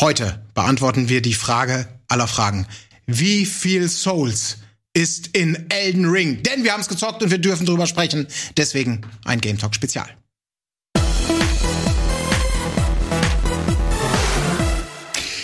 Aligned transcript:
Heute 0.00 0.42
beantworten 0.54 1.08
wir 1.08 1.22
die 1.22 1.34
Frage 1.34 1.86
aller 2.08 2.26
Fragen. 2.26 2.66
Wie 3.06 3.46
viel 3.46 3.88
Souls 3.88 4.56
ist 4.92 5.36
in 5.36 5.70
Elden 5.70 6.06
Ring? 6.06 6.42
Denn 6.42 6.64
wir 6.64 6.72
haben 6.72 6.80
es 6.80 6.88
gezockt 6.88 7.22
und 7.22 7.30
wir 7.30 7.38
dürfen 7.38 7.64
drüber 7.64 7.86
sprechen. 7.86 8.26
Deswegen 8.56 9.02
ein 9.24 9.40
Game 9.40 9.56
Talk 9.56 9.72
Spezial. 9.72 10.08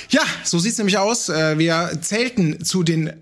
Ja, 0.09 0.23
so 0.43 0.59
sieht's 0.59 0.79
nämlich 0.79 0.99
aus. 0.99 1.29
Äh, 1.29 1.57
wir 1.59 1.99
zählten 2.01 2.65
zu 2.65 2.83
den 2.83 3.13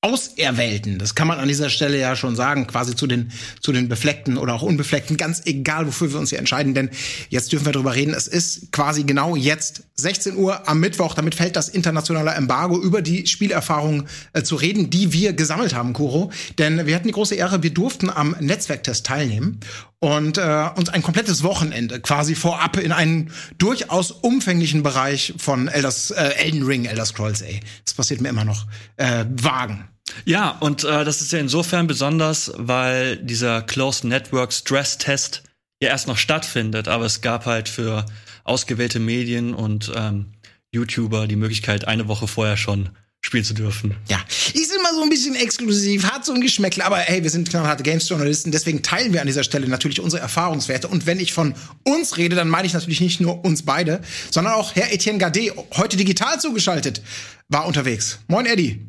Auserwählten, 0.00 0.98
das 0.98 1.16
kann 1.16 1.26
man 1.26 1.40
an 1.40 1.48
dieser 1.48 1.70
Stelle 1.70 1.98
ja 1.98 2.14
schon 2.14 2.36
sagen, 2.36 2.68
quasi 2.68 2.94
zu 2.94 3.08
den, 3.08 3.32
zu 3.60 3.72
den 3.72 3.88
Befleckten 3.88 4.38
oder 4.38 4.54
auch 4.54 4.62
Unbefleckten, 4.62 5.16
ganz 5.16 5.42
egal, 5.44 5.88
wofür 5.88 6.12
wir 6.12 6.20
uns 6.20 6.30
hier 6.30 6.38
entscheiden, 6.38 6.72
denn 6.72 6.90
jetzt 7.30 7.50
dürfen 7.52 7.66
wir 7.66 7.72
drüber 7.72 7.96
reden. 7.96 8.14
Es 8.14 8.28
ist 8.28 8.70
quasi 8.70 9.02
genau 9.02 9.34
jetzt 9.34 9.87
16 10.00 10.36
Uhr 10.36 10.68
am 10.68 10.78
Mittwoch, 10.78 11.14
damit 11.14 11.34
fällt 11.34 11.56
das 11.56 11.68
internationale 11.68 12.30
Embargo 12.30 12.80
über 12.80 13.02
die 13.02 13.26
Spielerfahrung 13.26 14.06
äh, 14.32 14.42
zu 14.42 14.54
reden, 14.54 14.90
die 14.90 15.12
wir 15.12 15.32
gesammelt 15.32 15.74
haben, 15.74 15.92
Kuro. 15.92 16.30
Denn 16.56 16.86
wir 16.86 16.94
hatten 16.94 17.08
die 17.08 17.12
große 17.12 17.34
Ehre, 17.34 17.62
wir 17.64 17.74
durften 17.74 18.08
am 18.08 18.36
Netzwerktest 18.38 19.04
teilnehmen 19.04 19.58
und 19.98 20.38
äh, 20.38 20.68
uns 20.76 20.88
ein 20.88 21.02
komplettes 21.02 21.42
Wochenende 21.42 22.00
quasi 22.00 22.36
vorab 22.36 22.76
in 22.76 22.92
einen 22.92 23.32
durchaus 23.58 24.12
umfänglichen 24.12 24.84
Bereich 24.84 25.34
von 25.36 25.66
Elders, 25.66 26.12
äh, 26.12 26.34
Elden 26.36 26.62
Ring, 26.62 26.84
Elder 26.84 27.04
Scrolls, 27.04 27.42
ey. 27.42 27.60
Das 27.84 27.94
passiert 27.94 28.20
mir 28.20 28.28
immer 28.28 28.44
noch, 28.44 28.66
äh, 28.96 29.24
wagen. 29.28 29.88
Ja, 30.24 30.50
und 30.60 30.84
äh, 30.84 31.04
das 31.04 31.20
ist 31.20 31.32
ja 31.32 31.40
insofern 31.40 31.88
besonders, 31.88 32.52
weil 32.56 33.16
dieser 33.16 33.62
Closed 33.62 34.04
Network 34.04 34.52
Stress 34.52 34.98
Test 34.98 35.42
ja 35.82 35.90
erst 35.90 36.06
noch 36.06 36.16
stattfindet, 36.16 36.88
aber 36.88 37.04
es 37.04 37.20
gab 37.20 37.46
halt 37.46 37.68
für 37.68 38.06
ausgewählte 38.48 38.98
Medien 38.98 39.54
und 39.54 39.92
ähm, 39.94 40.26
YouTuber 40.72 41.26
die 41.26 41.36
Möglichkeit, 41.36 41.86
eine 41.86 42.08
Woche 42.08 42.28
vorher 42.28 42.56
schon 42.56 42.90
spielen 43.20 43.44
zu 43.44 43.54
dürfen. 43.54 43.96
Ja, 44.08 44.18
ist 44.54 44.74
immer 44.74 44.94
so 44.94 45.02
ein 45.02 45.10
bisschen 45.10 45.34
exklusiv, 45.34 46.04
hat 46.04 46.24
so 46.24 46.32
ein 46.32 46.40
Geschmäckle, 46.40 46.84
aber 46.84 46.98
hey, 46.98 47.22
wir 47.22 47.30
sind 47.30 47.48
knallharte 47.48 47.82
Games-Journalisten, 47.82 48.52
deswegen 48.52 48.82
teilen 48.82 49.12
wir 49.12 49.20
an 49.20 49.26
dieser 49.26 49.42
Stelle 49.42 49.68
natürlich 49.68 50.00
unsere 50.00 50.22
Erfahrungswerte. 50.22 50.88
Und 50.88 51.06
wenn 51.06 51.18
ich 51.18 51.32
von 51.32 51.54
uns 51.84 52.16
rede, 52.16 52.36
dann 52.36 52.48
meine 52.48 52.66
ich 52.66 52.74
natürlich 52.74 53.00
nicht 53.00 53.20
nur 53.20 53.44
uns 53.44 53.64
beide, 53.64 54.00
sondern 54.30 54.54
auch 54.54 54.74
Herr 54.76 54.92
Etienne 54.92 55.18
Gade, 55.18 55.52
heute 55.76 55.96
digital 55.96 56.40
zugeschaltet, 56.40 57.02
war 57.48 57.66
unterwegs. 57.66 58.20
Moin, 58.28 58.46
Eddie. 58.46 58.86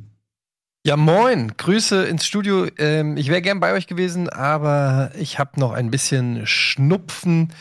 Ja, 0.85 0.95
moin. 0.95 1.53
Grüße 1.57 2.05
ins 2.05 2.25
Studio. 2.25 2.67
Ähm, 2.77 3.17
ich 3.17 3.27
wäre 3.27 3.41
gern 3.41 3.59
bei 3.59 3.73
euch 3.73 3.87
gewesen, 3.87 4.29
aber 4.29 5.11
ich 5.19 5.37
habe 5.37 5.59
noch 5.59 5.73
ein 5.73 5.91
bisschen 5.91 6.47
Schnupfen 6.47 7.51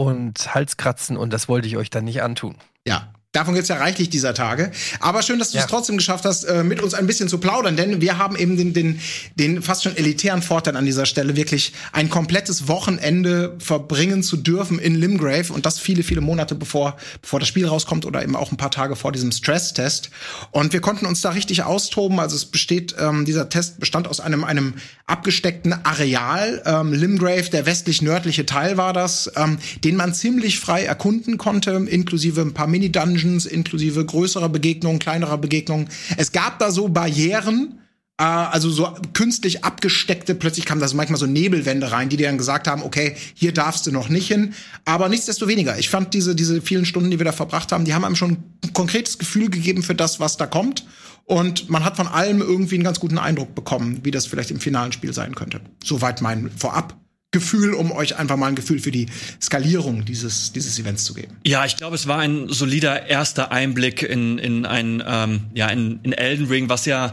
und 0.00 0.54
Halskratzen 0.54 1.18
und 1.18 1.30
das 1.30 1.46
wollte 1.46 1.68
ich 1.68 1.76
euch 1.76 1.90
dann 1.90 2.04
nicht 2.04 2.22
antun. 2.22 2.56
Ja, 2.86 3.12
Davon 3.32 3.54
gibt's 3.54 3.68
ja 3.68 3.76
reichlich 3.76 4.10
dieser 4.10 4.34
Tage. 4.34 4.72
Aber 4.98 5.22
schön, 5.22 5.38
dass 5.38 5.52
du 5.52 5.58
es 5.58 5.68
trotzdem 5.68 5.96
geschafft 5.96 6.24
hast, 6.24 6.42
äh, 6.42 6.64
mit 6.64 6.82
uns 6.82 6.94
ein 6.94 7.06
bisschen 7.06 7.28
zu 7.28 7.38
plaudern, 7.38 7.76
denn 7.76 8.00
wir 8.00 8.18
haben 8.18 8.34
eben 8.34 8.56
den, 8.56 8.72
den, 8.72 9.00
den 9.36 9.62
fast 9.62 9.84
schon 9.84 9.96
elitären 9.96 10.42
Vorteil 10.42 10.76
an 10.76 10.84
dieser 10.84 11.06
Stelle, 11.06 11.36
wirklich 11.36 11.72
ein 11.92 12.10
komplettes 12.10 12.66
Wochenende 12.66 13.56
verbringen 13.60 14.24
zu 14.24 14.36
dürfen 14.36 14.80
in 14.80 14.96
Limgrave 14.96 15.52
und 15.52 15.64
das 15.64 15.78
viele, 15.78 16.02
viele 16.02 16.20
Monate 16.20 16.56
bevor, 16.56 16.96
bevor 17.22 17.38
das 17.38 17.48
Spiel 17.48 17.68
rauskommt 17.68 18.04
oder 18.04 18.20
eben 18.20 18.34
auch 18.34 18.50
ein 18.50 18.56
paar 18.56 18.72
Tage 18.72 18.96
vor 18.96 19.12
diesem 19.12 19.30
Stresstest. 19.30 20.10
Und 20.50 20.72
wir 20.72 20.80
konnten 20.80 21.06
uns 21.06 21.20
da 21.20 21.30
richtig 21.30 21.62
austoben. 21.62 22.18
Also 22.18 22.34
es 22.34 22.46
besteht, 22.46 22.96
ähm, 22.98 23.26
dieser 23.26 23.48
Test 23.48 23.78
bestand 23.78 24.08
aus 24.08 24.18
einem, 24.18 24.42
einem 24.42 24.74
abgesteckten 25.06 25.72
Areal. 25.84 26.64
Ähm, 26.66 26.92
Limgrave, 26.92 27.48
der 27.48 27.64
westlich-nördliche 27.64 28.44
Teil 28.44 28.76
war 28.76 28.92
das, 28.92 29.30
ähm, 29.36 29.58
den 29.84 29.94
man 29.94 30.14
ziemlich 30.14 30.58
frei 30.58 30.82
erkunden 30.82 31.38
konnte, 31.38 31.70
inklusive 31.70 32.40
ein 32.40 32.54
paar 32.54 32.66
Mini-Dungeons 32.66 33.19
Dungeons 33.20 33.46
inklusive 33.46 34.04
größerer 34.04 34.48
Begegnungen, 34.48 34.98
kleinerer 34.98 35.38
Begegnungen. 35.38 35.88
Es 36.16 36.32
gab 36.32 36.58
da 36.58 36.70
so 36.70 36.88
Barrieren, 36.88 37.80
äh, 38.18 38.22
also 38.22 38.70
so 38.70 38.94
künstlich 39.12 39.64
abgesteckte, 39.64 40.34
plötzlich 40.34 40.64
kamen 40.66 40.80
da 40.80 40.88
so 40.88 40.96
manchmal 40.96 41.18
so 41.18 41.26
Nebelwände 41.26 41.92
rein, 41.92 42.08
die 42.08 42.16
dir 42.16 42.26
dann 42.26 42.38
gesagt 42.38 42.66
haben, 42.66 42.82
okay, 42.82 43.16
hier 43.34 43.52
darfst 43.52 43.86
du 43.86 43.92
noch 43.92 44.08
nicht 44.08 44.28
hin. 44.28 44.54
Aber 44.84 45.08
nichtsdestoweniger, 45.08 45.78
ich 45.78 45.88
fand 45.88 46.14
diese, 46.14 46.34
diese 46.34 46.60
vielen 46.62 46.84
Stunden, 46.86 47.10
die 47.10 47.18
wir 47.18 47.24
da 47.24 47.32
verbracht 47.32 47.72
haben, 47.72 47.84
die 47.84 47.94
haben 47.94 48.04
einem 48.04 48.16
schon 48.16 48.38
ein 48.64 48.72
konkretes 48.72 49.18
Gefühl 49.18 49.50
gegeben 49.50 49.82
für 49.82 49.94
das, 49.94 50.20
was 50.20 50.36
da 50.36 50.46
kommt. 50.46 50.86
Und 51.24 51.70
man 51.70 51.84
hat 51.84 51.96
von 51.96 52.08
allem 52.08 52.40
irgendwie 52.40 52.74
einen 52.74 52.84
ganz 52.84 52.98
guten 52.98 53.18
Eindruck 53.18 53.54
bekommen, 53.54 54.00
wie 54.02 54.10
das 54.10 54.26
vielleicht 54.26 54.50
im 54.50 54.58
finalen 54.58 54.90
Spiel 54.90 55.12
sein 55.12 55.36
könnte. 55.36 55.60
Soweit 55.84 56.22
mein 56.22 56.50
Vorab. 56.56 56.99
Gefühl, 57.32 57.74
um 57.74 57.92
euch 57.92 58.16
einfach 58.16 58.36
mal 58.36 58.48
ein 58.48 58.56
Gefühl 58.56 58.80
für 58.80 58.90
die 58.90 59.06
Skalierung 59.40 60.04
dieses, 60.04 60.52
dieses 60.52 60.78
Events 60.78 61.04
zu 61.04 61.14
geben. 61.14 61.36
Ja, 61.46 61.64
ich 61.64 61.76
glaube, 61.76 61.94
es 61.94 62.08
war 62.08 62.18
ein 62.18 62.48
solider 62.48 63.06
erster 63.06 63.52
Einblick 63.52 64.02
in, 64.02 64.38
in 64.38 64.66
ein, 64.66 65.02
ähm, 65.06 65.46
ja, 65.54 65.68
in, 65.68 66.00
in 66.02 66.12
Elden 66.12 66.46
Ring, 66.46 66.68
was 66.68 66.86
ja 66.86 67.12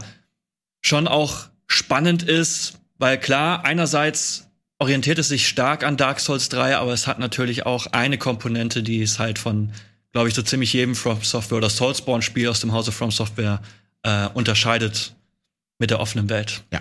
schon 0.80 1.06
auch 1.06 1.48
spannend 1.68 2.24
ist, 2.24 2.78
weil 2.98 3.18
klar, 3.18 3.64
einerseits 3.64 4.48
orientiert 4.78 5.18
es 5.18 5.28
sich 5.28 5.46
stark 5.46 5.84
an 5.84 5.96
Dark 5.96 6.18
Souls 6.18 6.48
3, 6.48 6.76
aber 6.76 6.92
es 6.92 7.06
hat 7.06 7.18
natürlich 7.18 7.66
auch 7.66 7.86
eine 7.86 8.18
Komponente, 8.18 8.82
die 8.82 9.02
es 9.02 9.18
halt 9.18 9.38
von, 9.38 9.72
glaube 10.12 10.28
ich, 10.28 10.34
so 10.34 10.42
ziemlich 10.42 10.72
jedem 10.72 10.94
From 10.94 11.22
Software 11.22 11.58
oder 11.58 11.70
Soulsborne-Spiel 11.70 12.48
aus 12.48 12.60
dem 12.60 12.72
Hause 12.72 12.90
From 12.90 13.10
Software 13.10 13.60
äh, 14.02 14.28
unterscheidet 14.34 15.14
mit 15.78 15.90
der 15.90 16.00
offenen 16.00 16.28
Welt. 16.28 16.62
Ja. 16.72 16.80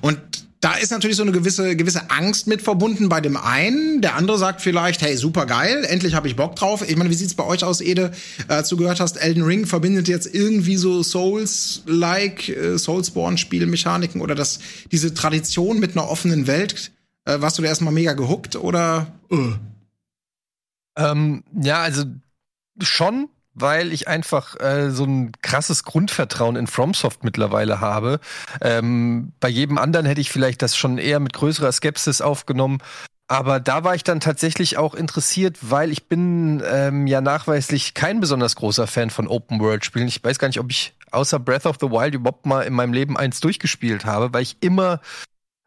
Und 0.00 0.47
da 0.60 0.74
ist 0.74 0.90
natürlich 0.90 1.16
so 1.16 1.22
eine 1.22 1.30
gewisse, 1.30 1.76
gewisse 1.76 2.10
Angst 2.10 2.48
mit 2.48 2.62
verbunden 2.62 3.08
bei 3.08 3.20
dem 3.20 3.36
einen. 3.36 4.00
Der 4.02 4.16
andere 4.16 4.38
sagt 4.38 4.60
vielleicht, 4.60 5.02
hey, 5.02 5.16
super 5.16 5.46
geil, 5.46 5.84
endlich 5.84 6.14
habe 6.14 6.26
ich 6.26 6.34
Bock 6.34 6.56
drauf. 6.56 6.88
Ich 6.88 6.96
meine, 6.96 7.10
wie 7.10 7.14
sieht's 7.14 7.34
bei 7.34 7.44
euch 7.44 7.62
aus, 7.62 7.80
Ede? 7.80 8.10
Äh, 8.48 8.64
du 8.68 8.76
gehört 8.76 8.98
hast, 8.98 9.16
Elden 9.16 9.44
Ring 9.44 9.66
verbindet 9.66 10.08
jetzt 10.08 10.34
irgendwie 10.34 10.76
so 10.76 11.02
Souls-like, 11.02 12.48
äh, 12.48 12.76
Soulsborne-Spielmechaniken 12.76 14.20
oder 14.20 14.34
das, 14.34 14.58
diese 14.90 15.14
Tradition 15.14 15.78
mit 15.78 15.96
einer 15.96 16.08
offenen 16.08 16.48
Welt. 16.48 16.90
Äh, 17.24 17.40
warst 17.40 17.58
du 17.58 17.62
da 17.62 17.68
erstmal 17.68 17.94
mega 17.94 18.14
gehuckt 18.14 18.56
oder? 18.56 19.12
Uh? 19.30 19.52
Ähm, 20.96 21.44
ja, 21.54 21.82
also 21.82 22.04
schon 22.82 23.28
weil 23.60 23.92
ich 23.92 24.08
einfach 24.08 24.58
äh, 24.60 24.90
so 24.90 25.04
ein 25.04 25.32
krasses 25.42 25.84
Grundvertrauen 25.84 26.56
in 26.56 26.66
FromSoft 26.66 27.24
mittlerweile 27.24 27.80
habe. 27.80 28.20
Ähm, 28.60 29.32
bei 29.40 29.48
jedem 29.48 29.78
anderen 29.78 30.06
hätte 30.06 30.20
ich 30.20 30.30
vielleicht 30.30 30.62
das 30.62 30.76
schon 30.76 30.98
eher 30.98 31.20
mit 31.20 31.32
größerer 31.32 31.72
Skepsis 31.72 32.20
aufgenommen. 32.20 32.78
Aber 33.30 33.60
da 33.60 33.84
war 33.84 33.94
ich 33.94 34.04
dann 34.04 34.20
tatsächlich 34.20 34.78
auch 34.78 34.94
interessiert, 34.94 35.58
weil 35.60 35.92
ich 35.92 36.08
bin 36.08 36.62
ähm, 36.66 37.06
ja 37.06 37.20
nachweislich 37.20 37.92
kein 37.92 38.20
besonders 38.20 38.56
großer 38.56 38.86
Fan 38.86 39.10
von 39.10 39.28
Open-World-Spielen. 39.28 40.08
Ich 40.08 40.24
weiß 40.24 40.38
gar 40.38 40.48
nicht, 40.48 40.60
ob 40.60 40.70
ich 40.70 40.94
außer 41.10 41.38
Breath 41.38 41.66
of 41.66 41.76
the 41.78 41.90
Wild 41.90 42.14
überhaupt 42.14 42.46
mal 42.46 42.62
in 42.62 42.72
meinem 42.72 42.94
Leben 42.94 43.18
eins 43.18 43.40
durchgespielt 43.40 44.06
habe, 44.06 44.32
weil 44.32 44.42
ich 44.42 44.56
immer 44.60 45.00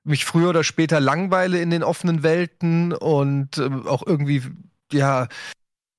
mich 0.03 0.25
früher 0.25 0.50
oder 0.50 0.63
später 0.63 1.00
langweile 1.00 1.62
in 1.62 1.69
den 1.69 1.84
offenen 1.84 2.24
Welten 2.24 2.94
und 2.94 3.59
äh, 3.59 3.69
auch 3.85 4.06
irgendwie 4.06 4.41
ja 4.91 5.28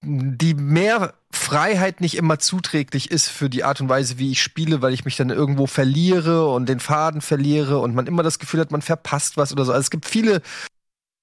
die 0.03 0.55
mehr 0.55 1.15
Freiheit 1.31 2.01
nicht 2.01 2.17
immer 2.17 2.39
zuträglich 2.39 3.11
ist 3.11 3.29
für 3.29 3.49
die 3.49 3.65
Art 3.65 3.81
und 3.81 3.89
Weise, 3.89 4.19
wie 4.19 4.33
ich 4.33 4.43
spiele, 4.43 4.83
weil 4.83 4.93
ich 4.93 5.05
mich 5.05 5.17
dann 5.17 5.31
irgendwo 5.31 5.67
verliere 5.67 6.49
und 6.49 6.69
den 6.69 6.81
Faden 6.81 7.21
verliere 7.21 7.79
und 7.79 7.95
man 7.95 8.07
immer 8.07 8.23
das 8.23 8.39
Gefühl 8.39 8.61
hat, 8.61 8.73
man 8.73 8.83
verpasst 8.83 9.37
was 9.37 9.53
oder 9.53 9.65
so. 9.65 9.73
Also 9.73 9.81
es 9.81 9.91
gibt 9.91 10.07
viele 10.07 10.43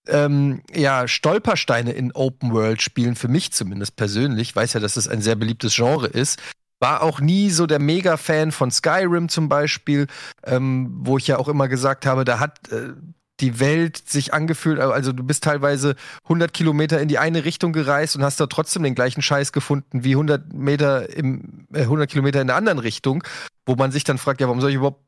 ähm, 0.07 0.61
ja, 0.73 1.07
Stolpersteine 1.07 1.91
in 1.91 2.11
Open-World-Spielen, 2.13 3.15
für 3.15 3.27
mich 3.27 3.51
zumindest 3.51 3.95
persönlich. 3.95 4.49
Ich 4.49 4.55
weiß 4.55 4.73
ja, 4.73 4.79
dass 4.79 4.97
es 4.97 5.07
ein 5.07 5.21
sehr 5.21 5.35
beliebtes 5.35 5.75
Genre 5.75 6.07
ist. 6.07 6.41
War 6.79 7.03
auch 7.03 7.19
nie 7.19 7.49
so 7.49 7.67
der 7.67 7.79
Mega-Fan 7.79 8.51
von 8.53 8.71
Skyrim 8.71 9.27
zum 9.27 9.49
Beispiel, 9.49 10.07
ähm, 10.45 10.89
wo 11.01 11.17
ich 11.17 11.27
ja 11.27 11.37
auch 11.37 11.49
immer 11.49 11.67
gesagt 11.67 12.05
habe, 12.05 12.23
da 12.23 12.39
hat 12.39 12.71
äh, 12.71 12.93
die 13.39 13.59
Welt 13.59 13.97
sich 13.97 14.33
angefühlt, 14.33 14.79
also 14.79 15.11
du 15.11 15.23
bist 15.23 15.43
teilweise 15.43 15.95
100 16.23 16.53
Kilometer 16.53 16.99
in 16.99 17.07
die 17.07 17.17
eine 17.17 17.45
Richtung 17.45 17.73
gereist 17.73 18.15
und 18.15 18.23
hast 18.23 18.39
da 18.39 18.47
trotzdem 18.47 18.83
den 18.83 18.95
gleichen 18.95 19.21
Scheiß 19.21 19.51
gefunden 19.51 20.03
wie 20.03 20.11
100 20.11 20.53
Meter 20.53 21.09
im, 21.15 21.67
äh, 21.73 21.81
100 21.81 22.09
Kilometer 22.09 22.41
in 22.41 22.47
der 22.47 22.55
anderen 22.55 22.79
Richtung, 22.79 23.23
wo 23.65 23.75
man 23.75 23.91
sich 23.91 24.03
dann 24.03 24.17
fragt, 24.17 24.41
ja, 24.41 24.47
warum 24.47 24.61
soll 24.61 24.71
ich 24.71 24.77
überhaupt 24.77 25.03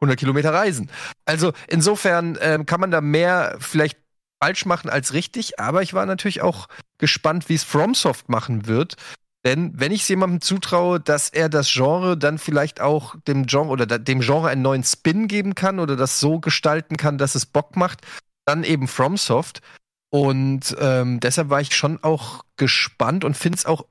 100 0.00 0.18
Kilometer 0.18 0.52
reisen? 0.52 0.90
Also 1.24 1.52
insofern 1.68 2.36
äh, 2.36 2.58
kann 2.66 2.80
man 2.80 2.90
da 2.90 3.00
mehr 3.00 3.56
vielleicht 3.60 3.98
falsch 4.42 4.66
machen 4.66 4.90
als 4.90 5.12
richtig, 5.12 5.58
aber 5.60 5.82
ich 5.82 5.94
war 5.94 6.06
natürlich 6.06 6.42
auch 6.42 6.68
gespannt, 6.98 7.48
wie 7.48 7.54
es 7.54 7.64
FromSoft 7.64 8.28
machen 8.28 8.66
wird, 8.66 8.96
denn 9.46 9.70
wenn 9.78 9.92
ich 9.92 10.02
es 10.02 10.08
jemandem 10.08 10.40
zutraue, 10.40 10.98
dass 10.98 11.28
er 11.28 11.48
das 11.48 11.72
Genre 11.72 12.18
dann 12.18 12.36
vielleicht 12.36 12.80
auch 12.80 13.14
dem 13.28 13.46
Genre 13.46 13.68
oder 13.68 13.86
dem 13.86 14.18
Genre 14.18 14.48
einen 14.48 14.62
neuen 14.62 14.82
Spin 14.82 15.28
geben 15.28 15.54
kann 15.54 15.78
oder 15.78 15.94
das 15.94 16.18
so 16.18 16.40
gestalten 16.40 16.96
kann, 16.96 17.16
dass 17.16 17.36
es 17.36 17.46
Bock 17.46 17.76
macht, 17.76 18.04
dann 18.44 18.64
eben 18.64 18.88
FromSoft. 18.88 19.62
Und 20.10 20.76
ähm, 20.80 21.20
deshalb 21.20 21.48
war 21.48 21.60
ich 21.60 21.76
schon 21.76 22.02
auch 22.02 22.44
gespannt 22.56 23.22
und 23.22 23.36
finde 23.36 23.58
es 23.58 23.66
auch 23.66 23.86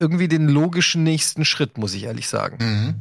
irgendwie 0.00 0.28
den 0.28 0.48
logischen 0.48 1.02
nächsten 1.02 1.44
Schritt, 1.44 1.76
muss 1.76 1.92
ich 1.92 2.04
ehrlich 2.04 2.28
sagen. 2.28 2.56
Mhm. 2.64 2.94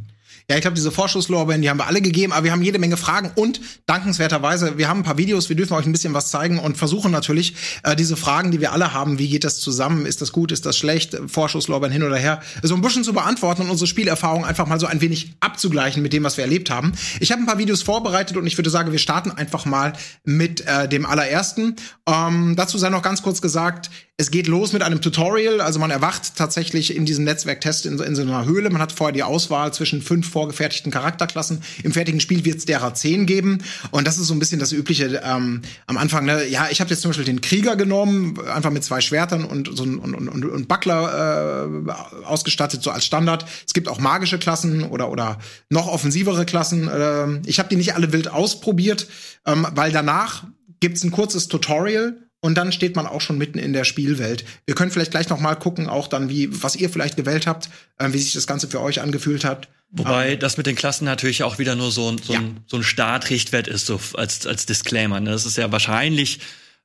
Ja, 0.47 0.55
ich 0.57 0.61
glaube, 0.61 0.75
diese 0.75 0.91
Vorschusslorbeeren, 0.91 1.63
die 1.63 1.69
haben 1.71 1.79
wir 1.79 1.87
alle 1.87 2.01
gegeben, 2.01 2.31
aber 2.31 2.43
wir 2.43 2.51
haben 2.51 2.61
jede 2.61 2.77
Menge 2.77 2.97
Fragen 2.97 3.31
und 3.33 3.59
dankenswerterweise, 3.87 4.77
wir 4.77 4.87
haben 4.87 4.99
ein 4.99 5.03
paar 5.03 5.17
Videos, 5.17 5.49
wir 5.49 5.55
dürfen 5.55 5.73
euch 5.73 5.87
ein 5.87 5.91
bisschen 5.91 6.13
was 6.13 6.29
zeigen 6.29 6.59
und 6.59 6.77
versuchen 6.77 7.11
natürlich 7.11 7.55
äh, 7.81 7.95
diese 7.95 8.15
Fragen, 8.15 8.51
die 8.51 8.61
wir 8.61 8.71
alle 8.71 8.93
haben, 8.93 9.17
wie 9.17 9.27
geht 9.27 9.43
das 9.43 9.59
zusammen, 9.59 10.05
ist 10.05 10.21
das 10.21 10.31
gut, 10.31 10.51
ist 10.51 10.67
das 10.67 10.77
schlecht, 10.77 11.17
Vorschusslorbeeren 11.25 11.91
hin 11.91 12.03
oder 12.03 12.17
her, 12.17 12.41
so 12.61 12.75
ein 12.75 12.81
bisschen 12.81 13.03
zu 13.03 13.13
beantworten 13.13 13.63
und 13.63 13.71
unsere 13.71 13.87
Spielerfahrung 13.87 14.45
einfach 14.45 14.67
mal 14.67 14.79
so 14.79 14.85
ein 14.85 15.01
wenig 15.01 15.33
abzugleichen 15.39 16.03
mit 16.03 16.13
dem, 16.13 16.23
was 16.23 16.37
wir 16.37 16.43
erlebt 16.43 16.69
haben. 16.69 16.93
Ich 17.19 17.31
habe 17.31 17.41
ein 17.41 17.47
paar 17.47 17.57
Videos 17.57 17.81
vorbereitet 17.81 18.37
und 18.37 18.45
ich 18.45 18.55
würde 18.55 18.69
sagen, 18.69 18.91
wir 18.91 18.99
starten 18.99 19.31
einfach 19.31 19.65
mal 19.65 19.93
mit 20.25 20.61
äh, 20.61 20.87
dem 20.87 21.07
allerersten. 21.07 21.75
Ähm, 22.07 22.55
dazu 22.55 22.77
sei 22.77 22.89
noch 22.89 23.01
ganz 23.01 23.23
kurz 23.23 23.41
gesagt, 23.41 23.89
es 24.17 24.31
geht 24.31 24.47
los 24.47 24.71
mit 24.71 24.81
einem 24.81 25.01
Tutorial, 25.01 25.59
also 25.59 25.77
man 25.77 25.91
erwacht 25.91 26.37
tatsächlich 26.37 26.95
in 26.95 27.05
diesem 27.05 27.25
Netzwerktest 27.25 27.85
in, 27.85 27.99
in 27.99 28.15
so 28.15 28.21
einer 28.21 28.45
Höhle. 28.45 28.69
Man 28.69 28.81
hat 28.81 28.93
vorher 28.93 29.11
die 29.11 29.23
Auswahl 29.23 29.73
zwischen 29.73 30.01
fünf 30.01 30.29
vorgefertigten 30.29 30.89
Charakterklassen. 30.89 31.61
Im 31.83 31.91
fertigen 31.91 32.21
Spiel 32.21 32.45
wird 32.45 32.59
es 32.59 32.65
derer 32.65 32.93
zehn 32.93 33.25
geben. 33.25 33.61
Und 33.91 34.07
das 34.07 34.17
ist 34.17 34.27
so 34.27 34.33
ein 34.33 34.39
bisschen 34.39 34.59
das 34.59 34.71
Übliche 34.71 35.21
ähm, 35.21 35.63
am 35.85 35.97
Anfang. 35.97 36.23
Ne? 36.23 36.47
Ja, 36.47 36.69
ich 36.71 36.79
habe 36.79 36.91
jetzt 36.91 37.01
zum 37.01 37.09
Beispiel 37.09 37.25
den 37.25 37.41
Krieger 37.41 37.75
genommen, 37.75 38.39
einfach 38.47 38.71
mit 38.71 38.85
zwei 38.85 39.01
Schwertern 39.01 39.43
und 39.43 39.75
so 39.75 39.83
und, 39.83 39.99
und, 39.99 40.29
und, 40.29 40.45
und 40.45 40.67
Buckler 40.69 41.67
äh, 41.67 42.23
ausgestattet, 42.23 42.83
so 42.83 42.91
als 42.91 43.05
Standard. 43.05 43.45
Es 43.67 43.73
gibt 43.73 43.89
auch 43.89 43.99
magische 43.99 44.39
Klassen 44.39 44.83
oder, 44.83 45.11
oder 45.11 45.39
noch 45.69 45.87
offensivere 45.87 46.45
Klassen. 46.45 46.87
Äh, 46.87 47.41
ich 47.49 47.59
habe 47.59 47.67
die 47.67 47.75
nicht 47.75 47.95
alle 47.95 48.13
wild 48.13 48.29
ausprobiert, 48.29 49.07
ähm, 49.45 49.67
weil 49.71 49.91
danach 49.91 50.45
gibt's 50.79 51.03
ein 51.03 51.11
kurzes 51.11 51.49
Tutorial 51.49 52.24
und 52.45 52.53
dann 52.53 52.71
steht 52.71 52.95
man 52.95 53.07
auch 53.07 53.21
schon 53.21 53.39
mitten 53.39 53.57
in 53.57 53.73
der 53.73 53.85
Spielwelt. 53.85 54.45
Wir 54.67 54.75
können 54.75 54.91
vielleicht 54.91 55.09
gleich 55.09 55.29
noch 55.29 55.39
mal 55.39 55.55
gucken, 55.55 55.89
auch 55.89 56.07
dann 56.07 56.29
wie 56.29 56.47
was 56.61 56.75
ihr 56.75 56.91
vielleicht 56.91 57.15
gewählt 57.15 57.47
habt, 57.47 57.71
äh, 57.97 58.13
wie 58.13 58.19
sich 58.19 58.33
das 58.33 58.45
Ganze 58.45 58.67
für 58.67 58.81
euch 58.81 59.01
angefühlt 59.01 59.43
hat. 59.43 59.67
Wobei 59.89 60.33
ähm, 60.33 60.39
das 60.39 60.55
mit 60.55 60.67
den 60.67 60.75
Klassen 60.75 61.05
natürlich 61.05 61.41
auch 61.41 61.57
wieder 61.57 61.75
nur 61.75 61.91
so 61.91 62.07
ein 62.07 62.19
so, 62.19 62.33
ja. 62.33 62.39
ein, 62.39 62.59
so 62.67 62.77
ein 62.77 62.83
Startrichtwert 62.83 63.67
ist, 63.67 63.87
so 63.87 63.99
als 64.13 64.45
als 64.45 64.67
Disclaimer. 64.67 65.19
Ne? 65.19 65.31
Das 65.31 65.47
ist 65.47 65.57
ja 65.57 65.71
wahrscheinlich 65.71 66.37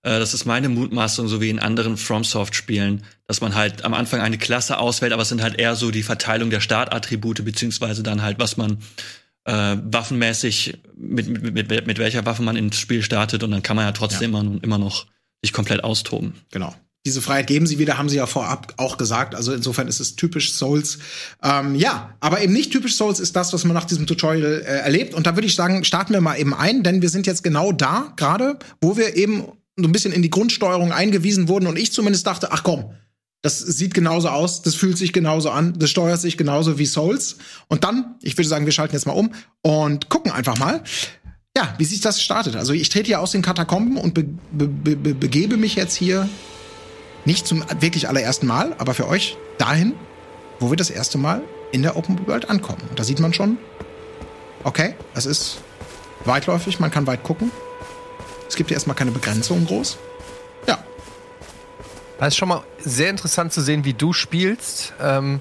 äh, 0.02 0.18
das 0.18 0.32
ist 0.32 0.46
meine 0.46 0.70
Mutmaßung, 0.70 1.28
so 1.28 1.42
wie 1.42 1.50
in 1.50 1.58
anderen 1.58 1.98
FromSoft-Spielen, 1.98 3.04
dass 3.26 3.42
man 3.42 3.54
halt 3.54 3.84
am 3.84 3.92
Anfang 3.92 4.22
eine 4.22 4.38
Klasse 4.38 4.78
auswählt, 4.78 5.12
aber 5.12 5.24
es 5.24 5.28
sind 5.28 5.42
halt 5.42 5.58
eher 5.58 5.76
so 5.76 5.90
die 5.90 6.02
Verteilung 6.02 6.48
der 6.48 6.62
Startattribute, 6.62 7.44
beziehungsweise 7.44 8.02
dann 8.02 8.22
halt, 8.22 8.38
was 8.38 8.56
man 8.56 8.78
äh, 9.44 9.76
waffenmäßig, 9.76 10.78
mit, 10.96 11.28
mit, 11.28 11.68
mit, 11.68 11.86
mit 11.86 11.98
welcher 11.98 12.24
Waffe 12.24 12.42
man 12.42 12.56
ins 12.56 12.78
Spiel 12.78 13.02
startet 13.02 13.42
und 13.42 13.50
dann 13.50 13.62
kann 13.62 13.76
man 13.76 13.84
ja 13.84 13.92
trotzdem 13.92 14.32
ja. 14.32 14.40
Immer, 14.40 14.62
immer 14.62 14.78
noch 14.78 15.06
sich 15.42 15.52
komplett 15.52 15.84
austoben. 15.84 16.34
Genau. 16.50 16.74
Diese 17.06 17.22
Freiheit 17.22 17.46
geben 17.46 17.66
sie 17.66 17.78
wieder, 17.78 17.96
haben 17.96 18.10
sie 18.10 18.16
ja 18.16 18.26
vorab 18.26 18.74
auch 18.76 18.98
gesagt. 18.98 19.34
Also 19.34 19.54
insofern 19.54 19.88
ist 19.88 20.00
es 20.00 20.16
typisch 20.16 20.52
Souls. 20.52 20.98
Ähm, 21.42 21.74
ja, 21.74 22.14
aber 22.20 22.42
eben 22.42 22.52
nicht 22.52 22.72
typisch 22.72 22.94
Souls 22.94 23.20
ist 23.20 23.36
das, 23.36 23.54
was 23.54 23.64
man 23.64 23.72
nach 23.72 23.86
diesem 23.86 24.06
Tutorial 24.06 24.60
äh, 24.60 24.64
erlebt. 24.64 25.14
Und 25.14 25.26
da 25.26 25.34
würde 25.34 25.46
ich 25.46 25.54
sagen, 25.54 25.82
starten 25.84 26.12
wir 26.12 26.20
mal 26.20 26.38
eben 26.38 26.52
ein, 26.52 26.82
denn 26.82 27.00
wir 27.00 27.08
sind 27.08 27.26
jetzt 27.26 27.42
genau 27.42 27.72
da 27.72 28.12
gerade, 28.16 28.58
wo 28.82 28.98
wir 28.98 29.16
eben 29.16 29.46
so 29.76 29.88
ein 29.88 29.92
bisschen 29.92 30.12
in 30.12 30.20
die 30.20 30.28
Grundsteuerung 30.28 30.92
eingewiesen 30.92 31.48
wurden 31.48 31.66
und 31.66 31.78
ich 31.78 31.90
zumindest 31.90 32.26
dachte, 32.26 32.52
ach 32.52 32.64
komm, 32.64 32.92
das 33.42 33.58
sieht 33.58 33.94
genauso 33.94 34.28
aus, 34.28 34.60
das 34.60 34.74
fühlt 34.74 34.98
sich 34.98 35.14
genauso 35.14 35.50
an, 35.50 35.78
das 35.78 35.88
steuert 35.88 36.20
sich 36.20 36.36
genauso 36.36 36.78
wie 36.78 36.84
Souls. 36.84 37.38
Und 37.68 37.84
dann, 37.84 38.16
ich 38.20 38.36
würde 38.36 38.48
sagen, 38.48 38.66
wir 38.66 38.72
schalten 38.72 38.94
jetzt 38.94 39.06
mal 39.06 39.14
um 39.14 39.32
und 39.62 40.10
gucken 40.10 40.30
einfach 40.30 40.58
mal 40.58 40.82
ja, 41.56 41.74
wie 41.78 41.84
sich 41.84 42.00
das 42.00 42.22
startet. 42.22 42.56
Also 42.56 42.72
ich 42.72 42.88
trete 42.88 43.06
hier 43.06 43.20
aus 43.20 43.32
den 43.32 43.42
Katakomben 43.42 43.96
und 43.96 44.14
be 44.14 44.24
be 44.52 44.68
be 44.68 45.14
begebe 45.14 45.56
mich 45.56 45.74
jetzt 45.74 45.94
hier 45.94 46.28
nicht 47.24 47.46
zum 47.46 47.64
wirklich 47.80 48.08
allerersten 48.08 48.46
Mal, 48.46 48.74
aber 48.78 48.94
für 48.94 49.08
euch 49.08 49.36
dahin, 49.58 49.94
wo 50.58 50.70
wir 50.70 50.76
das 50.76 50.90
erste 50.90 51.18
Mal 51.18 51.42
in 51.72 51.82
der 51.82 51.96
Open 51.96 52.26
World 52.26 52.48
ankommen. 52.48 52.82
Und 52.88 52.98
da 52.98 53.04
sieht 53.04 53.20
man 53.20 53.34
schon, 53.34 53.58
okay, 54.64 54.94
es 55.14 55.26
ist 55.26 55.58
weitläufig, 56.24 56.80
man 56.80 56.90
kann 56.90 57.06
weit 57.06 57.22
gucken. 57.22 57.50
Es 58.48 58.56
gibt 58.56 58.70
hier 58.70 58.76
erstmal 58.76 58.96
keine 58.96 59.10
Begrenzung 59.10 59.66
groß. 59.66 59.98
Ja. 60.66 60.82
Es 62.20 62.28
ist 62.28 62.36
schon 62.36 62.48
mal 62.48 62.62
sehr 62.78 63.10
interessant 63.10 63.52
zu 63.52 63.60
sehen, 63.60 63.84
wie 63.84 63.94
du 63.94 64.12
spielst. 64.12 64.92
Ähm, 65.00 65.40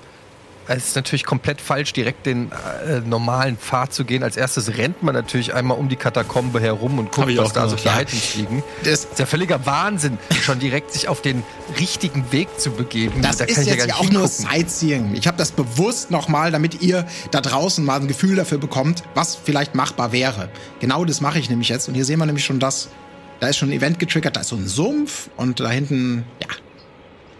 es 0.77 0.89
ist 0.89 0.95
natürlich 0.95 1.25
komplett 1.25 1.61
falsch, 1.61 1.93
direkt 1.93 2.27
den 2.27 2.51
äh, 2.51 2.99
normalen 2.99 3.57
Pfad 3.57 3.91
zu 3.91 4.05
gehen. 4.05 4.21
Als 4.21 4.37
erstes 4.37 4.77
rennt 4.77 5.01
man 5.01 5.15
natürlich 5.15 5.55
einmal 5.55 5.77
um 5.77 5.89
die 5.89 5.95
Katakombe 5.95 6.59
herum 6.59 6.99
und 6.99 7.11
guckt, 7.11 7.35
was 7.37 7.53
da 7.53 7.67
so 7.67 7.75
für. 7.75 7.89
Items 7.89 8.35
liegen. 8.35 8.63
Das 8.83 9.05
ist 9.05 9.17
ja 9.17 9.25
völliger 9.25 9.65
Wahnsinn, 9.65 10.19
schon 10.41 10.59
direkt 10.59 10.93
sich 10.93 11.07
auf 11.07 11.21
den 11.21 11.43
richtigen 11.79 12.31
Weg 12.31 12.59
zu 12.59 12.69
begeben. 12.71 13.21
Das 13.23 13.37
da 13.37 13.45
ist 13.45 13.65
jetzt 13.65 13.87
ja 13.87 13.95
auch 13.95 14.01
hingucken. 14.01 14.19
nur 14.19 14.27
Sightseeing. 14.27 15.15
Ich 15.15 15.25
habe 15.25 15.37
das 15.37 15.51
bewusst 15.51 16.11
nochmal, 16.11 16.51
damit 16.51 16.81
ihr 16.83 17.07
da 17.31 17.41
draußen 17.41 17.83
mal 17.83 17.99
ein 17.99 18.07
Gefühl 18.07 18.35
dafür 18.35 18.59
bekommt, 18.59 19.03
was 19.15 19.35
vielleicht 19.35 19.73
machbar 19.73 20.11
wäre. 20.11 20.49
Genau 20.79 21.03
das 21.03 21.19
mache 21.19 21.39
ich 21.39 21.49
nämlich 21.49 21.69
jetzt. 21.69 21.87
Und 21.87 21.95
hier 21.95 22.05
sehen 22.05 22.19
wir 22.19 22.27
nämlich 22.27 22.45
schon 22.45 22.59
das. 22.59 22.89
Da 23.39 23.47
ist 23.47 23.57
schon 23.57 23.69
ein 23.69 23.73
Event 23.73 23.97
getriggert, 23.97 24.35
da 24.35 24.41
ist 24.41 24.49
so 24.49 24.55
ein 24.55 24.67
Sumpf 24.67 25.29
und 25.37 25.61
da 25.61 25.69
hinten, 25.69 26.25
ja, 26.41 26.47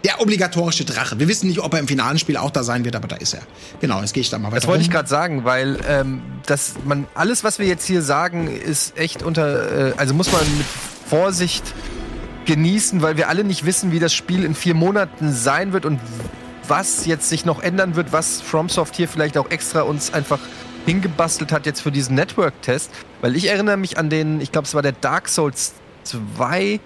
der 0.04 0.20
obligatorische 0.20 0.84
Drache. 0.84 1.18
Wir 1.18 1.28
wissen 1.28 1.48
nicht, 1.48 1.60
ob 1.60 1.74
er 1.74 1.80
im 1.80 1.88
finalen 1.88 2.18
Spiel 2.18 2.36
auch 2.36 2.50
da 2.50 2.62
sein 2.62 2.84
wird, 2.84 2.96
aber 2.96 3.08
da 3.08 3.16
ist 3.16 3.34
er. 3.34 3.42
Genau, 3.80 4.00
jetzt 4.00 4.14
gehe 4.14 4.22
ich 4.22 4.30
da 4.30 4.38
mal 4.38 4.48
weiter. 4.48 4.56
Das 4.56 4.66
wollte 4.66 4.80
rum. 4.80 4.86
ich 4.86 4.90
gerade 4.90 5.08
sagen, 5.08 5.44
weil 5.44 5.78
ähm, 5.88 6.22
das 6.46 6.74
man 6.84 7.06
alles, 7.14 7.44
was 7.44 7.58
wir 7.58 7.66
jetzt 7.66 7.86
hier 7.86 8.02
sagen, 8.02 8.48
ist 8.48 8.96
echt 8.96 9.22
unter, 9.22 9.90
äh, 9.90 9.92
also 9.96 10.14
muss 10.14 10.32
man 10.32 10.40
mit 10.56 10.66
Vorsicht 11.08 11.74
genießen, 12.46 13.02
weil 13.02 13.16
wir 13.16 13.28
alle 13.28 13.44
nicht 13.44 13.66
wissen, 13.66 13.92
wie 13.92 13.98
das 13.98 14.14
Spiel 14.14 14.44
in 14.44 14.54
vier 14.54 14.74
Monaten 14.74 15.32
sein 15.32 15.72
wird 15.72 15.84
und 15.84 16.00
was 16.66 17.04
jetzt 17.04 17.28
sich 17.28 17.44
noch 17.44 17.62
ändern 17.62 17.96
wird, 17.96 18.12
was 18.12 18.40
FromSoft 18.40 18.96
hier 18.96 19.08
vielleicht 19.08 19.36
auch 19.36 19.50
extra 19.50 19.82
uns 19.82 20.14
einfach 20.14 20.38
hingebastelt 20.86 21.52
hat 21.52 21.66
jetzt 21.66 21.80
für 21.80 21.92
diesen 21.92 22.14
Network-Test. 22.14 22.90
Weil 23.20 23.36
ich 23.36 23.48
erinnere 23.48 23.76
mich 23.76 23.98
an 23.98 24.08
den, 24.08 24.40
ich 24.40 24.50
glaube, 24.52 24.66
es 24.66 24.74
war 24.74 24.82
der 24.82 24.92
Dark 24.92 25.28
Souls 25.28 25.74
2 26.04 26.80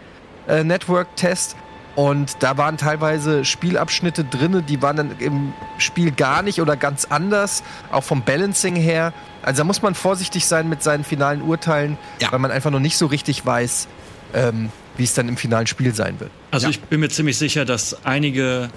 äh, 0.49 0.65
Network-Test 0.65 1.57
und 1.96 2.43
da 2.43 2.56
waren 2.58 2.76
teilweise 2.76 3.44
Spielabschnitte 3.44 4.25
drin, 4.25 4.64
die 4.69 4.82
waren 4.82 4.96
dann 4.96 5.19
im 5.20 5.52
Spiel 5.79 6.11
gar 6.11 6.43
nicht 6.43 6.61
oder 6.61 6.76
ganz 6.76 7.05
anders, 7.05 7.62
auch 7.93 8.02
vom 8.02 8.23
Balancing 8.23 8.75
her. 8.75 9.12
Also 9.43 9.58
da 9.58 9.64
muss 9.64 9.81
man 9.82 9.94
vorsichtig 9.94 10.46
sein 10.46 10.69
mit 10.69 10.82
seinen 10.82 11.05
finalen 11.05 11.43
Urteilen, 11.43 11.96
ja. 12.20 12.32
weil 12.32 12.41
man 12.41 12.50
einfach 12.50 12.70
noch 12.70 12.81
nicht 12.81 12.96
so 12.96 13.06
richtig 13.06 13.46
weiß, 13.46 13.87
ähm, 14.35 14.70
wie 14.96 15.05
es 15.05 15.14
dann 15.14 15.29
im 15.29 15.37
finalen 15.37 15.67
Spiel 15.67 15.94
sein 15.94 16.19
wird. 16.19 16.31
Also 16.50 16.67
ja. 16.67 16.70
ich 16.70 16.81
bin 16.81 17.00
mir 17.00 17.11
ziemlich 17.11 17.38
sicher, 17.38 17.64
dass 17.64 18.05
einige 18.05 18.70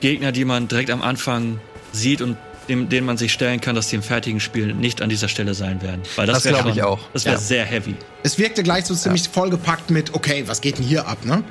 Gegner, 0.00 0.32
die 0.32 0.44
man 0.44 0.66
direkt 0.66 0.90
am 0.90 1.02
Anfang 1.02 1.60
sieht 1.92 2.20
und 2.20 2.36
dem, 2.68 2.88
denen 2.88 3.06
man 3.06 3.16
sich 3.16 3.32
stellen 3.32 3.60
kann, 3.60 3.74
dass 3.74 3.88
die 3.88 3.96
im 3.96 4.02
fertigen 4.02 4.40
Spiel 4.40 4.74
nicht 4.74 5.02
an 5.02 5.08
dieser 5.08 5.28
Stelle 5.28 5.54
sein 5.54 5.82
werden. 5.82 6.02
Weil 6.16 6.26
das, 6.26 6.42
das 6.42 6.52
glaube 6.52 6.70
ich 6.70 6.82
auch. 6.82 6.98
Das 7.12 7.24
wäre 7.24 7.36
ja. 7.36 7.40
sehr 7.40 7.64
heavy. 7.64 7.94
Es 8.22 8.38
wirkte 8.38 8.62
gleich 8.62 8.86
so 8.86 8.94
ziemlich 8.94 9.24
ja. 9.24 9.30
vollgepackt 9.30 9.90
mit, 9.90 10.14
okay, 10.14 10.44
was 10.46 10.60
geht 10.60 10.78
denn 10.78 10.84
hier 10.84 11.06
ab, 11.06 11.24
ne? 11.24 11.44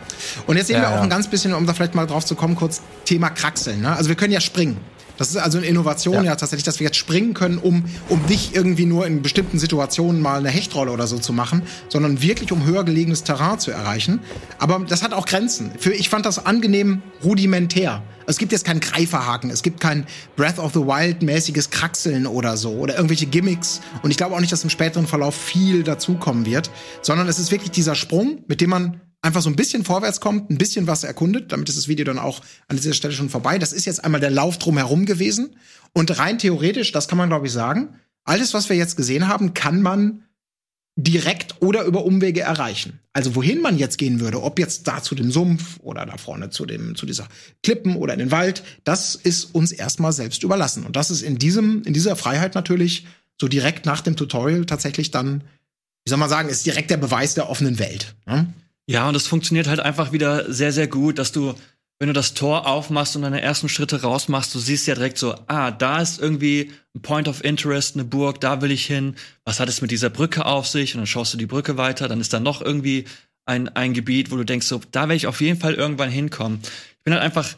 Und 0.47 0.57
jetzt 0.57 0.67
sehen 0.67 0.81
ja, 0.81 0.89
wir 0.89 0.97
auch 0.97 1.03
ein 1.03 1.09
ganz 1.09 1.27
bisschen, 1.27 1.53
um 1.53 1.65
da 1.65 1.73
vielleicht 1.73 1.95
mal 1.95 2.05
drauf 2.05 2.25
zu 2.25 2.35
kommen, 2.35 2.55
kurz 2.55 2.81
Thema 3.05 3.29
Kraxeln, 3.29 3.81
ne? 3.81 3.95
Also 3.95 4.09
wir 4.09 4.15
können 4.15 4.33
ja 4.33 4.41
springen. 4.41 4.77
Das 5.17 5.29
ist 5.29 5.37
also 5.37 5.57
eine 5.57 5.67
Innovation 5.67 6.15
ja. 6.15 6.23
ja. 6.23 6.35
tatsächlich, 6.35 6.63
dass 6.63 6.79
wir 6.79 6.85
jetzt 6.85 6.97
springen 6.97 7.33
können, 7.33 7.57
um, 7.57 7.85
um 8.09 8.21
nicht 8.27 8.55
irgendwie 8.55 8.85
nur 8.85 9.05
in 9.07 9.21
bestimmten 9.21 9.59
Situationen 9.59 10.21
mal 10.21 10.39
eine 10.39 10.49
Hechtrolle 10.49 10.91
oder 10.91 11.07
so 11.07 11.17
zu 11.17 11.33
machen, 11.33 11.63
sondern 11.89 12.21
wirklich 12.21 12.51
um 12.51 12.65
höher 12.65 12.83
gelegenes 12.83 13.23
Terrain 13.23 13.59
zu 13.59 13.71
erreichen. 13.71 14.19
Aber 14.59 14.79
das 14.87 15.03
hat 15.03 15.13
auch 15.13 15.25
Grenzen. 15.25 15.71
Für, 15.77 15.91
ich 15.93 16.09
fand 16.09 16.25
das 16.25 16.45
angenehm 16.45 17.01
rudimentär. 17.23 18.03
Es 18.27 18.37
gibt 18.37 18.51
jetzt 18.51 18.65
keinen 18.65 18.79
Greiferhaken, 18.79 19.51
es 19.51 19.61
gibt 19.61 19.79
kein 19.79 20.05
Breath 20.35 20.57
of 20.57 20.73
the 20.73 20.79
Wild 20.79 21.21
mäßiges 21.21 21.69
Kraxeln 21.69 22.25
oder 22.25 22.57
so 22.57 22.71
oder 22.71 22.95
irgendwelche 22.95 23.27
Gimmicks. 23.27 23.81
Und 24.01 24.09
ich 24.11 24.17
glaube 24.17 24.35
auch 24.35 24.39
nicht, 24.39 24.51
dass 24.51 24.63
im 24.63 24.71
späteren 24.71 25.05
Verlauf 25.05 25.35
viel 25.35 25.83
dazukommen 25.83 26.45
wird, 26.45 26.71
sondern 27.03 27.27
es 27.27 27.37
ist 27.37 27.51
wirklich 27.51 27.71
dieser 27.71 27.93
Sprung, 27.93 28.43
mit 28.47 28.61
dem 28.61 28.71
man 28.71 29.01
einfach 29.25 29.41
so 29.41 29.49
ein 29.49 29.55
bisschen 29.55 29.83
vorwärts 29.83 30.21
kommt, 30.21 30.49
ein 30.49 30.57
bisschen 30.57 30.87
was 30.87 31.03
erkundet, 31.03 31.51
damit 31.51 31.67
ist 31.67 31.77
das 31.77 31.87
Video 31.87 32.05
dann 32.05 32.19
auch 32.19 32.41
an 32.67 32.77
dieser 32.77 32.93
Stelle 32.93 33.13
schon 33.13 33.29
vorbei. 33.29 33.57
Das 33.57 33.73
ist 33.73 33.85
jetzt 33.85 34.03
einmal 34.03 34.21
der 34.21 34.29
Lauf 34.29 34.57
drumherum 34.59 35.05
gewesen. 35.05 35.55
Und 35.93 36.17
rein 36.17 36.37
theoretisch, 36.37 36.91
das 36.91 37.07
kann 37.07 37.17
man 37.17 37.29
glaube 37.29 37.47
ich 37.47 37.53
sagen, 37.53 37.95
alles, 38.23 38.53
was 38.53 38.69
wir 38.69 38.75
jetzt 38.75 38.97
gesehen 38.97 39.27
haben, 39.27 39.53
kann 39.53 39.81
man 39.81 40.23
direkt 40.97 41.61
oder 41.61 41.83
über 41.83 42.05
Umwege 42.05 42.41
erreichen. 42.41 42.99
Also 43.11 43.35
wohin 43.35 43.61
man 43.61 43.77
jetzt 43.77 43.97
gehen 43.97 44.21
würde, 44.21 44.41
ob 44.41 44.59
jetzt 44.59 44.87
da 44.87 45.03
zu 45.03 45.13
dem 45.13 45.31
Sumpf 45.31 45.79
oder 45.81 46.05
da 46.05 46.17
vorne 46.17 46.49
zu 46.51 46.65
dem 46.65 46.95
zu 46.95 47.05
dieser 47.05 47.27
Klippen 47.63 47.97
oder 47.97 48.13
in 48.13 48.19
den 48.19 48.31
Wald, 48.31 48.63
das 48.85 49.15
ist 49.15 49.55
uns 49.55 49.71
erstmal 49.73 50.13
selbst 50.13 50.43
überlassen 50.43 50.85
und 50.85 50.95
das 50.95 51.11
ist 51.11 51.21
in 51.21 51.37
diesem 51.37 51.83
in 51.83 51.93
dieser 51.93 52.15
Freiheit 52.15 52.55
natürlich 52.55 53.05
so 53.39 53.49
direkt 53.49 53.85
nach 53.85 54.01
dem 54.01 54.15
Tutorial 54.15 54.65
tatsächlich 54.65 55.11
dann 55.11 55.43
wie 56.05 56.09
soll 56.09 56.19
man 56.19 56.29
sagen, 56.29 56.49
ist 56.49 56.65
direkt 56.65 56.91
der 56.91 56.97
Beweis 56.97 57.33
der 57.33 57.49
offenen 57.49 57.79
Welt. 57.79 58.15
Ne? 58.27 58.53
Ja, 58.87 59.09
und 59.09 59.15
es 59.15 59.27
funktioniert 59.27 59.67
halt 59.67 59.79
einfach 59.79 60.11
wieder 60.11 60.51
sehr, 60.51 60.71
sehr 60.71 60.87
gut, 60.87 61.17
dass 61.17 61.31
du, 61.31 61.55
wenn 61.99 62.07
du 62.07 62.13
das 62.13 62.33
Tor 62.33 62.67
aufmachst 62.67 63.15
und 63.15 63.23
deine 63.23 63.41
ersten 63.41 63.69
Schritte 63.69 64.01
rausmachst, 64.01 64.53
du 64.53 64.59
siehst 64.59 64.85
ja 64.85 64.95
direkt 64.95 65.17
so, 65.17 65.35
ah, 65.47 65.71
da 65.71 66.01
ist 66.01 66.19
irgendwie 66.19 66.71
ein 66.93 67.01
Point 67.01 67.27
of 67.27 67.43
Interest, 67.43 67.95
eine 67.95 68.05
Burg, 68.05 68.39
da 68.41 68.61
will 68.61 68.71
ich 68.71 68.85
hin. 68.85 69.15
Was 69.43 69.59
hat 69.59 69.69
es 69.69 69.81
mit 69.81 69.91
dieser 69.91 70.09
Brücke 70.09 70.45
auf 70.45 70.67
sich? 70.67 70.93
Und 70.93 70.99
dann 70.99 71.07
schaust 71.07 71.33
du 71.33 71.37
die 71.37 71.47
Brücke 71.47 71.77
weiter, 71.77 72.07
dann 72.07 72.21
ist 72.21 72.33
da 72.33 72.39
noch 72.39 72.61
irgendwie 72.61 73.05
ein, 73.45 73.69
ein 73.69 73.93
Gebiet, 73.93 74.31
wo 74.31 74.35
du 74.37 74.43
denkst, 74.43 74.67
so, 74.67 74.81
da 74.91 75.01
werde 75.01 75.15
ich 75.15 75.27
auf 75.27 75.41
jeden 75.41 75.59
Fall 75.59 75.73
irgendwann 75.73 76.09
hinkommen. 76.09 76.59
Ich 76.63 77.03
bin 77.03 77.13
halt 77.13 77.23
einfach, 77.23 77.55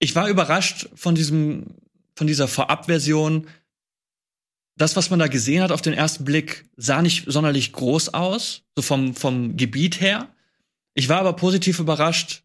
ich 0.00 0.14
war 0.16 0.28
überrascht 0.28 0.88
von 0.94 1.14
diesem 1.14 1.66
von 2.16 2.26
dieser 2.26 2.48
Vorabversion, 2.48 3.48
das, 4.76 4.96
was 4.96 5.10
man 5.10 5.18
da 5.18 5.28
gesehen 5.28 5.62
hat 5.62 5.72
auf 5.72 5.82
den 5.82 5.92
ersten 5.92 6.24
Blick, 6.24 6.66
sah 6.76 7.02
nicht 7.02 7.24
sonderlich 7.26 7.72
groß 7.72 8.14
aus, 8.14 8.62
so 8.74 8.82
vom, 8.82 9.14
vom 9.14 9.56
Gebiet 9.56 10.00
her. 10.00 10.28
Ich 10.94 11.08
war 11.08 11.20
aber 11.20 11.34
positiv 11.34 11.78
überrascht, 11.78 12.42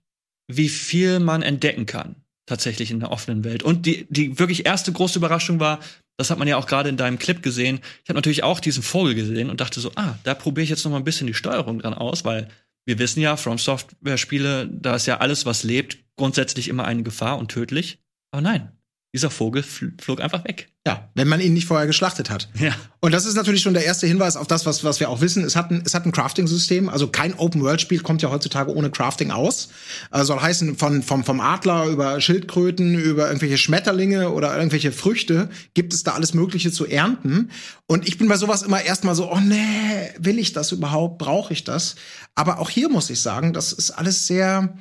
wie 0.47 0.69
viel 0.69 1.19
man 1.19 1.41
entdecken 1.41 1.85
kann, 1.85 2.15
tatsächlich 2.45 2.91
in 2.91 2.99
der 2.99 3.11
offenen 3.11 3.43
Welt. 3.43 3.63
Und 3.63 3.85
die, 3.85 4.07
die 4.09 4.39
wirklich 4.39 4.65
erste 4.65 4.91
große 4.91 5.19
Überraschung 5.19 5.59
war, 5.59 5.79
das 6.17 6.29
hat 6.29 6.37
man 6.37 6.47
ja 6.47 6.57
auch 6.57 6.67
gerade 6.67 6.89
in 6.89 6.97
deinem 6.97 7.17
Clip 7.17 7.41
gesehen. 7.41 7.79
Ich 8.03 8.09
habe 8.09 8.17
natürlich 8.17 8.43
auch 8.43 8.59
diesen 8.59 8.83
Vogel 8.83 9.15
gesehen 9.15 9.49
und 9.49 9.61
dachte 9.61 9.79
so, 9.79 9.91
ah, 9.95 10.15
da 10.23 10.33
probiere 10.33 10.63
ich 10.63 10.69
jetzt 10.69 10.83
noch 10.83 10.91
mal 10.91 10.97
ein 10.97 11.03
bisschen 11.03 11.27
die 11.27 11.33
Steuerung 11.33 11.79
dran 11.79 11.93
aus, 11.93 12.25
weil 12.25 12.49
wir 12.85 12.99
wissen 12.99 13.21
ja, 13.21 13.37
From 13.37 13.57
Software 13.57 14.17
Spiele, 14.17 14.67
da 14.67 14.95
ist 14.95 15.05
ja 15.05 15.19
alles, 15.19 15.45
was 15.45 15.63
lebt, 15.63 15.99
grundsätzlich 16.17 16.67
immer 16.67 16.85
eine 16.85 17.03
Gefahr 17.03 17.37
und 17.37 17.49
tödlich. 17.49 17.99
Aber 18.31 18.41
nein, 18.41 18.71
dieser 19.13 19.31
Vogel 19.31 19.63
flog 19.63 20.21
einfach 20.21 20.43
weg. 20.43 20.69
Ja, 20.85 21.09
wenn 21.15 21.27
man 21.27 21.41
ihn 21.41 21.53
nicht 21.53 21.65
vorher 21.65 21.87
geschlachtet 21.87 22.29
hat. 22.29 22.47
Ja. 22.59 22.75
Und 22.99 23.11
das 23.11 23.25
ist 23.25 23.35
natürlich 23.35 23.61
schon 23.61 23.73
der 23.73 23.83
erste 23.83 24.05
Hinweis 24.05 24.37
auf 24.37 24.45
das, 24.45 24.67
was, 24.67 24.83
was 24.83 24.99
wir 24.99 25.09
auch 25.09 25.19
wissen. 25.19 25.43
Es 25.43 25.55
hat 25.55 25.71
ein, 25.71 25.81
es 25.83 25.95
hat 25.95 26.05
ein 26.05 26.11
Crafting-System. 26.11 26.89
Also 26.89 27.07
kein 27.07 27.33
Open-World-Spiel 27.33 28.01
kommt 28.01 28.21
ja 28.21 28.29
heutzutage 28.29 28.73
ohne 28.73 28.91
Crafting 28.91 29.31
aus. 29.31 29.69
Also 30.11 30.33
soll 30.33 30.41
heißen, 30.41 30.77
von, 30.77 31.01
vom, 31.01 31.23
vom 31.23 31.39
Adler 31.41 31.87
über 31.87 32.21
Schildkröten, 32.21 32.99
über 32.99 33.27
irgendwelche 33.27 33.57
Schmetterlinge 33.57 34.29
oder 34.29 34.55
irgendwelche 34.55 34.91
Früchte 34.91 35.49
gibt 35.73 35.93
es 35.93 36.03
da 36.03 36.13
alles 36.13 36.35
Mögliche 36.35 36.71
zu 36.71 36.85
ernten. 36.85 37.49
Und 37.87 38.07
ich 38.07 38.19
bin 38.19 38.27
bei 38.27 38.37
sowas 38.37 38.61
immer 38.61 38.81
erstmal 38.81 39.15
so, 39.15 39.31
oh 39.31 39.39
nee, 39.39 40.11
will 40.19 40.37
ich 40.37 40.53
das 40.53 40.71
überhaupt? 40.71 41.17
Brauche 41.17 41.51
ich 41.51 41.63
das? 41.63 41.95
Aber 42.35 42.59
auch 42.59 42.69
hier 42.69 42.89
muss 42.89 43.09
ich 43.09 43.21
sagen, 43.21 43.53
das 43.53 43.73
ist 43.73 43.89
alles 43.89 44.27
sehr 44.27 44.77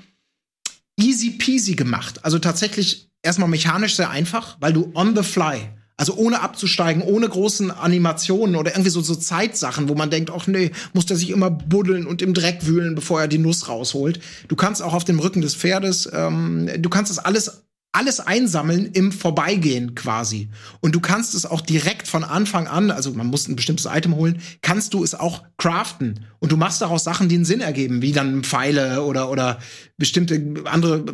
easy 0.99 1.30
peasy 1.30 1.75
gemacht. 1.75 2.25
Also 2.25 2.38
tatsächlich 2.38 3.07
erstmal 3.22 3.48
mechanisch 3.48 3.96
sehr 3.96 4.10
einfach, 4.10 4.56
weil 4.60 4.72
du 4.72 4.90
on 4.94 5.16
the 5.16 5.22
fly, 5.22 5.70
also 5.96 6.14
ohne 6.14 6.40
abzusteigen, 6.40 7.02
ohne 7.02 7.28
großen 7.28 7.70
Animationen 7.70 8.56
oder 8.56 8.72
irgendwie 8.72 8.90
so, 8.90 9.00
so 9.00 9.14
Zeitsachen, 9.14 9.88
wo 9.88 9.94
man 9.94 10.10
denkt, 10.10 10.30
ach 10.30 10.46
nee, 10.46 10.70
muss 10.92 11.06
der 11.06 11.16
sich 11.16 11.30
immer 11.30 11.50
buddeln 11.50 12.06
und 12.06 12.22
im 12.22 12.34
Dreck 12.34 12.66
wühlen, 12.66 12.94
bevor 12.94 13.20
er 13.20 13.28
die 13.28 13.38
Nuss 13.38 13.68
rausholt. 13.68 14.20
Du 14.46 14.56
kannst 14.56 14.80
auch 14.82 14.94
auf 14.94 15.04
dem 15.04 15.18
Rücken 15.18 15.40
des 15.40 15.56
Pferdes, 15.56 16.08
ähm, 16.12 16.70
du 16.78 16.88
kannst 16.88 17.10
das 17.10 17.18
alles 17.18 17.64
alles 17.99 18.21
einsammeln 18.21 18.87
im 18.93 19.11
Vorbeigehen 19.11 19.97
quasi. 19.97 20.49
Und 20.78 20.95
du 20.95 21.00
kannst 21.00 21.35
es 21.35 21.45
auch 21.45 21.61
direkt 21.61 22.07
von 22.07 22.23
Anfang 22.23 22.69
an, 22.69 22.93
also 22.93 23.12
man 23.12 23.26
muss 23.26 23.49
ein 23.49 23.57
bestimmtes 23.57 23.87
Item 23.87 24.14
holen, 24.14 24.40
kannst 24.62 24.95
du 24.95 25.02
es 25.02 25.17
auch 25.17 25.43
craften. 25.57 26.26
Und 26.38 26.52
du 26.52 26.57
machst 26.57 26.81
daraus 26.81 27.02
Sachen, 27.02 27.28
die 27.28 27.35
einen 27.35 27.45
Sinn 27.45 27.61
ergeben, 27.61 28.00
wie 28.00 28.12
dann 28.12 28.45
Pfeile 28.45 29.02
oder, 29.02 29.31
oder 29.31 29.59
bestimmte 29.97 30.55
andere 30.64 31.07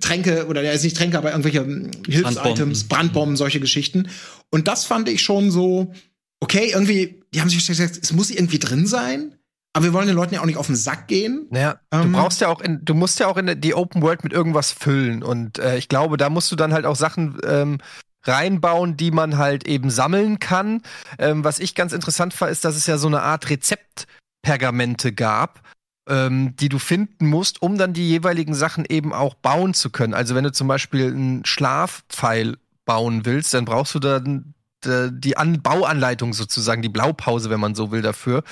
Tränke 0.00 0.46
oder 0.48 0.62
ja, 0.62 0.72
ist 0.72 0.82
nicht 0.82 0.96
Tränke, 0.96 1.16
aber 1.16 1.30
irgendwelche 1.30 1.64
Hilfsitems, 2.08 2.84
Brandbomben, 2.84 3.36
solche 3.36 3.60
Geschichten. 3.60 4.08
Und 4.50 4.66
das 4.66 4.84
fand 4.84 5.08
ich 5.08 5.22
schon 5.22 5.52
so, 5.52 5.92
okay, 6.40 6.72
irgendwie, 6.72 7.22
die 7.32 7.40
haben 7.40 7.50
sich 7.50 7.64
gesagt, 7.64 8.00
es 8.02 8.12
muss 8.12 8.30
irgendwie 8.30 8.58
drin 8.58 8.88
sein. 8.88 9.36
Aber 9.76 9.84
wir 9.84 9.92
wollen 9.92 10.06
den 10.06 10.16
Leuten 10.16 10.32
ja 10.32 10.40
auch 10.40 10.46
nicht 10.46 10.56
auf 10.56 10.68
den 10.68 10.76
Sack 10.76 11.06
gehen. 11.06 11.48
Naja, 11.50 11.78
ähm, 11.92 12.04
du 12.04 12.18
brauchst 12.18 12.40
ja 12.40 12.48
auch 12.48 12.62
in, 12.62 12.82
du 12.82 12.94
musst 12.94 13.20
ja 13.20 13.26
auch 13.26 13.36
in 13.36 13.60
die 13.60 13.74
Open 13.74 14.00
World 14.00 14.24
mit 14.24 14.32
irgendwas 14.32 14.72
füllen. 14.72 15.22
Und 15.22 15.58
äh, 15.58 15.76
ich 15.76 15.90
glaube, 15.90 16.16
da 16.16 16.30
musst 16.30 16.50
du 16.50 16.56
dann 16.56 16.72
halt 16.72 16.86
auch 16.86 16.96
Sachen 16.96 17.38
ähm, 17.46 17.76
reinbauen, 18.24 18.96
die 18.96 19.10
man 19.10 19.36
halt 19.36 19.68
eben 19.68 19.90
sammeln 19.90 20.38
kann. 20.38 20.80
Ähm, 21.18 21.44
was 21.44 21.58
ich 21.58 21.74
ganz 21.74 21.92
interessant 21.92 22.40
war, 22.40 22.48
ist, 22.48 22.64
dass 22.64 22.74
es 22.74 22.86
ja 22.86 22.96
so 22.96 23.06
eine 23.06 23.20
Art 23.20 23.50
Rezeptpergamente 23.50 25.12
gab, 25.12 25.60
ähm, 26.08 26.56
die 26.56 26.70
du 26.70 26.78
finden 26.78 27.26
musst, 27.26 27.60
um 27.60 27.76
dann 27.76 27.92
die 27.92 28.08
jeweiligen 28.08 28.54
Sachen 28.54 28.86
eben 28.88 29.12
auch 29.12 29.34
bauen 29.34 29.74
zu 29.74 29.90
können. 29.90 30.14
Also 30.14 30.34
wenn 30.34 30.44
du 30.44 30.52
zum 30.52 30.68
Beispiel 30.68 31.08
einen 31.08 31.44
Schlafpfeil 31.44 32.56
bauen 32.86 33.26
willst, 33.26 33.52
dann 33.52 33.66
brauchst 33.66 33.94
du 33.94 33.98
dann 33.98 34.54
äh, 34.86 35.10
die 35.12 35.36
An 35.36 35.60
Bauanleitung 35.60 36.32
sozusagen, 36.32 36.80
die 36.80 36.88
Blaupause, 36.88 37.50
wenn 37.50 37.60
man 37.60 37.74
so 37.74 37.90
will, 37.90 38.00
dafür. 38.00 38.42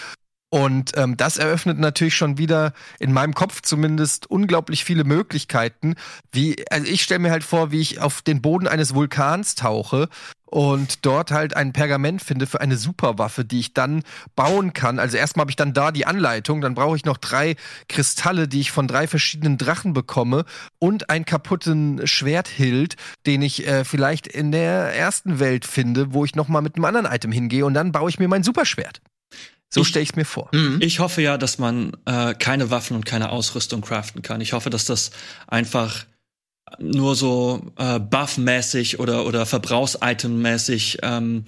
Und 0.54 0.92
ähm, 0.96 1.16
das 1.16 1.36
eröffnet 1.36 1.80
natürlich 1.80 2.14
schon 2.14 2.38
wieder 2.38 2.74
in 3.00 3.12
meinem 3.12 3.34
Kopf 3.34 3.60
zumindest 3.62 4.30
unglaublich 4.30 4.84
viele 4.84 5.02
Möglichkeiten. 5.02 5.96
Wie, 6.30 6.64
also 6.70 6.86
ich 6.86 7.02
stelle 7.02 7.18
mir 7.18 7.32
halt 7.32 7.42
vor, 7.42 7.72
wie 7.72 7.80
ich 7.80 8.00
auf 8.00 8.22
den 8.22 8.40
Boden 8.40 8.68
eines 8.68 8.94
Vulkans 8.94 9.56
tauche 9.56 10.08
und 10.44 11.04
dort 11.04 11.32
halt 11.32 11.56
ein 11.56 11.72
Pergament 11.72 12.22
finde 12.22 12.46
für 12.46 12.60
eine 12.60 12.76
Superwaffe, 12.76 13.44
die 13.44 13.58
ich 13.58 13.74
dann 13.74 14.04
bauen 14.36 14.72
kann. 14.74 15.00
Also 15.00 15.16
erstmal 15.16 15.42
habe 15.42 15.50
ich 15.50 15.56
dann 15.56 15.72
da 15.72 15.90
die 15.90 16.06
Anleitung, 16.06 16.60
dann 16.60 16.76
brauche 16.76 16.94
ich 16.94 17.04
noch 17.04 17.16
drei 17.16 17.56
Kristalle, 17.88 18.46
die 18.46 18.60
ich 18.60 18.70
von 18.70 18.86
drei 18.86 19.08
verschiedenen 19.08 19.58
Drachen 19.58 19.92
bekomme 19.92 20.44
und 20.78 21.10
einen 21.10 21.24
kaputten 21.24 22.06
Schwerthild, 22.06 22.94
den 23.26 23.42
ich 23.42 23.66
äh, 23.66 23.84
vielleicht 23.84 24.28
in 24.28 24.52
der 24.52 24.94
ersten 24.94 25.40
Welt 25.40 25.64
finde, 25.64 26.14
wo 26.14 26.24
ich 26.24 26.36
noch 26.36 26.46
mal 26.46 26.62
mit 26.62 26.76
einem 26.76 26.84
anderen 26.84 27.12
Item 27.12 27.32
hingehe 27.32 27.66
und 27.66 27.74
dann 27.74 27.90
baue 27.90 28.08
ich 28.08 28.20
mir 28.20 28.28
mein 28.28 28.44
Superschwert. 28.44 29.00
So 29.70 29.82
stelle 29.82 30.04
ich 30.04 30.10
es 30.10 30.16
mir 30.16 30.24
vor. 30.24 30.50
Mhm. 30.52 30.78
Ich 30.80 31.00
hoffe 31.00 31.20
ja, 31.20 31.36
dass 31.36 31.58
man 31.58 31.96
äh, 32.04 32.34
keine 32.34 32.70
Waffen 32.70 32.96
und 32.96 33.04
keine 33.04 33.30
Ausrüstung 33.30 33.80
craften 33.80 34.22
kann. 34.22 34.40
Ich 34.40 34.52
hoffe, 34.52 34.70
dass 34.70 34.84
das 34.84 35.10
einfach 35.48 36.06
nur 36.78 37.14
so 37.14 37.72
äh, 37.76 37.98
Buff-mäßig 37.98 38.98
oder 39.00 39.26
oder 39.26 39.46
Verbrauchsitem-mäßig 39.46 40.98
ähm, 41.02 41.44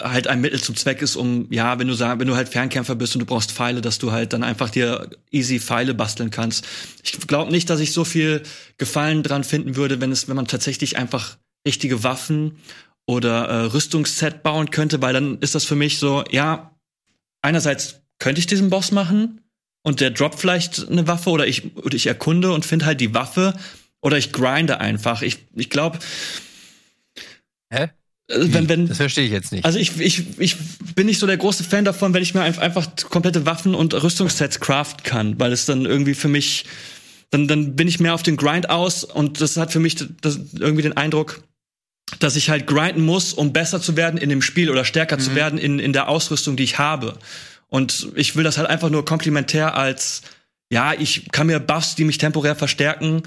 halt 0.00 0.26
ein 0.26 0.40
Mittel 0.40 0.60
zum 0.60 0.74
Zweck 0.74 1.02
ist, 1.02 1.16
um 1.16 1.46
ja, 1.50 1.78
wenn 1.78 1.86
du 1.86 1.94
sagst, 1.94 2.18
wenn 2.18 2.26
du 2.26 2.34
halt 2.34 2.48
Fernkämpfer 2.48 2.94
bist 2.94 3.14
und 3.14 3.20
du 3.20 3.26
brauchst 3.26 3.52
Pfeile, 3.52 3.80
dass 3.80 3.98
du 3.98 4.10
halt 4.10 4.32
dann 4.32 4.42
einfach 4.42 4.70
dir 4.70 5.10
easy 5.30 5.60
Pfeile 5.60 5.94
basteln 5.94 6.30
kannst. 6.30 6.66
Ich 7.04 7.12
glaube 7.26 7.52
nicht, 7.52 7.70
dass 7.70 7.80
ich 7.80 7.92
so 7.92 8.04
viel 8.04 8.42
Gefallen 8.78 9.22
dran 9.22 9.44
finden 9.44 9.76
würde, 9.76 10.00
wenn 10.00 10.12
es, 10.12 10.28
wenn 10.28 10.36
man 10.36 10.46
tatsächlich 10.46 10.96
einfach 10.96 11.36
richtige 11.66 12.02
Waffen 12.02 12.58
oder 13.06 13.48
äh, 13.48 13.64
Rüstungsset 13.66 14.42
bauen 14.42 14.70
könnte, 14.70 15.02
weil 15.02 15.12
dann 15.12 15.38
ist 15.38 15.54
das 15.54 15.64
für 15.64 15.76
mich 15.76 15.98
so, 15.98 16.24
ja, 16.30 16.70
einerseits 17.42 18.02
könnte 18.18 18.40
ich 18.40 18.46
diesen 18.46 18.70
Boss 18.70 18.92
machen 18.92 19.40
und 19.82 20.00
der 20.00 20.10
droppt 20.10 20.38
vielleicht 20.38 20.88
eine 20.88 21.06
Waffe 21.06 21.30
oder 21.30 21.46
ich, 21.46 21.76
oder 21.76 21.94
ich 21.94 22.06
erkunde 22.06 22.52
und 22.52 22.64
finde 22.64 22.86
halt 22.86 23.00
die 23.00 23.14
Waffe 23.14 23.54
oder 24.00 24.18
ich 24.18 24.32
grinde 24.32 24.80
einfach. 24.80 25.22
Ich, 25.22 25.38
ich 25.54 25.70
glaube. 25.70 25.98
Hä? 27.70 27.84
Äh, 27.84 27.88
wenn, 28.28 28.68
wenn, 28.68 28.88
das 28.88 28.98
verstehe 28.98 29.24
ich 29.24 29.32
jetzt 29.32 29.52
nicht. 29.52 29.64
Also 29.64 29.78
ich, 29.78 29.98
ich, 30.00 30.38
ich 30.38 30.56
bin 30.94 31.06
nicht 31.06 31.18
so 31.18 31.26
der 31.26 31.36
große 31.36 31.64
Fan 31.64 31.84
davon, 31.84 32.14
wenn 32.14 32.22
ich 32.22 32.34
mir 32.34 32.42
einfach 32.42 32.88
komplette 33.08 33.46
Waffen 33.46 33.74
und 33.74 33.94
Rüstungssets 33.94 34.60
craften 34.60 35.02
kann, 35.02 35.38
weil 35.40 35.52
es 35.52 35.66
dann 35.66 35.84
irgendwie 35.84 36.14
für 36.14 36.28
mich, 36.28 36.64
dann, 37.30 37.48
dann 37.48 37.76
bin 37.76 37.88
ich 37.88 38.00
mehr 38.00 38.14
auf 38.14 38.22
den 38.22 38.36
Grind 38.36 38.70
aus 38.70 39.04
und 39.04 39.40
das 39.40 39.56
hat 39.56 39.72
für 39.72 39.80
mich 39.80 39.96
das, 40.20 40.38
irgendwie 40.58 40.82
den 40.82 40.96
Eindruck, 40.96 41.42
dass 42.18 42.36
ich 42.36 42.50
halt 42.50 42.66
grinden 42.66 43.02
muss, 43.02 43.32
um 43.32 43.52
besser 43.52 43.80
zu 43.80 43.96
werden 43.96 44.18
in 44.18 44.28
dem 44.28 44.42
Spiel 44.42 44.70
oder 44.70 44.84
stärker 44.84 45.16
mhm. 45.16 45.20
zu 45.20 45.34
werden 45.34 45.58
in, 45.58 45.78
in 45.78 45.92
der 45.92 46.08
Ausrüstung, 46.08 46.56
die 46.56 46.64
ich 46.64 46.78
habe. 46.78 47.16
Und 47.68 48.08
ich 48.16 48.36
will 48.36 48.44
das 48.44 48.58
halt 48.58 48.68
einfach 48.68 48.90
nur 48.90 49.04
komplementär 49.04 49.76
als, 49.76 50.22
ja, 50.70 50.92
ich 50.92 51.30
kann 51.30 51.46
mir 51.46 51.60
Buffs, 51.60 51.94
die 51.94 52.04
mich 52.04 52.18
temporär 52.18 52.56
verstärken, 52.56 53.22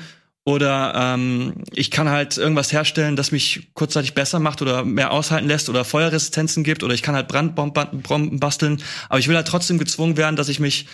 oder 0.46 0.94
ähm, 0.96 1.54
ich 1.72 1.90
kann 1.90 2.10
halt 2.10 2.38
irgendwas 2.38 2.74
herstellen, 2.74 3.16
das 3.16 3.32
mich 3.32 3.70
kurzzeitig 3.75 4.13
besser 4.13 4.40
macht 4.40 4.62
oder 4.62 4.84
mehr 4.84 5.12
aushalten 5.12 5.48
lässt 5.48 5.70
oder 5.70 5.86
Feuerresistenzen 5.86 6.66
gibt 6.66 6.84
oder 6.84 6.94
ich 6.94 7.02
kann 7.02 7.16
halt 7.16 7.30
Brandbomben 7.30 8.40
basteln. 8.40 8.84
Aber 9.08 9.20
ich 9.20 9.30
will 9.30 9.38
halt 9.38 9.48
trotzdem 9.48 9.78
gezwungen 9.78 10.18
werden, 10.18 10.36
dass 10.36 10.50
ich 10.50 10.60
mich 10.60 10.88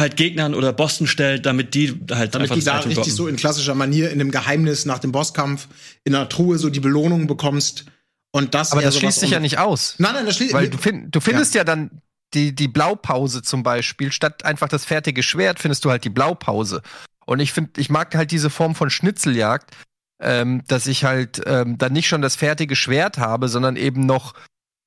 halt 0.00 0.16
Gegnern 0.16 0.54
oder 0.54 0.72
Bossen 0.72 1.06
stellt, 1.06 1.46
damit 1.46 1.74
die 1.74 2.00
halt 2.10 2.34
damit 2.34 2.54
die 2.54 2.64
da 2.64 2.76
richtig 2.76 2.94
droppen. 2.96 3.12
so 3.12 3.28
in 3.28 3.36
klassischer 3.36 3.74
Manier 3.74 4.10
in 4.10 4.18
dem 4.18 4.30
Geheimnis 4.30 4.86
nach 4.86 4.98
dem 4.98 5.12
Bosskampf 5.12 5.68
in 6.04 6.14
einer 6.14 6.28
Truhe 6.28 6.58
so 6.58 6.70
die 6.70 6.80
Belohnung 6.80 7.26
bekommst 7.26 7.84
und 8.32 8.54
das 8.54 8.72
aber 8.72 8.82
das 8.82 8.98
schließt 8.98 9.20
sich 9.20 9.30
ja 9.30 9.40
nicht 9.40 9.58
aus 9.58 9.94
nein 9.98 10.14
nein 10.14 10.26
das 10.26 10.36
schließt 10.36 10.54
weil 10.54 10.68
du, 10.68 10.78
find, 10.78 11.14
du 11.14 11.20
findest 11.20 11.54
ja. 11.54 11.60
ja 11.60 11.64
dann 11.64 12.02
die 12.34 12.54
die 12.54 12.68
Blaupause 12.68 13.42
zum 13.42 13.62
Beispiel 13.62 14.12
statt 14.12 14.44
einfach 14.44 14.68
das 14.68 14.84
fertige 14.84 15.22
Schwert 15.22 15.58
findest 15.58 15.84
du 15.84 15.90
halt 15.90 16.04
die 16.04 16.10
Blaupause 16.10 16.82
und 17.26 17.40
ich 17.40 17.52
finde 17.52 17.80
ich 17.80 17.90
mag 17.90 18.14
halt 18.14 18.30
diese 18.30 18.50
Form 18.50 18.74
von 18.74 18.90
Schnitzeljagd 18.90 19.76
ähm, 20.22 20.62
dass 20.66 20.86
ich 20.86 21.04
halt 21.04 21.40
ähm, 21.46 21.78
dann 21.78 21.92
nicht 21.92 22.08
schon 22.08 22.22
das 22.22 22.36
fertige 22.36 22.76
Schwert 22.76 23.18
habe 23.18 23.48
sondern 23.48 23.76
eben 23.76 24.06
noch 24.06 24.34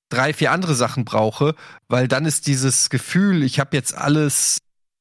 drei 0.10 0.34
vier 0.34 0.52
andere 0.52 0.76
Sachen 0.76 1.06
brauche 1.06 1.56
weil 1.88 2.08
dann 2.08 2.26
ist 2.26 2.48
dieses 2.48 2.90
Gefühl 2.90 3.44
ich 3.44 3.60
habe 3.60 3.76
jetzt 3.76 3.96
alles 3.96 4.60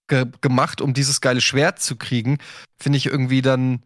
ge 0.08 0.26
gemacht, 0.40 0.80
um 0.80 0.94
dieses 0.94 1.20
geile 1.20 1.40
Schwert 1.40 1.80
zu 1.80 1.96
kriegen, 1.96 2.38
finde 2.78 2.98
ich 2.98 3.06
irgendwie 3.06 3.42
dann, 3.42 3.82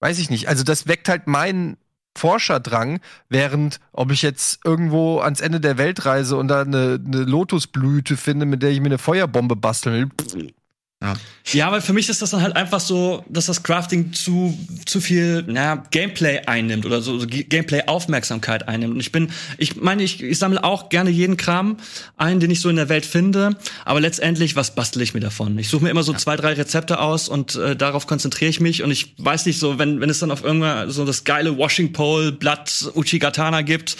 weiß 0.00 0.18
ich 0.18 0.30
nicht. 0.30 0.48
Also 0.48 0.64
das 0.64 0.86
weckt 0.86 1.08
halt 1.08 1.26
meinen 1.26 1.76
Forscherdrang, 2.16 3.00
während 3.28 3.80
ob 3.92 4.10
ich 4.10 4.22
jetzt 4.22 4.60
irgendwo 4.64 5.20
ans 5.20 5.40
Ende 5.40 5.60
der 5.60 5.78
Welt 5.78 6.04
reise 6.04 6.36
und 6.36 6.48
da 6.48 6.62
eine, 6.62 7.00
eine 7.04 7.22
Lotusblüte 7.22 8.16
finde, 8.16 8.44
mit 8.44 8.62
der 8.62 8.70
ich 8.70 8.80
mir 8.80 8.86
eine 8.86 8.98
Feuerbombe 8.98 9.56
basteln 9.56 10.12
will, 10.34 10.54
Ja. 11.00 11.14
ja, 11.52 11.68
aber 11.68 11.80
für 11.80 11.92
mich 11.92 12.08
ist 12.08 12.22
das 12.22 12.30
dann 12.30 12.42
halt 12.42 12.56
einfach 12.56 12.80
so, 12.80 13.24
dass 13.28 13.46
das 13.46 13.62
Crafting 13.62 14.12
zu, 14.12 14.58
zu 14.84 15.00
viel 15.00 15.44
na, 15.46 15.76
Gameplay 15.92 16.40
einnimmt 16.46 16.84
oder 16.84 17.00
so, 17.00 17.20
so 17.20 17.26
Gameplay-Aufmerksamkeit 17.28 18.66
einnimmt. 18.66 18.94
Und 18.94 19.00
ich 19.00 19.12
bin, 19.12 19.30
ich 19.58 19.76
meine, 19.76 20.02
ich, 20.02 20.20
ich 20.20 20.40
sammle 20.40 20.64
auch 20.64 20.88
gerne 20.88 21.10
jeden 21.10 21.36
Kram 21.36 21.76
ein, 22.16 22.40
den 22.40 22.50
ich 22.50 22.60
so 22.60 22.68
in 22.68 22.74
der 22.74 22.88
Welt 22.88 23.06
finde, 23.06 23.56
aber 23.84 24.00
letztendlich, 24.00 24.56
was 24.56 24.74
bastel 24.74 25.00
ich 25.02 25.14
mir 25.14 25.20
davon? 25.20 25.56
Ich 25.58 25.68
suche 25.68 25.84
mir 25.84 25.90
immer 25.90 26.02
so 26.02 26.12
ja. 26.12 26.18
zwei, 26.18 26.34
drei 26.34 26.54
Rezepte 26.54 26.98
aus 26.98 27.28
und 27.28 27.54
äh, 27.54 27.76
darauf 27.76 28.08
konzentriere 28.08 28.50
ich 28.50 28.58
mich 28.58 28.82
und 28.82 28.90
ich 28.90 29.14
weiß 29.18 29.46
nicht 29.46 29.60
so, 29.60 29.78
wenn, 29.78 30.00
wenn 30.00 30.10
es 30.10 30.18
dann 30.18 30.32
auf 30.32 30.42
irgendwann 30.42 30.90
so 30.90 31.04
das 31.04 31.22
geile 31.22 31.56
Washing 31.56 31.92
Pole 31.92 32.32
Blatt 32.32 32.90
Uchigatana 32.96 33.62
gibt, 33.62 33.96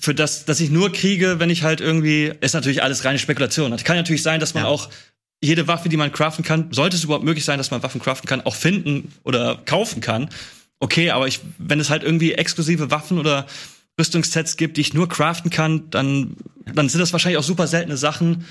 für 0.00 0.14
das, 0.14 0.46
dass 0.46 0.60
ich 0.60 0.70
nur 0.70 0.90
kriege, 0.92 1.38
wenn 1.38 1.50
ich 1.50 1.62
halt 1.62 1.80
irgendwie, 1.80 2.32
ist 2.40 2.54
natürlich 2.54 2.82
alles 2.82 3.04
reine 3.04 3.18
Spekulation. 3.18 3.70
Das 3.70 3.84
kann 3.84 3.96
natürlich 3.96 4.22
sein, 4.22 4.40
dass 4.40 4.54
man 4.54 4.64
ja. 4.64 4.68
auch 4.68 4.88
jede 5.42 5.66
Waffe, 5.66 5.88
die 5.88 5.96
man 5.96 6.12
craften 6.12 6.44
kann, 6.44 6.68
sollte 6.70 6.96
es 6.96 7.04
überhaupt 7.04 7.24
möglich 7.24 7.44
sein, 7.44 7.58
dass 7.58 7.70
man 7.70 7.82
Waffen 7.82 8.00
craften 8.00 8.28
kann, 8.28 8.40
auch 8.42 8.54
finden 8.54 9.12
oder 9.24 9.60
kaufen 9.66 10.00
kann. 10.00 10.30
Okay, 10.78 11.10
aber 11.10 11.26
ich, 11.26 11.40
wenn 11.58 11.80
es 11.80 11.90
halt 11.90 12.02
irgendwie 12.02 12.32
exklusive 12.32 12.90
Waffen 12.90 13.18
oder 13.18 13.46
Rüstungssets 13.98 14.56
gibt, 14.56 14.76
die 14.76 14.80
ich 14.80 14.94
nur 14.94 15.08
craften 15.08 15.50
kann, 15.50 15.90
dann, 15.90 16.36
dann 16.72 16.88
sind 16.88 17.00
das 17.00 17.12
wahrscheinlich 17.12 17.38
auch 17.38 17.44
super 17.44 17.66
seltene 17.66 17.96
Sachen. 17.96 18.46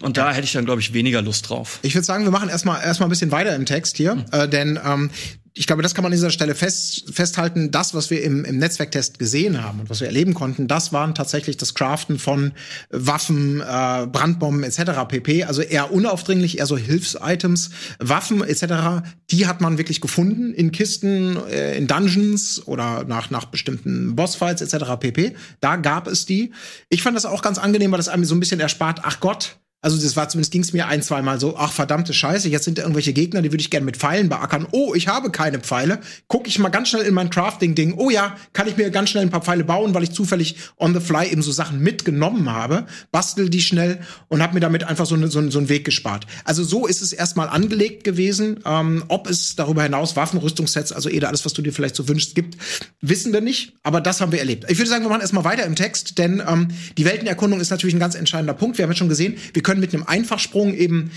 Und 0.00 0.16
da 0.16 0.32
hätte 0.32 0.44
ich 0.44 0.52
dann, 0.52 0.64
glaube 0.64 0.80
ich, 0.80 0.94
weniger 0.94 1.20
Lust 1.20 1.50
drauf. 1.50 1.80
Ich 1.82 1.94
würde 1.94 2.04
sagen, 2.04 2.24
wir 2.24 2.30
machen 2.30 2.48
erstmal 2.48 2.82
erstmal 2.82 3.08
ein 3.08 3.10
bisschen 3.10 3.30
weiter 3.30 3.54
im 3.54 3.66
Text 3.66 3.96
hier, 3.96 4.14
mhm. 4.14 4.24
äh, 4.32 4.48
denn 4.48 4.80
ähm, 4.84 5.10
ich 5.54 5.66
glaube, 5.66 5.82
das 5.82 5.94
kann 5.94 6.02
man 6.02 6.12
an 6.12 6.16
dieser 6.16 6.30
Stelle 6.30 6.54
fest, 6.54 7.04
festhalten. 7.12 7.70
Das, 7.70 7.92
was 7.92 8.08
wir 8.08 8.22
im, 8.22 8.44
im 8.44 8.56
Netzwerktest 8.56 9.18
gesehen 9.18 9.62
haben 9.62 9.80
und 9.80 9.90
was 9.90 10.00
wir 10.00 10.06
erleben 10.06 10.32
konnten, 10.32 10.66
das 10.66 10.92
waren 10.94 11.14
tatsächlich 11.14 11.58
das 11.58 11.74
Craften 11.74 12.18
von 12.18 12.52
Waffen, 12.90 13.60
äh, 13.60 14.06
Brandbomben 14.06 14.62
etc. 14.62 15.06
pp. 15.08 15.44
Also 15.44 15.60
eher 15.60 15.92
unaufdringlich, 15.92 16.58
eher 16.58 16.66
so 16.66 16.78
Hilfsitems, 16.78 17.70
Waffen 17.98 18.42
etc. 18.42 19.04
Die 19.30 19.46
hat 19.46 19.60
man 19.60 19.76
wirklich 19.76 20.00
gefunden 20.00 20.54
in 20.54 20.72
Kisten, 20.72 21.36
äh, 21.48 21.76
in 21.76 21.86
Dungeons 21.86 22.66
oder 22.66 23.04
nach 23.04 23.30
nach 23.30 23.44
bestimmten 23.44 24.16
Bossfights 24.16 24.62
etc. 24.62 24.92
pp. 24.98 25.36
Da 25.60 25.76
gab 25.76 26.06
es 26.06 26.24
die. 26.24 26.52
Ich 26.88 27.02
fand 27.02 27.14
das 27.14 27.26
auch 27.26 27.42
ganz 27.42 27.58
angenehm, 27.58 27.90
weil 27.90 27.98
das 27.98 28.08
einem 28.08 28.24
so 28.24 28.34
ein 28.34 28.40
bisschen 28.40 28.60
erspart. 28.60 29.00
Ach 29.02 29.20
Gott, 29.20 29.58
also 29.82 30.00
das 30.00 30.16
war 30.16 30.28
zumindest 30.28 30.52
ging's 30.52 30.72
mir 30.72 30.86
ein, 30.86 31.02
zwei 31.02 31.22
Mal 31.22 31.40
so, 31.40 31.56
ach 31.56 31.72
verdammte 31.72 32.14
Scheiße, 32.14 32.48
jetzt 32.48 32.64
sind 32.64 32.78
da 32.78 32.82
irgendwelche 32.82 33.12
Gegner, 33.12 33.42
die 33.42 33.50
würde 33.50 33.60
ich 33.60 33.70
gerne 33.70 33.84
mit 33.84 33.96
Pfeilen 33.96 34.28
beackern. 34.28 34.66
Oh, 34.70 34.94
ich 34.94 35.08
habe 35.08 35.30
keine 35.30 35.58
Pfeile. 35.58 36.00
Guck 36.28 36.46
ich 36.46 36.58
mal 36.60 36.68
ganz 36.68 36.88
schnell 36.88 37.02
in 37.02 37.14
mein 37.14 37.30
Crafting-Ding. 37.30 37.94
Oh 37.96 38.08
ja, 38.08 38.36
kann 38.52 38.68
ich 38.68 38.76
mir 38.76 38.90
ganz 38.90 39.10
schnell 39.10 39.24
ein 39.24 39.30
paar 39.30 39.42
Pfeile 39.42 39.64
bauen, 39.64 39.92
weil 39.92 40.04
ich 40.04 40.12
zufällig 40.12 40.56
on 40.78 40.94
the 40.94 41.00
fly 41.00 41.26
eben 41.30 41.42
so 41.42 41.50
Sachen 41.50 41.80
mitgenommen 41.80 42.50
habe. 42.50 42.86
Bastel 43.10 43.50
die 43.50 43.60
schnell 43.60 44.00
und 44.28 44.40
habe 44.40 44.54
mir 44.54 44.60
damit 44.60 44.84
einfach 44.84 45.04
so, 45.04 45.16
ne, 45.16 45.28
so, 45.28 45.50
so 45.50 45.58
einen 45.58 45.68
Weg 45.68 45.84
gespart. 45.84 46.26
Also 46.44 46.62
so 46.62 46.86
ist 46.86 47.02
es 47.02 47.12
erstmal 47.12 47.48
angelegt 47.48 48.04
gewesen. 48.04 48.60
Ähm, 48.64 49.02
ob 49.08 49.28
es 49.28 49.56
darüber 49.56 49.82
hinaus 49.82 50.14
Waffen, 50.14 50.38
Rüstungssets, 50.38 50.92
also 50.92 51.08
eh 51.08 51.20
alles, 51.24 51.44
was 51.44 51.54
du 51.54 51.62
dir 51.62 51.72
vielleicht 51.72 51.96
so 51.96 52.08
wünschst, 52.08 52.36
gibt, 52.36 52.56
wissen 53.00 53.32
wir 53.32 53.40
nicht. 53.40 53.74
Aber 53.82 54.00
das 54.00 54.20
haben 54.20 54.30
wir 54.30 54.38
erlebt. 54.38 54.66
Ich 54.68 54.78
würde 54.78 54.90
sagen, 54.90 55.04
wir 55.04 55.08
machen 55.08 55.22
erstmal 55.22 55.44
weiter 55.44 55.64
im 55.64 55.74
Text, 55.74 56.18
denn 56.18 56.40
ähm, 56.46 56.68
die 56.96 57.04
Weltenerkundung 57.04 57.60
ist 57.60 57.70
natürlich 57.70 57.94
ein 57.94 58.00
ganz 58.00 58.14
entscheidender 58.14 58.54
Punkt. 58.54 58.78
Wir 58.78 58.84
haben 58.84 58.90
ja 58.92 58.96
schon 58.96 59.08
gesehen, 59.08 59.36
wir 59.52 59.62
können 59.62 59.71
können 59.72 59.80
mit 59.80 59.94
einem 59.94 60.04
Einfachsprung 60.06 60.74
eben 60.74 61.10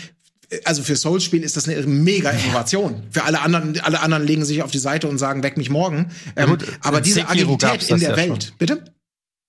also 0.64 0.84
für 0.84 0.96
Souls-Spiel 0.96 1.44
ist 1.44 1.58
das 1.58 1.68
eine 1.68 1.82
mega 1.88 2.30
Innovation. 2.30 3.04
Für 3.10 3.24
alle 3.24 3.42
anderen, 3.42 3.80
alle 3.82 4.00
anderen 4.00 4.26
legen 4.26 4.46
sich 4.46 4.62
auf 4.62 4.72
die 4.72 4.78
Seite 4.78 5.08
und 5.08 5.18
sagen, 5.18 5.44
weck 5.44 5.58
mich 5.58 5.70
morgen. 5.72 6.12
Ähm, 6.36 6.58
aber 6.82 7.02
diese 7.02 7.22
Sekiro 7.22 7.56
Agilität 7.56 7.90
in 7.90 8.00
der 8.00 8.12
ja 8.12 8.16
Welt, 8.16 8.44
schon. 8.44 8.58
bitte? 8.60 8.86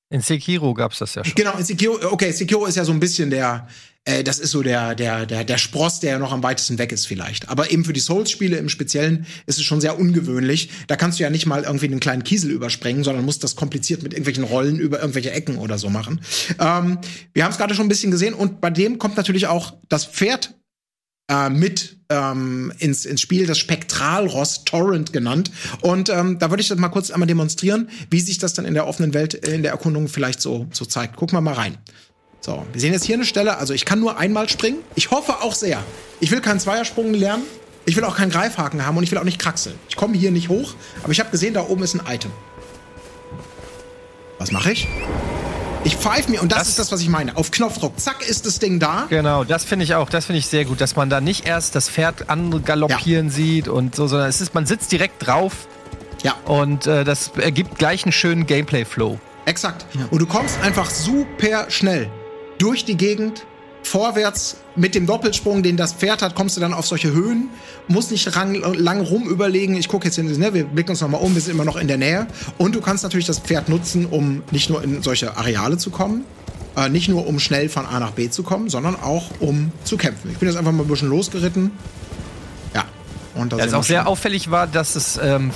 In 0.09 0.23
Sekiro 0.23 0.73
gab's 0.73 0.99
das 0.99 1.15
ja 1.15 1.23
schon. 1.23 1.35
Genau, 1.35 1.57
in 1.59 1.65
Sekiro, 1.65 1.99
okay, 2.11 2.33
Sekiro 2.33 2.65
ist 2.65 2.77
ja 2.77 2.85
so 2.85 2.93
ein 2.93 3.01
bisschen 3.01 3.29
der, 3.29 3.69
äh, 4.07 4.25
das 4.25 4.39
ist 4.39 4.53
so 4.53 4.63
der, 4.63 4.95
der, 4.95 5.27
der, 5.27 5.45
der 5.45 5.59
Spross, 5.59 6.01
der 6.01 6.19
noch 6.19 6.33
am 6.33 6.43
weitesten 6.43 6.79
weg 6.79 6.93
ist 6.93 7.07
vielleicht. 7.07 7.49
Aber 7.49 7.71
eben 7.71 7.85
für 7.85 7.93
die 7.93 8.01
Souls-Spiele 8.01 8.57
im 8.57 8.69
Speziellen 8.69 9.27
ist 9.47 9.59
es 9.59 9.65
schon 9.65 9.81
sehr 9.81 9.99
ungewöhnlich. 9.99 10.71
Da 10.87 10.97
kannst 10.97 11.19
du 11.19 11.25
ja 11.25 11.31
nicht 11.31 11.47
mal 11.47 11.65
irgendwie 11.65 11.87
einen 11.87 12.01
kleinen 12.01 12.25
Kiesel 12.25 12.51
übersprengen, 12.51 13.05
sondern 13.05 13.25
musst 13.25 13.45
das 13.45 13.57
kompliziert 13.57 14.03
mit 14.03 14.13
irgendwelchen 14.13 14.45
Rollen 14.45 14.79
über 14.79 15.01
irgendwelche 15.01 15.33
Ecken 15.33 15.59
oder 15.59 15.77
so 15.77 15.91
machen. 15.91 16.21
Ähm, 16.59 16.99
wir 17.35 17.45
haben 17.45 17.51
es 17.51 17.59
gerade 17.59 17.75
schon 17.75 17.87
ein 17.87 17.91
bisschen 17.91 18.11
gesehen 18.11 18.35
und 18.35 18.61
bei 18.61 18.71
dem 18.71 18.99
kommt 18.99 19.17
natürlich 19.17 19.49
auch 19.49 19.75
das 19.89 20.07
Pferd 20.07 20.55
äh, 21.29 21.51
mit 21.51 21.97
ähm, 22.09 22.73
ins, 22.79 23.05
ins 23.05 23.21
Spiel, 23.21 23.47
das 23.47 23.59
Spektralross 23.59 24.65
Torrent 24.65 25.13
genannt. 25.13 25.51
Und 25.81 26.09
ähm, 26.09 26.39
da 26.39 26.51
würde 26.51 26.61
ich 26.61 26.69
das 26.69 26.79
mal 26.79 26.89
kurz 26.89 27.11
einmal 27.11 27.27
demonstrieren, 27.27 27.91
wie 28.11 28.21
sich 28.21 28.39
das 28.39 28.55
dann 28.55 28.65
in 28.65 28.75
der 28.75 28.87
offenen 28.87 29.13
Welt, 29.13 29.35
in 29.35 29.63
der 29.63 29.73
Erkundung 29.73 30.07
vielleicht 30.07 30.41
so, 30.41 30.69
so 30.71 30.85
zeigt. 30.85 31.17
Gucken 31.17 31.37
wir 31.37 31.41
mal 31.41 31.55
rein. 31.55 31.79
So, 32.41 32.65
wir 32.73 32.81
sehen 32.81 32.93
jetzt 32.93 33.05
hier 33.05 33.17
eine 33.17 33.25
Stelle, 33.25 33.59
also 33.59 33.75
ich 33.75 33.85
kann 33.85 33.99
nur 33.99 34.19
einmal 34.19 34.49
springen. 34.49 34.79
Ich 34.95 35.11
hoffe 35.11 35.43
auch 35.43 35.55
sehr. 35.55 35.83
Ich 36.21 36.31
will 36.31 36.41
keinen 36.41 36.61
Zweiersprung 36.61 37.13
lernen. 37.13 37.43
Ich 37.87 37.97
will 37.97 38.05
auch 38.05 38.17
keinen 38.17 38.31
Greifhaken 38.31 38.85
haben 38.85 38.97
und 38.97 39.05
ich 39.05 39.13
will 39.13 39.19
auch 39.19 39.25
nicht 39.25 39.39
kraxeln. 39.39 39.77
Ich 39.89 39.97
komme 39.97 40.17
hier 40.17 40.33
nicht 40.33 40.49
hoch, 40.49 40.75
aber 41.03 41.13
ich 41.13 41.21
habe 41.21 41.31
gesehen, 41.31 41.55
da 41.55 41.63
oben 41.63 41.85
ist 41.85 41.95
ein 41.95 42.03
Item. 42.13 42.33
Was 44.39 44.51
mache 44.51 44.73
ich? 44.73 44.89
Ich 45.85 45.97
pfeife 45.97 46.29
mir, 46.31 46.43
und 46.43 46.51
das, 46.51 46.59
das, 46.59 46.69
ist 46.71 46.79
das, 46.81 46.93
was 46.93 47.01
ich 47.01 47.09
meine. 47.09 47.37
Auf 47.37 47.53
Knopfdruck, 47.53 47.99
zack, 48.01 48.29
ist 48.29 48.45
das 48.45 48.59
Ding 48.59 48.81
da. 48.81 49.07
Genau, 49.09 49.45
das 49.45 49.65
finde 49.65 49.85
ich 49.85 49.95
auch, 49.95 50.11
das 50.11 50.25
finde 50.25 50.41
ich 50.41 50.49
sehr 50.49 50.65
gut, 50.65 50.81
dass 50.81 50.97
man 50.97 51.09
da 51.09 51.21
nicht 51.21 51.47
erst 51.47 51.77
das 51.77 51.89
Pferd 51.89 52.29
angaloppieren 52.29 53.27
ja. 53.27 53.33
sieht 53.33 53.69
und 53.69 53.95
so, 53.95 54.09
sondern 54.09 54.29
es 54.29 54.41
ist, 54.41 54.53
man 54.53 54.67
sitzt 54.67 54.91
direkt 54.91 55.25
drauf. 55.25 55.69
Ja. 56.25 56.35
Und 56.45 56.89
äh, 56.89 57.05
das 57.05 57.31
ergibt 57.37 57.79
gleich 57.79 58.05
einen 58.05 58.11
schönen 58.11 58.47
Gameplay-Flow. 58.47 59.21
Exakt. 59.45 59.87
Ja. 59.95 60.09
Und 60.11 60.19
du 60.19 60.27
kommst 60.27 60.61
einfach 60.61 60.91
super 60.91 61.71
schnell 61.71 62.11
durch 62.59 62.85
die 62.85 62.97
Gegend, 62.97 63.45
vorwärts 63.87 64.57
mit 64.75 64.95
dem 64.95 65.07
Doppelsprung, 65.07 65.63
den 65.63 65.77
das 65.77 65.93
Pferd 65.93 66.21
hat, 66.21 66.35
kommst 66.35 66.57
du 66.57 66.61
dann 66.61 66.75
auf 66.75 66.87
solche 66.87 67.13
Höhen, 67.13 67.51
musst 67.89 68.11
nicht 68.11 68.35
lang, 68.35 68.55
lang 68.55 69.01
rum 69.01 69.29
überlegen. 69.29 69.77
Ich 69.77 69.89
gucke 69.89 70.07
jetzt 70.07 70.17
hin, 70.17 70.27
ne, 70.39 70.53
wir 70.53 70.65
blicken 70.65 70.91
uns 70.91 71.01
nochmal 71.01 71.21
um, 71.21 71.35
wir 71.35 71.41
sind 71.41 71.55
immer 71.55 71.65
noch 71.65 71.77
in 71.77 71.87
der 71.87 71.97
Nähe. 71.97 72.27
Und 72.59 72.75
du 72.75 72.81
kannst 72.81 73.05
natürlich 73.05 73.27
das 73.27 73.39
Pferd 73.39 73.69
nutzen, 73.69 74.07
um 74.07 74.43
nicht 74.51 74.71
nur 74.71 74.83
in 74.83 75.03
solche 75.03 75.37
Areale 75.37 75.79
zu 75.79 75.91
kommen, 75.91 76.25
äh, 76.77 76.89
nicht 76.89 77.09
nur 77.09 77.27
um 77.27 77.39
schnell 77.39 77.69
von 77.69 77.87
A 77.87 78.01
nach 78.01 78.11
B 78.11 78.29
zu 78.29 78.43
kommen, 78.43 78.69
sondern 78.69 78.97
auch 78.97 79.31
um 79.39 79.71
zu 79.85 79.97
kämpfen. 79.97 80.31
Ich 80.33 80.39
bin 80.39 80.49
jetzt 80.49 80.59
einfach 80.59 80.73
mal 80.73 80.83
ein 80.83 80.89
bisschen 80.89 81.09
losgeritten. 81.09 81.71
Ja. 82.75 82.85
Und 83.35 83.53
da 83.53 83.59
ja, 83.59 83.65
also 83.65 83.77
auch 83.79 83.85
sehr 83.85 84.09
auffällig 84.09 84.51
war, 84.51 84.67
dass 84.67 84.97
es 84.97 85.19
ähm, 85.23 85.53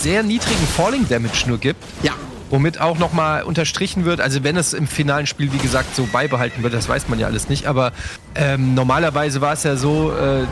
sehr 0.00 0.22
niedrigen 0.22 0.66
Falling 0.76 1.08
Damage 1.08 1.44
nur 1.46 1.58
gibt. 1.58 1.82
Ja. 2.02 2.14
Womit 2.50 2.80
auch 2.80 2.98
nochmal 2.98 3.44
unterstrichen 3.44 4.04
wird, 4.04 4.20
also 4.20 4.42
wenn 4.42 4.56
es 4.56 4.72
im 4.72 4.88
finalen 4.88 5.26
Spiel, 5.26 5.52
wie 5.52 5.58
gesagt, 5.58 5.94
so 5.94 6.06
beibehalten 6.12 6.62
wird, 6.64 6.74
das 6.74 6.88
weiß 6.88 7.08
man 7.08 7.20
ja 7.20 7.28
alles 7.28 7.48
nicht, 7.48 7.66
aber 7.66 7.92
ähm, 8.34 8.74
normalerweise 8.74 9.40
war 9.40 9.52
es 9.52 9.62
ja 9.62 9.76
so, 9.76 10.12
äh, 10.12 10.42
äh, 10.42 10.46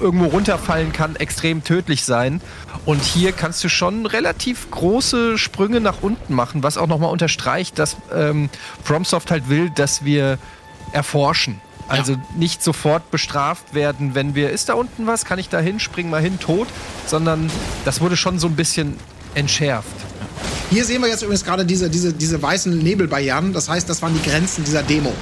irgendwo 0.00 0.26
runterfallen 0.26 0.92
kann 0.92 1.16
extrem 1.16 1.64
tödlich 1.64 2.04
sein. 2.04 2.40
Und 2.84 3.02
hier 3.02 3.32
kannst 3.32 3.64
du 3.64 3.68
schon 3.68 4.06
relativ 4.06 4.70
große 4.70 5.38
Sprünge 5.38 5.80
nach 5.80 6.02
unten 6.02 6.34
machen, 6.34 6.62
was 6.62 6.76
auch 6.76 6.86
nochmal 6.86 7.10
unterstreicht, 7.10 7.78
dass 7.78 7.96
ähm, 8.14 8.50
FromSoft 8.84 9.30
halt 9.30 9.48
will, 9.48 9.70
dass 9.70 10.04
wir 10.04 10.38
erforschen. 10.92 11.60
Also 11.88 12.12
ja. 12.12 12.18
nicht 12.36 12.62
sofort 12.62 13.10
bestraft 13.10 13.74
werden, 13.74 14.14
wenn 14.14 14.34
wir, 14.34 14.50
ist 14.50 14.68
da 14.68 14.74
unten 14.74 15.06
was, 15.06 15.24
kann 15.24 15.38
ich 15.38 15.48
da 15.48 15.60
hinspringen, 15.60 16.10
mal 16.10 16.22
hin, 16.22 16.38
tot, 16.38 16.68
sondern 17.06 17.50
das 17.84 18.00
wurde 18.00 18.16
schon 18.16 18.38
so 18.38 18.46
ein 18.46 18.56
bisschen 18.56 18.96
entschärft. 19.34 20.11
Hier 20.70 20.84
sehen 20.84 21.02
wir 21.02 21.08
jetzt 21.08 21.22
übrigens 21.22 21.44
gerade 21.44 21.64
diese, 21.64 21.90
diese, 21.90 22.12
diese 22.12 22.40
weißen 22.40 22.78
Nebelbarrieren. 22.78 23.52
Das 23.52 23.68
heißt, 23.68 23.88
das 23.88 24.02
waren 24.02 24.14
die 24.14 24.28
Grenzen 24.28 24.64
dieser 24.64 24.82
Demo. 24.82 25.12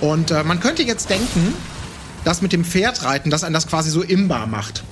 Und 0.00 0.30
äh, 0.30 0.44
man 0.44 0.60
könnte 0.60 0.82
jetzt 0.82 1.10
denken, 1.10 1.54
dass 2.24 2.42
mit 2.42 2.52
dem 2.52 2.64
Pferdreiten, 2.64 3.30
dass 3.30 3.44
einen 3.44 3.54
das 3.54 3.66
quasi 3.66 3.90
so 3.90 4.02
imbar 4.02 4.46
macht. 4.46 4.84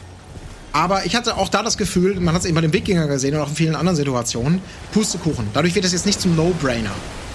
Aber 0.73 1.07
ich 1.07 1.17
hatte 1.17 1.37
auch 1.37 1.49
da 1.49 1.63
das 1.63 1.79
Gefühl, 1.79 2.21
man 2.21 2.35
hat 2.35 2.43
es 2.43 2.47
eben 2.47 2.55
bei 2.55 2.61
dem 2.61 2.73
Wikinger 2.73 3.07
gesehen 3.07 3.35
und 3.35 3.41
auch 3.41 3.49
in 3.49 3.57
vielen 3.57 3.75
anderen 3.75 3.97
Situationen, 3.97 4.61
Pustekuchen. 4.93 5.49
Dadurch 5.55 5.75
wird 5.75 5.85
es 5.85 5.93
jetzt 5.93 6.07
nicht 6.07 6.21
zum 6.21 6.37
No-Brainer. 6.37 6.91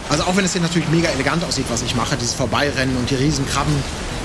Also 0.09 0.23
auch 0.23 0.35
wenn 0.35 0.45
es 0.45 0.53
hier 0.53 0.61
natürlich 0.61 0.89
mega 0.89 1.09
elegant 1.09 1.43
aussieht, 1.43 1.65
was 1.69 1.81
ich 1.81 1.95
mache, 1.95 2.15
dieses 2.17 2.33
Vorbeirennen 2.33 2.95
und 2.97 3.09
die 3.09 3.15
Riesenkrabben, 3.15 3.73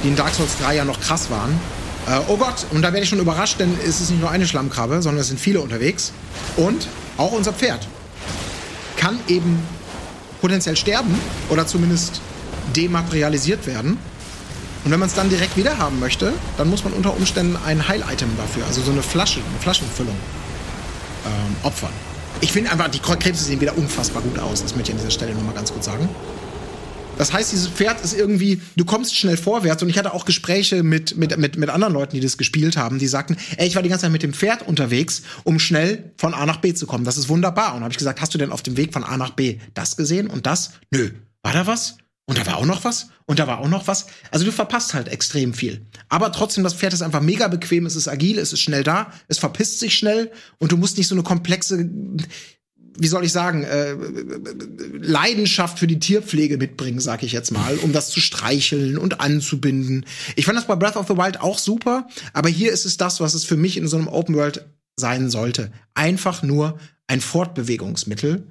die 0.03 0.09
in 0.09 0.17
Dark 0.17 0.35
Souls 0.35 0.59
3 0.61 0.77
ja 0.77 0.85
noch 0.85 1.01
krass 1.01 1.31
waren. 1.31 1.59
Äh, 2.09 2.21
oh 2.29 2.37
Gott, 2.37 2.67
und 2.73 2.83
da 2.83 2.93
werde 2.93 3.05
ich 3.05 3.09
schon 3.09 3.19
überrascht, 3.19 3.59
denn 3.59 3.73
es 3.87 4.01
ist 4.01 4.11
nicht 4.11 4.21
nur 4.21 4.31
eine 4.31 4.47
Schlammkrabbe, 4.47 5.01
sondern 5.01 5.21
es 5.21 5.29
sind 5.29 5.41
viele 5.41 5.61
unterwegs. 5.61 6.13
Und 6.57 6.89
auch 7.17 7.33
unser 7.33 7.53
Pferd 7.53 7.87
kann 8.97 9.19
eben 9.29 9.63
potenziell 10.41 10.77
sterben 10.77 11.15
oder 11.49 11.67
zumindest 11.67 12.21
dematerialisiert 12.75 13.67
werden. 13.67 13.99
Und 14.85 14.91
wenn 14.93 15.01
man 15.01 15.09
es 15.09 15.15
dann 15.15 15.29
direkt 15.29 15.57
wieder 15.57 15.79
haben 15.79 15.99
möchte, 15.99 16.33
dann 16.57 16.71
muss 16.71 16.85
man 16.85 16.93
unter 16.93 17.17
Umständen 17.17 17.57
ein 17.67 17.89
Heil-Item 17.89 18.31
dafür, 18.37 18.65
also 18.67 18.83
so 18.83 18.93
eine 18.93 19.03
Flasche, 19.03 19.41
eine 19.41 19.59
Flaschenfüllung, 19.61 20.15
ähm, 21.25 21.57
opfern. 21.65 21.91
Ich 22.41 22.53
finde 22.53 22.71
einfach, 22.71 22.89
die 22.89 23.01
Krebse 23.01 23.45
sehen 23.45 23.61
wieder 23.61 23.77
unfassbar 23.77 24.23
gut 24.23 24.39
aus. 24.39 24.63
Das 24.63 24.77
möchte 24.77 24.93
ich 24.93 24.97
an 24.97 25.01
dieser 25.01 25.11
Stelle 25.11 25.35
nochmal 25.35 25.55
ganz 25.55 25.73
kurz 25.73 25.87
sagen. 25.87 26.09
Das 27.19 27.33
heißt, 27.33 27.53
dieses 27.53 27.69
Pferd 27.69 28.03
ist 28.03 28.13
irgendwie, 28.13 28.61
du 28.77 28.85
kommst 28.85 29.17
schnell 29.17 29.37
vorwärts. 29.37 29.83
Und 29.83 29.89
ich 29.89 29.99
hatte 29.99 30.13
auch 30.13 30.25
Gespräche 30.25 30.83
mit, 30.83 31.17
mit, 31.17 31.37
mit, 31.39 31.57
mit 31.57 31.71
anderen 31.71 31.95
Leuten, 31.95 32.15
die 32.15 32.21
das 32.21 32.37
gespielt 32.37 32.77
haben, 32.77 32.99
die 32.99 33.07
sagten, 33.07 33.37
ey, 33.57 33.67
ich 33.67 33.75
war 33.75 33.83
die 33.83 33.89
ganze 33.89 34.03
Zeit 34.03 34.13
mit 34.13 34.23
dem 34.23 34.35
Pferd 34.35 34.67
unterwegs, 34.67 35.23
um 35.45 35.59
schnell 35.59 36.13
von 36.19 36.35
A 36.35 36.45
nach 36.45 36.59
B 36.59 36.75
zu 36.75 36.87
kommen. 36.87 37.05
Das 37.05 37.17
ist 37.17 37.29
wunderbar. 37.29 37.75
Und 37.75 37.83
habe 37.83 37.93
ich 37.93 37.99
gesagt, 37.99 38.21
hast 38.21 38.35
du 38.35 38.39
denn 38.39 38.53
auf 38.53 38.63
dem 38.63 38.77
Weg 38.77 38.93
von 38.93 39.05
A 39.05 39.17
nach 39.17 39.31
B 39.31 39.59
das 39.75 39.97
gesehen 39.97 40.27
und 40.27 40.47
das? 40.47 40.73
Nö. 40.91 41.11
War 41.43 41.53
da 41.53 41.67
was? 41.67 41.97
Und 42.29 42.39
da 42.39 42.47
war 42.47 42.57
auch 42.57 42.67
noch 42.67 42.85
was. 42.85 43.09
Und 43.25 43.39
da 43.39 43.47
war 43.47 43.61
auch 43.61 43.69
noch 43.69 43.87
was. 43.87 44.07
Also 44.31 44.45
du 44.45 44.53
verpasst 44.53 44.95
halt 44.95 45.09
extrem 45.09 45.55
viel. 45.55 45.87
Aber 46.09 46.33
trotzdem, 46.33 46.65
das 46.65 46.75
Pferd 46.75 46.93
ist 46.93 47.03
einfach 47.03 47.21
mega 47.21 47.49
bequem, 47.49 47.87
es 47.87 47.97
ist 47.97 48.09
agil, 48.09 48.39
es 48.39 48.53
ist 48.53 48.61
schnell 48.61 48.83
da, 48.83 49.13
es 49.29 49.39
verpisst 49.39 49.79
sich 49.79 49.95
schnell 49.97 50.31
und 50.59 50.73
du 50.73 50.77
musst 50.77 50.99
nicht 50.99 51.07
so 51.07 51.15
eine 51.15 51.23
komplexe, 51.23 51.89
wie 52.99 53.09
soll 53.09 53.25
ich 53.25 53.33
sagen, 53.33 53.65
äh, 53.65 53.95
Leidenschaft 54.99 55.79
für 55.79 55.87
die 55.87 55.99
Tierpflege 55.99 56.59
mitbringen, 56.59 57.01
sag 57.01 57.23
ich 57.23 57.33
jetzt 57.33 57.51
mal, 57.51 57.77
um 57.79 57.93
das 57.93 58.11
zu 58.11 58.21
streicheln 58.21 58.99
und 58.99 59.21
anzubinden. 59.21 60.07
Ich 60.35 60.47
fand 60.47 60.59
das 60.59 60.67
bei 60.67 60.77
Breath 60.77 60.97
of 60.97 61.09
the 61.09 61.17
Wild 61.17 61.41
auch 61.41 61.59
super, 61.59 62.09
aber 62.33 62.49
hier 62.49 62.73
ist 62.73 62.85
es 62.85 62.97
das, 62.97 63.21
was 63.21 63.35
es 63.35 63.45
für 63.45 63.57
mich 63.57 63.77
in 63.77 63.89
so 63.89 63.97
einem 63.97 64.09
Open 64.09 64.35
World 64.35 64.67
sein 64.97 65.31
sollte. 65.31 65.73
Einfach 65.95 66.43
nur 66.43 66.79
ein 67.07 67.21
Fortbewegungsmittel, 67.21 68.47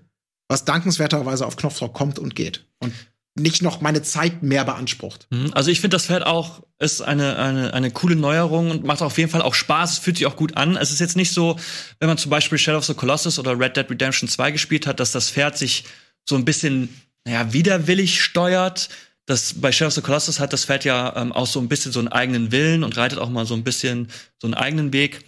was 0.47 0.65
dankenswerterweise 0.65 1.45
auf 1.45 1.55
Knopfdruck 1.55 1.93
kommt 1.93 2.19
und 2.19 2.35
geht. 2.35 2.65
Und 2.79 2.93
nicht 3.35 3.61
noch 3.61 3.81
meine 3.81 4.01
Zeit 4.01 4.43
mehr 4.43 4.63
beansprucht. 4.63 5.27
Mhm. 5.29 5.51
Also 5.53 5.69
ich 5.69 5.81
finde, 5.81 5.95
das 5.95 6.05
Pferd 6.05 6.25
auch 6.25 6.63
ist 6.79 7.01
eine, 7.01 7.37
eine, 7.37 7.73
eine 7.73 7.91
coole 7.91 8.15
Neuerung 8.15 8.71
und 8.71 8.85
macht 8.85 9.01
auf 9.01 9.17
jeden 9.17 9.29
Fall 9.29 9.41
auch 9.41 9.53
Spaß, 9.53 9.93
es 9.93 9.99
fühlt 9.99 10.17
sich 10.17 10.25
auch 10.25 10.37
gut 10.37 10.55
an. 10.55 10.77
Es 10.77 10.91
ist 10.91 10.99
jetzt 10.99 11.17
nicht 11.17 11.33
so, 11.33 11.57
wenn 11.99 12.07
man 12.07 12.17
zum 12.17 12.29
Beispiel 12.29 12.57
Shadow 12.57 12.77
of 12.77 12.85
the 12.85 12.93
Colossus 12.93 13.37
oder 13.37 13.59
Red 13.59 13.75
Dead 13.75 13.89
Redemption 13.89 14.29
2 14.29 14.51
gespielt 14.51 14.87
hat, 14.87 15.01
dass 15.01 15.11
das 15.11 15.29
Pferd 15.29 15.57
sich 15.57 15.83
so 16.27 16.35
ein 16.35 16.45
bisschen, 16.45 16.89
naja, 17.25 17.51
widerwillig 17.51 18.23
steuert. 18.23 18.89
Das, 19.25 19.55
bei 19.55 19.71
Shadow 19.71 19.87
of 19.87 19.93
the 19.93 20.01
Colossus 20.01 20.39
hat 20.39 20.53
das 20.53 20.63
Pferd 20.63 20.85
ja 20.85 21.13
ähm, 21.17 21.33
auch 21.33 21.47
so 21.47 21.59
ein 21.59 21.67
bisschen 21.67 21.91
so 21.91 21.99
einen 21.99 22.07
eigenen 22.07 22.53
Willen 22.53 22.85
und 22.85 22.95
reitet 22.95 23.19
auch 23.19 23.29
mal 23.29 23.45
so 23.45 23.53
ein 23.53 23.65
bisschen 23.65 24.07
so 24.41 24.47
einen 24.47 24.53
eigenen 24.53 24.93
Weg. 24.93 25.25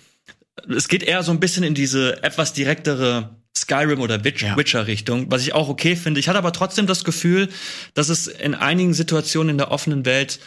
Es 0.74 0.88
geht 0.88 1.04
eher 1.04 1.24
so 1.24 1.32
ein 1.32 1.42
bisschen 1.42 1.64
in 1.64 1.76
diese 1.76 2.24
etwas 2.24 2.54
direktere 2.54 3.37
Skyrim 3.62 4.00
oder 4.00 4.24
Witcher-Richtung, 4.24 5.32
was 5.32 5.42
ich 5.42 5.54
auch 5.54 5.70
okay 5.70 5.96
finde. 5.96 6.20
Ich 6.20 6.28
hatte 6.30 6.38
aber 6.38 6.54
trotzdem 6.54 6.88
das 6.88 7.04
Gefühl, 7.04 7.50
dass 7.94 8.10
es 8.10 8.28
in 8.28 8.56
einigen 8.56 8.94
Situationen 8.94 9.52
in 9.52 9.58
der 9.58 9.72
offenen 9.72 10.06
Welt 10.06 10.40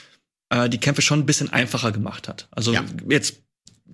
äh, 0.50 0.68
die 0.68 0.78
Kämpfe 0.78 1.02
schon 1.02 1.20
ein 1.20 1.26
bisschen 1.26 1.52
einfacher 1.52 1.92
gemacht 1.92 2.28
hat. 2.28 2.48
Also 2.50 2.72
ja. 2.72 2.84
jetzt 3.08 3.36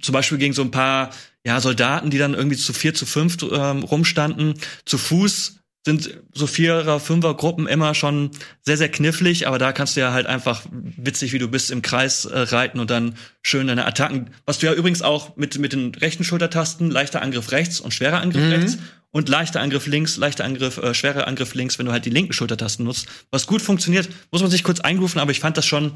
zum 0.01 0.13
Beispiel 0.13 0.39
gegen 0.39 0.55
so 0.55 0.63
ein 0.63 0.71
paar 0.71 1.11
ja, 1.45 1.61
Soldaten, 1.61 2.11
die 2.11 2.19
dann 2.19 2.35
irgendwie 2.35 2.57
zu 2.57 2.73
vier, 2.73 2.95
zu 2.95 3.07
fünf 3.07 3.37
ähm, 3.43 3.83
rumstanden, 3.83 4.55
zu 4.85 4.99
Fuß 4.99 5.61
sind 5.87 6.19
so 6.35 6.49
Vierer-, 6.49 6.99
Fünfer-Gruppen 6.99 7.69
immer 7.69 7.95
schon 7.95 8.33
sehr, 8.61 8.77
sehr 8.77 8.89
knifflig, 8.89 9.47
aber 9.47 9.61
da 9.61 9.71
kannst 9.71 9.95
du 9.95 10.01
ja 10.01 10.13
halt 10.13 10.27
einfach 10.27 10.63
witzig, 10.73 11.33
wie 11.33 11.39
du 11.39 11.47
bist, 11.47 11.71
im 11.71 11.81
Kreis 11.81 12.25
äh, 12.25 12.41
reiten 12.41 12.81
und 12.81 12.91
dann 12.91 13.15
schön 13.41 13.69
deine 13.69 13.87
Attacken, 13.87 14.31
was 14.47 14.59
du 14.59 14.67
ja 14.67 14.73
übrigens 14.73 15.01
auch 15.01 15.37
mit, 15.37 15.61
mit 15.61 15.73
den 15.73 15.95
rechten 15.95 16.25
Schultertasten, 16.25 16.91
leichter 16.91 17.23
Angriff 17.23 17.53
rechts 17.53 17.79
und 17.79 17.95
schwerer 17.95 18.21
Angriff 18.21 18.43
mhm. 18.43 18.51
rechts 18.51 18.79
und 19.13 19.29
leichter 19.29 19.61
Angriff 19.61 19.87
links, 19.87 20.17
leichter 20.17 20.45
Angriff, 20.45 20.79
äh, 20.79 20.93
schwerer 20.93 21.29
Angriff 21.29 21.55
links, 21.55 21.79
wenn 21.79 21.87
du 21.87 21.93
halt 21.93 22.05
die 22.05 22.11
linken 22.11 22.33
Schultertasten 22.33 22.85
nutzt. 22.85 23.07
Was 23.31 23.47
gut 23.47 23.63
funktioniert, 23.63 24.09
muss 24.33 24.43
man 24.43 24.51
sich 24.51 24.65
kurz 24.65 24.81
einrufen, 24.81 25.21
aber 25.21 25.31
ich 25.31 25.39
fand 25.39 25.57
das 25.57 25.67
schon, 25.67 25.93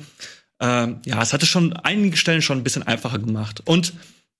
äh, 0.61 0.87
ja, 1.05 1.21
es 1.21 1.33
hatte 1.33 1.47
schon 1.47 1.73
einige 1.73 2.17
Stellen 2.17 2.43
schon 2.43 2.59
ein 2.59 2.65
bisschen 2.65 2.85
einfacher 2.85 3.19
gemacht. 3.19 3.63
Und 3.65 3.93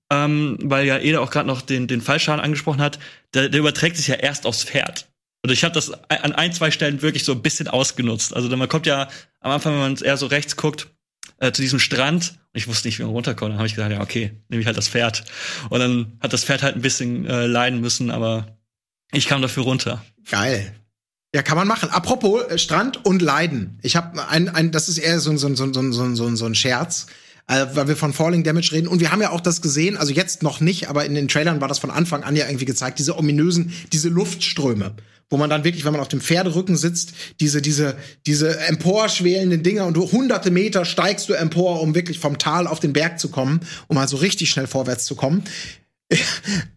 ähm, 0.09 0.57
weil 0.61 0.85
ja 0.85 0.97
Ede 0.97 1.19
auch 1.19 1.29
gerade 1.29 1.47
noch 1.47 1.61
den, 1.61 1.87
den 1.87 1.99
Fallschaden 1.99 2.41
angesprochen 2.41 2.81
hat, 2.81 2.99
der, 3.33 3.49
der 3.49 3.59
überträgt 3.59 3.97
sich 3.97 4.07
ja 4.07 4.15
erst 4.15 4.45
aufs 4.45 4.63
Pferd. 4.63 5.10
Und 5.43 5.51
ich 5.51 5.63
habe 5.63 5.73
das 5.73 5.91
an 6.07 6.33
ein, 6.33 6.53
zwei 6.53 6.69
Stellen 6.69 7.01
wirklich 7.01 7.23
so 7.23 7.31
ein 7.31 7.41
bisschen 7.41 7.67
ausgenutzt. 7.67 8.35
Also 8.35 8.55
man 8.55 8.69
kommt 8.69 8.85
ja 8.85 9.09
am 9.39 9.51
Anfang, 9.51 9.73
wenn 9.73 9.79
man 9.79 9.95
eher 9.95 10.17
so 10.17 10.27
rechts 10.27 10.55
guckt, 10.55 10.87
äh, 11.39 11.51
zu 11.51 11.61
diesem 11.61 11.79
Strand. 11.79 12.39
Und 12.53 12.57
ich 12.57 12.67
wusste 12.67 12.87
nicht, 12.87 12.99
wie 12.99 13.03
man 13.03 13.11
runterkommt. 13.11 13.51
Dann 13.51 13.57
habe 13.57 13.67
ich 13.67 13.73
gesagt, 13.73 13.91
ja, 13.91 14.01
okay, 14.01 14.31
nehme 14.49 14.61
ich 14.61 14.67
halt 14.67 14.77
das 14.77 14.87
Pferd. 14.87 15.23
Und 15.69 15.79
dann 15.79 16.17
hat 16.19 16.33
das 16.33 16.43
Pferd 16.43 16.61
halt 16.61 16.75
ein 16.75 16.81
bisschen 16.81 17.25
äh, 17.25 17.47
leiden 17.47 17.81
müssen, 17.81 18.11
aber 18.11 18.59
ich 19.11 19.27
kam 19.27 19.41
dafür 19.41 19.63
runter. 19.63 20.05
Geil. 20.29 20.75
Ja, 21.33 21.41
kann 21.41 21.57
man 21.57 21.67
machen. 21.67 21.89
Apropos 21.89 22.43
äh, 22.43 22.59
Strand 22.59 23.03
und 23.03 23.21
Leiden. 23.21 23.79
Ich 23.81 23.95
habe 23.95 24.27
ein, 24.27 24.47
ein, 24.47 24.71
das 24.71 24.89
ist 24.89 24.99
eher 24.99 25.19
so, 25.19 25.35
so, 25.37 25.55
so, 25.55 25.73
so, 25.73 25.91
so, 25.91 26.15
so, 26.15 26.35
so 26.35 26.45
ein 26.45 26.55
Scherz 26.55 27.07
äh, 27.47 27.67
weil 27.73 27.87
wir 27.87 27.95
von 27.97 28.13
Falling 28.13 28.43
Damage 28.43 28.71
reden. 28.71 28.87
Und 28.87 28.99
wir 28.99 29.11
haben 29.11 29.21
ja 29.21 29.31
auch 29.31 29.41
das 29.41 29.61
gesehen, 29.61 29.97
also 29.97 30.13
jetzt 30.13 30.43
noch 30.43 30.59
nicht, 30.61 30.89
aber 30.89 31.05
in 31.05 31.15
den 31.15 31.27
Trailern 31.27 31.59
war 31.59 31.67
das 31.67 31.79
von 31.79 31.91
Anfang 31.91 32.23
an 32.23 32.35
ja 32.35 32.45
irgendwie 32.47 32.65
gezeigt, 32.65 32.99
diese 32.99 33.17
ominösen, 33.17 33.73
diese 33.91 34.09
Luftströme, 34.09 34.93
wo 35.31 35.37
man 35.37 35.49
dann 35.49 35.63
wirklich, 35.63 35.85
wenn 35.85 35.93
man 35.93 36.01
auf 36.01 36.09
dem 36.09 36.21
Pferderücken 36.21 36.77
sitzt, 36.77 37.13
diese, 37.39 37.63
diese, 37.63 37.97
diese 38.27 38.59
emporschwelenden 38.59 39.63
Dinger 39.63 39.87
und 39.87 39.95
du 39.95 40.11
hunderte 40.11 40.51
Meter 40.51 40.85
steigst 40.85 41.29
du 41.29 41.33
empor, 41.33 41.81
um 41.81 41.95
wirklich 41.95 42.19
vom 42.19 42.37
Tal 42.37 42.67
auf 42.67 42.79
den 42.79 42.93
Berg 42.93 43.19
zu 43.19 43.29
kommen, 43.29 43.61
um 43.87 43.95
mal 43.95 44.07
so 44.07 44.17
richtig 44.17 44.51
schnell 44.51 44.67
vorwärts 44.67 45.05
zu 45.05 45.15
kommen. 45.15 45.43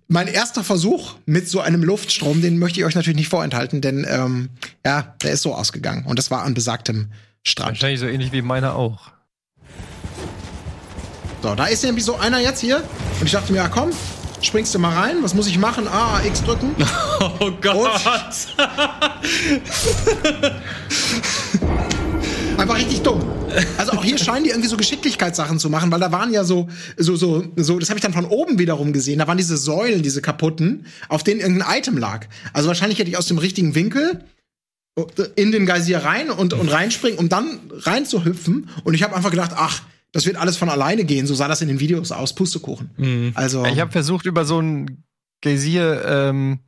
mein 0.08 0.28
erster 0.28 0.62
Versuch 0.62 1.16
mit 1.26 1.48
so 1.48 1.60
einem 1.60 1.82
Luftstrom, 1.82 2.40
den 2.40 2.58
möchte 2.58 2.78
ich 2.80 2.86
euch 2.86 2.94
natürlich 2.94 3.18
nicht 3.18 3.28
vorenthalten, 3.28 3.80
denn 3.80 4.06
ähm, 4.08 4.50
ja, 4.86 5.14
der 5.22 5.32
ist 5.32 5.42
so 5.42 5.54
ausgegangen 5.54 6.06
und 6.06 6.18
das 6.18 6.30
war 6.30 6.44
an 6.44 6.54
besagtem 6.54 7.08
Strand. 7.42 7.72
Wahrscheinlich 7.72 8.00
so 8.00 8.06
ähnlich 8.06 8.32
wie 8.32 8.40
meiner 8.40 8.76
auch. 8.76 9.10
So, 11.42 11.54
da 11.54 11.66
ist 11.66 11.84
nämlich 11.84 12.04
so 12.04 12.16
einer 12.16 12.38
jetzt 12.38 12.60
hier. 12.60 12.78
Und 13.20 13.26
ich 13.26 13.32
dachte 13.32 13.52
mir, 13.52 13.58
ja 13.58 13.68
komm, 13.68 13.90
springst 14.44 14.74
du 14.74 14.78
mal 14.78 14.94
rein. 14.94 15.16
Was 15.22 15.34
muss 15.34 15.46
ich 15.46 15.58
machen? 15.58 15.86
Ah, 15.88 16.20
X 16.24 16.42
drücken. 16.42 16.74
Oh 17.40 17.50
Gott. 17.60 18.00
Einfach 22.58 22.76
richtig 22.76 23.02
dumm. 23.02 23.22
Also 23.78 23.92
auch 23.92 24.04
hier 24.04 24.18
scheinen 24.18 24.44
die 24.44 24.50
irgendwie 24.50 24.68
so 24.68 24.76
Geschicklichkeitssachen 24.76 25.58
zu 25.58 25.70
machen, 25.70 25.90
weil 25.90 26.00
da 26.00 26.12
waren 26.12 26.32
ja 26.32 26.44
so, 26.44 26.68
so, 26.96 27.16
so, 27.16 27.44
so, 27.56 27.78
das 27.78 27.88
habe 27.88 27.98
ich 27.98 28.02
dann 28.02 28.12
von 28.12 28.26
oben 28.26 28.58
wiederum 28.58 28.92
gesehen. 28.92 29.18
Da 29.18 29.26
waren 29.26 29.38
diese 29.38 29.56
Säulen, 29.56 30.02
diese 30.02 30.22
kaputten, 30.22 30.86
auf 31.08 31.22
denen 31.22 31.40
irgendein 31.40 31.78
Item 31.78 31.98
lag. 31.98 32.26
Also 32.52 32.68
wahrscheinlich 32.68 32.98
hätte 32.98 33.10
ich 33.10 33.16
aus 33.16 33.26
dem 33.26 33.38
richtigen 33.38 33.74
Winkel 33.74 34.24
in 35.36 35.50
den 35.50 35.66
Geysir 35.66 35.98
rein 36.04 36.30
und, 36.30 36.52
und 36.52 36.68
reinspringen, 36.68 37.18
um 37.18 37.28
dann 37.28 37.60
reinzuhüpfen. 37.70 38.68
Und 38.84 38.94
ich 38.94 39.02
habe 39.02 39.16
einfach 39.16 39.30
gedacht, 39.30 39.52
ach, 39.56 39.82
das 40.14 40.26
wird 40.26 40.36
alles 40.36 40.56
von 40.56 40.70
alleine 40.70 41.04
gehen. 41.04 41.26
So 41.26 41.34
sah 41.34 41.48
das 41.48 41.60
in 41.60 41.66
den 41.68 41.80
Videos 41.80 42.12
aus. 42.12 42.34
Pustekuchen. 42.34 42.90
Mhm. 42.96 43.32
Also 43.34 43.64
ich 43.66 43.80
habe 43.80 43.90
versucht, 43.90 44.26
über 44.26 44.44
so 44.44 44.60
ein 44.60 45.04
Geysir 45.42 46.04
ähm, 46.06 46.60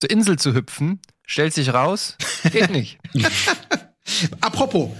zur 0.00 0.10
Insel 0.10 0.38
zu 0.38 0.54
hüpfen. 0.54 1.00
Stellt 1.26 1.52
sich 1.52 1.72
raus, 1.72 2.16
geht 2.52 2.70
nicht. 2.70 2.98
Apropos, 4.40 4.90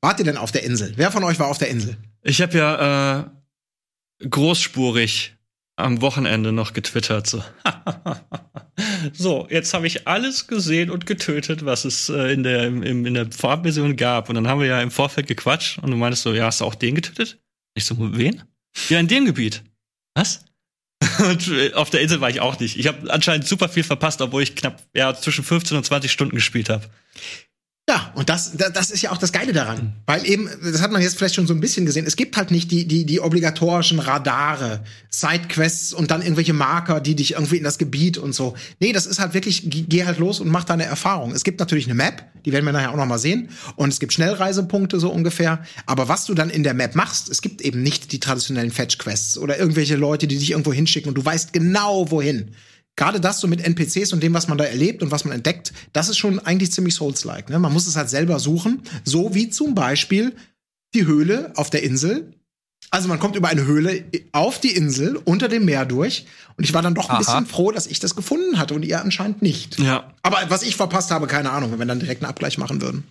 wart 0.00 0.18
ihr 0.18 0.24
denn 0.24 0.38
auf 0.38 0.50
der 0.50 0.64
Insel? 0.64 0.94
Wer 0.96 1.10
von 1.12 1.24
euch 1.24 1.38
war 1.38 1.48
auf 1.48 1.58
der 1.58 1.68
Insel? 1.68 1.98
Ich 2.22 2.40
habe 2.40 2.56
ja 2.56 3.20
äh, 3.20 3.24
großspurig 4.28 5.35
am 5.76 6.00
Wochenende 6.00 6.52
noch 6.52 6.72
getwittert. 6.72 7.26
So, 7.26 7.44
so 9.12 9.46
jetzt 9.50 9.74
habe 9.74 9.86
ich 9.86 10.08
alles 10.08 10.46
gesehen 10.46 10.90
und 10.90 11.06
getötet, 11.06 11.64
was 11.64 11.84
es 11.84 12.08
äh, 12.08 12.32
in 12.32 12.42
der 12.42 12.64
im, 12.64 12.82
in 12.82 13.14
der 13.14 13.30
Vorabversion 13.30 13.96
gab. 13.96 14.28
Und 14.28 14.34
dann 14.34 14.48
haben 14.48 14.60
wir 14.60 14.66
ja 14.66 14.80
im 14.80 14.90
Vorfeld 14.90 15.26
gequatscht 15.26 15.78
und 15.78 15.90
du 15.90 15.96
meinst 15.96 16.22
so, 16.22 16.32
ja, 16.32 16.46
hast 16.46 16.60
du 16.60 16.64
auch 16.64 16.74
den 16.74 16.94
getötet? 16.94 17.38
Ich 17.74 17.84
so, 17.84 17.94
wen? 17.98 18.42
Ja, 18.88 18.98
in 18.98 19.08
dem 19.08 19.26
Gebiet. 19.26 19.62
Was? 20.14 20.44
und 21.18 21.48
äh, 21.48 21.74
auf 21.74 21.90
der 21.90 22.00
Insel 22.00 22.20
war 22.20 22.30
ich 22.30 22.40
auch 22.40 22.58
nicht. 22.58 22.78
Ich 22.78 22.86
habe 22.86 23.12
anscheinend 23.12 23.46
super 23.46 23.68
viel 23.68 23.84
verpasst, 23.84 24.22
obwohl 24.22 24.42
ich 24.42 24.56
knapp 24.56 24.82
ja 24.94 25.14
zwischen 25.14 25.44
15 25.44 25.76
und 25.76 25.84
20 25.84 26.10
Stunden 26.10 26.34
gespielt 26.34 26.70
habe. 26.70 26.88
Ja, 27.88 28.10
und 28.16 28.28
das, 28.28 28.56
das 28.56 28.90
ist 28.90 29.02
ja 29.02 29.12
auch 29.12 29.16
das 29.16 29.30
Geile 29.30 29.52
daran. 29.52 29.92
Weil 30.06 30.26
eben, 30.26 30.50
das 30.60 30.82
hat 30.82 30.90
man 30.90 31.00
jetzt 31.00 31.16
vielleicht 31.16 31.36
schon 31.36 31.46
so 31.46 31.54
ein 31.54 31.60
bisschen 31.60 31.86
gesehen, 31.86 32.04
es 32.04 32.16
gibt 32.16 32.36
halt 32.36 32.50
nicht 32.50 32.72
die, 32.72 32.88
die, 32.88 33.06
die 33.06 33.20
obligatorischen 33.20 34.00
Radare, 34.00 34.82
Sidequests 35.08 35.92
und 35.92 36.10
dann 36.10 36.20
irgendwelche 36.20 36.52
Marker, 36.52 37.00
die 37.00 37.14
dich 37.14 37.34
irgendwie 37.34 37.58
in 37.58 37.62
das 37.62 37.78
Gebiet 37.78 38.18
und 38.18 38.34
so. 38.34 38.56
Nee, 38.80 38.92
das 38.92 39.06
ist 39.06 39.20
halt 39.20 39.34
wirklich, 39.34 39.62
geh 39.70 40.04
halt 40.04 40.18
los 40.18 40.40
und 40.40 40.48
mach 40.48 40.64
deine 40.64 40.84
Erfahrung. 40.84 41.30
Es 41.30 41.44
gibt 41.44 41.60
natürlich 41.60 41.84
eine 41.84 41.94
Map, 41.94 42.24
die 42.44 42.52
werden 42.52 42.64
wir 42.64 42.72
nachher 42.72 42.90
auch 42.90 42.96
noch 42.96 43.06
mal 43.06 43.18
sehen. 43.18 43.50
Und 43.76 43.90
es 43.90 44.00
gibt 44.00 44.12
Schnellreisepunkte 44.12 44.98
so 44.98 45.12
ungefähr. 45.12 45.62
Aber 45.86 46.08
was 46.08 46.24
du 46.24 46.34
dann 46.34 46.50
in 46.50 46.64
der 46.64 46.74
Map 46.74 46.96
machst, 46.96 47.28
es 47.28 47.40
gibt 47.40 47.60
eben 47.60 47.84
nicht 47.84 48.10
die 48.10 48.18
traditionellen 48.18 48.72
Fetch-Quests 48.72 49.38
oder 49.38 49.60
irgendwelche 49.60 49.94
Leute, 49.94 50.26
die 50.26 50.38
dich 50.38 50.50
irgendwo 50.50 50.72
hinschicken 50.72 51.08
und 51.08 51.14
du 51.14 51.24
weißt 51.24 51.52
genau 51.52 52.10
wohin 52.10 52.50
gerade 52.96 53.20
das 53.20 53.40
so 53.40 53.46
mit 53.46 53.60
NPCs 53.60 54.12
und 54.12 54.22
dem, 54.22 54.34
was 54.34 54.48
man 54.48 54.58
da 54.58 54.64
erlebt 54.64 55.02
und 55.02 55.10
was 55.10 55.24
man 55.24 55.34
entdeckt, 55.34 55.72
das 55.92 56.08
ist 56.08 56.16
schon 56.16 56.38
eigentlich 56.40 56.72
ziemlich 56.72 56.94
Souls-like. 56.94 57.50
Ne? 57.50 57.58
Man 57.58 57.72
muss 57.72 57.86
es 57.86 57.96
halt 57.96 58.08
selber 58.08 58.40
suchen, 58.40 58.82
so 59.04 59.34
wie 59.34 59.50
zum 59.50 59.74
Beispiel 59.74 60.34
die 60.94 61.06
Höhle 61.06 61.52
auf 61.56 61.70
der 61.70 61.82
Insel. 61.82 62.32
Also 62.90 63.08
man 63.08 63.18
kommt 63.18 63.36
über 63.36 63.48
eine 63.48 63.66
Höhle 63.66 64.04
auf 64.32 64.60
die 64.60 64.74
Insel 64.74 65.16
unter 65.16 65.48
dem 65.48 65.64
Meer 65.64 65.84
durch 65.84 66.26
und 66.56 66.64
ich 66.64 66.72
war 66.72 66.82
dann 66.82 66.94
doch 66.94 67.08
ein 67.08 67.16
Aha. 67.16 67.18
bisschen 67.18 67.46
froh, 67.46 67.70
dass 67.70 67.86
ich 67.86 68.00
das 68.00 68.16
gefunden 68.16 68.58
hatte 68.58 68.74
und 68.74 68.84
ihr 68.84 69.02
anscheinend 69.02 69.42
nicht. 69.42 69.78
Ja. 69.78 70.12
Aber 70.22 70.38
was 70.48 70.62
ich 70.62 70.76
verpasst 70.76 71.10
habe, 71.10 71.26
keine 71.26 71.50
Ahnung, 71.50 71.72
wenn 71.72 71.78
wir 71.78 71.86
dann 71.86 72.00
direkt 72.00 72.22
einen 72.22 72.30
Abgleich 72.30 72.58
machen 72.58 72.80
würden. 72.80 73.04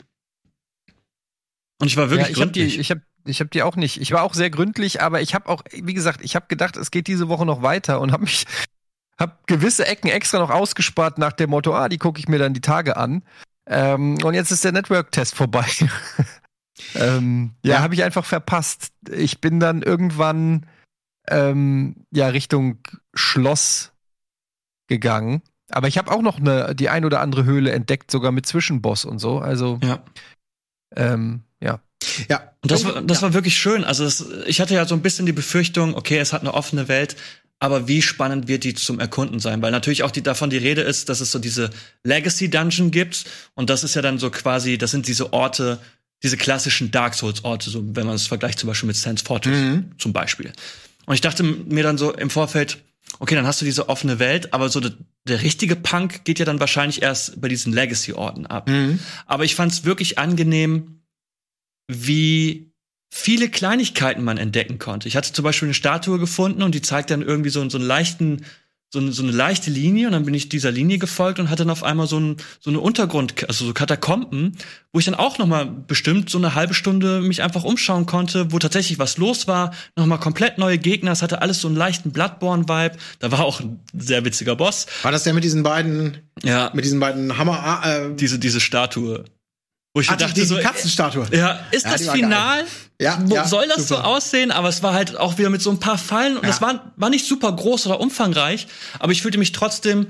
Und 1.79 1.87
ich 1.87 1.97
war 1.97 2.09
wirklich 2.09 2.27
ja, 2.27 2.31
ich 2.31 2.37
gründlich. 2.37 2.73
Hab 2.73 2.75
die, 2.75 2.81
ich 2.81 2.91
habe 2.91 3.01
ich 3.25 3.41
hab 3.41 3.51
die 3.51 3.63
auch 3.63 3.75
nicht. 3.75 3.99
Ich 3.99 4.11
war 4.11 4.23
auch 4.23 4.33
sehr 4.33 4.49
gründlich, 4.49 5.01
aber 5.01 5.21
ich 5.21 5.35
habe 5.35 5.49
auch, 5.49 5.63
wie 5.71 5.93
gesagt, 5.93 6.21
ich 6.23 6.35
habe 6.35 6.45
gedacht, 6.47 6.77
es 6.77 6.91
geht 6.91 7.07
diese 7.07 7.27
Woche 7.27 7.45
noch 7.45 7.61
weiter 7.61 7.99
und 7.99 8.11
habe 8.11 8.23
mich 8.23 8.45
hab 9.17 9.47
gewisse 9.47 9.87
Ecken 9.87 10.09
extra 10.09 10.39
noch 10.39 10.49
ausgespart 10.49 11.17
nach 11.17 11.33
dem 11.33 11.49
Motto, 11.49 11.73
ah, 11.73 11.89
die 11.89 11.97
gucke 11.97 12.19
ich 12.19 12.27
mir 12.27 12.39
dann 12.39 12.53
die 12.53 12.61
Tage 12.61 12.97
an. 12.97 13.23
Ähm, 13.67 14.17
und 14.23 14.33
jetzt 14.33 14.51
ist 14.51 14.63
der 14.63 14.71
Network-Test 14.71 15.35
vorbei. 15.35 15.65
ähm, 16.95 17.55
ja, 17.63 17.75
ja. 17.75 17.81
habe 17.81 17.93
ich 17.93 18.03
einfach 18.03 18.25
verpasst. 18.25 18.91
Ich 19.09 19.41
bin 19.41 19.59
dann 19.59 19.81
irgendwann 19.81 20.65
ähm, 21.27 22.05
ja 22.11 22.27
Richtung 22.27 22.79
Schloss 23.13 23.93
gegangen. 24.87 25.41
Aber 25.71 25.87
ich 25.87 25.97
habe 25.97 26.11
auch 26.11 26.21
noch 26.21 26.37
eine, 26.37 26.75
die 26.75 26.89
ein 26.89 27.05
oder 27.05 27.21
andere 27.21 27.43
Höhle 27.43 27.71
entdeckt, 27.71 28.11
sogar 28.11 28.31
mit 28.31 28.45
Zwischenboss 28.45 29.05
und 29.05 29.19
so. 29.19 29.39
Also 29.39 29.79
ja. 29.83 30.03
Ähm, 30.95 31.43
ja. 31.59 31.79
Ja. 32.29 32.51
Und 32.61 32.71
das 32.71 32.85
war, 32.85 33.01
das 33.01 33.17
ja. 33.17 33.23
war 33.23 33.33
wirklich 33.33 33.57
schön. 33.57 33.83
Also 33.83 34.03
das, 34.03 34.25
ich 34.45 34.61
hatte 34.61 34.75
ja 34.75 34.85
so 34.85 34.93
ein 34.93 35.01
bisschen 35.01 35.25
die 35.25 35.31
Befürchtung, 35.31 35.95
okay, 35.95 36.19
es 36.19 36.33
hat 36.33 36.41
eine 36.41 36.53
offene 36.53 36.87
Welt, 36.87 37.15
aber 37.59 37.87
wie 37.87 38.01
spannend 38.01 38.47
wird 38.47 38.63
die 38.63 38.73
zum 38.73 38.99
Erkunden 38.99 39.39
sein? 39.39 39.61
Weil 39.61 39.71
natürlich 39.71 40.03
auch 40.03 40.11
die, 40.11 40.21
davon 40.21 40.49
die 40.49 40.57
Rede 40.57 40.81
ist, 40.81 41.09
dass 41.09 41.21
es 41.21 41.31
so 41.31 41.39
diese 41.39 41.69
Legacy 42.03 42.49
Dungeon 42.49 42.91
gibt. 42.91 43.25
Und 43.53 43.69
das 43.69 43.83
ist 43.83 43.95
ja 43.95 44.01
dann 44.01 44.19
so 44.19 44.29
quasi, 44.29 44.77
das 44.77 44.91
sind 44.91 45.07
diese 45.07 45.31
Orte, 45.33 45.79
diese 46.21 46.37
klassischen 46.37 46.91
Dark 46.91 47.13
Souls 47.13 47.43
Orte, 47.43 47.69
so 47.69 47.83
wenn 47.95 48.05
man 48.05 48.15
es 48.15 48.27
vergleicht 48.27 48.59
zum 48.59 48.67
Beispiel 48.67 48.87
mit 48.87 48.97
Sans 48.97 49.21
Fortis 49.21 49.53
mhm. 49.53 49.91
zum 49.97 50.11
Beispiel. 50.11 50.51
Und 51.05 51.15
ich 51.15 51.21
dachte 51.21 51.43
mir 51.43 51.83
dann 51.83 51.97
so 51.97 52.13
im 52.13 52.29
Vorfeld, 52.29 52.79
okay, 53.19 53.35
dann 53.35 53.45
hast 53.47 53.61
du 53.61 53.65
diese 53.65 53.89
offene 53.89 54.19
Welt, 54.19 54.53
aber 54.53 54.69
so 54.69 54.79
der, 54.79 54.93
der 55.27 55.41
richtige 55.41 55.75
Punk 55.75 56.25
geht 56.25 56.39
ja 56.39 56.45
dann 56.45 56.59
wahrscheinlich 56.59 57.01
erst 57.01 57.39
bei 57.39 57.47
diesen 57.47 57.73
Legacy-Orten 57.73 58.45
ab. 58.47 58.67
Mhm. 58.67 58.99
Aber 59.25 59.45
ich 59.45 59.55
fand 59.55 59.71
es 59.71 59.85
wirklich 59.85 60.17
angenehm, 60.17 61.01
wie 61.87 62.73
viele 63.17 63.47
Kleinigkeiten 63.47 64.25
man 64.25 64.37
entdecken 64.37 64.77
konnte. 64.77 65.07
Ich 65.07 65.15
hatte 65.15 65.31
zum 65.31 65.43
Beispiel 65.43 65.67
eine 65.67 65.73
Statue 65.73 66.19
gefunden 66.19 66.61
und 66.61 66.75
die 66.75 66.81
zeigt 66.81 67.09
dann 67.09 67.21
irgendwie 67.21 67.49
so, 67.49 67.67
so 67.69 67.77
einen 67.77 67.87
leichten 67.87 68.45
so 68.91 68.99
eine, 68.99 69.11
so 69.11 69.23
eine 69.23 69.31
leichte 69.31 69.71
Linie 69.71 70.07
und 70.07 70.13
dann 70.13 70.25
bin 70.25 70.33
ich 70.33 70.47
dieser 70.47 70.71
Linie 70.71 70.99
gefolgt 70.99 71.39
und 71.39 71.49
hatte 71.49 71.63
dann 71.63 71.69
auf 71.69 71.83
einmal 71.83 72.07
so, 72.07 72.19
ein, 72.19 72.37
so 72.59 72.69
eine 72.69 72.79
Untergrund, 72.79 73.47
also 73.47 73.65
so 73.65 73.73
Katakomben, 73.73 74.57
wo 74.93 74.99
ich 74.99 75.05
dann 75.05 75.15
auch 75.15 75.37
noch 75.37 75.47
mal 75.47 75.65
bestimmt 75.65 76.29
so 76.29 76.37
eine 76.37 76.55
halbe 76.55 76.73
Stunde 76.73 77.19
mich 77.21 77.41
einfach 77.41 77.63
umschauen 77.63 78.05
konnte, 78.05 78.53
wo 78.53 78.59
tatsächlich 78.59 78.99
was 78.99 79.17
los 79.17 79.47
war, 79.47 79.73
noch 79.95 80.05
mal 80.05 80.17
komplett 80.17 80.57
neue 80.57 80.77
Gegner, 80.77 81.11
es 81.11 81.21
hatte 81.21 81.41
alles 81.41 81.59
so 81.59 81.67
einen 81.67 81.75
leichten 81.75 82.11
Bloodborne-Vibe, 82.11 82.95
da 83.19 83.31
war 83.31 83.43
auch 83.43 83.59
ein 83.59 83.79
sehr 83.93 84.23
witziger 84.23 84.55
Boss. 84.55 84.87
War 85.03 85.11
das 85.11 85.23
der 85.23 85.33
mit 85.33 85.43
diesen 85.43 85.63
beiden, 85.63 86.17
ja, 86.43 86.69
mit 86.73 86.85
diesen 86.85 86.99
beiden 86.99 87.37
Hammer, 87.37 87.81
äh, 87.83 88.15
diese, 88.15 88.39
diese 88.39 88.61
Statue. 88.61 89.25
Wo 89.95 90.01
ich 90.01 90.09
Ach, 90.09 90.17
dachte, 90.17 90.33
die, 90.33 90.43
so, 90.43 90.59
Katzenstatue. 90.59 91.25
Ja, 91.31 91.57
ist 91.71 91.85
ja, 91.85 91.91
das 91.93 92.09
final? 92.09 92.65
Ja, 92.99 93.23
ja, 93.29 93.47
soll 93.47 93.65
das 93.69 93.87
super. 93.87 94.01
so 94.01 94.07
aussehen? 94.07 94.51
Aber 94.51 94.67
es 94.67 94.83
war 94.83 94.93
halt 94.93 95.15
auch 95.15 95.37
wieder 95.37 95.49
mit 95.49 95.61
so 95.61 95.71
ein 95.71 95.79
paar 95.79 95.97
Fallen 95.97 96.35
und 96.35 96.43
es 96.45 96.59
war, 96.59 96.91
war 96.97 97.09
nicht 97.09 97.25
super 97.25 97.53
groß 97.53 97.87
oder 97.87 98.01
umfangreich, 98.01 98.67
aber 98.99 99.13
ich 99.13 99.21
fühlte 99.21 99.37
mich 99.37 99.53
trotzdem 99.53 100.07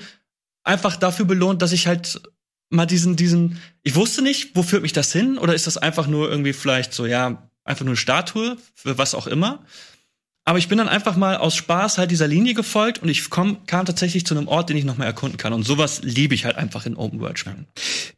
einfach 0.64 0.96
dafür 0.96 1.26
belohnt, 1.26 1.62
dass 1.62 1.72
ich 1.72 1.86
halt 1.86 2.20
mal 2.70 2.88
diesen, 2.88 3.16
diesen, 3.16 3.62
ich 3.84 3.94
wusste 3.94 4.24
nicht, 4.24 4.56
wo 4.56 4.64
führt 4.64 4.82
mich 4.82 4.94
das 4.94 5.12
hin? 5.12 5.38
Oder 5.38 5.54
ist 5.54 5.68
das 5.68 5.78
einfach 5.78 6.08
nur 6.08 6.32
irgendwie 6.32 6.54
vielleicht 6.54 6.92
so, 6.92 7.06
ja, 7.06 7.48
einfach 7.64 7.86
nur 7.86 7.92
eine 7.92 7.98
Statue, 7.98 8.58
für 8.74 8.98
was 8.98 9.14
auch 9.14 9.28
immer? 9.28 9.64
Aber 10.48 10.60
ich 10.60 10.68
bin 10.68 10.78
dann 10.78 10.88
einfach 10.88 11.16
mal 11.16 11.38
aus 11.38 11.56
Spaß 11.56 11.98
halt 11.98 12.12
dieser 12.12 12.28
Linie 12.28 12.54
gefolgt 12.54 13.02
und 13.02 13.10
ich 13.10 13.32
komm, 13.32 13.66
kam 13.66 13.88
tatsächlich 13.88 14.28
zu 14.28 14.38
einem 14.38 14.48
Ort, 14.48 14.70
den 14.70 14.78
ich 14.78 14.86
noch 14.86 14.96
mal 14.96 15.06
erkunden 15.06 15.38
kann. 15.38 15.54
Und 15.54 15.64
sowas 15.64 16.02
liebe 16.04 16.36
ich 16.36 16.46
halt 16.46 16.56
einfach 16.56 16.86
in 16.86 16.96
Open 16.96 17.20
World 17.20 17.40
Spielen. 17.40 17.66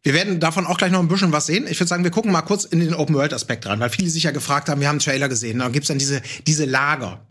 Wir 0.04 0.14
werden 0.14 0.42
davon 0.42 0.68
auch 0.68 0.78
gleich 0.78 0.92
noch 0.92 1.00
ein 1.00 1.08
bisschen 1.08 1.32
was 1.32 1.46
sehen. 1.46 1.66
Ich 1.70 1.80
würde 1.80 1.88
sagen, 1.88 2.04
wir 2.04 2.12
gucken 2.12 2.34
mal 2.34 2.42
kurz 2.42 2.66
in 2.66 2.82
den 2.82 2.94
Open 2.94 3.16
World 3.16 3.34
Aspekt 3.34 3.66
rein, 3.66 3.80
weil 3.80 3.90
viele 3.90 4.10
sich 4.10 4.24
ja 4.24 4.32
gefragt 4.32 4.68
haben, 4.68 4.82
wir 4.82 4.90
haben 4.90 4.96
einen 4.96 5.00
Trailer 5.00 5.30
gesehen, 5.30 5.60
da 5.60 5.70
gibt's 5.70 5.88
dann 5.88 6.00
diese, 6.00 6.22
diese 6.46 6.66
Lager. 6.66 7.22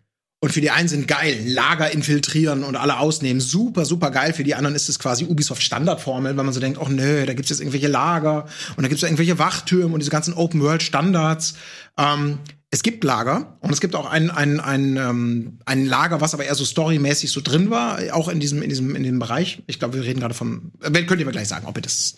Und 0.40 0.52
für 0.52 0.60
die 0.60 0.70
einen 0.70 0.88
sind 0.88 1.08
geil, 1.08 1.42
Lager 1.46 1.90
infiltrieren 1.90 2.62
und 2.62 2.76
alle 2.76 2.98
ausnehmen. 2.98 3.40
Super, 3.40 3.84
super 3.84 4.10
geil. 4.10 4.32
Für 4.32 4.44
die 4.44 4.54
anderen 4.54 4.76
ist 4.76 4.88
es 4.88 4.98
quasi 4.98 5.24
Ubisoft 5.24 5.62
Standardformel, 5.62 6.36
weil 6.36 6.44
man 6.44 6.54
so 6.54 6.60
denkt, 6.60 6.78
oh 6.78 6.88
nö, 6.88 7.24
da 7.26 7.34
gibt's 7.34 7.50
jetzt 7.50 7.60
irgendwelche 7.60 7.88
Lager 7.88 8.46
und 8.76 8.82
da 8.82 8.88
gibt's 8.88 9.02
irgendwelche 9.02 9.38
Wachtürme 9.38 9.92
und 9.94 10.00
diese 10.00 10.10
ganzen 10.10 10.34
Open 10.34 10.60
World 10.60 10.82
Standards. 10.82 11.54
Ähm, 11.98 12.38
es 12.70 12.82
gibt 12.82 13.04
Lager 13.04 13.58
und 13.60 13.72
es 13.72 13.80
gibt 13.80 13.94
auch 13.94 14.06
ein, 14.06 14.30
ein, 14.30 14.58
ein, 14.58 14.96
ähm, 14.96 15.58
ein 15.66 15.86
Lager, 15.86 16.20
was 16.20 16.34
aber 16.34 16.44
eher 16.44 16.54
so 16.54 16.64
storymäßig 16.64 17.30
so 17.30 17.40
drin 17.40 17.70
war, 17.70 17.98
auch 18.12 18.28
in 18.28 18.40
diesem, 18.40 18.60
in 18.60 18.68
diesem, 18.68 18.96
in 18.96 19.04
dem 19.04 19.18
Bereich. 19.18 19.62
Ich 19.66 19.78
glaube, 19.78 19.94
wir 19.94 20.02
reden 20.02 20.20
gerade 20.20 20.34
vom, 20.34 20.72
äh, 20.82 20.90
könnt 21.04 21.20
ihr 21.20 21.26
mir 21.26 21.32
gleich 21.32 21.48
sagen, 21.48 21.66
ob 21.66 21.78
ihr 21.78 21.82
das 21.82 22.16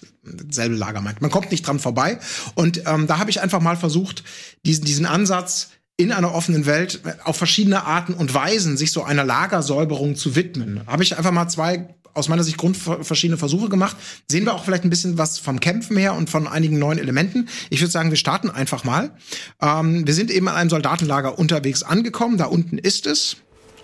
selbe 0.51 0.75
Lager 0.75 1.03
meint. 1.03 1.21
Man 1.21 1.31
kommt 1.31 1.51
nicht 1.51 1.67
dran 1.67 1.79
vorbei. 1.79 2.19
Und 2.55 2.83
ähm, 2.87 3.07
da 3.07 3.19
habe 3.19 3.31
ich 3.31 3.43
einfach 3.43 3.61
mal 3.61 3.77
versucht, 3.77 4.25
diesen, 4.65 4.85
diesen 4.85 5.07
Ansatz 5.07 5.71
in 5.99 6.13
einer 6.13 6.33
offenen 6.33 6.65
Welt 6.65 7.01
auf 7.25 7.37
verschiedene 7.37 7.85
Arten 7.85 8.15
und 8.15 8.33
Weisen 8.33 8.77
sich 8.77 8.93
so 8.93 9.03
einer 9.03 9.25
Lagersäuberung 9.25 10.15
zu 10.15 10.37
widmen. 10.37 10.81
Habe 10.87 11.03
ich 11.03 11.17
einfach 11.19 11.33
mal 11.33 11.49
zwei 11.49 11.95
aus 12.15 12.29
meiner 12.29 12.45
Sicht 12.45 12.57
grundverschiedene 12.57 13.39
Versuche 13.39 13.69
gemacht. 13.69 13.97
Sehen 14.31 14.45
wir 14.45 14.55
auch 14.55 14.65
vielleicht 14.65 14.85
ein 14.85 14.91
bisschen 14.91 15.19
was 15.19 15.39
vom 15.39 15.61
Kämpfen 15.61 15.97
her 15.97 16.15
und 16.15 16.31
von 16.31 16.47
einigen 16.47 16.79
neuen 16.79 16.99
Elementen. 16.99 17.49
Ich 17.71 17.81
würde 17.81 17.93
sagen, 17.93 18.11
wir 18.11 18.17
starten 18.17 18.51
einfach 18.51 18.85
mal. 18.85 19.11
Ähm, 19.61 20.07
wir 20.07 20.15
sind 20.15 20.31
eben 20.31 20.49
an 20.49 20.57
einem 20.57 20.71
Soldatenlager 20.71 21.39
unterwegs 21.39 21.83
angekommen. 21.83 22.39
Da 22.39 22.47
unten 22.47 22.79
ist 22.79 23.07
es. 23.07 23.37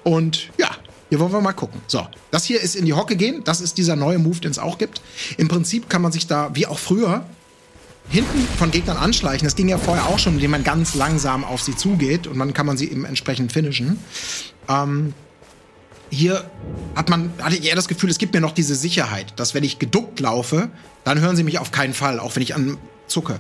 Und 0.02 0.50
ja, 0.58 0.70
hier 1.08 1.20
wollen 1.20 1.32
wir 1.32 1.40
mal 1.40 1.52
gucken. 1.52 1.80
So, 1.86 2.06
das 2.30 2.44
hier 2.44 2.60
ist 2.60 2.76
in 2.76 2.84
die 2.84 2.92
Hocke 2.92 3.16
gehen. 3.16 3.42
Das 3.44 3.60
ist 3.60 3.78
dieser 3.78 3.96
neue 3.96 4.18
Move, 4.18 4.40
den 4.40 4.50
es 4.50 4.58
auch 4.58 4.78
gibt. 4.78 5.00
Im 5.36 5.48
Prinzip 5.48 5.88
kann 5.88 6.02
man 6.02 6.12
sich 6.12 6.26
da, 6.26 6.50
wie 6.54 6.66
auch 6.66 6.78
früher, 6.78 7.24
hinten 8.08 8.46
von 8.58 8.70
Gegnern 8.70 8.96
anschleichen. 8.96 9.46
Das 9.46 9.56
ging 9.56 9.68
ja 9.68 9.78
vorher 9.78 10.06
auch 10.06 10.18
schon, 10.18 10.34
indem 10.34 10.50
man 10.50 10.64
ganz 10.64 10.94
langsam 10.94 11.44
auf 11.44 11.62
sie 11.62 11.76
zugeht 11.76 12.26
und 12.26 12.38
dann 12.38 12.52
kann 12.52 12.66
man 12.66 12.76
sie 12.76 12.90
eben 12.90 13.04
entsprechend 13.04 13.52
finishen. 13.52 13.98
Ähm, 14.68 15.14
hier 16.10 16.44
hat 16.94 17.08
man, 17.08 17.32
hatte 17.40 17.56
ich 17.56 17.64
eher 17.64 17.76
das 17.76 17.88
Gefühl, 17.88 18.10
es 18.10 18.18
gibt 18.18 18.34
mir 18.34 18.40
noch 18.40 18.52
diese 18.52 18.74
Sicherheit, 18.74 19.32
dass 19.36 19.54
wenn 19.54 19.64
ich 19.64 19.78
geduckt 19.78 20.20
laufe, 20.20 20.68
dann 21.04 21.20
hören 21.20 21.36
sie 21.36 21.44
mich 21.44 21.58
auf 21.58 21.70
keinen 21.70 21.94
Fall, 21.94 22.20
auch 22.20 22.36
wenn 22.36 22.42
ich 22.42 22.54
an 22.54 22.78
zucke. 23.06 23.38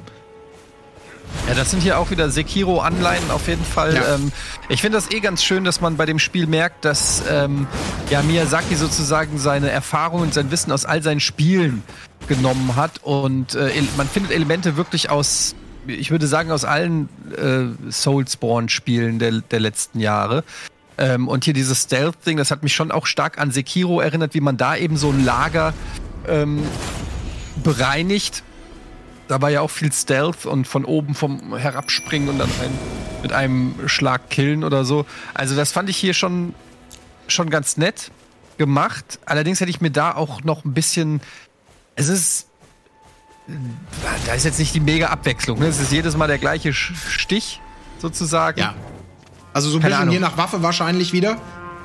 Ja, 1.48 1.54
das 1.54 1.70
sind 1.70 1.82
hier 1.82 1.98
auch 1.98 2.10
wieder 2.10 2.30
Sekiro-Anleihen 2.30 3.30
auf 3.30 3.48
jeden 3.48 3.64
Fall. 3.64 3.94
Ja. 3.94 4.14
Ähm, 4.14 4.32
ich 4.68 4.80
finde 4.80 4.98
das 4.98 5.10
eh 5.10 5.20
ganz 5.20 5.42
schön, 5.42 5.64
dass 5.64 5.80
man 5.80 5.96
bei 5.96 6.06
dem 6.06 6.18
Spiel 6.18 6.46
merkt, 6.46 6.84
dass 6.84 7.22
ähm, 7.28 7.66
ja, 8.10 8.22
Miyazaki 8.22 8.76
sozusagen 8.76 9.38
seine 9.38 9.70
Erfahrung 9.70 10.22
und 10.22 10.34
sein 10.34 10.50
Wissen 10.50 10.70
aus 10.72 10.84
all 10.84 11.02
seinen 11.02 11.20
Spielen 11.20 11.82
genommen 12.28 12.76
hat 12.76 13.02
und 13.02 13.54
äh, 13.54 13.70
man 13.96 14.08
findet 14.08 14.32
Elemente 14.32 14.76
wirklich 14.76 15.10
aus 15.10 15.54
ich 15.86 16.10
würde 16.10 16.26
sagen, 16.26 16.50
aus 16.50 16.64
allen 16.64 17.08
äh, 17.36 17.90
Soulsborne-Spielen 17.90 19.18
der, 19.18 19.42
der 19.42 19.60
letzten 19.60 20.00
Jahre. 20.00 20.44
Ähm, 20.98 21.28
und 21.28 21.44
hier 21.44 21.54
dieses 21.54 21.82
Stealth-Ding, 21.82 22.36
das 22.36 22.50
hat 22.50 22.62
mich 22.62 22.74
schon 22.74 22.90
auch 22.90 23.06
stark 23.06 23.38
an 23.38 23.50
Sekiro 23.50 24.00
erinnert, 24.00 24.34
wie 24.34 24.40
man 24.40 24.56
da 24.56 24.76
eben 24.76 24.96
so 24.96 25.10
ein 25.10 25.24
Lager 25.24 25.74
ähm, 26.28 26.62
bereinigt. 27.62 28.42
Da 29.28 29.40
war 29.40 29.50
ja 29.50 29.60
auch 29.60 29.70
viel 29.70 29.92
Stealth 29.92 30.46
und 30.46 30.68
von 30.68 30.84
oben 30.84 31.14
vom 31.14 31.56
Herabspringen 31.56 32.28
und 32.28 32.38
dann 32.38 32.50
ein, 32.62 32.78
mit 33.22 33.32
einem 33.32 33.74
Schlag 33.86 34.28
killen 34.30 34.64
oder 34.64 34.84
so. 34.84 35.06
Also 35.32 35.56
das 35.56 35.72
fand 35.72 35.88
ich 35.88 35.96
hier 35.96 36.14
schon, 36.14 36.54
schon 37.26 37.50
ganz 37.50 37.76
nett 37.76 38.10
gemacht. 38.58 39.18
Allerdings 39.24 39.60
hätte 39.60 39.70
ich 39.70 39.80
mir 39.80 39.90
da 39.90 40.14
auch 40.14 40.42
noch 40.42 40.64
ein 40.64 40.74
bisschen. 40.74 41.20
Es 41.96 42.08
ist. 42.08 42.48
Da 44.26 44.34
ist 44.34 44.44
jetzt 44.44 44.58
nicht 44.58 44.74
die 44.74 44.80
mega 44.80 45.08
Abwechslung. 45.08 45.58
Ne? 45.58 45.66
Es 45.66 45.78
ist 45.78 45.92
jedes 45.92 46.16
Mal 46.16 46.28
der 46.28 46.38
gleiche 46.38 46.72
Stich 46.72 47.60
sozusagen. 47.98 48.58
Ja. 48.60 48.74
Also 49.54 49.70
so 49.70 49.78
ein 49.78 49.82
bisschen 49.82 50.10
je 50.10 50.18
nach 50.18 50.36
Waffe 50.36 50.62
wahrscheinlich 50.62 51.12
wieder. 51.12 51.36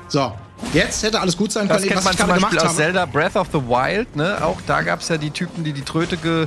So, 0.08 0.32
jetzt 0.74 1.02
hätte 1.04 1.20
alles 1.20 1.36
gut 1.36 1.52
sein 1.52 1.68
können, 1.68 1.80
das 1.80 1.88
kennt 1.88 1.96
was 1.96 2.04
man 2.04 2.12
ich 2.14 2.18
zum 2.18 2.28
Beispiel 2.28 2.58
aus 2.58 2.64
habe. 2.64 2.74
Zelda 2.74 3.06
Breath 3.06 3.36
of 3.36 3.46
the 3.52 3.60
Wild. 3.60 4.16
Ne? 4.16 4.44
Auch 4.44 4.58
da 4.66 4.82
gab 4.82 5.00
es 5.00 5.08
ja 5.08 5.16
die 5.16 5.30
Typen, 5.30 5.64
die 5.64 5.72
die 5.72 5.82
Tröte 5.82 6.16
ge 6.16 6.46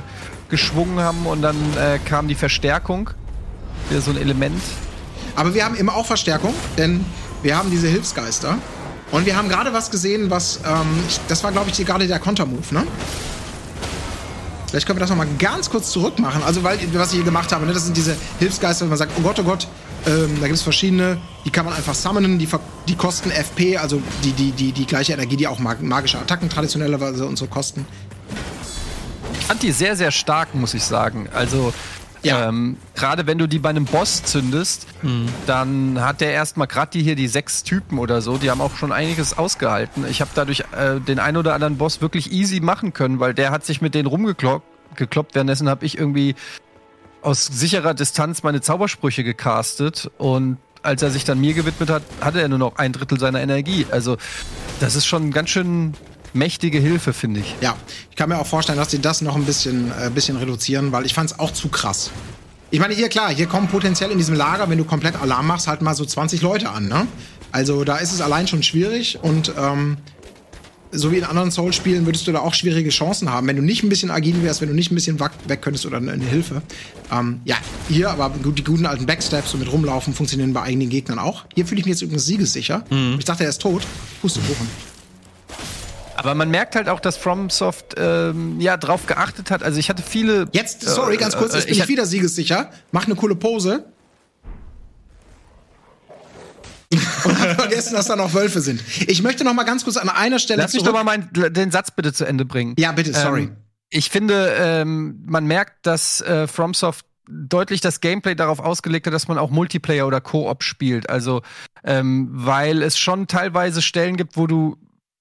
geschwungen 0.50 1.00
haben 1.00 1.26
und 1.26 1.40
dann 1.40 1.56
äh, 1.76 1.98
kam 1.98 2.28
die 2.28 2.34
Verstärkung. 2.34 3.10
Wieder 3.88 4.02
so 4.02 4.10
ein 4.10 4.18
Element. 4.18 4.62
Aber 5.34 5.54
wir 5.54 5.64
haben 5.64 5.74
immer 5.74 5.96
auch 5.96 6.06
Verstärkung, 6.06 6.54
denn 6.76 7.04
wir 7.42 7.56
haben 7.56 7.70
diese 7.70 7.88
Hilfsgeister. 7.88 8.58
Und 9.10 9.26
wir 9.26 9.36
haben 9.36 9.48
gerade 9.48 9.72
was 9.72 9.90
gesehen, 9.90 10.30
was, 10.30 10.60
ähm, 10.66 10.86
das 11.28 11.42
war, 11.42 11.50
glaube 11.50 11.70
ich, 11.70 11.86
gerade 11.86 12.06
der 12.06 12.18
Kontermove, 12.18 12.72
ne? 12.72 12.86
Vielleicht 14.68 14.86
können 14.86 14.98
wir 14.98 15.00
das 15.00 15.10
noch 15.10 15.16
mal 15.16 15.28
ganz 15.38 15.70
kurz 15.70 15.90
zurück 15.90 16.18
machen. 16.18 16.42
Also, 16.44 16.62
weil, 16.62 16.78
was 16.94 17.10
ich 17.10 17.16
hier 17.16 17.24
gemacht 17.24 17.52
habe, 17.52 17.64
ne, 17.64 17.72
das 17.72 17.84
sind 17.84 17.96
diese 17.96 18.16
Hilfsgeister, 18.38 18.82
wenn 18.82 18.90
man 18.90 18.98
sagt, 18.98 19.12
oh 19.18 19.22
Gott, 19.22 19.38
oh 19.38 19.44
Gott, 19.44 19.66
ähm, 20.06 20.36
da 20.40 20.46
gibt 20.46 20.58
es 20.58 20.62
verschiedene, 20.62 21.18
die 21.44 21.50
kann 21.50 21.64
man 21.64 21.74
einfach 21.74 21.94
summonen, 21.94 22.38
die, 22.38 22.48
die 22.88 22.96
kosten 22.96 23.30
FP, 23.30 23.78
also 23.78 24.02
die, 24.22 24.32
die, 24.32 24.50
die, 24.52 24.72
die 24.72 24.86
gleiche 24.86 25.12
Energie, 25.12 25.36
die 25.36 25.46
auch 25.46 25.58
magische 25.58 26.18
Attacken 26.18 26.48
traditionellerweise 26.48 27.26
und 27.26 27.36
so 27.36 27.46
kosten. 27.46 27.86
Ich 29.38 29.46
fand 29.46 29.62
die 29.62 29.72
sehr, 29.72 29.96
sehr 29.96 30.10
stark, 30.10 30.54
muss 30.54 30.74
ich 30.74 30.82
sagen. 30.82 31.28
Also, 31.34 31.72
ja. 32.22 32.48
Ähm, 32.48 32.78
gerade 32.94 33.26
wenn 33.26 33.36
du 33.36 33.46
die 33.46 33.58
bei 33.58 33.68
einem 33.68 33.84
Boss 33.84 34.22
zündest, 34.22 34.86
mhm. 35.02 35.28
dann 35.46 36.00
hat 36.00 36.22
der 36.22 36.32
erstmal 36.32 36.66
gerade 36.66 36.90
die 36.92 37.02
hier, 37.02 37.16
die 37.16 37.28
sechs 37.28 37.62
Typen 37.62 37.98
oder 37.98 38.22
so, 38.22 38.38
die 38.38 38.50
haben 38.50 38.62
auch 38.62 38.76
schon 38.76 38.92
einiges 38.92 39.36
ausgehalten. 39.36 40.06
Ich 40.08 40.22
habe 40.22 40.30
dadurch 40.34 40.60
äh, 40.74 41.00
den 41.00 41.18
ein 41.18 41.36
oder 41.36 41.54
anderen 41.54 41.76
Boss 41.76 42.00
wirklich 42.00 42.32
easy 42.32 42.60
machen 42.60 42.94
können, 42.94 43.20
weil 43.20 43.34
der 43.34 43.50
hat 43.50 43.66
sich 43.66 43.82
mit 43.82 43.94
denen 43.94 44.06
rumgekloppt. 44.06 44.66
Gekloppt. 44.96 45.34
Währenddessen 45.34 45.68
habe 45.68 45.84
ich 45.84 45.98
irgendwie 45.98 46.34
aus 47.24 47.46
sicherer 47.46 47.94
Distanz 47.94 48.42
meine 48.42 48.60
Zaubersprüche 48.60 49.24
gecastet 49.24 50.10
und 50.18 50.58
als 50.82 51.02
er 51.02 51.10
sich 51.10 51.24
dann 51.24 51.40
mir 51.40 51.54
gewidmet 51.54 51.88
hat, 51.88 52.02
hatte 52.20 52.42
er 52.42 52.48
nur 52.48 52.58
noch 52.58 52.76
ein 52.76 52.92
Drittel 52.92 53.18
seiner 53.18 53.40
Energie. 53.40 53.86
Also 53.90 54.18
das 54.80 54.94
ist 54.96 55.06
schon 55.06 55.30
ganz 55.30 55.48
schön 55.48 55.94
mächtige 56.34 56.78
Hilfe, 56.78 57.12
finde 57.12 57.40
ich. 57.40 57.54
Ja, 57.60 57.76
ich 58.10 58.16
kann 58.16 58.28
mir 58.28 58.38
auch 58.38 58.46
vorstellen, 58.46 58.78
dass 58.78 58.90
sie 58.90 59.00
das 59.00 59.22
noch 59.22 59.36
ein 59.36 59.44
bisschen, 59.44 59.90
äh, 59.90 60.10
bisschen 60.10 60.36
reduzieren, 60.36 60.92
weil 60.92 61.06
ich 61.06 61.14
fand 61.14 61.30
es 61.30 61.38
auch 61.38 61.52
zu 61.52 61.68
krass. 61.68 62.10
Ich 62.70 62.80
meine, 62.80 62.92
hier 62.92 63.08
klar, 63.08 63.32
hier 63.32 63.46
kommen 63.46 63.68
potenziell 63.68 64.10
in 64.10 64.18
diesem 64.18 64.34
Lager, 64.34 64.68
wenn 64.68 64.78
du 64.78 64.84
komplett 64.84 65.16
Alarm 65.16 65.46
machst, 65.46 65.68
halt 65.68 65.80
mal 65.80 65.94
so 65.94 66.04
20 66.04 66.42
Leute 66.42 66.70
an, 66.70 66.88
ne? 66.88 67.06
Also 67.52 67.84
da 67.84 67.98
ist 67.98 68.12
es 68.12 68.20
allein 68.20 68.48
schon 68.48 68.64
schwierig 68.64 69.20
und 69.22 69.52
ähm, 69.56 69.96
so 70.94 71.12
wie 71.12 71.18
in 71.18 71.24
anderen 71.24 71.50
Souls-Spielen 71.50 72.06
würdest 72.06 72.26
du 72.26 72.32
da 72.32 72.40
auch 72.40 72.54
schwierige 72.54 72.90
Chancen 72.90 73.30
haben, 73.30 73.46
wenn 73.46 73.56
du 73.56 73.62
nicht 73.62 73.82
ein 73.82 73.88
bisschen 73.88 74.10
agil 74.10 74.42
wärst, 74.42 74.60
wenn 74.60 74.68
du 74.68 74.74
nicht 74.74 74.90
ein 74.90 74.94
bisschen 74.94 75.20
weg 75.20 75.62
könntest 75.62 75.86
oder 75.86 75.98
eine 75.98 76.24
Hilfe. 76.24 76.62
Ähm, 77.12 77.40
ja, 77.44 77.56
hier 77.88 78.10
aber 78.10 78.32
die 78.44 78.64
guten 78.64 78.86
alten 78.86 79.06
Backsteps 79.06 79.54
und 79.54 79.60
mit 79.60 79.70
rumlaufen 79.70 80.14
funktionieren 80.14 80.52
bei 80.52 80.62
eigenen 80.62 80.88
Gegnern 80.88 81.18
auch. 81.18 81.44
Hier 81.54 81.66
fühle 81.66 81.80
ich 81.80 81.86
mich 81.86 81.94
jetzt 81.94 82.02
übrigens 82.02 82.26
siegessicher. 82.26 82.84
Mhm. 82.90 83.16
Ich 83.18 83.24
dachte, 83.24 83.44
er 83.44 83.50
ist 83.50 83.60
tot. 83.60 83.82
Pustekuchen. 84.20 84.68
Aber 86.16 86.34
man 86.34 86.50
merkt 86.50 86.76
halt 86.76 86.88
auch, 86.88 87.00
dass 87.00 87.16
FromSoft 87.16 87.96
ähm, 87.96 88.60
ja 88.60 88.76
drauf 88.76 89.06
geachtet 89.06 89.50
hat. 89.50 89.62
Also 89.62 89.78
ich 89.78 89.90
hatte 89.90 90.02
viele. 90.02 90.46
Jetzt, 90.52 90.82
sorry, 90.82 91.16
ganz 91.16 91.36
kurz, 91.36 91.52
äh, 91.52 91.56
jetzt 91.56 91.66
bin 91.66 91.74
ich, 91.74 91.82
ich 91.82 91.88
wieder 91.88 92.06
siegessicher. 92.06 92.70
Mach 92.92 93.06
eine 93.06 93.16
coole 93.16 93.34
Pose. 93.34 93.84
und 97.28 97.40
hab 97.40 97.60
vergessen, 97.60 97.94
dass 97.94 98.06
da 98.06 98.16
noch 98.16 98.34
Wölfe 98.34 98.60
sind. 98.60 98.82
Ich 99.06 99.22
möchte 99.22 99.44
noch 99.44 99.54
mal 99.54 99.64
ganz 99.64 99.84
kurz 99.84 99.96
an 99.96 100.08
einer 100.08 100.38
Stelle 100.38 100.62
Lass 100.62 100.72
mich 100.72 100.82
doch 100.82 100.92
mal 100.92 101.04
meinen, 101.04 101.28
den 101.32 101.70
Satz 101.70 101.90
bitte 101.90 102.12
zu 102.12 102.24
Ende 102.24 102.44
bringen. 102.44 102.74
Ja, 102.78 102.92
bitte, 102.92 103.12
sorry. 103.12 103.44
Ähm, 103.44 103.56
ich 103.90 104.10
finde, 104.10 104.54
ähm, 104.58 105.22
man 105.26 105.46
merkt, 105.46 105.86
dass 105.86 106.20
äh, 106.20 106.46
FromSoft 106.46 107.06
deutlich 107.28 107.80
das 107.80 108.00
Gameplay 108.00 108.34
darauf 108.34 108.58
ausgelegt 108.58 109.06
hat, 109.06 109.14
dass 109.14 109.28
man 109.28 109.38
auch 109.38 109.50
Multiplayer 109.50 110.06
oder 110.06 110.20
Koop 110.20 110.62
spielt. 110.62 111.08
Also, 111.08 111.42
ähm, 111.84 112.28
weil 112.32 112.82
es 112.82 112.98
schon 112.98 113.26
teilweise 113.26 113.82
Stellen 113.82 114.16
gibt, 114.16 114.36
wo 114.36 114.46
du 114.46 114.76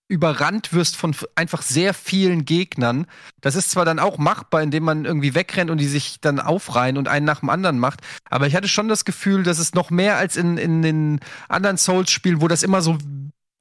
überrannt 0.08 0.74
wirst 0.74 0.96
von 0.96 1.16
einfach 1.36 1.62
sehr 1.62 1.94
vielen 1.94 2.46
Gegnern. 2.46 3.08
Das 3.42 3.56
ist 3.56 3.72
zwar 3.72 3.86
dann 3.86 4.00
auch 4.00 4.18
machbar, 4.18 4.62
indem 4.62 4.84
man 4.84 5.06
irgendwie 5.06 5.34
wegrennt 5.34 5.72
und 5.72 5.80
die 5.80 5.88
sich 5.88 6.20
dann 6.22 6.40
aufreihen 6.40 6.98
und 6.98 7.08
einen 7.08 7.26
nach 7.26 7.40
dem 7.40 7.50
anderen 7.50 7.80
macht, 7.80 8.02
aber 8.30 8.48
ich 8.48 8.56
hatte 8.56 8.68
schon 8.68 8.90
das 8.90 9.06
Gefühl, 9.06 9.44
dass 9.44 9.60
es 9.60 9.74
noch 9.74 9.90
mehr 9.90 10.18
als 10.18 10.36
in, 10.36 10.58
in 10.58 10.82
den 10.82 11.20
anderen 11.48 11.78
Souls-Spielen, 11.78 12.42
wo 12.42 12.48
das 12.48 12.64
immer 12.64 12.82
so 12.82 12.98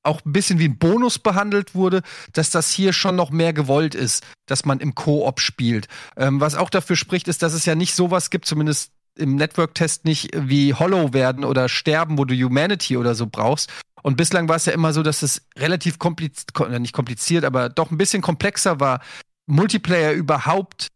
auch 0.02 0.24
ein 0.24 0.32
bisschen 0.32 0.58
wie 0.58 0.68
ein 0.68 0.78
Bonus 0.78 1.18
behandelt 1.18 1.74
wurde, 1.74 2.02
dass 2.32 2.50
das 2.50 2.70
hier 2.70 2.92
schon 2.92 3.16
noch 3.16 3.30
mehr 3.30 3.52
gewollt 3.52 3.94
ist, 3.94 4.24
dass 4.46 4.64
man 4.64 4.80
im 4.80 4.94
Koop 4.94 5.40
spielt. 5.40 5.86
Ähm, 6.16 6.40
was 6.40 6.54
auch 6.54 6.70
dafür 6.70 6.96
spricht, 6.96 7.28
ist, 7.28 7.42
dass 7.42 7.52
es 7.52 7.66
ja 7.66 7.74
nicht 7.74 7.94
sowas 7.94 8.30
gibt, 8.30 8.46
zumindest 8.46 8.90
im 9.16 9.36
Network-Test 9.36 10.04
nicht 10.04 10.30
wie 10.34 10.74
Hollow 10.74 11.12
werden 11.12 11.44
oder 11.44 11.68
sterben, 11.68 12.18
wo 12.18 12.24
du 12.24 12.34
Humanity 12.34 12.96
oder 12.96 13.14
so 13.14 13.26
brauchst, 13.26 13.70
und 14.02 14.16
bislang 14.16 14.48
war 14.48 14.56
es 14.56 14.66
ja 14.66 14.72
immer 14.72 14.92
so, 14.92 15.02
dass 15.02 15.22
es 15.22 15.42
relativ 15.56 15.98
kompliziert, 15.98 16.80
nicht 16.80 16.92
kompliziert, 16.92 17.44
aber 17.44 17.68
doch 17.68 17.90
ein 17.90 17.98
bisschen 17.98 18.20
komplexer 18.20 18.80
war, 18.80 19.00
Multiplayer 19.46 20.12
überhaupt 20.12 20.88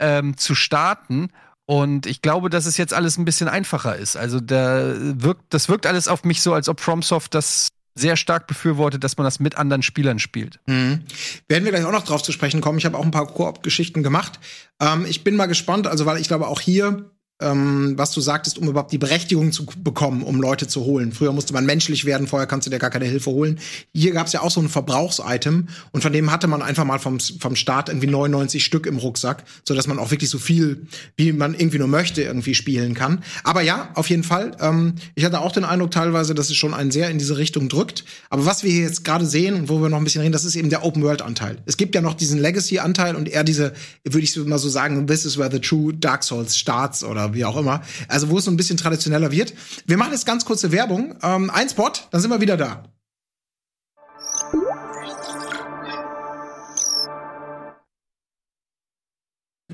ähm, 0.00 0.36
zu 0.36 0.54
starten. 0.54 1.30
Und 1.66 2.06
ich 2.06 2.22
glaube, 2.22 2.50
dass 2.50 2.66
es 2.66 2.76
jetzt 2.76 2.94
alles 2.94 3.18
ein 3.18 3.24
bisschen 3.24 3.48
einfacher 3.48 3.96
ist. 3.96 4.16
Also 4.16 4.40
da 4.40 4.94
wirkt, 4.98 5.44
das 5.50 5.68
wirkt 5.68 5.86
alles 5.86 6.08
auf 6.08 6.24
mich 6.24 6.42
so, 6.42 6.52
als 6.52 6.68
ob 6.68 6.80
FromSoft 6.80 7.34
das 7.34 7.68
sehr 7.94 8.16
stark 8.16 8.46
befürwortet, 8.46 9.02
dass 9.04 9.16
man 9.16 9.24
das 9.24 9.40
mit 9.40 9.56
anderen 9.56 9.82
Spielern 9.82 10.18
spielt. 10.18 10.60
Mhm. 10.66 11.02
Werden 11.48 11.64
wir 11.64 11.72
gleich 11.72 11.84
auch 11.84 11.92
noch 11.92 12.04
drauf 12.04 12.22
zu 12.22 12.32
sprechen 12.32 12.60
kommen. 12.60 12.78
Ich 12.78 12.86
habe 12.86 12.96
auch 12.96 13.04
ein 13.04 13.10
paar 13.10 13.26
Koop-Geschichten 13.26 14.02
gemacht. 14.02 14.40
Ähm, 14.80 15.04
ich 15.04 15.24
bin 15.24 15.36
mal 15.36 15.46
gespannt, 15.46 15.86
also 15.86 16.06
weil 16.06 16.20
ich 16.20 16.28
glaube 16.28 16.46
auch 16.46 16.60
hier 16.60 17.10
ähm, 17.40 17.94
was 17.96 18.10
du 18.12 18.20
sagtest, 18.20 18.58
um 18.58 18.68
überhaupt 18.68 18.92
die 18.92 18.98
Berechtigung 18.98 19.52
zu 19.52 19.64
bekommen, 19.64 20.22
um 20.22 20.40
Leute 20.40 20.66
zu 20.66 20.84
holen. 20.84 21.12
Früher 21.12 21.32
musste 21.32 21.52
man 21.52 21.64
menschlich 21.66 22.04
werden, 22.04 22.26
vorher 22.26 22.46
kannst 22.48 22.66
du 22.66 22.70
dir 22.70 22.78
gar 22.78 22.90
keine 22.90 23.04
Hilfe 23.04 23.30
holen. 23.30 23.60
Hier 23.94 24.12
gab 24.12 24.26
es 24.26 24.32
ja 24.32 24.40
auch 24.40 24.50
so 24.50 24.60
ein 24.60 24.68
Verbrauchsitem 24.68 25.68
und 25.92 26.02
von 26.02 26.12
dem 26.12 26.32
hatte 26.32 26.48
man 26.48 26.62
einfach 26.62 26.84
mal 26.84 26.98
vom, 26.98 27.20
vom 27.20 27.54
Start 27.54 27.88
irgendwie 27.88 28.08
99 28.08 28.64
Stück 28.64 28.86
im 28.86 28.98
Rucksack, 28.98 29.44
so 29.64 29.74
dass 29.74 29.86
man 29.86 29.98
auch 29.98 30.10
wirklich 30.10 30.30
so 30.30 30.38
viel, 30.38 30.86
wie 31.16 31.32
man 31.32 31.54
irgendwie 31.54 31.78
nur 31.78 31.88
möchte, 31.88 32.22
irgendwie 32.22 32.54
spielen 32.54 32.94
kann. 32.94 33.22
Aber 33.44 33.62
ja, 33.62 33.90
auf 33.94 34.10
jeden 34.10 34.24
Fall. 34.24 34.56
Ähm, 34.60 34.94
ich 35.14 35.24
hatte 35.24 35.40
auch 35.40 35.52
den 35.52 35.64
Eindruck 35.64 35.92
teilweise, 35.92 36.34
dass 36.34 36.50
es 36.50 36.56
schon 36.56 36.74
einen 36.74 36.90
sehr 36.90 37.08
in 37.08 37.18
diese 37.18 37.38
Richtung 37.38 37.68
drückt. 37.68 38.04
Aber 38.30 38.46
was 38.46 38.64
wir 38.64 38.72
hier 38.72 38.82
jetzt 38.82 39.04
gerade 39.04 39.26
sehen 39.26 39.54
und 39.54 39.68
wo 39.68 39.80
wir 39.80 39.88
noch 39.88 39.98
ein 39.98 40.04
bisschen 40.04 40.22
reden, 40.22 40.32
das 40.32 40.44
ist 40.44 40.56
eben 40.56 40.70
der 40.70 40.84
Open-World-Anteil. 40.84 41.58
Es 41.66 41.76
gibt 41.76 41.94
ja 41.94 42.00
noch 42.00 42.14
diesen 42.14 42.40
Legacy-Anteil 42.40 43.14
und 43.14 43.28
eher 43.28 43.44
diese, 43.44 43.74
würde 44.04 44.24
ich 44.24 44.36
mal 44.36 44.58
so 44.58 44.68
sagen, 44.68 45.06
this 45.06 45.24
is 45.24 45.38
where 45.38 45.50
the 45.50 45.60
true 45.60 45.94
Dark 45.94 46.24
Souls 46.24 46.56
starts 46.56 47.04
oder 47.04 47.27
wie 47.34 47.44
auch 47.44 47.56
immer. 47.56 47.82
Also 48.08 48.30
wo 48.30 48.38
es 48.38 48.44
so 48.44 48.50
ein 48.50 48.56
bisschen 48.56 48.76
traditioneller 48.76 49.30
wird. 49.30 49.54
Wir 49.86 49.96
machen 49.96 50.12
jetzt 50.12 50.26
ganz 50.26 50.44
kurze 50.44 50.72
Werbung. 50.72 51.14
Ähm, 51.22 51.50
ein 51.50 51.68
Spot, 51.68 51.90
dann 52.10 52.20
sind 52.20 52.30
wir 52.30 52.40
wieder 52.40 52.56
da. 52.56 52.84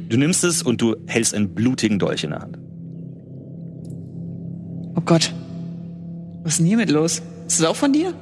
Du 0.08 0.18
nimmst 0.18 0.44
es 0.44 0.62
und 0.62 0.80
du 0.80 0.96
hältst 1.06 1.34
einen 1.34 1.54
blutigen 1.54 1.98
Dolch 1.98 2.24
in 2.24 2.30
der 2.30 2.40
Hand. 2.40 2.58
Oh 4.96 5.00
Gott. 5.04 5.32
Was 6.42 6.52
ist 6.52 6.58
denn 6.58 6.66
hiermit 6.66 6.90
los? 6.90 7.22
Ist 7.46 7.60
das 7.60 7.66
auch 7.66 7.76
von 7.76 7.92
dir? 7.92 8.14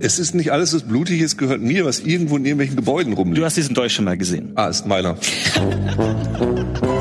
Es 0.00 0.18
ist 0.18 0.34
nicht 0.34 0.50
alles, 0.50 0.74
was 0.74 0.82
blutig 0.82 1.20
ist, 1.20 1.36
gehört 1.36 1.60
mir, 1.60 1.84
was 1.84 2.00
irgendwo 2.00 2.36
in 2.36 2.44
irgendwelchen 2.44 2.76
Gebäuden 2.76 3.12
rumliegt. 3.12 3.38
Du 3.38 3.44
hast 3.44 3.56
diesen 3.56 3.74
Dolch 3.74 3.92
schon 3.92 4.06
mal 4.06 4.16
gesehen. 4.16 4.52
Ah, 4.54 4.68
ist 4.68 4.86
meiner. 4.86 5.16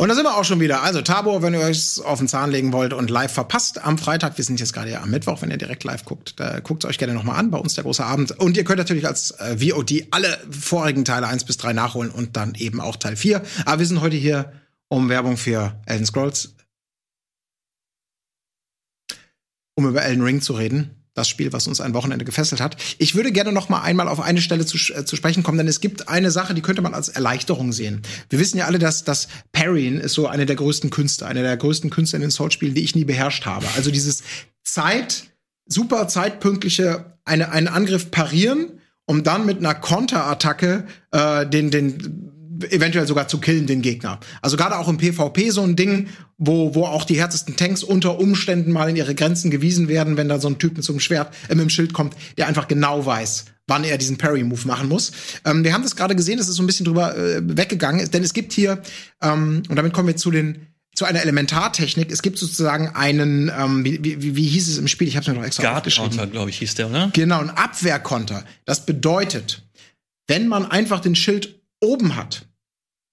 Und 0.00 0.08
da 0.08 0.14
sind 0.14 0.24
wir 0.24 0.34
auch 0.34 0.46
schon 0.46 0.60
wieder. 0.60 0.82
Also 0.82 1.02
Tabor, 1.02 1.42
wenn 1.42 1.52
ihr 1.52 1.60
euch 1.60 2.02
auf 2.02 2.20
den 2.20 2.26
Zahn 2.26 2.50
legen 2.50 2.72
wollt 2.72 2.94
und 2.94 3.10
live 3.10 3.34
verpasst 3.34 3.84
am 3.84 3.98
Freitag, 3.98 4.38
wir 4.38 4.44
sind 4.46 4.58
jetzt 4.58 4.72
gerade 4.72 4.90
ja 4.90 5.02
am 5.02 5.10
Mittwoch, 5.10 5.42
wenn 5.42 5.50
ihr 5.50 5.58
direkt 5.58 5.84
live 5.84 6.06
guckt, 6.06 6.40
da 6.40 6.60
guckt 6.60 6.84
es 6.84 6.88
euch 6.88 6.96
gerne 6.96 7.12
nochmal 7.12 7.36
an, 7.36 7.50
bei 7.50 7.58
uns 7.58 7.74
der 7.74 7.84
große 7.84 8.02
Abend. 8.02 8.30
Und 8.40 8.56
ihr 8.56 8.64
könnt 8.64 8.78
natürlich 8.78 9.06
als 9.06 9.32
äh, 9.32 9.58
VOD 9.58 10.06
alle 10.10 10.38
vorigen 10.50 11.04
Teile 11.04 11.26
1 11.26 11.44
bis 11.44 11.58
3 11.58 11.74
nachholen 11.74 12.10
und 12.10 12.38
dann 12.38 12.54
eben 12.54 12.80
auch 12.80 12.96
Teil 12.96 13.14
4. 13.14 13.42
Aber 13.66 13.78
wir 13.78 13.86
sind 13.86 14.00
heute 14.00 14.16
hier, 14.16 14.54
um 14.88 15.10
Werbung 15.10 15.36
für 15.36 15.78
Elden 15.84 16.06
Scrolls, 16.06 16.54
um 19.74 19.86
über 19.86 20.00
Elden 20.00 20.22
Ring 20.22 20.40
zu 20.40 20.54
reden 20.54 20.99
das 21.14 21.28
Spiel, 21.28 21.52
was 21.52 21.66
uns 21.66 21.80
ein 21.80 21.94
Wochenende 21.94 22.24
gefesselt 22.24 22.60
hat. 22.60 22.76
Ich 22.98 23.14
würde 23.14 23.32
gerne 23.32 23.52
noch 23.52 23.68
mal 23.68 23.80
einmal 23.80 24.08
auf 24.08 24.20
eine 24.20 24.40
Stelle 24.40 24.64
zu, 24.64 24.76
äh, 24.92 25.04
zu 25.04 25.16
sprechen 25.16 25.42
kommen, 25.42 25.58
denn 25.58 25.68
es 25.68 25.80
gibt 25.80 26.08
eine 26.08 26.30
Sache, 26.30 26.54
die 26.54 26.62
könnte 26.62 26.82
man 26.82 26.94
als 26.94 27.08
Erleichterung 27.08 27.72
sehen. 27.72 28.02
Wir 28.28 28.38
wissen 28.38 28.58
ja 28.58 28.66
alle, 28.66 28.78
dass 28.78 29.04
das 29.04 29.28
Parrying 29.52 29.98
ist 29.98 30.14
so 30.14 30.26
eine 30.28 30.46
der 30.46 30.56
größten 30.56 30.90
Künste, 30.90 31.26
eine 31.26 31.42
der 31.42 31.56
größten 31.56 31.90
Künste 31.90 32.16
in 32.16 32.22
den 32.22 32.30
Souls-Spielen, 32.30 32.74
die 32.74 32.82
ich 32.82 32.94
nie 32.94 33.04
beherrscht 33.04 33.46
habe. 33.46 33.66
Also 33.76 33.90
dieses 33.90 34.22
Zeit, 34.62 35.24
super 35.66 36.08
zeitpünktliche, 36.08 37.18
eine, 37.24 37.50
einen 37.50 37.68
Angriff 37.68 38.10
parieren, 38.10 38.80
um 39.06 39.24
dann 39.24 39.46
mit 39.46 39.58
einer 39.58 39.74
Konterattacke 39.74 40.86
äh, 41.10 41.46
den, 41.46 41.70
den 41.70 42.39
eventuell 42.70 43.06
sogar 43.06 43.28
zu 43.28 43.38
killen, 43.38 43.66
den 43.66 43.82
Gegner. 43.82 44.20
Also 44.42 44.56
gerade 44.56 44.78
auch 44.78 44.88
im 44.88 44.98
PvP 44.98 45.50
so 45.50 45.62
ein 45.62 45.76
Ding, 45.76 46.08
wo, 46.38 46.74
wo 46.74 46.84
auch 46.84 47.04
die 47.04 47.18
härtesten 47.18 47.56
Tanks 47.56 47.82
unter 47.82 48.18
Umständen 48.18 48.72
mal 48.72 48.88
in 48.88 48.96
ihre 48.96 49.14
Grenzen 49.14 49.50
gewiesen 49.50 49.88
werden, 49.88 50.16
wenn 50.16 50.28
da 50.28 50.38
so 50.38 50.48
ein 50.48 50.58
Typ 50.58 50.76
mit 50.76 50.84
so 50.84 50.92
einem 50.92 51.00
Schwert, 51.00 51.34
äh, 51.48 51.54
mit 51.54 51.62
dem 51.62 51.70
Schild 51.70 51.92
kommt, 51.92 52.14
der 52.38 52.46
einfach 52.46 52.68
genau 52.68 53.04
weiß, 53.04 53.46
wann 53.66 53.84
er 53.84 53.98
diesen 53.98 54.18
Parry-Move 54.18 54.66
machen 54.66 54.88
muss. 54.88 55.12
Ähm, 55.44 55.64
wir 55.64 55.72
haben 55.72 55.82
das 55.82 55.96
gerade 55.96 56.16
gesehen, 56.16 56.38
das 56.38 56.48
ist 56.48 56.56
so 56.56 56.62
ein 56.62 56.66
bisschen 56.66 56.86
drüber 56.86 57.16
äh, 57.16 57.40
weggegangen, 57.42 58.10
denn 58.10 58.22
es 58.22 58.32
gibt 58.32 58.52
hier, 58.52 58.82
ähm, 59.22 59.62
und 59.68 59.76
damit 59.76 59.92
kommen 59.92 60.08
wir 60.08 60.16
zu 60.16 60.30
den 60.30 60.66
zu 60.94 61.04
einer 61.04 61.22
Elementartechnik. 61.22 62.10
Es 62.10 62.20
gibt 62.20 62.36
sozusagen 62.38 62.88
einen, 62.88 63.50
ähm, 63.56 63.84
wie, 63.84 64.02
wie, 64.02 64.36
wie 64.36 64.46
hieß 64.46 64.68
es 64.68 64.76
im 64.76 64.88
Spiel? 64.88 65.08
Ich 65.08 65.16
habe 65.16 65.22
es 65.22 65.28
mir 65.28 65.34
noch 65.34 65.44
extra 65.44 65.62
Guard-Konter, 65.62 66.26
glaube 66.26 66.50
ich, 66.50 66.58
hieß 66.58 66.74
der, 66.74 66.90
oder? 66.90 67.10
Genau, 67.12 67.40
ein 67.40 67.50
Abwehrkonter. 67.50 68.44
Das 68.64 68.84
bedeutet, 68.86 69.62
wenn 70.26 70.48
man 70.48 70.70
einfach 70.70 71.00
den 71.00 71.14
Schild 71.14 71.62
oben 71.80 72.16
hat, 72.16 72.46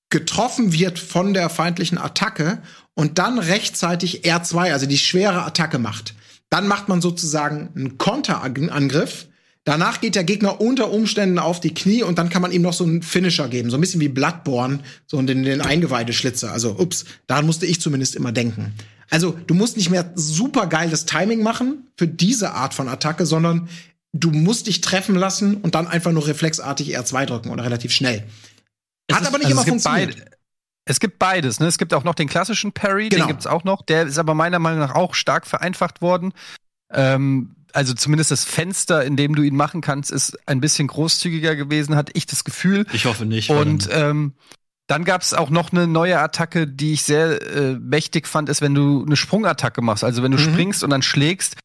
getroffen 0.10 0.74
wird 0.74 1.00
von 1.00 1.34
der 1.34 1.50
feindlichen 1.50 1.98
Attacke 1.98 2.60
und 2.93 3.20
dann 3.20 3.39
rechtzeitig 3.39 4.24
R2, 4.24 4.72
also 4.72 4.86
die 4.86 4.98
schwere 4.98 5.43
Attacke 5.43 5.80
macht. 5.80 6.15
Dann 6.50 6.67
macht 6.67 6.88
man 6.88 7.02
sozusagen 7.02 7.70
einen 7.76 7.98
Konterangriff. 7.98 9.28
Danach 9.65 10.00
geht 10.00 10.15
der 10.15 10.24
Gegner 10.24 10.62
unter 10.62 10.91
Umständen 10.91 11.39
auf 11.39 11.60
die 11.60 11.74
Knie 11.74 12.04
und 12.04 12.17
dann 12.17 12.30
kann 12.30 12.41
man 12.41 12.54
ihm 12.54 12.62
noch 12.62 12.74
so 12.74 12.86
einen 12.86 13.04
Finisher 13.04 13.50
geben. 13.50 13.70
So 13.70 13.78
ein 13.78 13.82
bisschen 13.82 14.00
wie 14.00 14.08
Bloodborne, 14.08 14.80
so 15.08 15.22
den, 15.22 15.43
den 15.43 15.60
Eingeweideschlitzer. 15.60 16.52
Also, 16.52 16.80
ups, 16.80 17.04
daran 17.28 17.46
musste 17.46 17.65
ich 17.65 17.82
zumindest 17.82 18.15
immer 18.15 18.32
denken. 18.32 18.74
Also, 19.10 19.38
du 19.46 19.54
musst 19.54 19.76
nicht 19.76 19.89
mehr 19.89 20.12
super 20.15 20.67
geiles 20.67 21.06
Timing 21.06 21.43
machen 21.43 21.88
für 21.98 22.08
diese 22.08 22.54
Art 22.54 22.74
von 22.74 22.88
Attacke, 22.88 23.26
sondern 23.26 23.67
du 24.13 24.32
musst 24.32 24.67
dich 24.67 24.80
treffen 24.80 25.15
lassen 25.15 25.56
und 25.58 25.76
dann 25.76 25.88
einfach 25.88 26.13
nur 26.13 26.28
reflexartig 26.28 26.98
R2 26.98 27.26
drücken 27.26 27.50
oder 27.50 27.65
relativ 27.65 27.91
schnell. 27.91 28.24
Hat 29.12 29.22
ist, 29.22 29.28
aber 29.28 29.38
nicht 29.38 29.48
also 29.48 29.62
immer 29.62 29.65
funktioniert. 29.65 30.17
Beid, 30.17 30.38
es 30.86 31.00
gibt 31.00 31.20
beides. 31.20 31.60
Ne? 31.60 31.67
Es 31.67 31.78
gibt 31.78 31.93
auch 31.93 32.04
noch 32.04 32.15
den 32.15 32.28
klassischen 32.28 32.72
Parry, 32.72 33.10
genau. 33.10 33.26
den 33.26 33.28
gibt's 33.28 33.48
auch 33.48 33.63
noch. 33.63 33.82
Der 33.82 34.04
ist 34.04 34.17
aber 34.17 34.34
meiner 34.34 34.60
Meinung 34.60 34.80
nach 34.80 34.96
auch 34.96 35.15
stark 35.15 35.46
vereinfacht 35.46 36.02
worden. 36.02 36.34
Ähm, 36.91 37.56
also 37.74 37.93
zumindest 37.93 38.32
das 38.32 38.46
Fenster, 38.46 39.04
in 39.04 39.17
dem 39.17 39.36
du 39.36 39.43
ihn 39.43 39.56
machen 39.56 39.82
kannst, 39.82 40.12
ist 40.12 40.38
ein 40.48 40.62
bisschen 40.62 40.88
großzügiger 40.88 41.56
gewesen, 41.56 41.96
hatte 41.96 42.13
ich 42.15 42.26
das 42.26 42.43
Gefühl. 42.43 42.86
Ich 42.93 43.06
hoffe 43.06 43.26
nicht. 43.26 43.50
Und 43.50 43.89
ähm, 43.91 44.34
dann 44.88 45.04
gab 45.04 45.22
es 45.22 45.34
auch 45.34 45.50
noch 45.50 45.74
eine 45.74 45.86
neue 45.86 46.20
Attacke, 46.20 46.65
die 46.65 46.93
ich 46.93 47.04
sehr 47.04 47.41
äh, 47.41 47.74
mächtig 47.74 48.26
fand, 48.26 48.48
ist, 48.48 48.62
wenn 48.62 48.73
du 48.73 49.04
eine 49.06 49.17
Sprungattacke 49.17 49.82
machst. 49.82 50.04
Also 50.04 50.23
wenn 50.23 50.32
du 50.32 50.38
mhm. 50.38 50.54
springst 50.54 50.84
und 50.84 50.90
dann 50.90 51.02
schlägst, 51.02 51.58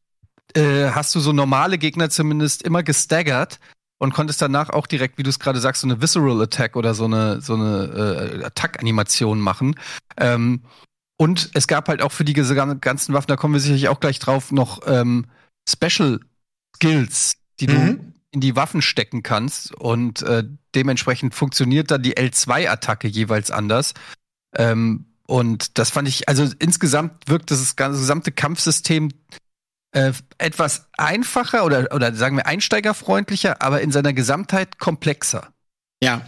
äh, 0.54 0.90
hast 0.90 1.14
du 1.14 1.20
so 1.20 1.32
normale 1.32 1.78
Gegner 1.78 2.10
zumindest 2.10 2.62
immer 2.62 2.82
gestaggert 2.82 3.60
und 4.02 4.12
konntest 4.12 4.42
danach 4.42 4.70
auch 4.70 4.88
direkt, 4.88 5.16
wie 5.16 5.22
du 5.22 5.30
es 5.30 5.38
gerade 5.38 5.60
sagst, 5.60 5.82
so 5.82 5.86
eine 5.86 6.02
Visceral 6.02 6.42
Attack 6.42 6.74
oder 6.74 6.92
so 6.92 7.04
eine 7.04 7.40
so 7.40 7.54
eine 7.54 8.40
äh, 8.40 8.44
Attack-Animation 8.44 9.38
machen. 9.40 9.76
Ähm, 10.16 10.62
und 11.18 11.50
es 11.54 11.68
gab 11.68 11.88
halt 11.88 12.02
auch 12.02 12.10
für 12.10 12.24
die 12.24 12.32
ganzen 12.32 13.14
Waffen, 13.14 13.28
da 13.28 13.36
kommen 13.36 13.54
wir 13.54 13.60
sicherlich 13.60 13.88
auch 13.88 14.00
gleich 14.00 14.18
drauf, 14.18 14.50
noch 14.50 14.80
ähm, 14.86 15.26
Special 15.68 16.18
Skills, 16.76 17.34
die 17.60 17.66
du 17.66 17.74
Mhm. 17.74 18.14
in 18.32 18.40
die 18.40 18.56
Waffen 18.56 18.82
stecken 18.82 19.22
kannst. 19.22 19.72
Und 19.74 20.22
äh, 20.22 20.42
dementsprechend 20.74 21.34
funktioniert 21.36 21.92
dann 21.92 22.02
die 22.02 22.16
L2-Attacke 22.16 23.06
jeweils 23.06 23.52
anders. 23.52 23.94
Ähm, 24.56 25.04
und 25.28 25.78
das 25.78 25.90
fand 25.90 26.08
ich, 26.08 26.28
also 26.28 26.48
insgesamt 26.58 27.28
wirkt 27.28 27.52
das 27.52 27.76
ganze- 27.76 28.00
gesamte 28.00 28.32
Kampfsystem 28.32 29.10
äh, 29.92 30.12
etwas 30.38 30.86
einfacher 30.98 31.64
oder, 31.64 31.88
oder 31.94 32.14
sagen 32.14 32.36
wir 32.36 32.46
einsteigerfreundlicher, 32.46 33.62
aber 33.62 33.80
in 33.80 33.92
seiner 33.92 34.12
Gesamtheit 34.12 34.78
komplexer. 34.78 35.48
Ja. 36.02 36.22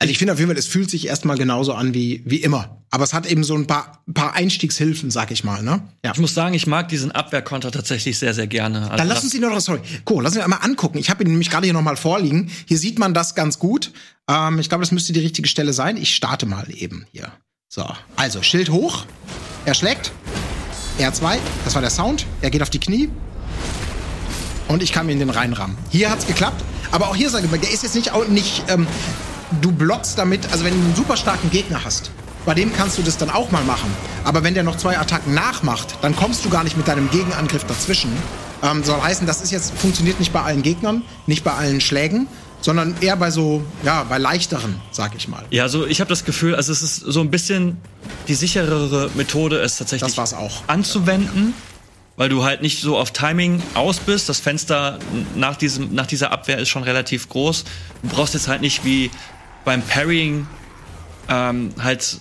Also 0.00 0.12
ich 0.12 0.18
finde 0.18 0.32
auf 0.32 0.38
jeden 0.38 0.50
Fall, 0.50 0.58
es 0.58 0.68
fühlt 0.68 0.88
sich 0.90 1.08
erstmal 1.08 1.36
genauso 1.36 1.74
an 1.74 1.92
wie, 1.92 2.22
wie 2.24 2.36
immer. 2.36 2.76
Aber 2.90 3.04
es 3.04 3.12
hat 3.12 3.26
eben 3.26 3.42
so 3.44 3.54
ein 3.56 3.66
paar, 3.66 4.02
paar 4.14 4.34
Einstiegshilfen, 4.34 5.10
sag 5.10 5.30
ich 5.30 5.42
mal, 5.44 5.62
ne? 5.62 5.82
Ja. 6.04 6.12
Ich 6.12 6.18
muss 6.20 6.34
sagen, 6.34 6.54
ich 6.54 6.66
mag 6.66 6.88
diesen 6.88 7.10
Abwehrkonter 7.10 7.70
tatsächlich 7.72 8.16
sehr, 8.18 8.32
sehr 8.32 8.46
gerne. 8.46 8.82
Also 8.84 8.96
Dann 8.96 9.08
lass 9.08 9.16
das- 9.18 9.24
uns 9.24 9.34
ihn 9.34 9.40
noch, 9.42 9.58
sorry, 9.60 9.80
cool, 10.08 10.22
lass 10.22 10.32
uns 10.32 10.38
ihn 10.40 10.44
einmal 10.44 10.62
angucken. 10.62 10.98
Ich 10.98 11.10
habe 11.10 11.24
ihn 11.24 11.30
nämlich 11.30 11.50
gerade 11.50 11.66
hier 11.66 11.74
nochmal 11.74 11.96
vorliegen. 11.96 12.50
Hier 12.66 12.78
sieht 12.78 12.98
man 12.98 13.12
das 13.12 13.34
ganz 13.34 13.58
gut. 13.58 13.92
Ähm, 14.28 14.58
ich 14.60 14.68
glaube, 14.68 14.82
das 14.82 14.92
müsste 14.92 15.12
die 15.12 15.20
richtige 15.20 15.48
Stelle 15.48 15.72
sein. 15.72 15.96
Ich 15.96 16.14
starte 16.14 16.46
mal 16.46 16.66
eben 16.70 17.06
hier. 17.12 17.32
So, 17.68 17.84
also 18.16 18.42
Schild 18.42 18.70
hoch. 18.70 19.04
Er 19.66 19.74
schlägt. 19.74 20.12
R2, 20.98 21.38
das 21.64 21.74
war 21.74 21.82
der 21.82 21.90
Sound. 21.90 22.26
Er 22.40 22.50
geht 22.50 22.62
auf 22.62 22.70
die 22.70 22.80
Knie. 22.80 23.10
Und 24.68 24.82
ich 24.82 24.92
kann 24.92 25.06
mir 25.06 25.12
in 25.12 25.18
den 25.18 25.30
reinrammen. 25.30 25.76
Hier 25.90 26.10
hat's 26.10 26.26
geklappt. 26.26 26.62
Aber 26.90 27.08
auch 27.08 27.16
hier 27.16 27.30
sage 27.30 27.48
ich, 27.50 27.60
der 27.60 27.70
ist 27.70 27.82
jetzt 27.82 27.94
nicht, 27.94 28.12
nicht 28.28 28.64
ähm, 28.68 28.86
du 29.60 29.72
blockst 29.72 30.18
damit, 30.18 30.50
also 30.52 30.64
wenn 30.64 30.74
du 30.74 30.84
einen 30.84 30.94
super 30.94 31.16
starken 31.16 31.50
Gegner 31.50 31.84
hast, 31.84 32.10
bei 32.44 32.54
dem 32.54 32.72
kannst 32.72 32.96
du 32.98 33.02
das 33.02 33.18
dann 33.18 33.30
auch 33.30 33.50
mal 33.50 33.64
machen. 33.64 33.90
Aber 34.24 34.42
wenn 34.42 34.54
der 34.54 34.62
noch 34.62 34.76
zwei 34.76 34.98
Attacken 34.98 35.34
nachmacht, 35.34 35.98
dann 36.02 36.16
kommst 36.16 36.44
du 36.44 36.50
gar 36.50 36.64
nicht 36.64 36.76
mit 36.76 36.88
deinem 36.88 37.10
Gegenangriff 37.10 37.64
dazwischen. 37.64 38.10
Ähm, 38.62 38.82
soll 38.82 39.00
heißen, 39.00 39.26
das 39.26 39.42
ist 39.42 39.50
jetzt, 39.50 39.72
funktioniert 39.78 40.18
nicht 40.18 40.32
bei 40.32 40.42
allen 40.42 40.62
Gegnern, 40.62 41.02
nicht 41.26 41.44
bei 41.44 41.52
allen 41.52 41.80
Schlägen, 41.80 42.26
sondern 42.60 42.96
eher 43.00 43.16
bei 43.16 43.30
so, 43.30 43.64
ja, 43.84 44.04
bei 44.04 44.18
leichteren, 44.18 44.80
sag 44.90 45.14
ich 45.16 45.28
mal. 45.28 45.44
Ja, 45.50 45.68
so 45.68 45.86
ich 45.86 46.00
habe 46.00 46.08
das 46.08 46.24
Gefühl, 46.24 46.54
also 46.54 46.72
es 46.72 46.82
ist 46.82 46.96
so 46.96 47.20
ein 47.20 47.30
bisschen 47.30 47.76
die 48.26 48.34
sicherere 48.34 49.10
Methode, 49.14 49.60
es 49.60 49.76
tatsächlich 49.78 50.08
Das 50.10 50.18
war's 50.18 50.34
auch. 50.34 50.62
anzuwenden, 50.66 51.54
weil 52.16 52.28
du 52.28 52.42
halt 52.44 52.62
nicht 52.62 52.80
so 52.80 52.98
auf 52.98 53.12
Timing 53.12 53.62
aus 53.74 53.98
bist. 54.00 54.28
Das 54.28 54.40
Fenster 54.40 54.98
nach, 55.36 55.56
diesem, 55.56 55.94
nach 55.94 56.06
dieser 56.06 56.32
Abwehr 56.32 56.58
ist 56.58 56.68
schon 56.68 56.82
relativ 56.82 57.28
groß. 57.28 57.64
Du 58.02 58.08
brauchst 58.08 58.34
jetzt 58.34 58.48
halt 58.48 58.60
nicht 58.60 58.84
wie 58.84 59.10
beim 59.64 59.82
Parrying 59.82 60.46
ähm, 61.28 61.72
halt 61.80 62.18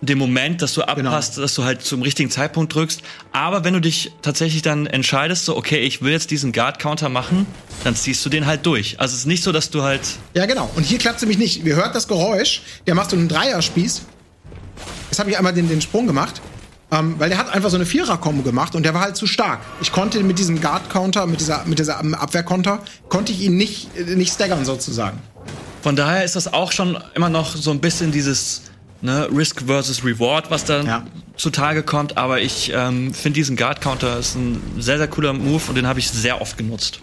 den 0.00 0.18
Moment, 0.18 0.60
dass 0.62 0.74
du 0.74 0.82
Genau. 0.82 1.10
abpasst, 1.10 1.38
dass 1.38 1.54
du 1.54 1.64
halt 1.64 1.82
zum 1.82 2.02
richtigen 2.02 2.30
Zeitpunkt 2.30 2.74
drückst. 2.74 3.00
Aber 3.32 3.64
wenn 3.64 3.72
du 3.74 3.80
dich 3.80 4.12
tatsächlich 4.22 4.62
dann 4.62 4.86
entscheidest, 4.86 5.44
so, 5.46 5.56
okay, 5.56 5.78
ich 5.78 6.02
will 6.02 6.12
jetzt 6.12 6.30
diesen 6.30 6.52
Guard-Counter 6.52 7.08
machen, 7.08 7.46
dann 7.84 7.96
ziehst 7.96 8.24
du 8.24 8.28
den 8.28 8.46
halt 8.46 8.66
durch. 8.66 9.00
Also 9.00 9.14
es 9.14 9.20
ist 9.20 9.26
nicht 9.26 9.42
so, 9.42 9.52
dass 9.52 9.70
du 9.70 9.82
halt 9.82 10.02
Ja, 10.34 10.46
genau. 10.46 10.70
Und 10.76 10.84
hier 10.84 10.98
klappt 10.98 11.20
nämlich 11.22 11.38
nicht. 11.38 11.64
Wir 11.64 11.76
hört 11.76 11.94
das 11.94 12.08
Geräusch. 12.08 12.62
Der 12.86 12.94
macht 12.94 13.10
so 13.10 13.16
einen 13.16 13.28
Dreierspieß. 13.28 14.02
Jetzt 15.10 15.18
habe 15.18 15.30
ich 15.30 15.38
einmal 15.38 15.54
den, 15.54 15.68
den 15.68 15.80
Sprung 15.80 16.06
gemacht. 16.06 16.40
Ähm, 16.92 17.16
weil 17.18 17.30
der 17.30 17.38
hat 17.38 17.52
einfach 17.52 17.70
so 17.70 17.76
eine 17.76 17.84
Vierer-Kombo 17.84 18.42
gemacht 18.42 18.76
und 18.76 18.84
der 18.84 18.94
war 18.94 19.00
halt 19.00 19.16
zu 19.16 19.26
stark. 19.26 19.58
Ich 19.80 19.90
konnte 19.90 20.22
mit 20.22 20.38
diesem 20.38 20.60
Guard-Counter, 20.60 21.26
mit 21.26 21.40
dieser, 21.40 21.64
mit 21.64 21.80
dieser 21.80 21.98
ähm, 21.98 22.14
Abwehr-Konter, 22.14 22.80
konnte 23.08 23.32
ich 23.32 23.40
ihn 23.40 23.56
nicht, 23.56 23.88
äh, 23.96 24.14
nicht 24.14 24.32
staggern 24.32 24.64
sozusagen. 24.64 25.18
Von 25.82 25.96
daher 25.96 26.22
ist 26.22 26.36
das 26.36 26.52
auch 26.52 26.70
schon 26.70 26.96
immer 27.16 27.28
noch 27.28 27.56
so 27.56 27.72
ein 27.72 27.80
bisschen 27.80 28.12
dieses 28.12 28.62
ne, 29.02 29.28
Risk 29.30 29.62
versus 29.66 30.04
Reward, 30.04 30.50
was 30.50 30.64
da 30.64 30.82
Ja. 30.82 31.06
zutage 31.36 31.82
kommt. 31.82 32.16
Aber 32.16 32.40
ich 32.40 32.72
ähm, 32.74 33.12
finde 33.14 33.34
diesen 33.36 33.56
Guard 33.56 33.80
Counter 33.80 34.18
ist 34.18 34.34
ein 34.36 34.60
sehr, 34.78 34.98
sehr 34.98 35.08
cooler 35.08 35.32
Move 35.32 35.62
und 35.68 35.74
den 35.74 35.86
habe 35.86 35.98
ich 35.98 36.10
sehr 36.10 36.40
oft 36.40 36.56
genutzt. 36.58 37.00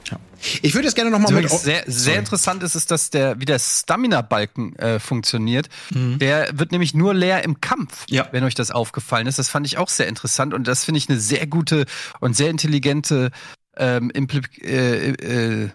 Ich 0.62 0.74
würde 0.74 0.88
jetzt 0.88 0.96
gerne 0.96 1.10
noch 1.10 1.20
mal 1.20 1.28
Also 1.34 1.40
mit... 1.40 1.50
sehr, 1.50 1.84
sehr 1.88 2.20
interessant 2.20 2.64
ist 2.64 2.76
es, 2.76 2.86
dass 2.86 3.10
der, 3.10 3.40
wie 3.40 3.46
der 3.46 3.60
Stamina-Balken 3.60 4.76
äh, 4.76 5.00
funktioniert. 5.00 5.70
Der 5.92 6.50
wird 6.54 6.72
nämlich 6.74 6.94
nur 6.94 7.14
leer 7.14 7.44
im 7.46 7.62
Kampf, 7.62 8.06
Ja. 8.10 8.28
wenn 8.32 8.44
euch 8.44 8.56
das 8.56 8.70
aufgefallen 8.72 9.28
ist. 9.28 9.40
Das 9.40 9.48
fand 9.50 9.66
ich 9.66 9.78
auch 9.78 9.88
sehr 9.90 10.08
interessant 10.08 10.54
und 10.54 10.68
das 10.68 10.84
finde 10.84 10.98
ich 10.98 11.08
eine 11.10 11.20
sehr 11.20 11.48
gute 11.48 11.86
und 12.20 12.36
sehr 12.36 12.50
intelligente 12.50 13.32
ähm, 13.78 14.12
Impli- 14.12 14.62
äh, 14.64 15.12
äh, 15.64 15.70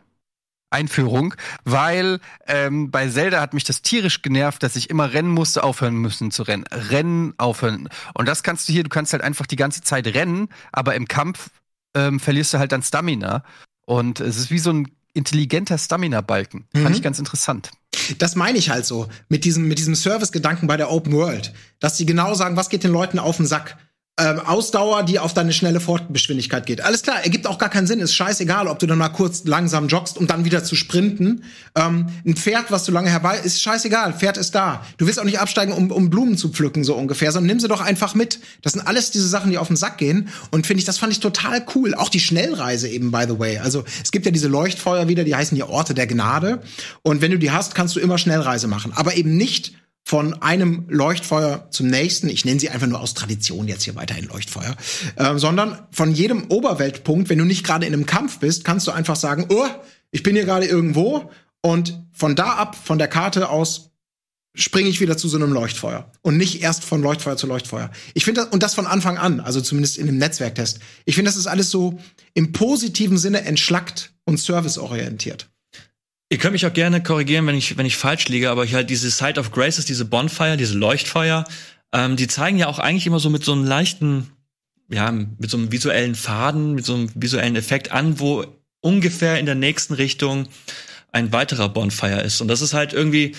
Einführung, 0.71 1.35
weil 1.65 2.21
ähm, 2.47 2.91
bei 2.91 3.09
Zelda 3.09 3.41
hat 3.41 3.55
mich 3.55 3.65
das 3.65 3.83
tierisch 3.83 4.23
genervt, 4.23 4.63
dass 4.63 4.77
ich 4.77 4.91
immer 4.91 5.13
rennen 5.13 5.31
musste, 5.31 5.65
aufhören 5.65 5.97
müssen 5.97 6.31
zu 6.31 6.43
rennen. 6.43 6.65
Rennen, 6.71 7.35
aufhören. 7.39 7.89
Und 8.15 8.29
das 8.29 8.43
kannst 8.43 8.69
du 8.69 8.73
hier, 8.73 8.83
du 8.83 8.91
kannst 8.91 9.13
halt 9.13 9.23
einfach 9.23 9.47
die 9.47 9.57
ganze 9.57 9.83
Zeit 9.83 10.07
rennen, 10.09 10.49
aber 10.73 10.95
im 10.95 11.09
Kampf 11.09 11.51
ähm, 11.95 12.21
verlierst 12.21 12.55
du 12.55 12.59
halt 12.59 12.73
dann 12.73 12.83
Stamina. 12.83 13.45
Und 13.87 14.21
es 14.21 14.37
ist 14.37 14.51
wie 14.51 14.59
so 14.59 14.71
ein 14.71 14.89
intelligenter 15.15 15.79
Stamina-Balken. 15.79 16.67
Fand 16.75 16.95
ich 16.95 17.03
ganz 17.03 17.19
interessant. 17.19 17.71
Das 18.19 18.37
meine 18.37 18.59
ich 18.59 18.71
halt 18.71 18.87
so. 18.87 19.09
Mit 19.29 19.45
diesem, 19.45 19.67
mit 19.67 19.79
diesem 19.79 19.95
Service-Gedanken 19.95 20.67
bei 20.67 20.77
der 20.77 20.91
Open 20.91 21.13
World. 21.13 21.53
Dass 21.81 21.97
sie 21.97 22.07
genau 22.07 22.35
sagen, 22.35 22.57
was 22.57 22.69
geht 22.69 22.85
den 22.85 22.93
Leuten 22.93 23.19
auf 23.19 23.39
den 23.39 23.47
Sack. 23.47 23.77
Ähm, 24.21 24.41
Ausdauer, 24.41 25.05
die 25.05 25.21
auf 25.21 25.33
deine 25.33 25.53
schnelle 25.53 25.79
Fortgeschwindigkeit 25.79 26.67
geht. 26.67 26.81
Alles 26.81 27.03
klar, 27.03 27.23
ergibt 27.23 27.47
auch 27.47 27.57
gar 27.57 27.69
keinen 27.69 27.87
Sinn. 27.87 28.01
Ist 28.01 28.15
scheißegal, 28.15 28.67
ob 28.67 28.81
du 28.81 28.87
dann 28.87 28.99
mal 28.99 29.11
kurz 29.11 29.45
langsam 29.45 29.87
joggst, 29.87 30.19
um 30.19 30.27
dann 30.27 30.45
wieder 30.45 30.65
zu 30.65 30.75
sprinten. 30.75 31.45
Ähm, 31.77 32.09
ein 32.27 32.35
Pferd, 32.35 32.71
was 32.71 32.85
du 32.85 32.91
lange 32.91 33.11
herbei, 33.11 33.39
ist 33.39 33.63
scheißegal. 33.63 34.15
Pferd 34.15 34.37
ist 34.37 34.57
da. 34.57 34.85
Du 34.97 35.07
willst 35.07 35.21
auch 35.21 35.25
nicht 35.25 35.39
absteigen, 35.39 35.73
um, 35.73 35.93
um 35.93 36.11
Blumen 36.11 36.37
zu 36.37 36.49
pflücken, 36.49 36.83
so 36.83 36.97
ungefähr, 36.97 37.31
sondern 37.31 37.47
nimm 37.47 37.61
sie 37.61 37.69
doch 37.69 37.81
einfach 37.81 38.17
mit. 38.17 38.41
Das 38.63 38.73
sind 38.73 38.85
alles 38.87 39.13
diese 39.13 39.29
Sachen, 39.29 39.53
die 39.53 39.59
auf 39.59 39.69
den 39.69 39.77
Sack 39.77 39.99
gehen. 39.99 40.29
Und 40.51 40.67
finde 40.67 40.81
ich, 40.81 40.85
das 40.85 40.99
fand 40.99 41.13
ich 41.13 41.21
total 41.21 41.65
cool. 41.77 41.95
Auch 41.95 42.09
die 42.09 42.21
Schnellreise 42.21 42.89
eben, 42.89 43.13
by 43.13 43.25
the 43.29 43.39
way. 43.39 43.59
Also 43.59 43.85
es 44.03 44.11
gibt 44.11 44.27
ja 44.27 44.33
diese 44.33 44.49
Leuchtfeuer 44.49 45.07
wieder, 45.07 45.23
die 45.23 45.37
heißen 45.37 45.55
hier 45.55 45.69
Orte 45.69 45.95
der 45.95 46.09
Gnade. 46.09 46.61
Und 47.03 47.21
wenn 47.21 47.31
du 47.31 47.39
die 47.39 47.53
hast, 47.53 47.77
kannst 47.77 47.95
du 47.95 48.01
immer 48.01 48.19
Schnellreise 48.19 48.67
machen. 48.67 48.93
Aber 48.97 49.17
eben 49.17 49.37
nicht 49.37 49.75
von 50.09 50.41
einem 50.41 50.87
Leuchtfeuer 50.89 51.69
zum 51.71 51.89
nächsten, 51.89 52.31
ich 52.31 52.47
nenne 52.47 52.59
sie 52.59 52.71
einfach 52.71 52.87
nur 52.87 52.99
aus 52.99 53.13
Tradition 53.13 53.69
jetzt 53.69 53.83
hier 53.83 53.95
weiterhin 53.95 54.25
Leuchtfeuer, 54.25 54.75
ähm, 55.19 55.39
sondern 55.39 55.87
von 55.91 56.13
jedem 56.15 56.45
Oberweltpunkt, 56.45 57.29
wenn 57.29 57.37
du 57.37 57.45
nicht 57.45 57.63
gerade 57.63 57.85
in 57.85 57.93
einem 57.93 58.07
Kampf 58.07 58.39
bist, 58.39 58.65
kannst 58.65 58.87
du 58.87 58.91
einfach 58.91 59.17
sagen, 59.17 59.45
oh, 59.51 59.67
ich 60.11 60.23
bin 60.23 60.35
hier 60.35 60.47
gerade 60.47 60.65
irgendwo 60.65 61.31
und 61.61 62.01
von 62.11 62.35
da 62.35 62.55
ab, 62.55 62.75
von 62.75 62.97
der 62.97 63.09
Karte 63.09 63.51
aus, 63.51 63.91
springe 64.55 64.89
ich 64.89 65.03
wieder 65.03 65.19
zu 65.19 65.29
so 65.29 65.37
einem 65.37 65.53
Leuchtfeuer 65.53 66.11
und 66.23 66.39
nicht 66.39 66.63
erst 66.63 66.85
von 66.85 67.03
Leuchtfeuer 67.03 67.37
zu 67.37 67.47
Leuchtfeuer. 67.47 67.91
Ich 68.15 68.25
finde 68.25 68.41
das, 68.41 68.51
und 68.51 68.63
das 68.63 68.75
von 68.75 68.87
Anfang 68.87 69.19
an, 69.19 69.41
also 69.41 69.61
zumindest 69.61 69.99
in 69.99 70.07
dem 70.07 70.17
Netzwerktest. 70.17 70.81
Ich 71.05 71.17
finde, 71.17 71.29
das 71.29 71.37
ist 71.37 71.49
alles 71.49 71.69
so 71.69 71.99
im 72.33 72.53
positiven 72.53 73.19
Sinne 73.19 73.43
entschlackt 73.43 74.15
und 74.25 74.41
serviceorientiert. 74.41 75.51
Ihr 76.31 76.39
könnt 76.39 76.53
mich 76.53 76.67
auch 76.67 76.73
gerne 76.73 77.03
korrigieren, 77.03 77.47
wenn 77.47 77.55
ich, 77.55 77.79
wenn 77.79 77.87
ich 77.87 77.97
falsch 77.97 78.29
liege, 78.29 78.51
aber 78.51 78.65
ich 78.65 78.75
halt 78.75 78.91
diese 78.91 79.11
Site 79.11 79.41
of 79.41 79.51
Graces, 79.51 79.87
diese 79.87 80.05
Bonfire, 80.05 80.59
diese 80.59 80.77
Leuchtfeuer, 80.77 81.45
ähm, 81.93 82.17
die 82.17 82.27
zeigen 82.27 82.59
ja 82.59 82.67
auch 82.67 82.79
eigentlich 82.79 83.07
immer 83.07 83.19
so 83.19 83.31
mit 83.31 83.45
so 83.45 83.53
einem 83.53 83.65
leichten, 83.65 84.31
ja, 84.91 85.11
mit 85.11 85.51
so 85.51 85.57
einem 85.57 85.73
visuellen 85.73 86.15
Faden, 86.15 86.75
mit 86.75 86.85
so 86.85 86.95
einem 86.95 87.11
visuellen 87.15 87.57
Effekt 87.57 87.93
an, 87.93 88.21
wo 88.21 88.45
ungefähr 88.81 89.39
in 89.39 89.47
der 89.47 89.55
nächsten 89.55 89.95
Richtung 89.95 90.49
ein 91.13 91.33
weiterer 91.33 91.71
Bonfire 91.71 92.21
ist. 92.21 92.43
Und 92.43 92.49
das 92.49 92.61
ist 92.61 92.75
halt 92.75 92.93
irgendwie, 92.93 93.35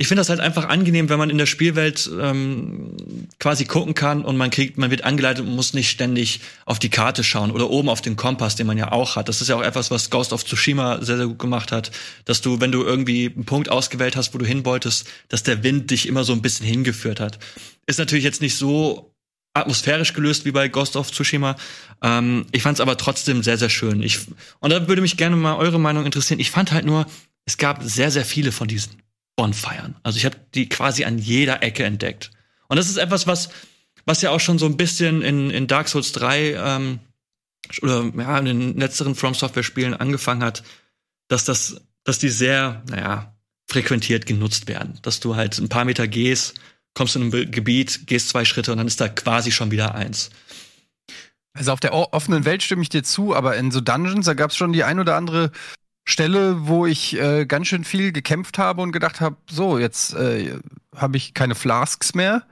ich 0.00 0.06
finde 0.06 0.20
das 0.20 0.28
halt 0.28 0.38
einfach 0.38 0.68
angenehm, 0.68 1.08
wenn 1.08 1.18
man 1.18 1.28
in 1.28 1.38
der 1.38 1.46
Spielwelt 1.46 2.08
ähm, 2.20 2.92
quasi 3.40 3.64
gucken 3.64 3.94
kann 3.94 4.24
und 4.24 4.36
man 4.36 4.50
kriegt, 4.50 4.78
man 4.78 4.92
wird 4.92 5.02
angeleitet 5.02 5.44
und 5.44 5.56
muss 5.56 5.74
nicht 5.74 5.90
ständig 5.90 6.40
auf 6.66 6.78
die 6.78 6.88
Karte 6.88 7.24
schauen 7.24 7.50
oder 7.50 7.68
oben 7.68 7.88
auf 7.88 8.00
den 8.00 8.14
Kompass, 8.14 8.54
den 8.54 8.68
man 8.68 8.78
ja 8.78 8.92
auch 8.92 9.16
hat. 9.16 9.28
Das 9.28 9.40
ist 9.40 9.48
ja 9.48 9.56
auch 9.56 9.62
etwas, 9.62 9.90
was 9.90 10.08
Ghost 10.08 10.32
of 10.32 10.44
Tsushima 10.44 11.02
sehr, 11.02 11.16
sehr 11.16 11.26
gut 11.26 11.40
gemacht 11.40 11.72
hat, 11.72 11.90
dass 12.26 12.40
du, 12.40 12.60
wenn 12.60 12.70
du 12.70 12.84
irgendwie 12.84 13.32
einen 13.34 13.44
Punkt 13.44 13.70
ausgewählt 13.70 14.14
hast, 14.14 14.32
wo 14.34 14.38
du 14.38 14.46
hin 14.46 14.64
wolltest, 14.64 15.08
dass 15.30 15.42
der 15.42 15.64
Wind 15.64 15.90
dich 15.90 16.06
immer 16.06 16.22
so 16.22 16.32
ein 16.32 16.42
bisschen 16.42 16.64
hingeführt 16.64 17.18
hat. 17.18 17.40
Ist 17.86 17.98
natürlich 17.98 18.24
jetzt 18.24 18.40
nicht 18.40 18.54
so 18.54 19.12
atmosphärisch 19.52 20.12
gelöst 20.12 20.44
wie 20.44 20.52
bei 20.52 20.68
Ghost 20.68 20.94
of 20.94 21.10
Tsushima. 21.10 21.56
Ähm, 22.04 22.46
ich 22.52 22.62
fand 22.62 22.76
es 22.76 22.80
aber 22.80 22.98
trotzdem 22.98 23.42
sehr, 23.42 23.58
sehr 23.58 23.68
schön. 23.68 24.00
Ich, 24.04 24.20
und 24.60 24.70
da 24.70 24.86
würde 24.86 25.02
mich 25.02 25.16
gerne 25.16 25.34
mal 25.34 25.56
eure 25.56 25.80
Meinung 25.80 26.06
interessieren. 26.06 26.38
Ich 26.38 26.52
fand 26.52 26.70
halt 26.70 26.86
nur, 26.86 27.04
es 27.46 27.58
gab 27.58 27.82
sehr, 27.82 28.12
sehr 28.12 28.24
viele 28.24 28.52
von 28.52 28.68
diesen 28.68 28.92
Bonfiren. 29.38 29.94
Also 30.02 30.16
ich 30.16 30.24
habe 30.24 30.36
die 30.52 30.68
quasi 30.68 31.04
an 31.04 31.16
jeder 31.16 31.62
Ecke 31.62 31.84
entdeckt. 31.84 32.32
Und 32.66 32.76
das 32.76 32.88
ist 32.88 32.96
etwas, 32.96 33.28
was, 33.28 33.50
was 34.04 34.20
ja 34.20 34.30
auch 34.30 34.40
schon 34.40 34.58
so 34.58 34.66
ein 34.66 34.76
bisschen 34.76 35.22
in, 35.22 35.50
in 35.50 35.68
Dark 35.68 35.88
Souls 35.88 36.10
3 36.10 36.54
ähm, 36.54 36.98
oder 37.80 38.10
ja, 38.18 38.36
in 38.38 38.46
den 38.46 38.76
letzteren 38.76 39.14
From 39.14 39.34
Software 39.34 39.62
Spielen 39.62 39.94
angefangen 39.94 40.42
hat, 40.42 40.64
dass 41.28 41.44
das, 41.44 41.80
dass 42.02 42.18
die 42.18 42.30
sehr, 42.30 42.82
naja, 42.90 43.32
frequentiert 43.68 44.26
genutzt 44.26 44.66
werden. 44.66 44.98
Dass 45.02 45.20
du 45.20 45.36
halt 45.36 45.56
ein 45.58 45.68
paar 45.68 45.84
Meter 45.84 46.08
gehst, 46.08 46.54
kommst 46.94 47.14
in 47.14 47.32
ein 47.32 47.50
Gebiet, 47.52 48.08
gehst 48.08 48.30
zwei 48.30 48.44
Schritte 48.44 48.72
und 48.72 48.78
dann 48.78 48.88
ist 48.88 49.00
da 49.00 49.08
quasi 49.08 49.52
schon 49.52 49.70
wieder 49.70 49.94
eins. 49.94 50.30
Also 51.52 51.70
auf 51.70 51.80
der 51.80 51.94
offenen 51.94 52.44
Welt 52.44 52.64
stimme 52.64 52.82
ich 52.82 52.88
dir 52.88 53.04
zu, 53.04 53.36
aber 53.36 53.56
in 53.56 53.70
so 53.70 53.80
Dungeons, 53.80 54.26
da 54.26 54.34
gab 54.34 54.50
es 54.50 54.56
schon 54.56 54.72
die 54.72 54.82
ein 54.82 54.98
oder 54.98 55.14
andere 55.14 55.52
Stelle, 56.08 56.66
wo 56.66 56.86
ich 56.86 57.18
äh, 57.20 57.44
ganz 57.46 57.66
schön 57.68 57.84
viel 57.84 58.12
gekämpft 58.12 58.58
habe 58.58 58.82
und 58.82 58.92
gedacht 58.92 59.20
habe, 59.20 59.36
so, 59.50 59.78
jetzt 59.78 60.14
äh, 60.14 60.58
habe 60.96 61.16
ich 61.16 61.34
keine 61.34 61.54
Flasks 61.54 62.14
mehr. 62.14 62.44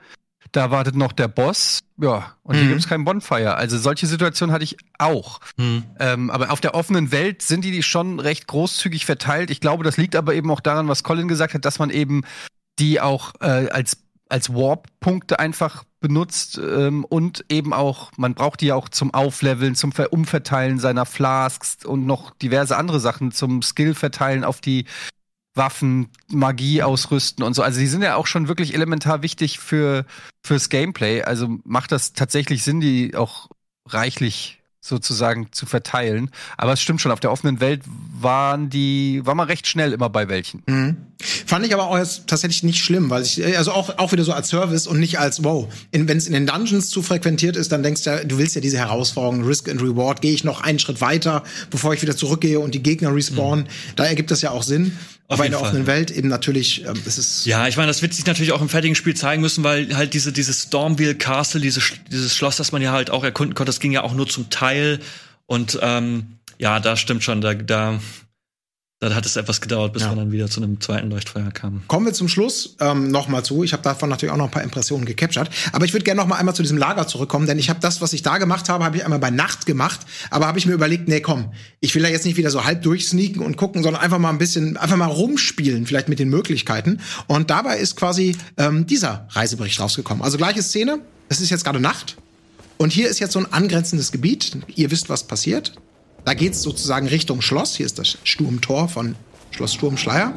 Da 0.52 0.70
wartet 0.70 0.94
noch 0.94 1.12
der 1.12 1.28
Boss. 1.28 1.80
Ja, 1.98 2.34
und 2.42 2.54
hier 2.54 2.64
Mhm. 2.64 2.68
gibt 2.68 2.80
es 2.80 2.88
kein 2.88 3.04
Bonfire. 3.04 3.57
Also 3.57 3.78
solche 3.78 4.07
Situationen 4.07 4.52
hatte 4.54 4.64
ich 4.64 4.76
auch. 4.98 5.40
Hm. 5.59 5.82
Ähm, 5.98 6.30
aber 6.30 6.50
auf 6.50 6.61
der 6.61 6.74
offenen 6.74 7.11
Welt 7.12 7.42
sind 7.42 7.64
die, 7.64 7.72
die 7.72 7.82
schon 7.82 8.20
recht 8.20 8.46
großzügig 8.46 9.04
verteilt. 9.07 9.50
Ich 9.50 9.61
glaube, 9.61 9.84
das 9.84 9.96
liegt 9.96 10.14
aber 10.16 10.34
eben 10.34 10.50
auch 10.50 10.61
daran, 10.61 10.88
was 10.88 11.02
Colin 11.02 11.28
gesagt 11.28 11.54
hat, 11.54 11.64
dass 11.64 11.78
man 11.78 11.90
eben 11.90 12.22
die 12.78 13.00
auch 13.00 13.32
äh, 13.40 13.68
als, 13.70 13.98
als 14.28 14.52
Warp-Punkte 14.54 15.38
einfach 15.38 15.84
benutzt 16.07 16.59
ähm, 16.59 17.04
und 17.04 17.44
eben 17.48 17.72
auch, 17.72 18.12
man 18.16 18.34
braucht 18.34 18.61
die 18.61 18.66
ja 18.66 18.74
auch 18.74 18.88
zum 18.88 19.12
Aufleveln, 19.12 19.74
zum 19.74 19.92
Ver 19.92 20.12
Umverteilen 20.12 20.78
seiner 20.78 21.07
Flasks 21.07 21.84
und 21.84 22.07
noch 22.07 22.30
diverse 22.30 22.76
andere 22.76 23.00
Sachen 23.00 23.32
zum 23.32 23.62
Skill-Verteilen 23.62 24.44
auf 24.44 24.61
die 24.61 24.84
Waffen, 25.54 26.11
Magie 26.28 26.82
ausrüsten 26.82 27.42
und 27.42 27.54
so. 27.54 27.62
Also 27.62 27.80
die 27.80 27.86
sind 27.86 28.02
ja 28.02 28.16
auch 28.16 28.26
schon 28.26 28.48
wirklich 28.48 28.74
elementar 28.74 29.22
wichtig 29.22 29.59
für 29.59 30.04
fürs 30.44 30.68
Gameplay. 30.68 31.22
Also 31.22 31.59
macht 31.64 31.92
das 31.92 32.12
tatsächlich 32.12 32.62
Sinn, 32.62 32.80
die 32.80 33.16
auch 33.16 33.48
reichlich 33.86 34.62
sozusagen 34.80 35.52
zu 35.52 35.66
verteilen. 35.66 36.30
Aber 36.57 36.72
es 36.72 36.80
stimmt 36.80 37.00
schon, 37.00 37.12
auf 37.12 37.20
der 37.20 37.32
offenen 37.32 37.61
Welt 37.61 37.82
waren 38.20 38.70
die, 38.70 39.20
war 39.24 39.34
man 39.34 39.46
recht 39.46 39.66
schnell 39.66 39.92
immer 39.92 40.08
bei 40.08 40.28
welchen. 40.28 40.62
Mhm. 40.66 40.96
Fand 41.46 41.66
ich 41.66 41.72
aber 41.72 41.84
auch 41.88 41.96
jetzt 41.96 42.26
tatsächlich 42.26 42.62
nicht 42.62 42.82
schlimm, 42.82 43.08
weil 43.10 43.22
ich, 43.22 43.44
also 43.56 43.72
auch, 43.72 43.98
auch 43.98 44.12
wieder 44.12 44.24
so 44.24 44.32
als 44.32 44.48
Service 44.48 44.86
und 44.86 45.00
nicht 45.00 45.18
als, 45.18 45.42
wow, 45.44 45.66
wenn 45.92 46.16
es 46.16 46.26
in 46.26 46.32
den 46.34 46.46
Dungeons 46.46 46.88
zu 46.90 47.02
frequentiert 47.02 47.56
ist, 47.56 47.72
dann 47.72 47.82
denkst 47.82 48.02
du 48.04 48.10
ja, 48.10 48.24
du 48.24 48.38
willst 48.38 48.54
ja 48.54 48.60
diese 48.60 48.78
Herausforderung, 48.78 49.44
Risk 49.44 49.68
and 49.68 49.80
Reward, 49.82 50.20
gehe 50.20 50.32
ich 50.34 50.44
noch 50.44 50.60
einen 50.62 50.78
Schritt 50.78 51.00
weiter, 51.00 51.42
bevor 51.70 51.94
ich 51.94 52.02
wieder 52.02 52.16
zurückgehe 52.16 52.60
und 52.60 52.74
die 52.74 52.82
Gegner 52.82 53.14
respawnen. 53.14 53.66
Da 53.96 54.04
ergibt 54.04 54.30
das 54.30 54.42
ja 54.42 54.50
auch 54.50 54.62
Sinn. 54.62 54.96
Auf 55.28 55.38
aber 55.38 55.46
in 55.46 55.46
jeden 55.46 55.52
der 55.52 55.58
Fall. 55.60 55.68
offenen 55.70 55.86
Welt 55.88 56.10
eben 56.12 56.28
natürlich, 56.28 56.84
ähm, 56.84 56.94
es 57.04 57.18
ist 57.18 57.46
Ja, 57.46 57.66
ich 57.66 57.76
meine, 57.76 57.88
das 57.88 58.00
wird 58.02 58.14
sich 58.14 58.26
natürlich 58.26 58.52
auch 58.52 58.60
im 58.62 58.68
fertigen 58.68 58.94
Spiel 58.94 59.14
zeigen 59.14 59.42
müssen, 59.42 59.64
weil 59.64 59.96
halt 59.96 60.14
diese, 60.14 60.32
dieses 60.32 60.62
Stormville 60.64 61.16
Castle, 61.16 61.60
diese, 61.60 61.80
Sch- 61.80 61.94
dieses 62.12 62.34
Schloss, 62.36 62.56
das 62.56 62.70
man 62.70 62.80
ja 62.80 62.92
halt 62.92 63.10
auch 63.10 63.24
erkunden 63.24 63.54
konnte, 63.54 63.70
das 63.70 63.80
ging 63.80 63.90
ja 63.90 64.02
auch 64.02 64.14
nur 64.14 64.28
zum 64.28 64.50
Teil. 64.50 65.00
Und 65.46 65.78
ähm, 65.82 66.36
ja, 66.59 66.80
da 66.80 66.96
stimmt 66.96 67.22
schon, 67.22 67.40
da, 67.40 67.54
da, 67.54 68.00
da 68.98 69.14
hat 69.14 69.26
es 69.26 69.36
etwas 69.36 69.61
gedauert, 69.61 69.92
bis 69.92 70.02
Ja. 70.02 70.11
wir 70.12 70.16
dann 70.16 70.32
wieder 70.32 70.48
zu 70.48 70.62
einem 70.62 70.80
zweiten 70.80 71.11
Leuchtfeuer 71.11 71.50
kamen. 71.50 71.82
Kommen 71.86 72.07
wir 72.07 72.14
zum 72.14 72.28
Schluss 72.28 72.76
ähm, 72.80 73.11
noch 73.11 73.28
mal 73.28 73.44
zu. 73.44 73.62
Ich 73.62 73.74
habe 73.74 73.82
davon 73.82 74.09
natürlich 74.09 74.32
auch 74.32 74.38
noch 74.38 74.46
ein 74.46 74.50
paar 74.50 74.62
Impressionen 74.62 75.04
gecaptured. 75.04 75.50
Aber 75.72 75.84
ich 75.84 75.92
würde 75.92 76.04
gerne 76.04 76.20
noch 76.20 76.26
mal 76.26 76.36
einmal 76.36 76.54
zu 76.54 76.62
diesem 76.62 76.78
Lager 76.78 77.07
zurückkommen, 77.07 77.46
denn 77.46 77.59
ich 77.59 77.68
habe 77.68 77.78
das, 77.80 78.00
was 78.00 78.14
ich 78.14 78.22
da 78.22 78.38
gemacht 78.38 78.70
habe, 78.70 78.84
habe 78.84 78.96
ich 78.96 79.04
einmal 79.04 79.18
bei 79.18 79.30
Nacht 79.30 79.66
gemacht. 79.66 80.00
Aber 80.30 80.46
habe 80.46 80.59
ich 80.59 80.64
mir 80.64 80.72
überlegt, 80.72 81.09
nee, 81.09 81.20
komm, 81.20 81.52
ich 81.80 81.94
will 81.94 82.02
da 82.02 82.09
jetzt 82.09 82.24
nicht 82.24 82.38
wieder 82.38 82.50
so 82.50 82.64
halb 82.64 82.82
durchsneaken 82.82 83.42
und 83.42 83.59
gucken, 83.59 83.82
sondern 83.82 84.00
einfach 84.02 84.18
mal 84.18 84.30
ein 84.30 84.38
bisschen, 84.38 84.78
einfach 84.78 84.96
mal 84.96 85.07
rumspielen, 85.07 85.84
vielleicht 85.84 86.09
mit 86.09 86.18
den 86.18 86.30
Möglichkeiten. 86.30 87.00
Und 87.26 87.50
dabei 87.50 87.76
ist 87.78 87.96
quasi 87.96 88.34
ähm, 88.57 88.86
dieser 88.86 89.28
Reisebericht 89.30 89.78
rausgekommen. 89.78 90.22
Also 90.24 90.38
gleiche 90.38 90.62
Szene. 90.62 91.00
Es 91.28 91.40
ist 91.40 91.50
jetzt 91.50 91.64
gerade 91.64 91.80
Nacht. 91.80 92.16
Und 92.78 92.92
hier 92.92 93.09
ist 93.11 93.18
jetzt 93.20 93.32
so 93.32 93.38
ein 93.40 93.52
angrenzendes 93.52 94.11
Gebiet. 94.12 94.57
Ihr 94.74 94.90
wisst, 94.90 95.09
was 95.11 95.24
passiert. 95.24 95.72
Da 96.26 96.34
geht's 96.34 96.60
sozusagen 96.60 97.06
Richtung 97.08 97.40
Schloss. 97.40 97.76
Hier 97.76 97.86
ist 97.86 97.98
das 97.98 98.18
Sturmtor 98.24 98.88
von 98.88 99.14
Schloss 99.52 99.72
Sturmschleier. 99.74 100.34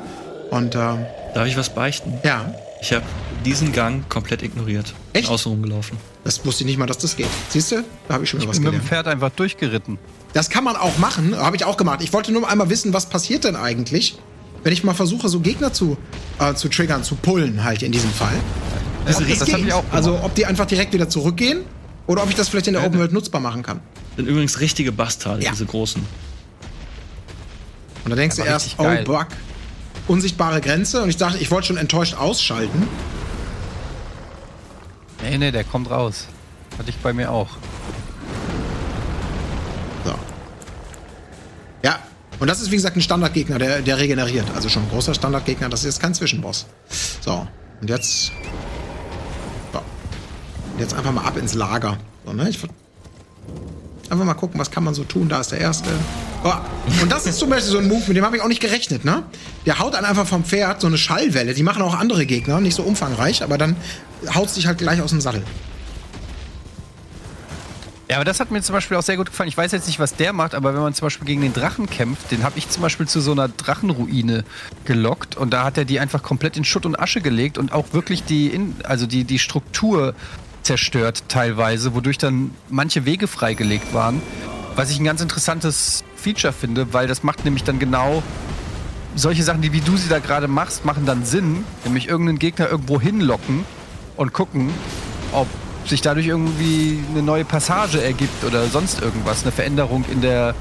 Und 0.51 0.75
ähm, 0.75 1.05
Darf 1.33 1.47
ich 1.47 1.57
was 1.57 1.73
beichten? 1.73 2.13
ja, 2.23 2.53
Ich 2.81 2.93
habe 2.93 3.03
diesen 3.43 3.71
Gang 3.73 4.07
komplett 4.07 4.41
ignoriert. 4.43 4.93
Bin 5.13 5.21
Echt? 5.21 5.29
Außen 5.31 5.51
rumgelaufen. 5.51 5.97
das 6.23 6.45
wusste 6.45 6.63
ich 6.63 6.67
nicht 6.67 6.77
mal, 6.77 6.85
dass 6.85 6.99
das 6.99 7.15
geht. 7.15 7.27
Siehst 7.49 7.71
du? 7.71 7.83
Da 8.07 8.13
habe 8.13 8.23
ich 8.23 8.29
schon 8.29 8.39
mal 8.39 8.47
was 8.47 8.57
Bin 8.57 8.65
mit 8.65 8.73
dem 8.73 8.79
gelernt. 8.79 8.87
Pferd 8.89 9.07
einfach 9.07 9.31
durchgeritten. 9.31 9.97
Das 10.33 10.49
kann 10.51 10.63
man 10.63 10.75
auch 10.75 10.97
machen, 10.99 11.35
habe 11.35 11.55
ich 11.55 11.65
auch 11.65 11.75
gemacht. 11.77 12.01
Ich 12.03 12.13
wollte 12.13 12.31
nur 12.31 12.47
einmal 12.47 12.69
wissen, 12.69 12.93
was 12.93 13.07
passiert 13.07 13.43
denn 13.45 13.55
eigentlich, 13.55 14.17
wenn 14.63 14.73
ich 14.73 14.83
mal 14.83 14.93
versuche, 14.93 15.27
so 15.27 15.39
Gegner 15.39 15.73
zu, 15.73 15.97
äh, 16.39 16.53
zu 16.53 16.69
triggern, 16.69 17.03
zu 17.03 17.15
pullen 17.15 17.63
halt 17.63 17.81
in 17.81 17.91
diesem 17.91 18.11
Fall. 18.11 18.33
Das, 19.05 19.17
das 19.17 19.27
das 19.27 19.39
habe 19.41 19.51
geht. 19.57 19.67
ich 19.67 19.73
auch 19.73 19.79
gemacht. 19.81 19.95
also 19.95 20.19
ob 20.21 20.35
die 20.35 20.45
einfach 20.45 20.65
direkt 20.65 20.93
wieder 20.93 21.09
zurückgehen 21.09 21.61
oder 22.05 22.21
ob 22.21 22.29
ich 22.29 22.35
das 22.35 22.49
vielleicht 22.49 22.67
in 22.67 22.73
der 22.73 22.83
Open 22.85 22.99
World 22.99 23.11
nutzbar 23.11 23.41
machen 23.41 23.63
kann. 23.63 23.79
Sind 24.19 24.27
übrigens 24.27 24.59
richtige 24.59 24.91
Bastarde, 24.91 25.45
Ja. 25.45 25.51
diese 25.51 25.65
großen. 25.65 26.05
Und 28.03 28.09
da 28.09 28.17
denkst 28.17 28.35
du 28.35 28.41
erst, 28.41 28.75
oh 28.77 28.83
geil. 28.83 29.05
Bug, 29.05 29.27
unsichtbare 30.09 30.59
Grenze. 30.59 31.01
Und 31.01 31.07
ich 31.07 31.15
dachte, 31.15 31.37
ich 31.37 31.49
wollte 31.51 31.67
schon 31.67 31.77
enttäuscht 31.77 32.15
ausschalten. 32.15 32.85
nee, 35.23 35.37
nee, 35.37 35.51
der 35.51 35.63
kommt 35.63 35.89
raus. 35.89 36.27
Hatte 36.77 36.89
ich 36.89 36.97
bei 36.97 37.13
mir 37.13 37.31
auch. 37.31 37.47
So. 40.03 40.13
Ja, 41.81 41.99
und 42.39 42.49
das 42.49 42.59
ist 42.59 42.71
wie 42.71 42.75
gesagt 42.75 42.97
ein 42.97 43.01
Standardgegner, 43.01 43.57
der, 43.57 43.81
der 43.81 43.99
regeneriert. 43.99 44.47
Also 44.53 44.67
schon 44.67 44.83
ein 44.83 44.89
großer 44.89 45.13
Standardgegner, 45.13 45.69
das 45.69 45.79
ist 45.79 45.85
jetzt 45.85 46.01
kein 46.01 46.13
Zwischenboss. 46.13 46.65
So, 47.21 47.47
und 47.79 47.89
jetzt. 47.89 48.33
So. 49.71 49.79
Und 49.79 50.79
jetzt 50.79 50.93
einfach 50.93 51.13
mal 51.13 51.23
ab 51.23 51.37
ins 51.37 51.53
Lager. 51.53 51.97
So, 52.25 52.33
ne? 52.33 52.49
ich, 52.49 52.59
einfach 54.11 54.25
mal 54.25 54.33
gucken, 54.33 54.59
was 54.59 54.71
kann 54.71 54.83
man 54.83 54.93
so 54.93 55.03
tun. 55.03 55.29
Da 55.29 55.39
ist 55.39 55.51
der 55.51 55.59
erste. 55.59 55.89
Oh, 56.43 56.53
und 57.01 57.11
das 57.11 57.25
ist 57.25 57.37
zum 57.37 57.49
Beispiel 57.49 57.71
so 57.71 57.77
ein 57.77 57.87
Move, 57.87 58.03
mit 58.07 58.17
dem 58.17 58.25
habe 58.25 58.37
ich 58.37 58.41
auch 58.41 58.47
nicht 58.47 58.61
gerechnet, 58.61 59.05
ne? 59.05 59.23
Der 59.65 59.79
haut 59.79 59.93
dann 59.93 60.05
einfach 60.05 60.27
vom 60.27 60.43
Pferd 60.43 60.81
so 60.81 60.87
eine 60.87 60.97
Schallwelle. 60.97 61.53
Die 61.53 61.63
machen 61.63 61.81
auch 61.81 61.97
andere 61.97 62.25
Gegner, 62.25 62.61
nicht 62.61 62.75
so 62.75 62.83
umfangreich, 62.83 63.43
aber 63.43 63.57
dann 63.57 63.75
haut 64.33 64.49
sich 64.49 64.67
halt 64.67 64.77
gleich 64.77 65.01
aus 65.01 65.11
dem 65.11 65.21
Sattel. 65.21 65.43
Ja, 68.09 68.15
aber 68.15 68.25
das 68.25 68.39
hat 68.39 68.49
mir 68.49 68.59
zum 68.63 68.73
Beispiel 68.73 68.97
auch 68.97 69.03
sehr 69.03 69.17
gut 69.17 69.27
gefallen. 69.27 69.49
Ich 69.49 69.57
weiß 69.57 69.71
jetzt 69.71 69.85
nicht, 69.85 69.99
was 69.99 70.15
der 70.15 70.33
macht, 70.33 70.55
aber 70.55 70.73
wenn 70.73 70.81
man 70.81 70.95
zum 70.95 71.05
Beispiel 71.05 71.27
gegen 71.27 71.41
den 71.41 71.53
Drachen 71.53 71.87
kämpft, 71.87 72.31
den 72.31 72.43
habe 72.43 72.57
ich 72.57 72.67
zum 72.67 72.81
Beispiel 72.81 73.07
zu 73.07 73.21
so 73.21 73.33
einer 73.33 73.49
Drachenruine 73.49 74.45
gelockt 74.85 75.37
und 75.37 75.51
da 75.51 75.63
hat 75.63 75.77
er 75.77 75.85
die 75.85 75.99
einfach 75.99 76.23
komplett 76.23 76.57
in 76.57 76.65
Schutt 76.65 76.87
und 76.87 76.99
Asche 76.99 77.21
gelegt 77.21 77.59
und 77.59 77.71
auch 77.71 77.93
wirklich 77.93 78.23
die, 78.23 78.47
in, 78.47 78.75
also 78.83 79.05
die, 79.05 79.25
die 79.25 79.37
Struktur 79.37 80.15
zerstört 80.69 81.23
teilweise, 81.29 81.95
wodurch 81.95 82.19
dann 82.19 82.51
manche 82.69 83.03
Wege 83.03 83.27
freigelegt 83.27 83.91
waren. 83.91 84.21
Was 84.75 84.91
ich 84.91 84.99
ein 84.99 85.03
ganz 85.03 85.19
interessantes 85.19 86.03
Feature 86.15 86.53
finde, 86.53 86.93
weil 86.93 87.07
das 87.07 87.23
macht 87.23 87.43
nämlich 87.43 87.63
dann 87.63 87.79
genau 87.79 88.21
solche 89.15 89.41
Sachen, 89.41 89.63
die 89.63 89.73
wie 89.73 89.81
du 89.81 89.97
sie 89.97 90.09
da 90.09 90.19
gerade 90.19 90.47
machst, 90.47 90.85
machen 90.85 91.07
dann 91.07 91.25
Sinn, 91.25 91.63
nämlich 91.85 92.07
irgendeinen 92.07 92.37
Gegner 92.37 92.69
irgendwo 92.69 93.01
hinlocken 93.01 93.65
und 94.15 94.31
gucken, 94.31 94.69
ob 95.31 95.47
sich 95.87 96.01
dadurch 96.01 96.27
irgendwie 96.27 96.99
eine 97.09 97.23
neue 97.23 97.45
Passage 97.45 98.03
ergibt 98.03 98.43
oder 98.43 98.67
sonst 98.67 99.01
irgendwas, 99.01 99.41
eine 99.41 99.51
Veränderung 99.51 100.05
in 100.11 100.21
der, 100.21 100.53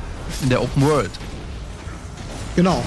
in 0.42 0.48
der 0.48 0.62
Open 0.62 0.86
World. 0.86 1.10
Genau. 2.56 2.82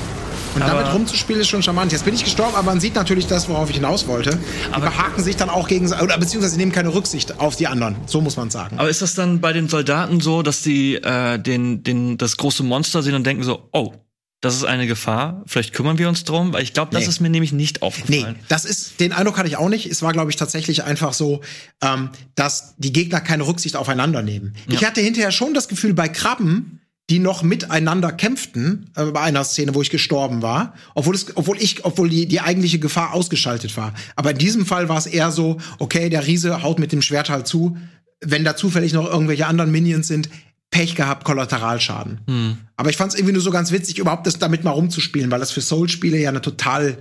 Und 0.55 0.61
Aber- 0.61 0.81
damit 0.81 0.93
rumzuspielen 0.93 1.41
ist 1.41 1.47
schon 1.47 1.63
charmant. 1.63 1.91
Jetzt 1.91 2.05
bin 2.05 2.13
ich 2.13 2.23
gestorben, 2.23 2.55
aber 2.55 2.63
man 2.65 2.79
sieht 2.79 2.95
natürlich 2.95 3.27
das, 3.27 3.47
worauf 3.49 3.69
ich 3.69 3.75
hinaus 3.77 4.07
wollte. 4.07 4.31
Die 4.31 4.73
Aber- 4.73 4.87
behaken 4.87 5.23
sich 5.23 5.35
dann 5.37 5.49
auch 5.49 5.67
gegen, 5.67 5.87
oder 5.91 6.17
beziehungsweise 6.17 6.57
nehmen 6.57 6.71
keine 6.71 6.93
Rücksicht 6.93 7.39
auf 7.39 7.55
die 7.55 7.67
anderen. 7.67 7.95
So 8.05 8.21
muss 8.21 8.35
man 8.37 8.49
sagen. 8.49 8.77
Aber 8.79 8.89
ist 8.89 9.01
das 9.01 9.15
dann 9.15 9.39
bei 9.41 9.53
den 9.53 9.69
Soldaten 9.69 10.19
so, 10.19 10.41
dass 10.43 10.61
die 10.61 10.95
äh, 10.95 11.39
den, 11.39 11.83
den, 11.83 12.17
das 12.17 12.37
große 12.37 12.63
Monster 12.63 13.01
sehen 13.03 13.15
und 13.15 13.25
denken 13.25 13.43
so, 13.43 13.69
oh, 13.71 13.93
das 14.41 14.55
ist 14.55 14.63
eine 14.65 14.87
Gefahr, 14.87 15.43
vielleicht 15.45 15.71
kümmern 15.71 15.99
wir 15.99 16.09
uns 16.09 16.23
drum? 16.23 16.51
Weil 16.51 16.63
ich 16.63 16.73
glaube, 16.73 16.91
das 16.91 17.03
Nee. 17.03 17.09
ist 17.09 17.19
mir 17.21 17.29
nämlich 17.29 17.51
nicht 17.51 17.77
Nee, 17.81 17.85
aufgefallen. 17.85 18.35
das 18.47 18.65
ist, 18.65 18.99
den 18.99 19.13
Eindruck 19.13 19.37
hatte 19.37 19.47
ich 19.47 19.55
auch 19.55 19.69
nicht. 19.69 19.85
Es 19.85 20.01
war, 20.01 20.13
glaube 20.13 20.31
ich, 20.31 20.35
tatsächlich 20.35 20.83
einfach 20.83 21.13
so, 21.13 21.41
ähm, 21.83 22.09
dass 22.33 22.73
die 22.77 22.91
Gegner 22.91 23.21
keine 23.21 23.45
Rücksicht 23.47 23.75
aufeinander 23.75 24.23
nehmen. 24.23 24.55
Ich 24.67 24.83
hatte 24.83 24.99
hinterher 24.99 25.31
schon 25.31 25.53
das 25.53 25.67
Gefühl, 25.67 25.93
bei 25.93 26.09
Krabben, 26.09 26.80
die 27.11 27.19
noch 27.19 27.43
miteinander 27.43 28.13
kämpften, 28.13 28.89
äh, 28.95 29.03
bei 29.05 29.19
einer 29.19 29.43
Szene, 29.43 29.75
wo 29.75 29.81
ich 29.81 29.89
gestorben 29.89 30.41
war, 30.41 30.73
obwohl 30.95 31.13
es, 31.13 31.35
obwohl 31.35 31.61
ich, 31.61 31.83
obwohl 31.83 32.07
die, 32.07 32.25
die 32.25 32.39
eigentliche 32.39 32.79
Gefahr 32.79 33.13
ausgeschaltet 33.13 33.75
war. 33.75 33.93
Aber 34.15 34.31
in 34.31 34.37
diesem 34.37 34.65
Fall 34.65 34.87
war 34.87 34.97
es 34.97 35.07
eher 35.07 35.29
so, 35.29 35.57
okay, 35.77 36.09
der 36.09 36.25
Riese 36.25 36.63
haut 36.63 36.79
mit 36.79 36.93
dem 36.93 37.01
Schwert 37.01 37.29
halt 37.29 37.47
zu. 37.47 37.77
Wenn 38.21 38.45
da 38.45 38.55
zufällig 38.55 38.93
noch 38.93 39.11
irgendwelche 39.11 39.45
anderen 39.45 39.71
Minions 39.71 40.07
sind, 40.07 40.29
Pech 40.69 40.95
gehabt, 40.95 41.25
Kollateralschaden. 41.25 42.21
Hm. 42.27 42.57
Aber 42.77 42.89
ich 42.89 42.95
fand 42.95 43.11
es 43.11 43.19
irgendwie 43.19 43.33
nur 43.33 43.41
so 43.41 43.51
ganz 43.51 43.73
witzig, 43.73 43.99
überhaupt 43.99 44.25
das 44.25 44.39
damit 44.39 44.63
mal 44.63 44.71
rumzuspielen, 44.71 45.29
weil 45.29 45.41
das 45.41 45.51
für 45.51 45.59
Soul-Spiele 45.59 46.17
ja 46.17 46.29
eine 46.29 46.41
total 46.41 46.97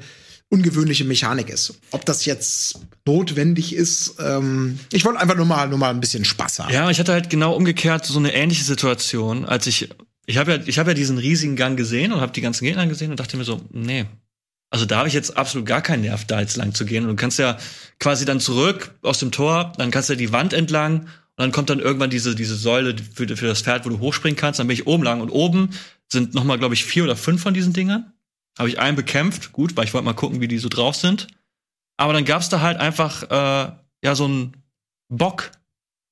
ungewöhnliche 0.51 1.05
Mechanik 1.05 1.49
ist. 1.49 1.81
Ob 1.93 2.05
das 2.05 2.25
jetzt 2.25 2.81
notwendig 3.07 3.75
ist, 3.75 4.17
ähm, 4.19 4.79
ich 4.93 5.05
wollte 5.05 5.21
einfach 5.21 5.37
nur 5.37 5.47
mal, 5.47 5.69
nur 5.69 5.79
mal 5.79 5.91
ein 5.91 6.01
bisschen 6.01 6.25
Spaß 6.25 6.59
haben. 6.59 6.75
Ja, 6.75 6.91
ich 6.91 6.99
hatte 6.99 7.13
halt 7.13 7.31
genau 7.31 7.55
umgekehrt 7.55 8.05
so 8.05 8.19
eine 8.19 8.35
ähnliche 8.35 8.65
Situation, 8.65 9.45
als 9.45 9.67
ich 9.67 9.89
ich 10.27 10.37
habe 10.37 10.53
ja 10.53 10.59
ich 10.67 10.79
habe 10.79 10.91
ja 10.91 10.95
diesen 10.95 11.19
riesigen 11.19 11.57
Gang 11.57 11.77
gesehen 11.77 12.13
und 12.13 12.21
habe 12.21 12.33
die 12.33 12.41
ganzen 12.41 12.65
Gegner 12.65 12.87
gesehen 12.87 13.11
und 13.11 13.19
dachte 13.19 13.37
mir 13.37 13.45
so, 13.45 13.61
nee. 13.73 14.07
Also 14.71 14.87
da 14.87 14.99
habe 14.99 15.09
ich 15.09 15.15
jetzt 15.15 15.37
absolut 15.37 15.67
gar 15.67 15.83
keinen 15.83 16.03
Nerv, 16.03 16.25
da 16.27 16.41
jetzt 16.41 16.57
lang 16.57 16.75
zu 16.75 16.85
gehen. 16.85 17.03
Und 17.05 17.11
du 17.11 17.17
kannst 17.17 17.41
ja 17.41 17.59
quasi 17.99 18.25
dann 18.25 18.39
zurück 18.39 18.95
aus 19.03 19.19
dem 19.19 19.33
Tor, 19.33 19.73
dann 19.79 19.91
kannst 19.91 20.09
du 20.09 20.13
ja 20.13 20.19
die 20.19 20.33
Wand 20.33 20.53
entlang 20.53 21.01
und 21.01 21.09
dann 21.37 21.53
kommt 21.53 21.71
dann 21.71 21.81
irgendwann 21.81 22.11
diese, 22.11 22.35
diese 22.35 22.55
Säule 22.55 22.95
für, 23.15 23.27
für 23.37 23.47
das 23.47 23.63
Pferd, 23.63 23.85
wo 23.85 23.89
du 23.89 23.99
hochspringen 23.99 24.37
kannst. 24.37 24.61
Dann 24.61 24.69
bin 24.69 24.75
ich 24.75 24.87
oben 24.87 25.03
lang 25.03 25.21
und 25.21 25.31
oben 25.31 25.71
sind 26.09 26.35
noch 26.35 26.45
mal, 26.45 26.59
glaube 26.59 26.75
ich, 26.75 26.85
vier 26.85 27.05
oder 27.05 27.17
fünf 27.17 27.43
von 27.43 27.55
diesen 27.55 27.73
Dingern. 27.73 28.13
Habe 28.61 28.69
ich 28.69 28.79
einen 28.79 28.95
bekämpft, 28.95 29.53
gut, 29.53 29.77
weil 29.77 29.85
ich 29.87 29.95
wollte 29.95 30.05
mal 30.05 30.13
gucken, 30.13 30.41
wie 30.41 30.47
die 30.49 30.59
so 30.59 30.69
drauf 30.69 30.95
sind. 30.95 31.27
Aber 31.97 32.13
dann 32.13 32.25
gab's 32.25 32.49
da 32.51 32.61
halt 32.61 32.79
einfach 32.79 33.23
äh, 33.25 33.73
ja 34.05 34.15
so 34.15 34.27
einen 34.27 34.57
Bock, 35.09 35.51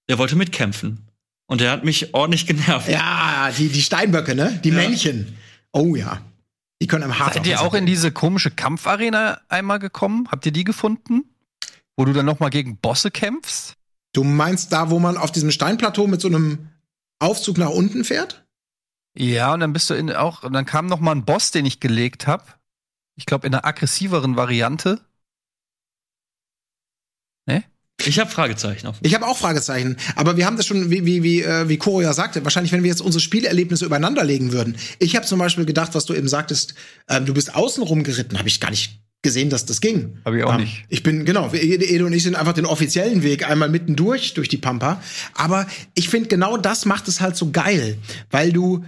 der 0.09 0.19
wollte 0.19 0.35
mitkämpfen. 0.35 1.07
Und 1.47 1.61
der 1.61 1.71
hat 1.71 1.85
mich 1.85 2.15
ordentlich 2.15 2.47
genervt. 2.47 2.89
Ja, 2.89 3.51
die, 3.57 3.69
die 3.69 3.83
Steinböcke, 3.83 4.35
ne? 4.35 4.61
Die 4.65 4.71
Ja. 4.71 4.75
Männchen. 4.75 5.37
Oh 5.73 5.95
ja. 5.95 6.23
Die 6.81 6.87
können 6.87 7.05
im 7.05 7.19
hart 7.19 7.35
Seid 7.35 7.47
ihr 7.47 7.61
auch 7.61 7.75
in 7.75 7.87
diese 7.87 8.13
komische 8.13 8.51
Kampfarena 8.51 9.41
einmal 9.49 9.79
gekommen? 9.79 10.29
Habt 10.31 10.47
ihr 10.47 10.53
die 10.53 10.65
gefunden? 10.65 11.25
Wo 11.97 12.05
du 12.05 12.13
dann 12.13 12.27
noch 12.27 12.41
mal 12.41 12.49
gegen 12.51 12.79
Bosse 12.79 13.11
kämpfst? 13.11 13.75
Du 14.15 14.25
meinst 14.25 14.73
da, 14.73 14.89
wo 14.89 14.99
man 14.99 15.17
auf 15.17 15.33
diesem 15.33 15.51
Steinplateau 15.51 16.07
mit 16.07 16.21
so 16.21 16.29
einem 16.29 16.69
Aufzug 17.19 17.59
nach 17.59 17.71
unten 17.71 18.05
fährt? 18.05 18.47
Ja, 19.19 19.55
und 19.55 19.61
dann 19.61 19.73
bist 19.73 19.91
du 19.91 19.95
in 19.95 20.13
auch, 20.13 20.43
und 20.45 20.53
dann 20.53 20.65
kam 20.65 20.87
noch 20.87 21.01
mal 21.01 21.13
ein 21.13 21.25
Boss, 21.25 21.51
den 21.51 21.67
ich 21.67 21.81
gelegt 21.81 22.27
habe. 22.27 22.45
Ich 23.17 23.27
glaube 23.27 23.47
in 23.47 23.55
einer 23.55 23.65
aggressiveren 23.65 24.37
Variante. 24.37 25.01
Ich 28.07 28.21
habe 28.21 28.31
Fragezeichen 28.31 28.87
auf. 28.87 28.97
Ich 29.03 29.15
habe 29.15 29.27
auch 29.27 29.37
Fragezeichen. 29.37 29.97
Aber 30.15 30.37
wir 30.37 30.47
haben 30.47 30.57
das 30.57 30.67
schon, 30.67 30.91
wie, 30.91 31.05
wie, 31.05 31.23
wie, 31.23 31.43
äh, 31.43 31.69
wie 31.69 31.79
Koro 31.79 32.01
ja 32.01 32.13
sagte, 32.13 32.45
wahrscheinlich, 32.45 32.73
wenn 32.73 32.83
wir 32.85 32.91
jetzt 32.91 33.01
unsere 33.01 33.21
Spielerlebnisse 33.21 33.85
übereinander 33.85 34.23
legen 34.23 34.53
würden. 34.53 34.77
Ich 35.01 35.17
habe 35.17 35.27
zum 35.27 35.39
Beispiel 35.39 35.65
gedacht, 35.65 35.95
was 35.95 36.05
du 36.05 36.15
eben 36.15 36.29
sagtest, 36.29 36.75
ähm, 37.09 37.27
du 37.27 37.35
bist 37.35 37.55
außenrum 37.55 38.05
geritten, 38.05 38.39
habe 38.39 38.49
ich 38.49 38.61
gar 38.61 38.71
nicht 38.71 39.03
gesehen, 39.23 39.51
dass 39.51 39.67
das 39.67 39.81
ging. 39.81 40.19
Hab 40.25 40.33
ich 40.33 40.45
auch 40.45 40.55
Ähm, 40.55 40.61
nicht. 40.61 40.85
Ich 40.89 41.03
bin, 41.03 41.25
genau, 41.25 41.53
Edo 41.53 42.07
und 42.07 42.13
ich 42.13 42.23
sind 42.23 42.37
einfach 42.37 42.53
den 42.53 42.67
offiziellen 42.67 43.25
Weg 43.25 43.49
einmal 43.51 43.69
mitten 43.69 43.97
durch, 43.97 44.33
durch 44.35 44.49
die 44.49 44.59
Pampa. 44.59 45.03
Aber 45.35 45.67
ich 45.95 46.09
finde, 46.09 46.29
genau 46.29 46.57
das 46.57 46.85
macht 46.85 47.09
es 47.09 47.21
halt 47.21 47.37
so 47.37 47.51
geil, 47.51 47.99
weil 48.31 48.53
du, 48.53 48.85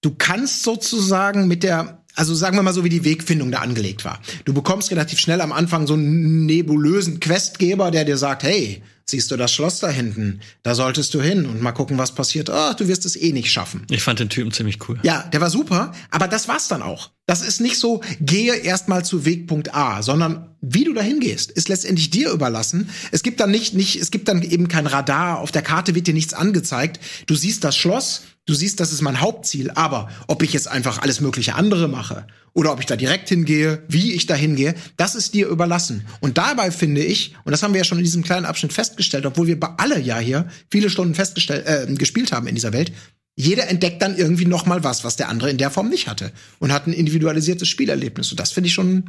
du 0.00 0.14
kannst 0.16 0.62
sozusagen 0.62 1.48
mit 1.48 1.62
der, 1.62 2.04
also 2.14 2.34
sagen 2.34 2.56
wir 2.56 2.62
mal 2.62 2.72
so, 2.72 2.84
wie 2.84 2.88
die 2.88 3.04
Wegfindung 3.04 3.50
da 3.50 3.58
angelegt 3.58 4.04
war. 4.04 4.20
Du 4.44 4.52
bekommst 4.54 4.90
relativ 4.90 5.20
schnell 5.20 5.40
am 5.40 5.52
Anfang 5.52 5.86
so 5.86 5.94
einen 5.94 6.46
nebulösen 6.46 7.20
Questgeber, 7.20 7.90
der 7.90 8.04
dir 8.04 8.16
sagt, 8.16 8.42
hey, 8.42 8.82
siehst 9.10 9.30
du 9.30 9.36
das 9.36 9.52
Schloss 9.52 9.80
da 9.80 9.88
hinten? 9.88 10.40
Da 10.62 10.74
solltest 10.74 11.14
du 11.14 11.22
hin 11.22 11.46
und 11.46 11.62
mal 11.62 11.72
gucken, 11.72 11.98
was 11.98 12.14
passiert. 12.14 12.50
Ach, 12.50 12.74
du 12.74 12.88
wirst 12.88 13.06
es 13.06 13.16
eh 13.16 13.32
nicht 13.32 13.50
schaffen. 13.50 13.86
Ich 13.90 14.02
fand 14.02 14.20
den 14.20 14.28
Typen 14.28 14.52
ziemlich 14.52 14.88
cool. 14.88 14.98
Ja, 15.02 15.22
der 15.32 15.40
war 15.40 15.50
super, 15.50 15.92
aber 16.10 16.28
das 16.28 16.48
war's 16.48 16.68
dann 16.68 16.82
auch. 16.82 17.10
Das 17.26 17.42
ist 17.42 17.60
nicht 17.60 17.78
so, 17.78 18.00
gehe 18.20 18.54
erstmal 18.54 19.04
zu 19.04 19.26
Wegpunkt 19.26 19.74
A, 19.74 20.02
sondern 20.02 20.56
wie 20.60 20.84
du 20.84 20.94
dahin 20.94 21.20
gehst, 21.20 21.50
ist 21.50 21.68
letztendlich 21.68 22.10
dir 22.10 22.30
überlassen. 22.30 22.88
Es 23.12 23.22
gibt 23.22 23.38
dann 23.40 23.50
nicht, 23.50 23.74
nicht, 23.74 23.96
es 23.96 24.10
gibt 24.10 24.28
dann 24.28 24.42
eben 24.42 24.68
kein 24.68 24.86
Radar, 24.86 25.38
auf 25.38 25.52
der 25.52 25.62
Karte 25.62 25.94
wird 25.94 26.06
dir 26.06 26.14
nichts 26.14 26.34
angezeigt. 26.34 26.98
Du 27.26 27.34
siehst 27.34 27.64
das 27.64 27.76
Schloss, 27.76 28.22
du 28.46 28.54
siehst, 28.54 28.80
das 28.80 28.92
ist 28.92 29.02
mein 29.02 29.20
Hauptziel, 29.20 29.70
aber 29.70 30.08
ob 30.26 30.42
ich 30.42 30.52
jetzt 30.52 30.68
einfach 30.68 30.98
alles 31.02 31.20
mögliche 31.20 31.54
andere 31.54 31.86
mache 31.86 32.26
oder 32.54 32.72
ob 32.72 32.80
ich 32.80 32.86
da 32.86 32.96
direkt 32.96 33.28
hingehe, 33.28 33.82
wie 33.88 34.14
ich 34.14 34.26
da 34.26 34.34
hingehe, 34.34 34.74
das 34.96 35.14
ist 35.14 35.34
dir 35.34 35.48
überlassen. 35.48 36.06
Und 36.20 36.38
dabei 36.38 36.70
finde 36.70 37.04
ich, 37.04 37.36
und 37.44 37.52
das 37.52 37.62
haben 37.62 37.74
wir 37.74 37.78
ja 37.78 37.84
schon 37.84 37.98
in 37.98 38.04
diesem 38.04 38.24
kleinen 38.24 38.46
Abschnitt 38.46 38.72
festgestellt, 38.72 38.97
obwohl 39.26 39.46
wir 39.46 39.58
bei 39.58 39.68
alle 39.78 40.00
ja 40.00 40.18
hier 40.18 40.48
viele 40.70 40.90
Stunden 40.90 41.14
festgestellt, 41.14 41.66
äh, 41.66 41.86
gespielt 41.94 42.32
haben 42.32 42.46
in 42.46 42.54
dieser 42.54 42.72
Welt, 42.72 42.92
jeder 43.36 43.68
entdeckt 43.68 44.02
dann 44.02 44.16
irgendwie 44.16 44.46
noch 44.46 44.66
mal 44.66 44.82
was, 44.82 45.04
was 45.04 45.16
der 45.16 45.28
andere 45.28 45.50
in 45.50 45.58
der 45.58 45.70
Form 45.70 45.88
nicht 45.88 46.08
hatte 46.08 46.32
und 46.58 46.72
hat 46.72 46.86
ein 46.86 46.92
individualisiertes 46.92 47.68
Spielerlebnis. 47.68 48.30
Und 48.32 48.40
das 48.40 48.50
finde 48.50 48.68
ich 48.68 48.74
schon 48.74 49.04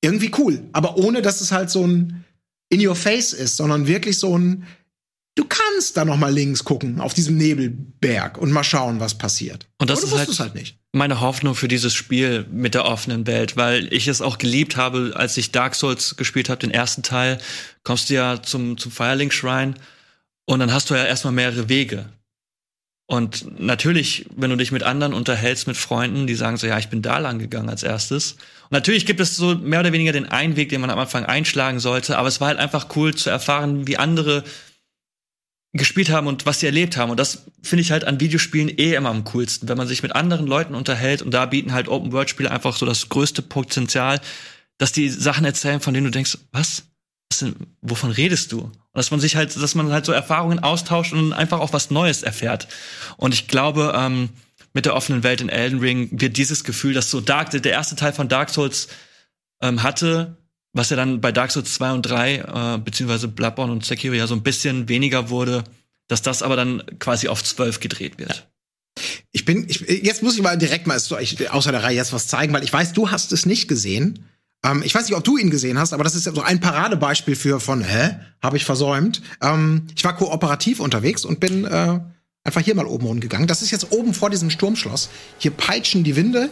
irgendwie 0.00 0.30
cool. 0.38 0.62
Aber 0.72 0.96
ohne, 0.96 1.20
dass 1.22 1.40
es 1.40 1.52
halt 1.52 1.70
so 1.70 1.86
ein 1.86 2.24
in 2.70 2.86
your 2.86 2.94
face 2.96 3.32
ist, 3.34 3.56
sondern 3.56 3.86
wirklich 3.86 4.18
so 4.18 4.36
ein 4.38 4.66
Du 5.36 5.44
kannst 5.44 5.96
da 5.96 6.04
noch 6.04 6.16
mal 6.16 6.32
links 6.32 6.62
gucken 6.62 7.00
auf 7.00 7.12
diesem 7.12 7.36
Nebelberg 7.36 8.38
und 8.38 8.52
mal 8.52 8.62
schauen, 8.62 9.00
was 9.00 9.18
passiert. 9.18 9.66
Und 9.78 9.90
das 9.90 10.04
ist 10.04 10.14
halt- 10.16 10.38
halt 10.38 10.54
nicht. 10.54 10.78
meine 10.92 11.20
Hoffnung 11.20 11.56
für 11.56 11.66
dieses 11.66 11.92
Spiel 11.92 12.46
mit 12.52 12.74
der 12.74 12.84
offenen 12.84 13.26
Welt, 13.26 13.56
weil 13.56 13.92
ich 13.92 14.06
es 14.06 14.22
auch 14.22 14.38
geliebt 14.38 14.76
habe, 14.76 15.12
als 15.16 15.36
ich 15.36 15.50
Dark 15.50 15.74
Souls 15.74 16.14
gespielt 16.14 16.48
habe, 16.48 16.60
den 16.60 16.70
ersten 16.70 17.02
Teil, 17.02 17.38
kommst 17.84 18.10
du 18.10 18.14
ja 18.14 18.42
zum, 18.42 18.76
zum 18.78 18.90
Firelink 18.90 19.32
Shrine 19.32 19.74
und 20.46 20.58
dann 20.58 20.72
hast 20.72 20.90
du 20.90 20.94
ja 20.94 21.04
erstmal 21.04 21.32
mehrere 21.32 21.68
Wege. 21.68 22.06
Und 23.06 23.60
natürlich, 23.60 24.26
wenn 24.34 24.48
du 24.48 24.56
dich 24.56 24.72
mit 24.72 24.82
anderen 24.82 25.12
unterhältst, 25.12 25.66
mit 25.66 25.76
Freunden, 25.76 26.26
die 26.26 26.34
sagen 26.34 26.56
so, 26.56 26.66
ja, 26.66 26.78
ich 26.78 26.88
bin 26.88 27.02
da 27.02 27.18
lang 27.18 27.38
gegangen 27.38 27.68
als 27.68 27.82
erstes. 27.82 28.32
Und 28.32 28.72
natürlich 28.72 29.04
gibt 29.04 29.20
es 29.20 29.36
so 29.36 29.54
mehr 29.54 29.80
oder 29.80 29.92
weniger 29.92 30.12
den 30.12 30.26
einen 30.26 30.56
Weg, 30.56 30.70
den 30.70 30.80
man 30.80 30.88
am 30.90 30.98
Anfang 30.98 31.26
einschlagen 31.26 31.80
sollte, 31.80 32.16
aber 32.16 32.28
es 32.28 32.40
war 32.40 32.48
halt 32.48 32.58
einfach 32.58 32.88
cool 32.96 33.14
zu 33.14 33.28
erfahren, 33.28 33.86
wie 33.86 33.98
andere 33.98 34.42
gespielt 35.74 36.08
haben 36.08 36.28
und 36.28 36.46
was 36.46 36.60
sie 36.60 36.66
erlebt 36.66 36.96
haben. 36.96 37.10
Und 37.10 37.18
das 37.18 37.44
finde 37.62 37.82
ich 37.82 37.90
halt 37.90 38.04
an 38.04 38.20
Videospielen 38.20 38.68
eh 38.78 38.94
immer 38.94 39.10
am 39.10 39.24
coolsten, 39.24 39.68
wenn 39.68 39.76
man 39.76 39.88
sich 39.88 40.02
mit 40.02 40.14
anderen 40.14 40.46
Leuten 40.46 40.74
unterhält 40.74 41.20
und 41.20 41.32
da 41.32 41.44
bieten 41.46 41.72
halt 41.72 41.88
Open-World-Spiele 41.88 42.50
einfach 42.50 42.76
so 42.76 42.86
das 42.86 43.08
größte 43.08 43.42
Potenzial, 43.42 44.20
dass 44.78 44.92
die 44.92 45.08
Sachen 45.10 45.44
erzählen, 45.44 45.80
von 45.80 45.92
denen 45.92 46.06
du 46.06 46.10
denkst, 46.10 46.38
was? 46.52 46.84
Was 47.34 47.50
denn, 47.50 47.56
wovon 47.82 48.10
redest 48.10 48.52
du? 48.52 48.60
Und 48.60 48.72
dass 48.92 49.10
man 49.10 49.20
sich 49.20 49.36
halt, 49.36 49.54
dass 49.56 49.74
man 49.74 49.92
halt 49.92 50.06
so 50.06 50.12
Erfahrungen 50.12 50.60
austauscht 50.60 51.12
und 51.12 51.32
einfach 51.32 51.60
auch 51.60 51.72
was 51.72 51.90
Neues 51.90 52.22
erfährt. 52.22 52.68
Und 53.16 53.34
ich 53.34 53.48
glaube, 53.48 53.92
ähm, 53.96 54.30
mit 54.72 54.86
der 54.86 54.94
offenen 54.94 55.22
Welt 55.22 55.40
in 55.40 55.48
Elden 55.48 55.78
Ring 55.78 56.08
wird 56.12 56.36
dieses 56.36 56.64
Gefühl, 56.64 56.94
das 56.94 57.10
so 57.10 57.20
Dark, 57.20 57.50
der 57.50 57.72
erste 57.72 57.96
Teil 57.96 58.12
von 58.12 58.28
Dark 58.28 58.50
Souls 58.50 58.88
ähm, 59.62 59.82
hatte, 59.82 60.36
was 60.72 60.90
ja 60.90 60.96
dann 60.96 61.20
bei 61.20 61.32
Dark 61.32 61.52
Souls 61.52 61.72
2 61.74 61.92
und 61.92 62.02
3, 62.02 62.34
äh, 62.34 62.78
beziehungsweise 62.78 63.28
Bloodborne 63.28 63.72
und 63.72 63.84
Sekiro 63.84 64.14
ja 64.14 64.26
so 64.26 64.34
ein 64.34 64.42
bisschen 64.42 64.88
weniger 64.88 65.30
wurde, 65.30 65.64
dass 66.08 66.22
das 66.22 66.42
aber 66.42 66.56
dann 66.56 66.82
quasi 66.98 67.28
auf 67.28 67.42
12 67.42 67.80
gedreht 67.80 68.18
wird. 68.18 68.48
Ich 69.32 69.44
bin, 69.44 69.68
ich, 69.68 69.80
jetzt 69.80 70.22
muss 70.22 70.36
ich 70.36 70.42
mal 70.42 70.58
direkt 70.58 70.86
mal 70.86 70.96
außer 70.96 71.72
der 71.72 71.82
Reihe 71.82 71.96
jetzt 71.96 72.12
was 72.12 72.26
zeigen, 72.28 72.52
weil 72.52 72.64
ich 72.64 72.72
weiß, 72.72 72.92
du 72.92 73.10
hast 73.10 73.32
es 73.32 73.46
nicht 73.46 73.68
gesehen. 73.68 74.24
Ähm, 74.64 74.82
ich 74.84 74.94
weiß 74.94 75.06
nicht, 75.06 75.16
ob 75.16 75.22
du 75.22 75.36
ihn 75.36 75.50
gesehen 75.50 75.78
hast, 75.78 75.92
aber 75.92 76.02
das 76.02 76.14
ist 76.14 76.26
ja 76.26 76.32
so 76.32 76.42
ein 76.42 76.58
Paradebeispiel 76.60 77.36
für 77.36 77.60
von, 77.60 77.82
hä, 77.82 78.16
habe 78.42 78.56
ich 78.56 78.64
versäumt. 78.64 79.22
Ähm, 79.42 79.86
ich 79.94 80.02
war 80.04 80.16
kooperativ 80.16 80.80
unterwegs 80.80 81.24
und 81.24 81.38
bin 81.38 81.64
äh, 81.64 82.00
einfach 82.42 82.62
hier 82.62 82.74
mal 82.74 82.86
oben 82.86 83.06
rumgegangen. 83.06 83.46
Das 83.46 83.62
ist 83.62 83.70
jetzt 83.70 83.92
oben 83.92 84.14
vor 84.14 84.30
diesem 84.30 84.50
Sturmschloss. 84.50 85.10
Hier 85.38 85.50
peitschen 85.50 86.02
die 86.02 86.16
Winde. 86.16 86.48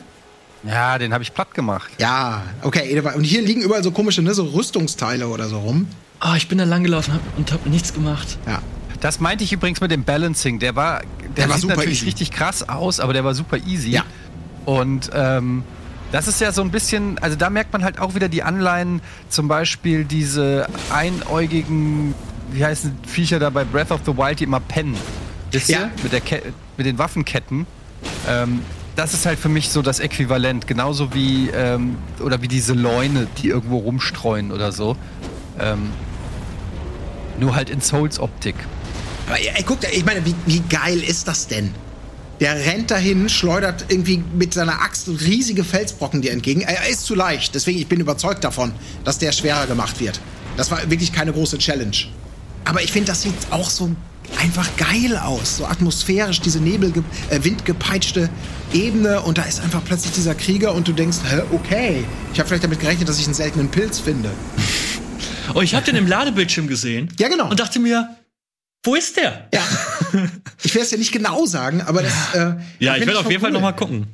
Ja, 0.64 0.98
den 0.98 1.12
habe 1.12 1.24
ich 1.24 1.34
platt 1.34 1.54
gemacht. 1.54 1.90
Ja, 1.98 2.42
okay. 2.62 3.00
Und 3.14 3.24
hier 3.24 3.42
liegen 3.42 3.62
überall 3.62 3.82
so 3.82 3.90
komische, 3.90 4.22
ne, 4.22 4.32
so 4.32 4.44
Rüstungsteile 4.44 5.26
oder 5.26 5.48
so 5.48 5.58
rum. 5.58 5.88
Ah, 6.20 6.36
ich 6.36 6.46
bin 6.46 6.58
da 6.58 6.64
lang 6.64 6.84
gelaufen 6.84 7.14
hab, 7.14 7.20
und 7.36 7.50
hab 7.50 7.66
nichts 7.66 7.92
gemacht. 7.92 8.38
Ja. 8.46 8.62
Das 9.00 9.18
meinte 9.18 9.42
ich 9.42 9.52
übrigens 9.52 9.80
mit 9.80 9.90
dem 9.90 10.04
Balancing. 10.04 10.60
Der 10.60 10.76
war, 10.76 11.02
der, 11.36 11.48
war 11.48 11.56
sieht 11.56 11.62
super 11.62 11.74
natürlich 11.74 11.98
easy. 11.98 12.06
richtig 12.06 12.30
krass 12.30 12.68
aus, 12.68 13.00
aber 13.00 13.12
der 13.12 13.24
war 13.24 13.34
super 13.34 13.56
easy. 13.66 13.90
Ja. 13.90 14.04
Und 14.64 15.10
ähm, 15.12 15.64
das 16.12 16.28
ist 16.28 16.40
ja 16.40 16.52
so 16.52 16.62
ein 16.62 16.70
bisschen, 16.70 17.18
also 17.18 17.36
da 17.36 17.50
merkt 17.50 17.72
man 17.72 17.82
halt 17.82 17.98
auch 17.98 18.14
wieder 18.14 18.28
die 18.28 18.42
Anleihen, 18.42 19.00
zum 19.28 19.48
Beispiel 19.48 20.04
diese 20.04 20.66
einäugigen, 20.92 22.14
wie 22.52 22.64
heißen 22.64 22.96
Viecher 23.06 23.38
da 23.38 23.50
bei 23.50 23.64
Breath 23.64 23.90
of 23.90 24.00
the 24.06 24.16
Wild, 24.16 24.40
die 24.40 24.44
immer 24.44 24.60
pennen. 24.60 24.96
Wisst 25.50 25.68
Ja. 25.70 25.80
ihr? 25.80 25.90
Mit, 26.02 26.12
der 26.12 26.20
Ke 26.20 26.42
mit 26.76 26.86
den 26.86 26.98
Waffenketten. 26.98 27.66
Ähm, 28.28 28.60
das 28.94 29.14
ist 29.14 29.24
halt 29.26 29.38
für 29.38 29.48
mich 29.48 29.70
so 29.70 29.80
das 29.80 30.00
Äquivalent, 30.00 30.66
genauso 30.66 31.14
wie 31.14 31.48
ähm, 31.48 31.96
oder 32.20 32.42
wie 32.42 32.48
diese 32.48 32.74
Leune, 32.74 33.26
die 33.38 33.48
irgendwo 33.48 33.78
rumstreuen 33.78 34.52
oder 34.52 34.70
so. 34.70 34.96
Ähm, 35.58 35.90
nur 37.40 37.54
halt 37.54 37.70
in 37.70 37.80
Souls-Optik. 37.80 38.54
Aber 39.26 39.38
ey, 39.40 39.62
guck, 39.64 39.78
ich 39.90 40.04
meine, 40.04 40.24
wie, 40.26 40.34
wie 40.46 40.60
geil 40.60 40.98
ist 40.98 41.26
das 41.28 41.46
denn? 41.46 41.72
Der 42.42 42.56
rennt 42.56 42.90
dahin, 42.90 43.28
schleudert 43.28 43.84
irgendwie 43.86 44.20
mit 44.34 44.52
seiner 44.52 44.82
Axt 44.82 45.06
riesige 45.06 45.62
Felsbrocken 45.62 46.22
dir 46.22 46.32
entgegen. 46.32 46.62
Er 46.62 46.88
ist 46.88 47.06
zu 47.06 47.14
leicht, 47.14 47.54
deswegen 47.54 47.78
ich 47.78 47.86
bin 47.86 48.00
überzeugt 48.00 48.42
davon, 48.42 48.72
dass 49.04 49.18
der 49.18 49.30
schwerer 49.30 49.68
gemacht 49.68 50.00
wird. 50.00 50.18
Das 50.56 50.68
war 50.72 50.90
wirklich 50.90 51.12
keine 51.12 51.32
große 51.32 51.58
Challenge. 51.58 51.96
Aber 52.64 52.82
ich 52.82 52.90
finde, 52.90 53.12
das 53.12 53.22
sieht 53.22 53.32
auch 53.50 53.70
so 53.70 53.94
einfach 54.40 54.68
geil 54.76 55.16
aus, 55.18 55.58
so 55.58 55.66
atmosphärisch, 55.66 56.40
diese 56.40 56.58
Nebel, 56.58 56.92
äh, 57.30 57.44
windgepeitschte 57.44 58.28
Ebene 58.72 59.20
und 59.20 59.38
da 59.38 59.42
ist 59.42 59.60
einfach 59.60 59.84
plötzlich 59.84 60.12
dieser 60.12 60.34
Krieger 60.34 60.74
und 60.74 60.88
du 60.88 60.92
denkst, 60.92 61.18
hä, 61.30 61.42
okay, 61.52 62.04
ich 62.32 62.40
habe 62.40 62.48
vielleicht 62.48 62.64
damit 62.64 62.80
gerechnet, 62.80 63.08
dass 63.08 63.20
ich 63.20 63.26
einen 63.26 63.34
seltenen 63.34 63.68
Pilz 63.68 64.00
finde. 64.00 64.30
Oh, 65.54 65.60
ich 65.60 65.76
habe 65.76 65.86
den 65.86 65.94
im 65.94 66.08
Ladebildschirm 66.08 66.66
gesehen. 66.66 67.08
Ja, 67.20 67.28
genau. 67.28 67.48
Und 67.50 67.60
dachte 67.60 67.78
mir, 67.78 68.16
wo 68.84 68.94
ist 68.94 69.16
der? 69.16 69.48
Ja. 69.54 69.62
ich 70.62 70.74
werde 70.74 70.84
es 70.84 70.90
ja 70.90 70.98
nicht 70.98 71.12
genau 71.12 71.46
sagen, 71.46 71.80
aber 71.82 72.02
das. 72.02 72.12
Äh, 72.34 72.56
Ja, 72.78 72.96
ich 72.96 73.06
werde 73.06 73.18
auf 73.20 73.30
jeden 73.30 73.40
Fall 73.40 73.50
cool. 73.50 73.54
noch 73.54 73.62
mal 73.62 73.72
gucken. 73.72 74.06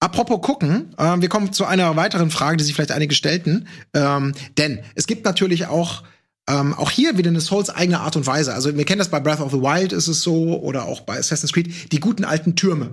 Apropos 0.00 0.42
gucken, 0.42 0.94
äh, 0.98 1.20
wir 1.20 1.28
kommen 1.28 1.52
zu 1.52 1.64
einer 1.64 1.96
weiteren 1.96 2.30
Frage, 2.30 2.58
die 2.58 2.64
sich 2.64 2.74
vielleicht 2.74 2.92
einige 2.92 3.14
stellten. 3.14 3.68
Ähm, 3.94 4.34
denn 4.58 4.80
es 4.94 5.06
gibt 5.06 5.24
natürlich 5.24 5.66
auch 5.66 6.02
ähm, 6.46 6.74
auch 6.74 6.90
hier 6.90 7.16
wieder 7.16 7.30
eine 7.30 7.40
Souls 7.40 7.70
eigene 7.70 8.00
Art 8.00 8.16
und 8.16 8.26
Weise. 8.26 8.52
Also 8.52 8.76
wir 8.76 8.84
kennen 8.84 8.98
das 8.98 9.08
bei 9.08 9.20
Breath 9.20 9.40
of 9.40 9.50
the 9.50 9.60
Wild 9.60 9.92
ist 9.92 10.08
es 10.08 10.20
so 10.20 10.60
oder 10.60 10.84
auch 10.84 11.00
bei 11.00 11.16
Assassin's 11.18 11.52
Creed, 11.54 11.92
die 11.92 12.00
guten 12.00 12.24
alten 12.24 12.54
Türme, 12.54 12.90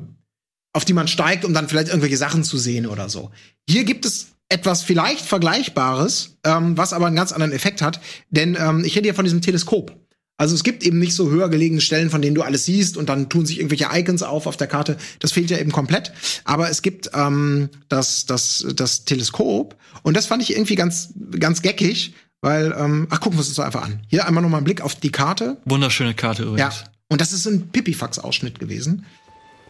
auf 0.73 0.85
die 0.85 0.93
man 0.93 1.09
steigt, 1.09 1.43
um 1.43 1.53
dann 1.53 1.67
vielleicht 1.67 1.89
irgendwelche 1.89 2.15
Sachen 2.15 2.45
zu 2.45 2.57
sehen 2.57 2.87
oder 2.87 3.09
so. 3.09 3.31
Hier 3.67 3.83
gibt 3.83 4.05
es 4.05 4.27
etwas 4.47 4.81
vielleicht 4.83 5.25
Vergleichbares, 5.25 6.37
ähm, 6.45 6.77
was 6.77 6.93
aber 6.93 7.07
einen 7.07 7.15
ganz 7.17 7.33
anderen 7.33 7.51
Effekt 7.51 7.81
hat. 7.81 7.99
Denn 8.29 8.57
ähm, 8.59 8.85
ich 8.85 8.95
rede 8.95 9.07
hier 9.07 9.15
von 9.15 9.25
diesem 9.25 9.41
Teleskop. 9.41 9.97
Also 10.41 10.55
es 10.55 10.63
gibt 10.63 10.81
eben 10.81 10.97
nicht 10.97 11.13
so 11.13 11.29
höher 11.29 11.49
gelegene 11.49 11.81
Stellen, 11.81 12.09
von 12.09 12.19
denen 12.19 12.33
du 12.33 12.41
alles 12.41 12.65
siehst 12.65 12.97
und 12.97 13.09
dann 13.09 13.29
tun 13.29 13.45
sich 13.45 13.59
irgendwelche 13.59 13.89
Icons 13.93 14.23
auf 14.23 14.47
auf 14.47 14.57
der 14.57 14.65
Karte. 14.65 14.97
Das 15.19 15.31
fehlt 15.31 15.51
ja 15.51 15.59
eben 15.59 15.71
komplett. 15.71 16.13
Aber 16.45 16.67
es 16.67 16.81
gibt 16.81 17.11
ähm, 17.13 17.69
das, 17.89 18.25
das, 18.25 18.65
das 18.75 19.05
Teleskop 19.05 19.75
und 20.01 20.17
das 20.17 20.25
fand 20.25 20.41
ich 20.41 20.53
irgendwie 20.55 20.73
ganz, 20.73 21.13
ganz 21.39 21.61
geckig, 21.61 22.15
weil, 22.41 22.75
ähm, 22.75 23.05
ach, 23.11 23.19
gucken 23.19 23.37
wir 23.37 23.41
uns 23.41 23.49
das 23.53 23.63
einfach 23.63 23.83
an. 23.83 23.99
Hier 24.07 24.25
einmal 24.25 24.41
noch 24.41 24.49
mal 24.49 24.57
einen 24.57 24.63
Blick 24.63 24.81
auf 24.81 24.95
die 24.95 25.11
Karte. 25.11 25.57
Wunderschöne 25.65 26.15
Karte 26.15 26.41
übrigens. 26.41 26.59
Ja. 26.59 26.91
Und 27.07 27.21
das 27.21 27.33
ist 27.33 27.45
ein 27.45 27.69
Pipifax-Ausschnitt 27.69 28.57
gewesen. 28.57 29.05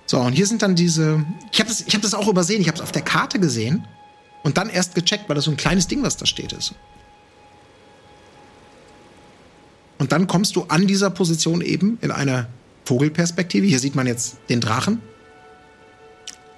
So, 0.05 0.21
und 0.21 0.31
hier 0.31 0.45
sind 0.45 0.61
dann 0.61 0.75
diese. 0.75 1.25
Ich 1.51 1.59
habe 1.59 1.67
das, 1.67 1.81
ich 1.85 1.93
hab 1.93 2.01
das 2.01 2.13
auch 2.13 2.29
übersehen. 2.29 2.61
Ich 2.61 2.67
habe 2.67 2.77
es 2.77 2.81
auf 2.81 2.93
der 2.93 3.01
Karte 3.01 3.41
gesehen 3.41 3.85
und 4.43 4.57
dann 4.57 4.69
erst 4.69 4.95
gecheckt, 4.95 5.27
weil 5.27 5.35
das 5.35 5.43
so 5.43 5.51
ein 5.51 5.57
kleines 5.57 5.89
Ding, 5.89 6.01
was 6.01 6.15
da 6.15 6.25
steht, 6.25 6.53
ist. 6.53 6.75
Und 10.11 10.19
dann 10.19 10.27
kommst 10.27 10.57
du 10.57 10.63
an 10.63 10.87
dieser 10.87 11.09
Position 11.09 11.61
eben 11.61 11.97
in 12.01 12.11
einer 12.11 12.47
Vogelperspektive. 12.83 13.65
Hier 13.65 13.79
sieht 13.79 13.95
man 13.95 14.07
jetzt 14.07 14.39
den 14.49 14.59
Drachen. 14.59 15.01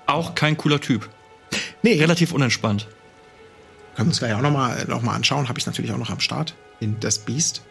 Auch 0.08 0.34
kein 0.34 0.58
cooler 0.58 0.82
Typ. 0.82 1.08
Nee, 1.84 1.99
Relativ 1.99 2.34
unentspannt. 2.34 2.88
können 3.95 4.08
wir 4.08 4.10
uns 4.10 4.18
gleich 4.18 4.34
auch 4.34 4.41
nochmal 4.41 4.86
noch 4.88 5.04
mal 5.04 5.14
anschauen. 5.14 5.49
Habe 5.49 5.60
ich 5.60 5.68
natürlich 5.68 5.91
auch 5.91 5.99
noch 5.99 6.10
am 6.10 6.20
Start. 6.20 6.56
Den, 6.82 6.99
das 6.99 7.20
Biest. 7.20 7.62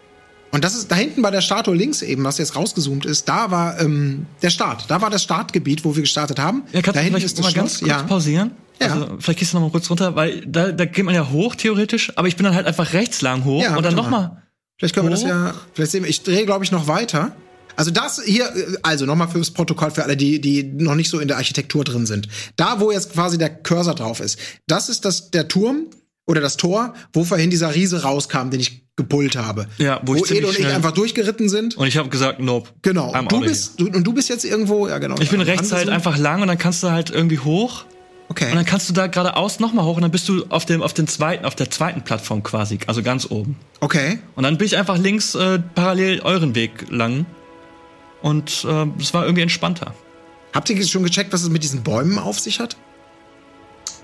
Und 0.53 0.63
das 0.63 0.77
ist 0.77 0.89
da 0.89 0.95
hinten 0.95 1.21
bei 1.21 1.33
der 1.33 1.41
Statue 1.41 1.75
links 1.75 2.01
eben, 2.03 2.23
was 2.23 2.39
jetzt 2.39 2.55
rausgezoomt 2.55 3.05
ist, 3.05 3.29
da 3.29 3.51
war 3.51 3.81
ähm, 3.81 4.27
der 4.41 4.51
Start. 4.51 4.85
Da 4.89 5.03
war 5.03 5.11
das 5.11 5.25
Startgebiet, 5.25 5.85
wo 5.85 5.97
wir 5.97 6.03
gestartet 6.03 6.39
haben. 6.39 6.63
Ja, 6.73 6.81
kannst 6.83 6.89
da 6.89 7.01
du 7.01 7.05
hinten 7.07 7.19
vielleicht 7.19 7.43
mal 7.43 7.53
ganz 7.53 7.81
kurz 7.81 7.91
ja. 7.91 8.05
pausieren? 8.05 8.53
Ja. 8.81 8.93
Also, 8.93 9.17
vielleicht 9.19 9.41
gehst 9.41 9.53
du 9.53 9.57
noch 9.57 9.65
mal 9.65 9.73
kurz 9.73 9.91
runter, 9.91 10.15
weil 10.15 10.47
da, 10.47 10.71
da 10.71 10.85
geht 10.85 11.05
man 11.05 11.15
ja 11.17 11.29
hoch, 11.29 11.57
theoretisch, 11.57 12.13
aber 12.17 12.29
ich 12.29 12.37
bin 12.37 12.45
dann 12.45 12.55
halt 12.55 12.67
einfach 12.67 12.93
rechts 12.93 13.21
lang 13.21 13.45
hoch 13.45 13.63
Ja, 13.63 13.77
und 13.77 13.85
dann 13.85 13.97
warte 13.97 13.97
noch 13.97 14.11
mal. 14.11 14.42
Vielleicht 14.83 14.97
können 14.97 15.07
wir 15.07 15.11
das 15.11 15.23
Hoch. 15.23 15.29
ja, 15.29 15.55
vielleicht 15.75 15.93
sehen 15.93 16.03
wir, 16.03 16.11
ich 16.11 16.25
drehe, 16.25 16.45
glaube 16.45 16.65
ich, 16.65 16.73
noch 16.73 16.89
weiter. 16.89 17.37
Also 17.77 17.93
das 17.93 18.21
hier, 18.25 18.53
also 18.83 19.07
nochmal 19.07 19.29
fürs 19.29 19.53
Protokoll 19.53 19.93
für 19.93 20.03
alle, 20.03 20.17
die, 20.17 20.41
die 20.41 20.65
noch 20.65 20.97
nicht 20.97 21.09
so 21.09 21.21
in 21.21 21.29
der 21.29 21.37
Architektur 21.37 21.85
drin 21.85 22.05
sind. 22.05 22.27
Da, 22.57 22.81
wo 22.81 22.91
jetzt 22.91 23.13
quasi 23.13 23.39
der 23.39 23.51
Cursor 23.51 23.95
drauf 23.95 24.19
ist, 24.19 24.41
das 24.67 24.89
ist 24.89 25.05
das, 25.05 25.31
der 25.31 25.47
Turm 25.47 25.87
oder 26.27 26.41
das 26.41 26.57
Tor, 26.57 26.95
wo 27.13 27.23
vorhin 27.23 27.49
dieser 27.49 27.73
Riese 27.73 28.03
rauskam, 28.03 28.51
den 28.51 28.59
ich 28.59 28.83
gepullt 28.97 29.37
habe. 29.37 29.69
Ja, 29.79 30.01
wo 30.05 30.17
wo 30.17 30.21
ziemlich 30.21 30.49
und 30.49 30.59
ich 30.59 30.67
einfach 30.67 30.91
durchgeritten 30.91 31.49
sind. 31.49 31.77
Und 31.77 31.87
ich 31.87 31.97
habe 31.97 32.09
gesagt, 32.09 32.41
nope. 32.41 32.71
Genau. 32.83 33.15
I'm 33.15 33.29
Du 33.29 33.39
bist, 33.39 33.79
du, 33.79 33.87
und 33.87 34.03
du 34.05 34.13
bist 34.13 34.31
jetzt 34.31 34.45
irgendwo, 34.45 34.89
ja 34.89 34.99
genau. 34.99 35.15
Ich 35.21 35.31
bin 35.31 35.41
rechts 35.43 35.71
halt 35.71 35.91
einfach 35.91 36.19
lang 36.19 36.43
und 36.43 36.49
dann 36.49 36.59
kannst 36.59 36.83
du 36.83 36.91
halt 36.91 37.11
irgendwie 37.11 37.39
hoch 37.39 37.85
und 38.33 38.47
Okay. 38.47 38.55
dann 38.55 38.65
kannst 38.65 38.89
du 38.89 38.95
da 38.95 39.07
geradeaus 39.09 39.61
noch 39.61 39.73
mal 39.73 39.85
hoch 39.85 39.97
und 39.97 40.03
dann 40.03 40.11
bist 40.11 40.29
du 40.29 40.47
auf 40.49 40.65
dem 40.65 40.83
auf 40.83 40.95
den 40.95 41.07
zweiten 41.07 41.45
auf 41.45 41.55
der 41.55 41.71
zweiten 41.71 42.03
Plattform 42.03 42.43
quasi, 42.43 42.79
also 42.87 43.03
ganz 43.03 43.31
oben. 43.31 43.57
Okay. 43.81 44.19
Und 44.35 44.45
dann 44.45 44.57
bin 44.59 44.67
ich 44.67 44.77
einfach 44.77 44.97
links 44.97 45.35
äh, 45.35 45.59
parallel 45.75 46.21
euren 46.21 46.55
Weg 46.55 46.91
lang 46.91 47.27
und 48.23 48.65
äh, 48.69 48.87
es 48.99 49.13
war 49.13 49.25
irgendwie 49.25 49.43
entspannter. 49.43 49.95
Habt 50.55 50.71
ihr 50.71 50.87
schon 50.87 51.03
gecheckt, 51.03 51.33
was 51.33 51.43
es 51.43 51.51
mit 51.51 51.63
diesen 51.63 51.83
Bäumen 51.83 52.19
auf 52.19 52.39
sich 52.39 52.61
hat? 52.61 52.77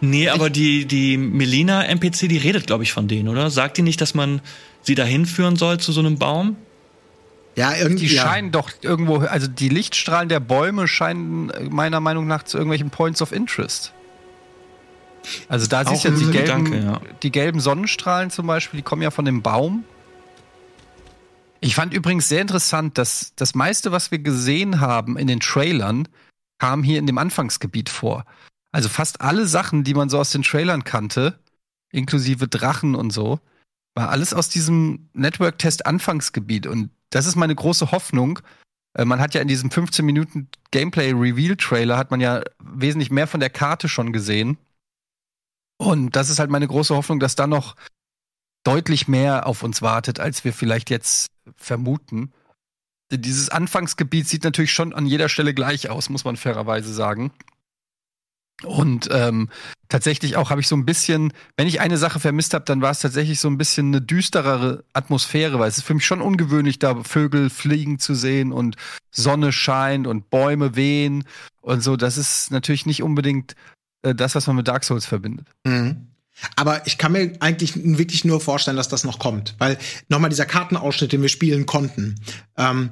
Nee, 0.01 0.29
aber 0.29 0.51
die 0.51 0.87
die 0.87 1.17
Melina 1.17 1.85
NPC, 1.85 2.29
die 2.29 2.39
redet 2.39 2.67
glaube 2.67 2.85
ich 2.85 2.93
von 2.93 3.09
denen, 3.09 3.29
oder? 3.29 3.51
Sagt 3.51 3.79
die 3.79 3.83
nicht, 3.83 4.01
dass 4.01 4.15
man 4.15 4.41
sie 4.83 4.95
dahin 4.95 5.27
führen 5.27 5.57
soll 5.57 5.79
zu 5.79 5.93
so 5.93 6.01
einem 6.01 6.19
Baum? 6.19 6.57
Ja, 7.57 7.75
irgendwie. 7.75 8.07
Die 8.07 8.15
ja. 8.15 8.23
scheinen 8.23 8.53
doch 8.53 8.71
irgendwo, 8.83 9.17
also 9.17 9.49
die 9.49 9.69
Lichtstrahlen 9.69 10.29
der 10.29 10.39
Bäume 10.39 10.87
scheinen 10.87 11.51
meiner 11.71 11.99
Meinung 11.99 12.29
nach 12.29 12.45
zu 12.45 12.57
irgendwelchen 12.57 12.91
Points 12.91 13.21
of 13.21 13.33
Interest. 13.33 13.93
Also 15.49 15.67
da 15.67 15.85
siehst 15.85 16.05
du 16.05 16.09
ja 16.09 16.15
die 16.15 16.31
gelben, 16.31 16.65
Gedanke, 16.65 16.79
ja. 16.79 17.01
die 17.23 17.33
gelben 17.33 17.61
Sonnenstrahlen 17.61 18.31
zum 18.31 18.47
Beispiel, 18.47 18.79
die 18.79 18.85
kommen 18.85 19.03
ja 19.03 19.11
von 19.11 19.25
dem 19.25 19.43
Baum. 19.43 19.85
Ich 21.61 21.75
fand 21.75 21.93
übrigens 21.93 22.29
sehr 22.29 22.41
interessant, 22.41 22.99
dass 22.99 23.33
das 23.35 23.55
meiste, 23.55 23.91
was 23.91 24.11
wir 24.11 24.21
gesehen 24.21 24.81
haben 24.81 25.17
in 25.19 25.27
den 25.27 25.41
Trailern, 25.41 26.09
kam 26.59 26.83
hier 26.83 26.99
in 26.99 27.07
dem 27.07 27.19
Anfangsgebiet 27.19 27.89
vor. 27.89 28.25
Also 28.73 28.89
fast 28.89 29.21
alle 29.21 29.47
Sachen, 29.47 29.85
die 29.85 29.95
man 29.95 30.09
so 30.09 30.19
aus 30.19 30.31
den 30.31 30.43
Trailern 30.43 30.85
kannte, 30.85 31.39
inklusive 31.91 32.49
Drachen 32.49 32.95
und 32.95 33.13
so, 33.13 33.41
war 33.95 34.11
alles 34.11 34.35
aus 34.35 34.49
diesem 34.49 35.09
Network-Test-Anfangsgebiet. 35.15 36.67
Und 36.67 36.91
das 37.11 37.27
ist 37.27 37.37
meine 37.37 37.55
große 37.55 37.91
Hoffnung. 37.91 38.41
Äh, 38.95 39.05
Man 39.05 39.21
hat 39.21 39.35
ja 39.35 39.41
in 39.41 39.49
diesem 39.49 39.71
15 39.71 40.05
Minuten 40.05 40.49
Gameplay-Reveal-Trailer 40.71 41.97
hat 41.97 42.11
man 42.11 42.21
ja 42.21 42.43
wesentlich 42.63 43.11
mehr 43.11 43.27
von 43.27 43.41
der 43.41 43.51
Karte 43.51 43.89
schon 43.89 44.13
gesehen. 44.13 44.59
Und 45.79 46.17
das 46.17 46.29
ist 46.29 46.39
halt 46.39 46.51
meine 46.51 46.67
große 46.67 46.95
Hoffnung, 46.95 47.21
dass 47.21 47.37
da 47.37 47.47
noch 47.47 47.77
deutlich 48.65 49.09
mehr 49.09 49.47
auf 49.47 49.63
uns 49.63 49.81
wartet, 49.81 50.21
als 50.21 50.45
wir 50.45 50.53
vielleicht 50.53 50.91
jetzt 50.91 51.29
vermuten. 51.57 52.33
Dieses 53.11 53.49
Anfangsgebiet 53.49 54.29
sieht 54.29 54.45
natürlich 54.45 54.73
schon 54.73 54.93
an 54.93 55.07
jeder 55.07 55.29
Stelle 55.29 55.55
gleich 55.55 55.89
aus, 55.89 56.11
muss 56.11 56.25
man 56.25 56.37
fairerweise 56.37 56.93
sagen. 56.93 57.33
Und 58.65 59.09
ähm, 59.13 59.49
tatsächlich 59.89 60.37
auch 60.37 60.51
habe 60.51 60.61
ich 60.61 60.67
so 60.67 60.77
ein 60.77 60.85
bisschen, 60.85 61.33
wenn 61.57 61.69
ich 61.69 61.81
eine 61.81 61.97
Sache 61.97 62.19
vermisst 62.19 62.55
habe, 62.55 62.65
dann 62.65 62.83
war 62.83 62.91
es 62.91 62.99
tatsächlich 62.99 63.39
so 63.39 63.49
ein 63.49 63.57
bisschen 63.57 63.87
eine 63.89 64.03
düsterere 64.03 64.85
Atmosphäre, 64.93 65.61
weil 65.61 65.69
es 65.69 65.79
ist 65.79 65.85
für 65.85 65.95
mich 65.95 66.05
schon 66.05 66.21
ungewöhnlich, 66.21 66.81
da 66.81 67.05
Vögel 67.05 67.51
fliegen 67.51 68.01
zu 68.01 68.15
sehen 68.15 68.53
und 68.53 68.77
Sonne 69.13 69.53
scheint 69.53 70.09
und 70.09 70.29
Bäume 70.29 70.75
wehen 70.75 71.25
und 71.61 71.83
so. 71.83 71.97
Das 71.97 72.19
ist 72.19 72.51
natürlich 72.51 72.85
nicht 72.85 73.03
unbedingt 73.05 73.55
äh, 74.03 74.15
das, 74.15 74.35
was 74.35 74.47
man 74.47 74.57
mit 74.57 74.69
Dark 74.69 74.85
Souls 74.85 75.07
verbindet. 75.07 75.49
Mhm. 75.65 76.09
Aber 76.57 76.87
ich 76.87 76.99
kann 76.99 77.13
mir 77.13 77.33
eigentlich 77.41 77.73
wirklich 77.77 78.25
nur 78.25 78.41
vorstellen, 78.41 78.77
dass 78.77 78.89
das 78.89 79.05
noch 79.05 79.19
kommt. 79.19 79.57
Weil 79.59 79.77
nochmal 80.09 80.31
dieser 80.31 80.47
Kartenausschnitt, 80.47 81.13
den 81.13 81.23
wir 81.23 81.29
spielen 81.29 81.67
konnten, 81.67 82.15
ähm, 82.57 82.91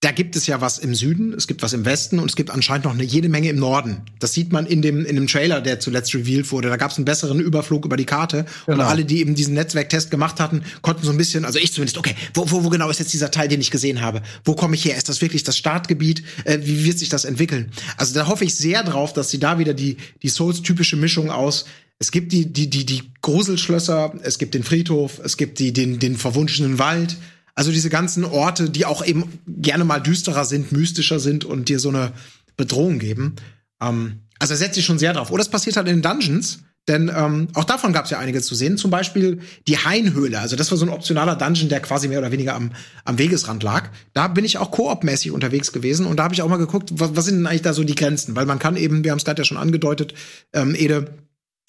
da 0.00 0.10
gibt 0.10 0.36
es 0.36 0.46
ja 0.46 0.60
was 0.60 0.78
im 0.78 0.94
Süden, 0.94 1.32
es 1.32 1.46
gibt 1.46 1.62
was 1.62 1.72
im 1.72 1.86
Westen 1.86 2.18
und 2.18 2.28
es 2.28 2.36
gibt 2.36 2.50
anscheinend 2.50 2.84
noch 2.84 2.92
eine 2.92 3.02
jede 3.02 3.30
Menge 3.30 3.48
im 3.48 3.56
Norden. 3.56 4.02
Das 4.18 4.34
sieht 4.34 4.52
man 4.52 4.66
in 4.66 4.82
dem, 4.82 5.06
in 5.06 5.16
dem 5.16 5.26
Trailer, 5.26 5.62
der 5.62 5.80
zuletzt 5.80 6.14
revealed 6.14 6.52
wurde. 6.52 6.68
Da 6.68 6.76
gab 6.76 6.90
es 6.90 6.98
einen 6.98 7.06
besseren 7.06 7.40
Überflug 7.40 7.86
über 7.86 7.96
die 7.96 8.04
Karte. 8.04 8.44
Und 8.66 8.74
Genau. 8.74 8.84
alle, 8.84 9.06
die 9.06 9.20
eben 9.20 9.34
diesen 9.34 9.54
Netzwerktest 9.54 10.10
gemacht 10.10 10.38
hatten, 10.38 10.62
konnten 10.82 11.04
so 11.04 11.10
ein 11.10 11.16
bisschen, 11.16 11.46
also 11.46 11.58
ich 11.58 11.72
zumindest, 11.72 11.96
okay, 11.96 12.14
wo, 12.34 12.50
wo, 12.50 12.62
wo 12.62 12.68
genau 12.68 12.90
ist 12.90 12.98
jetzt 12.98 13.14
dieser 13.14 13.30
Teil, 13.30 13.48
den 13.48 13.60
ich 13.60 13.70
gesehen 13.70 14.02
habe? 14.02 14.22
Wo 14.44 14.54
komme 14.54 14.76
ich 14.76 14.84
her? 14.84 14.96
Ist 14.96 15.08
das 15.08 15.22
wirklich 15.22 15.44
das 15.44 15.56
Startgebiet? 15.56 16.22
Äh, 16.44 16.58
wie 16.62 16.84
wird 16.84 16.98
sich 16.98 17.08
das 17.08 17.24
entwickeln? 17.24 17.72
Also 17.96 18.12
da 18.12 18.26
hoffe 18.26 18.44
ich 18.44 18.54
sehr 18.54 18.84
drauf, 18.84 19.14
dass 19.14 19.30
sie 19.30 19.38
da 19.40 19.58
wieder 19.58 19.72
die, 19.72 19.96
die 20.22 20.28
Souls-typische 20.28 20.96
Mischung 20.96 21.30
aus 21.30 21.64
es 21.98 22.10
gibt 22.10 22.32
die, 22.32 22.52
die, 22.52 22.68
die, 22.68 22.84
die 22.84 23.04
Gruselschlösser, 23.22 24.12
es 24.22 24.38
gibt 24.38 24.54
den 24.54 24.64
Friedhof, 24.64 25.18
es 25.24 25.38
gibt 25.38 25.58
die, 25.58 25.72
den, 25.72 25.98
den 25.98 26.16
verwunschenen 26.16 26.78
Wald. 26.78 27.16
Also 27.56 27.72
diese 27.72 27.90
ganzen 27.90 28.24
Orte, 28.24 28.70
die 28.70 28.84
auch 28.84 29.04
eben 29.04 29.40
gerne 29.48 29.84
mal 29.84 29.98
düsterer 29.98 30.44
sind, 30.44 30.70
mystischer 30.72 31.18
sind 31.18 31.44
und 31.44 31.68
dir 31.68 31.80
so 31.80 31.88
eine 31.88 32.12
Bedrohung 32.56 32.98
geben. 32.98 33.34
Ähm, 33.82 34.20
also 34.38 34.52
da 34.54 34.58
setze 34.58 34.78
ich 34.80 34.86
schon 34.86 34.98
sehr 34.98 35.14
drauf. 35.14 35.30
Oder 35.30 35.40
es 35.40 35.48
passiert 35.48 35.76
halt 35.76 35.88
in 35.88 35.96
den 35.96 36.02
Dungeons, 36.02 36.60
denn 36.86 37.10
ähm, 37.14 37.48
auch 37.54 37.64
davon 37.64 37.94
gab 37.94 38.04
es 38.04 38.10
ja 38.10 38.18
einige 38.18 38.40
zu 38.42 38.54
sehen. 38.54 38.76
Zum 38.76 38.90
Beispiel 38.90 39.40
die 39.66 39.78
Hainhöhle. 39.78 40.38
Also 40.38 40.54
das 40.54 40.70
war 40.70 40.78
so 40.78 40.84
ein 40.84 40.90
optionaler 40.90 41.34
Dungeon, 41.34 41.70
der 41.70 41.80
quasi 41.80 42.08
mehr 42.08 42.18
oder 42.20 42.30
weniger 42.30 42.54
am, 42.54 42.72
am 43.04 43.18
Wegesrand 43.18 43.62
lag. 43.62 43.88
Da 44.12 44.28
bin 44.28 44.44
ich 44.44 44.58
auch 44.58 44.70
koopmäßig 44.70 45.32
unterwegs 45.32 45.72
gewesen 45.72 46.06
und 46.06 46.18
da 46.18 46.24
habe 46.24 46.34
ich 46.34 46.42
auch 46.42 46.48
mal 46.48 46.58
geguckt, 46.58 46.90
was, 46.92 47.16
was 47.16 47.24
sind 47.24 47.38
denn 47.38 47.46
eigentlich 47.46 47.62
da 47.62 47.72
so 47.72 47.82
die 47.82 47.94
Grenzen? 47.94 48.36
Weil 48.36 48.46
man 48.46 48.58
kann 48.58 48.76
eben, 48.76 49.02
wir 49.02 49.10
haben 49.10 49.18
es 49.18 49.24
gerade 49.24 49.40
ja 49.40 49.46
schon 49.46 49.56
angedeutet, 49.56 50.14
ähm, 50.52 50.74
Ede, 50.76 51.14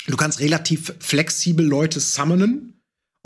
du 0.06 0.18
kannst 0.18 0.40
relativ 0.42 0.94
flexibel 1.00 1.66
Leute 1.66 2.00
summonen. 2.00 2.77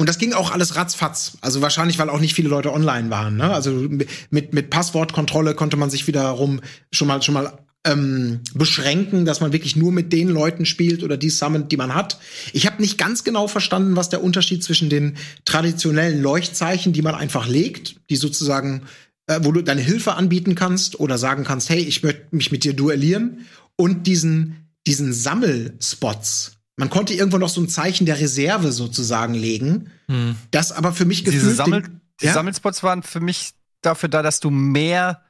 Und 0.02 0.10
das 0.10 0.18
ging 0.18 0.34
auch 0.34 0.52
alles 0.52 0.76
ratzfatz. 0.76 1.38
Also 1.41 1.62
wahrscheinlich, 1.62 1.97
weil 1.99 2.10
auch 2.10 2.20
nicht 2.20 2.34
viele 2.34 2.49
Leute 2.49 2.74
online 2.74 3.10
waren. 3.10 3.38
Ne? 3.38 3.54
Also 3.54 3.72
mit, 3.72 4.54
mit 4.54 4.70
Passwortkontrolle 4.70 5.56
konnte 5.56 5.78
man 5.78 5.89
sich 5.89 6.08
wiederum 6.08 6.60
schon 6.91 7.08
mal, 7.08 7.22
schon 7.22 7.36
mal 7.36 7.58
ähm, 7.86 8.41
beschränken, 8.54 9.26
dass 9.26 9.39
man 9.39 9.54
wirklich 9.54 9.76
nur 9.76 9.91
mit 9.91 10.12
den 10.12 10.28
Leuten 10.28 10.66
spielt 10.66 11.04
oder 11.04 11.16
die 11.16 11.30
summont, 11.30 11.72
die 11.72 11.78
man 11.78 11.95
hat. 11.95 12.20
Ich 12.52 12.66
habe 12.66 12.82
nicht 12.82 12.97
ganz 12.97 13.24
genau 13.24 13.47
verstanden, 13.47 13.95
was 13.95 14.10
der 14.10 14.24
Unterschied 14.24 14.64
zwischen 14.64 14.89
den 14.89 15.18
traditionellen 15.45 16.22
Leuchtzeichen, 16.22 16.91
die 16.91 17.02
man 17.02 17.16
einfach 17.16 17.47
legt, 17.47 17.95
die 18.10 18.18
sozusagen, 18.18 18.84
äh, 19.28 19.39
wo 19.43 19.52
du 19.52 19.62
deine 19.62 19.82
Hilfe 19.82 20.16
anbieten 20.16 20.56
kannst 20.56 20.99
oder 20.99 21.18
sagen 21.18 21.43
kannst, 21.43 21.70
hey, 21.70 21.80
ich 21.80 22.04
möchte 22.04 22.36
mich 22.36 22.52
mit 22.52 22.64
dir 22.64 22.74
duellieren, 22.74 23.45
und 23.82 24.06
diesen, 24.06 24.70
diesen 24.86 25.12
Sammelspots. 25.12 26.58
Man 26.82 26.89
konnte 26.89 27.13
irgendwo 27.13 27.38
noch 27.38 27.49
so 27.49 27.61
ein 27.61 27.69
Zeichen 27.69 28.07
der 28.07 28.19
Reserve 28.19 28.71
sozusagen 28.71 29.36
legen, 29.36 29.91
Hm. 30.07 30.36
das 30.49 30.71
aber 30.71 30.93
für 30.93 31.05
mich 31.05 31.23
gefühlt 31.23 31.43
Diese 31.43 31.53
Sammel 31.53 31.84
den- 31.84 32.01
die 32.21 32.25
Ja? 32.25 32.34
Sammelspots 32.34 32.82
waren 32.82 33.03
für 33.03 33.19
mich 33.19 33.51
dafür 33.84 34.09
da, 34.09 34.23
dass 34.23 34.39
du 34.39 34.49
mehr 34.49 35.21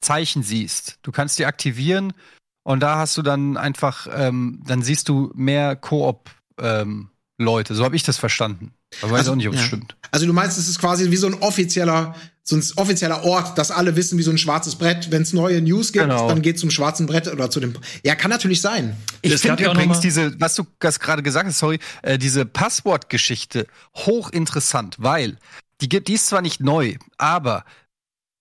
Zeichen 0.00 0.42
siehst. 0.42 0.98
Du 1.02 1.12
kannst 1.12 1.38
die 1.38 1.44
aktivieren 1.44 2.14
und 2.62 2.80
da 2.80 2.96
hast 2.96 3.14
du 3.18 3.20
dann 3.22 3.58
einfach, 3.58 4.06
ähm, 4.10 4.62
dann 4.66 4.80
siehst 4.82 5.10
du 5.10 5.30
mehr 5.34 5.76
Koop 5.76 6.30
ähm. 6.58 7.10
So 7.38 7.84
habe 7.84 7.94
ich 7.96 8.02
das 8.02 8.16
verstanden. 8.16 8.72
Aber 9.02 9.12
weiß 9.12 9.18
Also, 9.20 9.32
auch 9.32 9.36
nicht, 9.36 9.48
ob 9.48 9.54
es 9.54 9.60
ja. 9.60 9.66
stimmt. 9.66 9.96
Also 10.10 10.26
du 10.26 10.32
meinst, 10.32 10.58
es 10.58 10.68
ist 10.68 10.78
quasi 10.78 11.10
wie 11.10 11.16
so 11.16 11.26
ein 11.26 11.34
offizieller, 11.34 12.14
so 12.42 12.56
ein 12.56 12.62
offizieller 12.76 13.24
Ort, 13.24 13.58
dass 13.58 13.70
alle 13.70 13.96
wissen, 13.96 14.18
wie 14.18 14.22
so 14.22 14.30
ein 14.30 14.38
schwarzes 14.38 14.76
Brett. 14.76 15.10
Wenn 15.10 15.22
es 15.22 15.32
neue 15.32 15.60
News 15.60 15.92
gibt, 15.92 16.04
Genau. 16.04 16.28
dann 16.28 16.42
geht 16.42 16.58
zum 16.58 16.70
schwarzen 16.70 17.06
Brett 17.06 17.26
oder 17.28 17.50
zu 17.50 17.60
dem. 17.60 17.74
Ja, 18.04 18.14
kann 18.14 18.30
natürlich 18.30 18.60
sein. 18.60 18.96
Ich 19.22 19.32
Es 19.32 19.42
gab 19.42 19.60
ja 19.60 19.72
übrigens 19.72 20.00
diese, 20.00 20.38
was 20.40 20.54
du 20.54 20.64
gerade 20.78 21.22
gesagt 21.22 21.46
hast, 21.48 21.58
sorry, 21.58 21.78
äh, 22.02 22.18
diese 22.18 22.46
Passwortgeschichte 22.46 23.66
hochinteressant, 23.96 24.96
weil 24.98 25.36
die 25.80 25.88
gibt, 25.88 26.08
die 26.08 26.14
ist 26.14 26.26
zwar 26.28 26.40
nicht 26.42 26.60
neu, 26.60 26.94
aber 27.18 27.64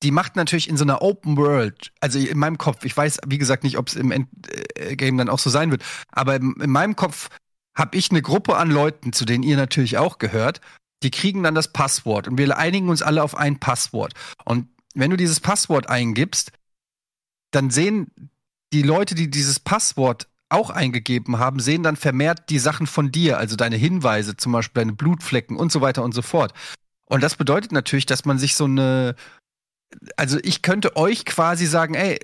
die 0.03 0.11
macht 0.11 0.35
natürlich 0.35 0.69
in 0.69 0.77
so 0.77 0.83
einer 0.83 1.01
Open 1.01 1.35
World, 1.37 1.91
also 1.99 2.19
in 2.19 2.37
meinem 2.37 2.57
Kopf, 2.57 2.85
ich 2.85 2.95
weiß, 2.95 3.19
wie 3.27 3.37
gesagt, 3.37 3.63
nicht, 3.63 3.77
ob 3.77 3.87
es 3.87 3.95
im 3.95 4.11
Endgame 4.11 5.17
dann 5.17 5.29
auch 5.29 5.39
so 5.39 5.49
sein 5.49 5.71
wird, 5.71 5.81
aber 6.11 6.35
in, 6.35 6.53
in 6.61 6.69
meinem 6.69 6.95
Kopf 6.95 7.29
habe 7.75 7.97
ich 7.97 8.11
eine 8.11 8.21
Gruppe 8.21 8.55
an 8.55 8.71
Leuten, 8.71 9.13
zu 9.13 9.25
denen 9.25 9.43
ihr 9.43 9.57
natürlich 9.57 9.97
auch 9.97 10.17
gehört, 10.17 10.61
die 11.03 11.11
kriegen 11.11 11.43
dann 11.43 11.55
das 11.55 11.71
Passwort 11.71 12.27
und 12.27 12.37
wir 12.37 12.57
einigen 12.57 12.89
uns 12.89 13.01
alle 13.01 13.21
auf 13.21 13.35
ein 13.35 13.59
Passwort. 13.59 14.13
Und 14.45 14.67
wenn 14.93 15.11
du 15.11 15.17
dieses 15.17 15.39
Passwort 15.39 15.89
eingibst, 15.89 16.51
dann 17.51 17.69
sehen 17.69 18.29
die 18.73 18.81
Leute, 18.81 19.13
die 19.13 19.29
dieses 19.29 19.59
Passwort 19.59 20.27
auch 20.49 20.69
eingegeben 20.69 21.37
haben, 21.39 21.59
sehen 21.59 21.83
dann 21.83 21.95
vermehrt 21.95 22.49
die 22.49 22.59
Sachen 22.59 22.87
von 22.87 23.11
dir, 23.11 23.37
also 23.37 23.55
deine 23.55 23.75
Hinweise, 23.75 24.37
zum 24.37 24.51
Beispiel 24.51 24.81
deine 24.81 24.93
Blutflecken 24.93 25.57
und 25.57 25.71
so 25.71 25.81
weiter 25.81 26.03
und 26.03 26.13
so 26.13 26.21
fort. 26.21 26.53
Und 27.05 27.21
das 27.21 27.35
bedeutet 27.35 27.71
natürlich, 27.71 28.05
dass 28.05 28.25
man 28.25 28.37
sich 28.39 28.55
so 28.55 28.65
eine, 28.65 29.15
also 30.17 30.39
ich 30.43 30.61
könnte 30.61 30.95
euch 30.95 31.25
quasi 31.25 31.65
sagen, 31.65 31.93
ey, 31.93 32.19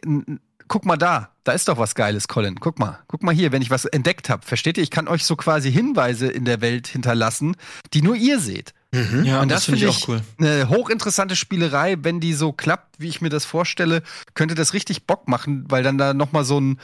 guck 0.67 0.85
mal 0.85 0.97
da, 0.97 1.30
da 1.43 1.53
ist 1.53 1.67
doch 1.67 1.77
was 1.77 1.95
Geiles, 1.95 2.27
Colin. 2.27 2.59
Guck 2.59 2.79
mal, 2.79 2.99
guck 3.07 3.23
mal 3.23 3.33
hier, 3.33 3.51
wenn 3.51 3.61
ich 3.61 3.71
was 3.71 3.85
entdeckt 3.85 4.29
habe. 4.29 4.45
Versteht 4.45 4.77
ihr? 4.77 4.83
Ich 4.83 4.91
kann 4.91 5.07
euch 5.07 5.25
so 5.25 5.35
quasi 5.35 5.71
Hinweise 5.71 6.27
in 6.27 6.45
der 6.45 6.61
Welt 6.61 6.87
hinterlassen, 6.87 7.55
die 7.93 8.01
nur 8.01 8.15
ihr 8.15 8.39
seht. 8.39 8.73
Mhm. 8.93 9.23
Ja, 9.23 9.41
und 9.41 9.49
das, 9.49 9.59
das 9.59 9.65
finde 9.65 9.79
ich 9.79 9.87
auch 9.87 10.07
cool. 10.07 10.21
Eine 10.37 10.69
hochinteressante 10.69 11.35
Spielerei, 11.35 11.95
wenn 12.01 12.19
die 12.19 12.33
so 12.33 12.51
klappt, 12.51 12.99
wie 12.99 13.07
ich 13.07 13.21
mir 13.21 13.29
das 13.29 13.45
vorstelle, 13.45 14.03
könnte 14.33 14.55
das 14.55 14.73
richtig 14.73 15.07
Bock 15.07 15.27
machen, 15.27 15.65
weil 15.69 15.81
dann 15.81 15.97
da 15.97 16.13
noch 16.13 16.31
mal 16.31 16.43
so 16.43 16.59
ein 16.59 16.79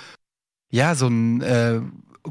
ja, 0.70 0.96
so 0.96 1.08
ein 1.08 1.42
äh, 1.42 1.80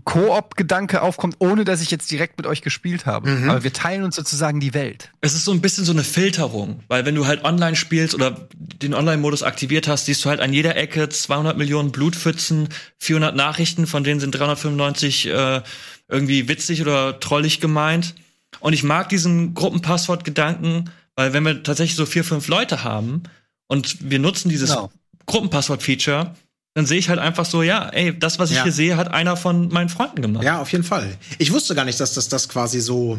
Koop-Gedanke 0.04 1.02
aufkommt, 1.02 1.36
ohne 1.38 1.64
dass 1.64 1.80
ich 1.80 1.90
jetzt 1.90 2.10
direkt 2.10 2.38
mit 2.38 2.46
euch 2.46 2.62
gespielt 2.62 3.06
habe. 3.06 3.30
Mhm. 3.30 3.50
Aber 3.50 3.64
wir 3.64 3.72
teilen 3.72 4.04
uns 4.04 4.16
sozusagen 4.16 4.60
die 4.60 4.74
Welt. 4.74 5.10
Es 5.20 5.34
ist 5.34 5.44
so 5.44 5.52
ein 5.52 5.60
bisschen 5.60 5.84
so 5.84 5.92
eine 5.92 6.04
Filterung, 6.04 6.80
weil 6.88 7.06
wenn 7.06 7.14
du 7.14 7.26
halt 7.26 7.44
online 7.44 7.76
spielst 7.76 8.14
oder 8.14 8.48
den 8.54 8.94
Online-Modus 8.94 9.42
aktiviert 9.42 9.88
hast, 9.88 10.06
siehst 10.06 10.24
du 10.24 10.28
halt 10.28 10.40
an 10.40 10.52
jeder 10.52 10.76
Ecke 10.76 11.08
200 11.08 11.56
Millionen 11.56 11.92
Blutpfützen, 11.92 12.68
400 12.98 13.34
Nachrichten, 13.34 13.86
von 13.86 14.04
denen 14.04 14.20
sind 14.20 14.32
395 14.32 15.26
äh, 15.28 15.62
irgendwie 16.08 16.48
witzig 16.48 16.82
oder 16.82 17.20
trollig 17.20 17.60
gemeint. 17.60 18.14
Und 18.60 18.72
ich 18.72 18.82
mag 18.82 19.08
diesen 19.08 19.54
Gruppenpasswort-Gedanken, 19.54 20.90
weil 21.14 21.32
wenn 21.32 21.44
wir 21.44 21.62
tatsächlich 21.62 21.96
so 21.96 22.06
vier, 22.06 22.24
fünf 22.24 22.48
Leute 22.48 22.84
haben 22.84 23.22
und 23.66 24.10
wir 24.10 24.18
nutzen 24.18 24.48
dieses 24.48 24.70
genau. 24.70 24.90
Gruppenpasswort-Feature, 25.26 26.34
dann 26.76 26.84
sehe 26.84 26.98
ich 26.98 27.08
halt 27.08 27.18
einfach 27.18 27.46
so, 27.46 27.62
ja, 27.62 27.88
ey, 27.88 28.18
das, 28.18 28.38
was 28.38 28.50
ich 28.50 28.58
ja. 28.58 28.64
hier 28.64 28.72
sehe, 28.72 28.96
hat 28.98 29.10
einer 29.10 29.38
von 29.38 29.68
meinen 29.68 29.88
Freunden 29.88 30.20
gemacht. 30.20 30.44
Ja, 30.44 30.60
auf 30.60 30.70
jeden 30.72 30.84
Fall. 30.84 31.16
Ich 31.38 31.50
wusste 31.50 31.74
gar 31.74 31.86
nicht, 31.86 31.98
dass 31.98 32.12
das, 32.12 32.28
das 32.28 32.50
quasi 32.50 32.80
so 32.80 33.18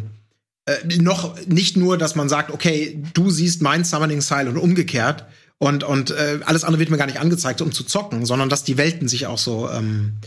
äh, 0.66 0.76
noch 0.98 1.34
nicht 1.48 1.76
nur, 1.76 1.98
dass 1.98 2.14
man 2.14 2.28
sagt, 2.28 2.52
okay, 2.52 3.02
du 3.14 3.30
siehst 3.30 3.60
mein 3.60 3.82
Summoning 3.82 4.22
Style 4.22 4.48
und 4.48 4.58
umgekehrt 4.58 5.24
und 5.58 5.82
und 5.82 6.12
äh, 6.12 6.38
alles 6.44 6.62
andere 6.62 6.78
wird 6.78 6.90
mir 6.90 6.98
gar 6.98 7.06
nicht 7.06 7.18
angezeigt, 7.18 7.60
um 7.60 7.72
zu 7.72 7.82
zocken, 7.82 8.26
sondern 8.26 8.48
dass 8.48 8.62
die 8.62 8.78
Welten 8.78 9.08
sich 9.08 9.26
auch 9.26 9.38
so 9.38 9.68
ähm, 9.68 10.18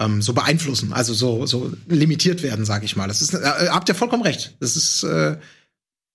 ähm, 0.00 0.22
so 0.22 0.32
beeinflussen, 0.32 0.94
also 0.94 1.12
so 1.12 1.44
so 1.44 1.70
limitiert 1.88 2.42
werden, 2.42 2.64
sage 2.64 2.86
ich 2.86 2.96
mal. 2.96 3.06
Das 3.06 3.20
ist 3.20 3.34
äh, 3.34 3.68
habt 3.68 3.90
ihr 3.90 3.96
vollkommen 3.96 4.22
recht. 4.22 4.56
Das 4.60 4.76
ist 4.76 5.02
äh, 5.02 5.36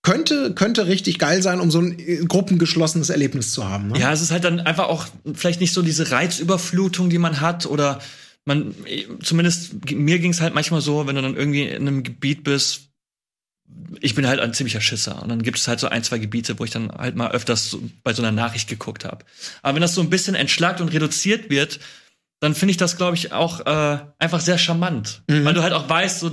könnte, 0.04 0.54
könnte 0.54 0.86
richtig 0.86 1.18
geil 1.18 1.42
sein, 1.42 1.60
um 1.60 1.72
so 1.72 1.80
ein 1.80 1.98
äh, 1.98 2.18
gruppengeschlossenes 2.18 3.10
Erlebnis 3.10 3.52
zu 3.52 3.68
haben. 3.68 3.88
Ne? 3.88 4.00
Ja, 4.00 4.12
es 4.12 4.22
ist 4.22 4.32
halt 4.32 4.44
dann 4.44 4.60
einfach 4.60 4.90
auch 4.90 5.08
vielleicht 5.34 5.62
nicht 5.62 5.74
so 5.74 5.82
diese 5.82 6.12
Reizüberflutung, 6.12 7.10
die 7.10 7.18
man 7.18 7.42
hat 7.42 7.66
oder 7.66 8.00
man, 8.46 8.76
zumindest 9.22 9.90
mir 9.92 10.20
ging 10.20 10.32
es 10.32 10.42
halt 10.42 10.54
manchmal 10.54 10.82
so, 10.82 11.08
wenn 11.08 11.16
du 11.16 11.22
dann 11.22 11.38
irgendwie 11.38 11.64
in 11.64 11.88
einem 11.88 12.04
Gebiet 12.04 12.44
bist, 12.44 12.90
ich 14.02 14.14
bin 14.14 14.28
halt 14.28 14.42
ein 14.42 14.54
ziemlicher 14.54 14.82
Schisser 14.82 15.24
und 15.24 15.30
dann 15.30 15.42
gibt 15.42 15.58
es 15.58 15.68
halt 15.68 15.80
so 15.80 15.88
ein, 15.88 16.04
zwei 16.04 16.20
Gebiete, 16.20 16.60
wo 16.60 16.66
ich 16.66 16.72
dann 16.72 16.92
halt 16.92 17.16
mal 17.16 17.32
öfters 17.32 17.70
so 17.70 17.82
bei 18.04 18.14
so 18.14 18.22
einer 18.22 18.34
Nachricht 18.34 18.68
geguckt 18.68 19.06
habe. 19.06 19.26
Aber 19.62 19.76
wenn 19.76 19.82
das 19.82 19.96
so 19.96 20.02
ein 20.02 20.10
bisschen 20.10 20.36
entschlackt 20.36 20.82
und 20.82 20.90
reduziert 20.90 21.50
wird, 21.50 21.80
dann 22.42 22.56
finde 22.56 22.72
ich 22.72 22.78
das, 22.78 22.98
glaube 22.98 23.16
ich, 23.16 23.32
auch 23.32 23.66
äh, 23.66 24.00
einfach 24.20 24.42
sehr 24.42 24.58
charmant. 24.58 25.24
Mhm. 25.30 25.46
Weil 25.46 25.54
du 25.54 25.64
halt 25.64 25.72
auch 25.72 25.88
weißt, 25.88 26.20
so, 26.20 26.30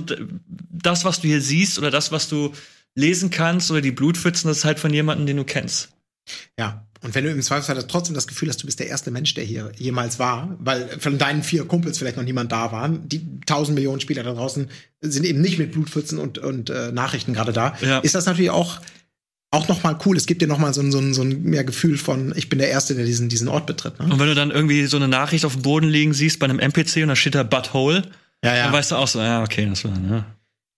das, 0.69 1.05
was 1.05 1.21
du 1.21 1.27
hier 1.29 1.41
siehst 1.41 1.79
oder 1.79 1.89
das, 1.89 2.11
was 2.11 2.27
du 2.27 2.51
lesen 2.95 3.29
kannst 3.29 3.71
oder 3.71 3.81
die 3.81 3.91
Blutpfützen, 3.91 4.47
das 4.47 4.59
ist 4.59 4.65
halt 4.65 4.79
von 4.79 4.93
jemandem, 4.93 5.25
den 5.25 5.37
du 5.37 5.43
kennst. 5.43 5.89
Ja. 6.57 6.85
Und 7.03 7.15
wenn 7.15 7.23
du 7.23 7.31
im 7.31 7.41
Zweifelsfall 7.41 7.83
trotzdem 7.87 8.13
das 8.13 8.27
Gefühl 8.27 8.49
hast, 8.49 8.61
du 8.61 8.67
bist 8.67 8.79
der 8.79 8.87
erste 8.87 9.09
Mensch, 9.09 9.33
der 9.33 9.43
hier 9.43 9.71
jemals 9.75 10.19
war, 10.19 10.55
weil 10.59 10.87
von 10.99 11.17
deinen 11.17 11.41
vier 11.41 11.65
Kumpels 11.65 11.97
vielleicht 11.97 12.15
noch 12.15 12.23
niemand 12.23 12.51
da 12.51 12.71
war, 12.71 12.89
die 12.89 13.39
tausend 13.47 13.73
Millionen 13.73 14.01
Spieler 14.01 14.21
da 14.21 14.33
draußen 14.33 14.69
sind 15.01 15.25
eben 15.25 15.41
nicht 15.41 15.57
mit 15.57 15.71
Blutpfützen 15.71 16.19
und, 16.19 16.37
und 16.37 16.69
äh, 16.69 16.91
Nachrichten 16.91 17.33
gerade 17.33 17.53
da, 17.53 17.75
ja. 17.81 17.99
ist 17.99 18.13
das 18.13 18.27
natürlich 18.27 18.51
auch 18.51 18.81
auch 19.53 19.67
noch 19.67 19.83
mal 19.83 19.97
cool. 20.05 20.15
Es 20.15 20.25
gibt 20.25 20.41
dir 20.41 20.47
noch 20.47 20.57
mal 20.57 20.73
so 20.73 20.81
ein, 20.81 20.91
so 20.91 20.99
ein, 20.99 21.13
so 21.13 21.23
ein 21.23 21.43
mehr 21.43 21.65
Gefühl 21.65 21.97
von, 21.97 22.33
ich 22.37 22.47
bin 22.47 22.57
der 22.57 22.69
Erste, 22.69 22.95
der 22.95 23.05
diesen, 23.05 23.27
diesen 23.27 23.49
Ort 23.49 23.65
betritt. 23.65 23.99
Ne? 23.99 24.05
Und 24.05 24.17
wenn 24.17 24.27
du 24.27 24.33
dann 24.33 24.49
irgendwie 24.49 24.85
so 24.85 24.95
eine 24.95 25.09
Nachricht 25.09 25.43
auf 25.43 25.53
dem 25.53 25.61
Boden 25.61 25.89
liegen 25.89 26.13
siehst 26.13 26.39
bei 26.39 26.45
einem 26.45 26.59
NPC 26.59 26.97
und 27.01 27.09
da 27.09 27.15
steht 27.17 27.35
da 27.35 27.43
Butthole, 27.43 28.03
ja, 28.43 28.55
ja. 28.55 28.63
dann 28.63 28.73
weißt 28.73 28.91
du 28.91 28.95
auch 28.95 29.09
so, 29.09 29.19
ja, 29.19 29.43
okay, 29.43 29.67
das 29.69 29.83
war, 29.83 29.97
ne? 29.99 30.25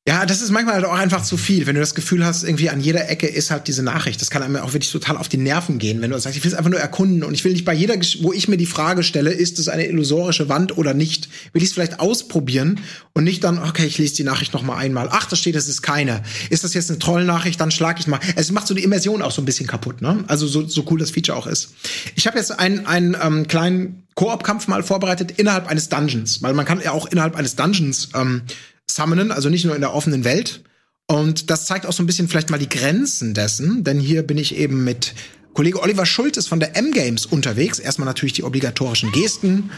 Ja, 0.06 0.26
das 0.26 0.42
ist 0.42 0.52
manchmal 0.52 0.76
halt 0.76 0.86
auch 0.86 0.94
einfach 0.94 1.24
zu 1.24 1.38
viel, 1.38 1.66
wenn 1.66 1.76
du 1.76 1.80
das 1.80 1.96
Gefühl 1.96 2.26
hast, 2.26 2.44
irgendwie 2.44 2.70
an 2.70 2.82
jeder 2.82 3.10
Ecke 3.10 3.26
ist 3.26 3.52
halt 3.52 3.70
diese 3.70 3.84
Nachricht. 3.84 4.20
Das 4.20 4.30
kann 4.30 4.44
einem 4.44 4.58
auch 4.58 4.74
wirklich 4.74 4.92
total 4.92 5.16
auf 5.16 5.30
die 5.30 5.38
Nerven 5.38 5.80
gehen, 5.80 6.02
wenn 6.02 6.12
du 6.12 6.20
sagst, 6.20 6.38
ich 6.38 6.44
will 6.44 6.52
es 6.52 6.58
einfach 6.58 6.72
nur 6.72 6.80
erkunden 6.82 7.24
und 7.24 7.34
ich 7.34 7.46
will 7.46 7.54
nicht 7.54 7.64
bei 7.64 7.74
jeder, 7.74 7.96
wo 8.20 8.34
ich 8.34 8.50
mir 8.50 8.58
die 8.58 8.66
Frage 8.66 9.04
stelle, 9.04 9.32
ist 9.32 9.60
es 9.60 9.70
eine 9.70 9.88
illusorische 9.88 10.50
Wand 10.50 10.78
oder 10.78 10.94
nicht, 10.94 11.30
will 11.54 11.64
ich 11.64 11.70
es 11.70 11.74
vielleicht 11.74 12.02
ausprobieren 12.02 12.82
und 13.14 13.24
nicht 13.24 13.46
dann, 13.46 13.60
okay, 13.60 13.86
ich 13.86 13.98
lese 13.98 14.16
die 14.16 14.26
Nachricht 14.26 14.54
noch 14.54 14.62
mal 14.62 14.76
einmal. 14.76 15.08
Ach, 15.10 15.26
da 15.26 15.38
steht, 15.38 15.56
es 15.56 15.70
ist 15.70 15.84
keine. 15.84 16.22
Ist 16.50 16.66
das 16.66 16.74
jetzt 16.74 16.90
eine 16.90 17.00
Trollnachricht, 17.00 17.62
dann 17.62 17.72
schlag 17.72 17.98
ich 17.98 18.08
mal. 18.08 18.20
Es 18.36 18.52
macht 18.52 18.68
so 18.68 18.74
die 18.74 18.84
Immersion 18.84 19.22
auch 19.22 19.32
so 19.32 19.42
ein 19.42 19.46
bisschen 19.46 19.68
kaputt, 19.68 20.02
ne? 20.02 20.26
Also 20.28 20.48
so, 20.48 20.68
so 20.68 20.86
cool 20.92 21.00
das 21.00 21.12
Feature 21.12 21.38
auch 21.38 21.48
ist. 21.48 21.76
Ich 22.16 22.28
habe 22.28 22.38
jetzt 22.38 22.60
einen, 22.60 22.86
einen 22.86 23.16
ähm, 23.24 23.48
kleinen 23.48 24.04
Koop-Kampf 24.16 24.68
mal 24.68 24.84
vorbereitet 24.84 25.36
innerhalb 25.38 25.68
eines 25.68 25.88
Dungeons, 25.88 26.42
weil 26.42 26.54
man 26.54 26.66
kann 26.66 26.82
ja 26.82 26.92
auch 26.92 27.06
innerhalb 27.06 27.38
eines 27.38 27.56
Dungeons 27.56 28.10
ähm, 28.14 28.42
summonen, 28.90 29.32
also 29.32 29.50
nicht 29.50 29.66
nur 29.66 29.76
in 29.76 29.82
der 29.82 29.94
offenen 29.94 30.24
Welt. 30.24 30.64
Und 31.08 31.50
das 31.50 31.66
zeigt 31.66 31.86
auch 31.86 31.94
so 31.94 32.02
ein 32.02 32.06
bisschen 32.06 32.28
vielleicht 32.28 32.50
mal 32.50 32.58
die 32.58 32.70
Grenzen 32.70 33.34
dessen, 33.34 33.84
denn 33.84 34.00
hier 34.00 34.24
bin 34.24 34.38
ich 34.38 34.56
eben 34.56 34.84
mit 34.84 35.14
Kollege 35.54 35.82
Oliver 35.82 36.06
Schultes 36.06 36.48
von 36.48 36.60
der 36.60 36.76
M-Games 36.76 37.26
unterwegs. 37.26 37.80
Erstmal 37.80 38.06
natürlich 38.06 38.34
die 38.34 38.44
obligatorischen 38.44 39.12
Gesten, 39.12 39.70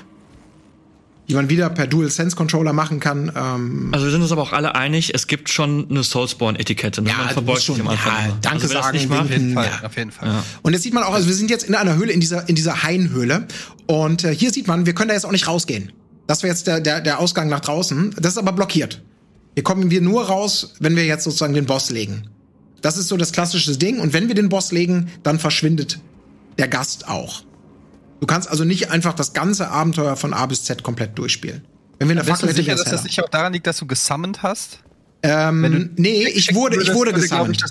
die 1.28 1.34
man 1.34 1.50
wieder 1.50 1.70
per 1.70 1.88
Dual 1.88 2.10
Sense 2.10 2.36
Controller 2.36 2.72
machen 2.72 3.00
kann. 3.00 3.32
Ähm 3.36 3.90
also 3.92 4.06
wir 4.06 4.12
sind 4.12 4.22
uns 4.22 4.32
aber 4.32 4.44
auch 4.44 4.54
alle 4.54 4.76
einig, 4.76 5.14
es 5.14 5.28
gibt 5.28 5.50
schon 5.50 5.90
eine 5.90 6.04
Soulspawn-Etikette. 6.04 7.02
Ne? 7.02 7.10
Ja, 7.10 7.18
man 7.18 7.30
verbeugt 7.30 7.64
schon, 7.64 7.82
am 7.82 7.88
Anfang. 7.90 8.14
Ja, 8.14 8.38
danke 8.42 8.64
also, 8.64 8.74
sagen. 8.76 8.98
Nicht 8.98 9.12
auf 9.12 9.30
jeden 9.30 9.54
Fall. 9.54 9.66
Ja. 9.66 9.86
Auf 9.86 9.98
jeden 9.98 10.12
Fall. 10.12 10.30
Ja. 10.30 10.44
Und 10.62 10.74
jetzt 10.74 10.84
sieht 10.84 10.94
man 10.94 11.04
auch, 11.04 11.14
also 11.14 11.28
wir 11.28 11.36
sind 11.36 11.50
jetzt 11.50 11.64
in 11.64 11.76
einer 11.76 11.96
Höhle, 11.96 12.14
in 12.14 12.20
dieser, 12.20 12.48
in 12.48 12.56
dieser 12.56 12.84
Hainhöhle. 12.84 13.48
Und 13.88 14.24
äh, 14.24 14.34
hier 14.34 14.52
sieht 14.52 14.68
man, 14.68 14.86
wir 14.86 14.94
können 14.94 15.10
da 15.10 15.16
jetzt 15.16 15.26
auch 15.26 15.32
nicht 15.32 15.48
rausgehen. 15.48 15.92
Das 16.28 16.44
wäre 16.44 16.52
jetzt 16.54 16.68
der, 16.68 16.80
der, 16.80 17.02
der 17.02 17.20
Ausgang 17.20 17.50
nach 17.50 17.60
draußen. 17.60 18.16
Das 18.20 18.34
ist 18.34 18.38
aber 18.38 18.52
blockiert. 18.52 19.02
Hier 19.54 19.64
kommen 19.64 19.90
wir 19.90 20.02
nur 20.02 20.26
raus, 20.26 20.74
wenn 20.80 20.96
wir 20.96 21.06
jetzt 21.06 21.24
sozusagen 21.24 21.54
den 21.54 21.66
Boss 21.66 21.90
legen. 21.90 22.30
Das 22.82 22.98
ist 22.98 23.08
so 23.08 23.18
das 23.18 23.32
klassische 23.32 23.78
Ding. 23.78 24.00
Und 24.00 24.14
wenn 24.14 24.28
wir 24.28 24.36
den 24.36 24.50
Boss 24.50 24.72
legen, 24.72 25.10
dann 25.24 25.40
verschwindet 25.40 26.00
der 26.58 26.68
Gast 26.68 27.08
auch. 27.08 27.44
Du 28.20 28.28
kannst 28.28 28.50
also 28.50 28.64
nicht 28.64 28.92
einfach 28.92 29.14
das 29.14 29.34
ganze 29.34 29.70
Abenteuer 29.70 30.16
von 30.16 30.34
A 30.34 30.46
bis 30.46 30.64
Z 30.64 30.84
komplett 30.84 31.18
durchspielen. 31.18 31.64
Wenn 32.00 32.10
wir 32.10 32.16
eine 32.16 32.24
Fackel 32.24 32.50
hätte, 32.50 32.58
sicher, 32.58 32.76
dass 32.76 32.90
das 32.90 33.04
nicht 33.04 33.22
auch 33.24 33.30
daran 33.30 33.54
liegt, 33.54 33.68
dass 33.68 33.78
du 33.78 33.86
gesummoned 33.86 34.44
hast? 34.44 34.80
Ähm, 35.24 35.92
nee, 35.96 36.28
ich 36.28 36.54
wurde, 36.54 36.82
ich 36.82 36.94
wurde 36.94 37.14
gesummoned. 37.14 37.64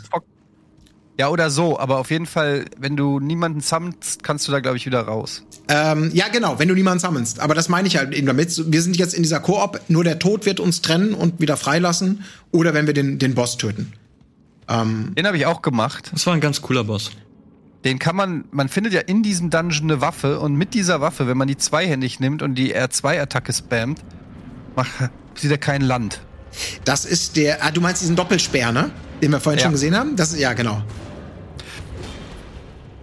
Ja, 1.17 1.29
oder 1.29 1.49
so, 1.51 1.79
aber 1.79 1.99
auf 1.99 2.11
jeden 2.11 2.27
Fall, 2.27 2.65
wenn 2.77 2.97
du 2.97 3.21
niemanden 3.21 3.61
summonst, 3.61 4.25
kannst 4.25 4.49
du 4.49 4.53
da, 4.53 4.59
glaube 4.59 4.77
ich, 4.77 4.85
wieder 4.85 5.03
raus. 5.03 5.45
Ähm, 5.69 6.11
ja, 6.13 6.27
genau, 6.29 6.59
wenn 6.59 6.69
du 6.69 6.75
niemanden 6.75 6.99
summonst. 6.99 7.39
Aber 7.39 7.55
das 7.55 7.69
meine 7.69 7.87
ich 7.87 7.97
halt 7.97 8.13
eben 8.13 8.27
damit. 8.27 8.73
Wir 8.73 8.83
sind 8.83 8.97
jetzt 8.97 9.15
in 9.15 9.23
dieser 9.23 9.39
Koop, 9.39 9.81
nur 9.89 10.03
der 10.03 10.19
Tod 10.19 10.45
wird 10.45 10.59
uns 10.59 10.83
trennen 10.83 11.15
und 11.15 11.41
wieder 11.41 11.57
freilassen. 11.57 12.25
Oder 12.51 12.75
wenn 12.75 12.87
wir 12.87 12.95
den, 12.95 13.21
den 13.21 13.35
Boss 13.35 13.57
töten. 13.59 13.93
Ähm, 14.69 15.13
den 15.17 15.27
habe 15.27 15.37
ich 15.37 15.47
auch 15.47 15.63
gemacht. 15.63 16.11
Das 16.13 16.27
war 16.27 16.35
ein 16.35 16.41
ganz 16.41 16.63
cooler 16.63 16.85
Boss. 16.85 17.13
Den 17.85 17.99
kann 17.99 18.17
man, 18.17 18.45
man 18.51 18.69
findet 18.69 18.95
ja 18.95 19.01
in 19.01 19.23
diesem 19.23 19.51
Dungeon 19.51 19.85
eine 19.85 20.01
Waffe 20.01 20.41
und 20.41 20.57
mit 20.57 20.75
dieser 20.75 21.01
Waffe, 21.01 21.27
wenn 21.29 21.37
man 21.37 21.47
die 21.47 21.57
zweihändig 21.57 22.19
nimmt 22.19 22.43
und 22.43 22.55
die 22.55 22.75
R2-Attacke 22.75 23.53
spammt, 23.53 24.01
macht, 24.75 24.91
sieht 25.37 25.51
er 25.51 25.59
kein 25.59 25.83
Land. 25.83 26.21
Das 26.85 27.05
ist 27.05 27.37
der, 27.37 27.65
ah, 27.65 27.71
du 27.71 27.81
meinst 27.81 28.03
diesen 28.03 28.17
Doppelsperr, 28.17 28.73
ne? 28.73 28.91
Den 29.23 29.31
wir 29.31 29.41
vorhin 29.41 29.59
ja. 29.59 29.65
schon 29.65 29.73
gesehen 29.73 29.97
haben? 29.97 30.17
Das, 30.17 30.39
ja, 30.39 30.53
genau. 30.55 30.83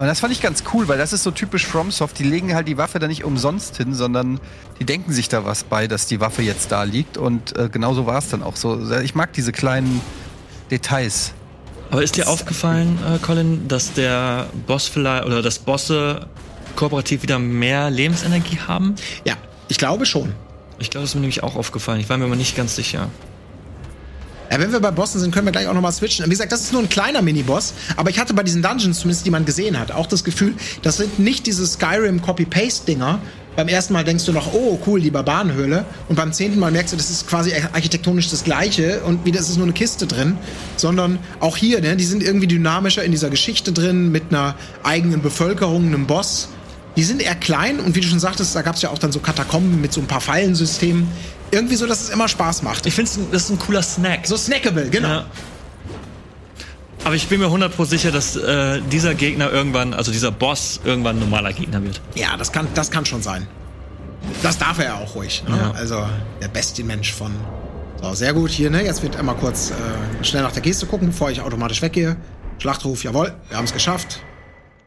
Und 0.01 0.07
das 0.07 0.19
fand 0.19 0.33
ich 0.33 0.41
ganz 0.41 0.63
cool, 0.73 0.87
weil 0.87 0.97
das 0.97 1.13
ist 1.13 1.21
so 1.21 1.29
typisch 1.29 1.67
FromSoft. 1.67 2.17
Die 2.17 2.23
legen 2.23 2.55
halt 2.55 2.67
die 2.67 2.75
Waffe 2.79 2.97
da 2.97 3.07
nicht 3.07 3.23
umsonst 3.23 3.77
hin, 3.77 3.93
sondern 3.93 4.39
die 4.79 4.83
denken 4.83 5.13
sich 5.13 5.29
da 5.29 5.45
was 5.45 5.63
bei, 5.63 5.87
dass 5.87 6.07
die 6.07 6.19
Waffe 6.19 6.41
jetzt 6.41 6.71
da 6.71 6.81
liegt. 6.81 7.19
Und 7.19 7.55
äh, 7.55 7.69
genauso 7.69 8.07
war 8.07 8.17
es 8.17 8.27
dann 8.27 8.41
auch 8.41 8.55
so. 8.55 8.81
Ich 9.01 9.13
mag 9.13 9.31
diese 9.33 9.51
kleinen 9.51 10.01
Details. 10.71 11.33
Aber 11.91 12.01
ist 12.01 12.17
dir 12.17 12.27
aufgefallen, 12.27 12.97
äh, 13.07 13.19
Colin, 13.19 13.67
dass 13.67 13.93
der 13.93 14.47
Boss 14.65 14.87
vielleicht 14.87 15.27
oder 15.27 15.43
dass 15.43 15.59
Bosse 15.59 16.25
kooperativ 16.75 17.21
wieder 17.21 17.37
mehr 17.37 17.91
Lebensenergie 17.91 18.57
haben? 18.57 18.95
Ja, 19.23 19.35
ich 19.67 19.77
glaube 19.77 20.07
schon. 20.07 20.33
Ich 20.79 20.89
glaube, 20.89 21.03
das 21.03 21.11
ist 21.11 21.15
mir 21.15 21.21
nämlich 21.21 21.43
auch 21.43 21.55
aufgefallen. 21.55 21.99
Ich 21.99 22.09
war 22.09 22.17
mir 22.17 22.25
aber 22.25 22.35
nicht 22.35 22.57
ganz 22.57 22.75
sicher. 22.75 23.09
Ja, 24.51 24.59
wenn 24.59 24.71
wir 24.71 24.81
bei 24.81 24.91
Bossen 24.91 25.21
sind, 25.21 25.33
können 25.33 25.47
wir 25.47 25.53
gleich 25.53 25.67
auch 25.67 25.73
nochmal 25.73 25.93
switchen. 25.93 26.25
Wie 26.25 26.29
gesagt, 26.31 26.51
das 26.51 26.61
ist 26.61 26.73
nur 26.73 26.81
ein 26.81 26.89
kleiner 26.89 27.21
Miniboss, 27.21 27.73
aber 27.95 28.09
ich 28.09 28.19
hatte 28.19 28.33
bei 28.33 28.43
diesen 28.43 28.61
Dungeons, 28.61 28.99
zumindest 28.99 29.25
die 29.25 29.31
man 29.31 29.45
gesehen 29.45 29.79
hat, 29.79 29.91
auch 29.91 30.07
das 30.07 30.25
Gefühl, 30.25 30.55
das 30.81 30.97
sind 30.97 31.19
nicht 31.19 31.47
diese 31.47 31.65
Skyrim 31.65 32.21
Copy-Paste-Dinger, 32.21 33.21
beim 33.55 33.67
ersten 33.67 33.93
Mal 33.93 34.03
denkst 34.03 34.25
du 34.25 34.31
noch, 34.31 34.53
oh 34.53 34.79
cool, 34.87 35.01
die 35.01 35.11
Barbarenhöhle. 35.11 35.85
Und 36.07 36.15
beim 36.15 36.31
zehnten 36.31 36.57
Mal 36.57 36.71
merkst 36.71 36.93
du, 36.93 36.97
das 36.97 37.09
ist 37.09 37.27
quasi 37.27 37.51
architektonisch 37.73 38.29
das 38.29 38.45
Gleiche 38.45 39.01
und 39.01 39.25
wieder 39.25 39.41
ist 39.41 39.49
es 39.49 39.57
nur 39.57 39.65
eine 39.65 39.73
Kiste 39.73 40.07
drin. 40.07 40.37
Sondern 40.77 41.19
auch 41.41 41.57
hier, 41.57 41.81
ne, 41.81 41.97
die 41.97 42.05
sind 42.05 42.23
irgendwie 42.23 42.47
dynamischer 42.47 43.03
in 43.03 43.11
dieser 43.11 43.29
Geschichte 43.29 43.73
drin, 43.73 44.11
mit 44.11 44.23
einer 44.29 44.55
eigenen 44.83 45.21
Bevölkerung, 45.21 45.87
einem 45.87 46.07
Boss. 46.07 46.47
Die 46.95 47.03
sind 47.03 47.21
eher 47.21 47.35
klein 47.35 47.79
und 47.79 47.95
wie 47.95 48.01
du 48.01 48.07
schon 48.07 48.19
sagtest, 48.19 48.55
da 48.55 48.61
gab 48.61 48.75
es 48.75 48.81
ja 48.83 48.89
auch 48.89 48.97
dann 48.97 49.11
so 49.11 49.19
Katakomben 49.19 49.81
mit 49.81 49.91
so 49.91 49.99
ein 49.99 50.07
paar 50.07 50.21
Fallensystemen. 50.21 51.07
Irgendwie 51.51 51.75
so, 51.75 51.85
dass 51.85 52.01
es 52.01 52.09
immer 52.09 52.27
Spaß 52.27 52.63
macht. 52.63 52.85
Ich 52.85 52.93
finde, 52.93 53.11
das 53.31 53.43
ist 53.43 53.49
ein 53.49 53.59
cooler 53.59 53.81
Snack. 53.83 54.25
So 54.25 54.37
snackable, 54.37 54.89
genau. 54.89 55.07
Ja. 55.09 55.25
Aber 57.03 57.15
ich 57.15 57.27
bin 57.27 57.39
mir 57.39 57.47
100% 57.47 57.85
sicher, 57.85 58.11
dass 58.11 58.35
äh, 58.35 58.79
dieser 58.91 59.15
Gegner 59.15 59.51
irgendwann, 59.51 59.93
also 59.93 60.11
dieser 60.11 60.31
Boss, 60.31 60.79
irgendwann 60.83 61.17
ein 61.17 61.19
normaler 61.19 61.51
Gegner 61.51 61.83
wird. 61.83 61.99
Ja, 62.15 62.37
das 62.37 62.51
kann, 62.51 62.67
das 62.75 62.91
kann 62.91 63.05
schon 63.05 63.21
sein. 63.23 63.47
Das 64.43 64.57
darf 64.59 64.77
er 64.77 64.85
ja 64.85 64.95
auch 64.99 65.15
ruhig. 65.15 65.43
Ne? 65.47 65.57
Ja. 65.57 65.71
Also 65.71 66.05
der 66.41 66.47
beste 66.47 66.83
Mensch 66.83 67.11
von. 67.11 67.31
So, 68.01 68.13
sehr 68.13 68.33
gut 68.33 68.51
hier, 68.51 68.69
ne? 68.69 68.83
Jetzt 68.83 69.01
wird 69.03 69.15
einmal 69.15 69.35
kurz 69.35 69.71
äh, 69.71 70.23
schnell 70.23 70.43
nach 70.43 70.51
der 70.51 70.61
Geste 70.61 70.85
gucken, 70.85 71.07
bevor 71.09 71.31
ich 71.31 71.41
automatisch 71.41 71.81
weggehe. 71.81 72.17
Schlachtruf, 72.59 73.03
jawohl, 73.03 73.33
wir 73.49 73.57
haben 73.57 73.65
es 73.65 73.73
geschafft. 73.73 74.19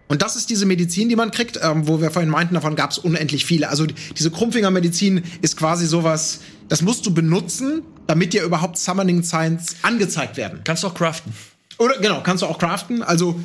Und 0.06 0.22
das 0.22 0.36
ist 0.36 0.50
diese 0.50 0.66
Medizin, 0.66 1.08
die 1.08 1.16
man 1.16 1.30
kriegt, 1.32 1.58
ähm, 1.62 1.88
wo 1.88 2.00
wir 2.00 2.10
vorhin 2.10 2.30
meinten, 2.30 2.54
davon 2.54 2.76
gab 2.76 2.90
es 2.92 2.98
unendlich 2.98 3.44
viele. 3.46 3.68
Also 3.68 3.86
die- 3.86 3.94
diese 4.16 4.30
Krumpfinger-Medizin 4.30 5.24
ist 5.42 5.56
quasi 5.56 5.86
sowas, 5.86 6.40
das 6.68 6.82
musst 6.82 7.06
du 7.06 7.14
benutzen, 7.14 7.82
damit 8.06 8.32
dir 8.32 8.42
überhaupt 8.42 8.78
Summoning 8.78 9.22
Signs 9.22 9.76
angezeigt 9.82 10.36
werden. 10.36 10.60
Kannst 10.64 10.82
du 10.82 10.88
auch 10.88 10.94
craften. 10.94 11.32
Oder 11.78 11.98
genau, 11.98 12.22
kannst 12.22 12.42
du 12.42 12.46
auch 12.46 12.58
craften. 12.58 13.02
Also 13.02 13.40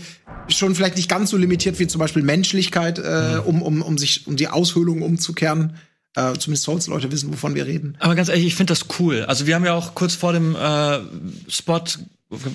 schon 0.48 0.76
vielleicht 0.76 0.98
nicht 0.98 1.10
ganz 1.10 1.32
so 1.32 1.38
limitiert 1.38 1.80
wie 1.80 1.88
zum 1.88 2.00
Beispiel 2.00 2.24
Menschlichkeit, 2.24 3.00
äh, 3.00 3.40
um, 3.44 3.62
um, 3.62 3.82
um 3.82 3.98
sich 3.98 4.28
um 4.28 4.36
die 4.36 4.48
Aushöhlung 4.48 5.02
umzukehren. 5.02 5.76
Äh, 6.16 6.34
zumindest 6.34 6.64
Souls-Leute 6.64 7.12
wissen, 7.12 7.32
wovon 7.32 7.56
wir 7.56 7.66
reden. 7.66 7.96
Aber 8.00 8.16
ganz 8.16 8.30
ehrlich, 8.30 8.48
ich 8.48 8.56
finde 8.56 8.74
das 8.74 8.86
cool. 9.00 9.26
Also 9.26 9.46
wir 9.46 9.56
haben 9.56 9.66
ja 9.66 9.74
auch 9.74 9.94
kurz 9.94 10.16
vor 10.16 10.34
dem 10.34 10.56
äh, 10.56 11.00
Spot 11.48 11.84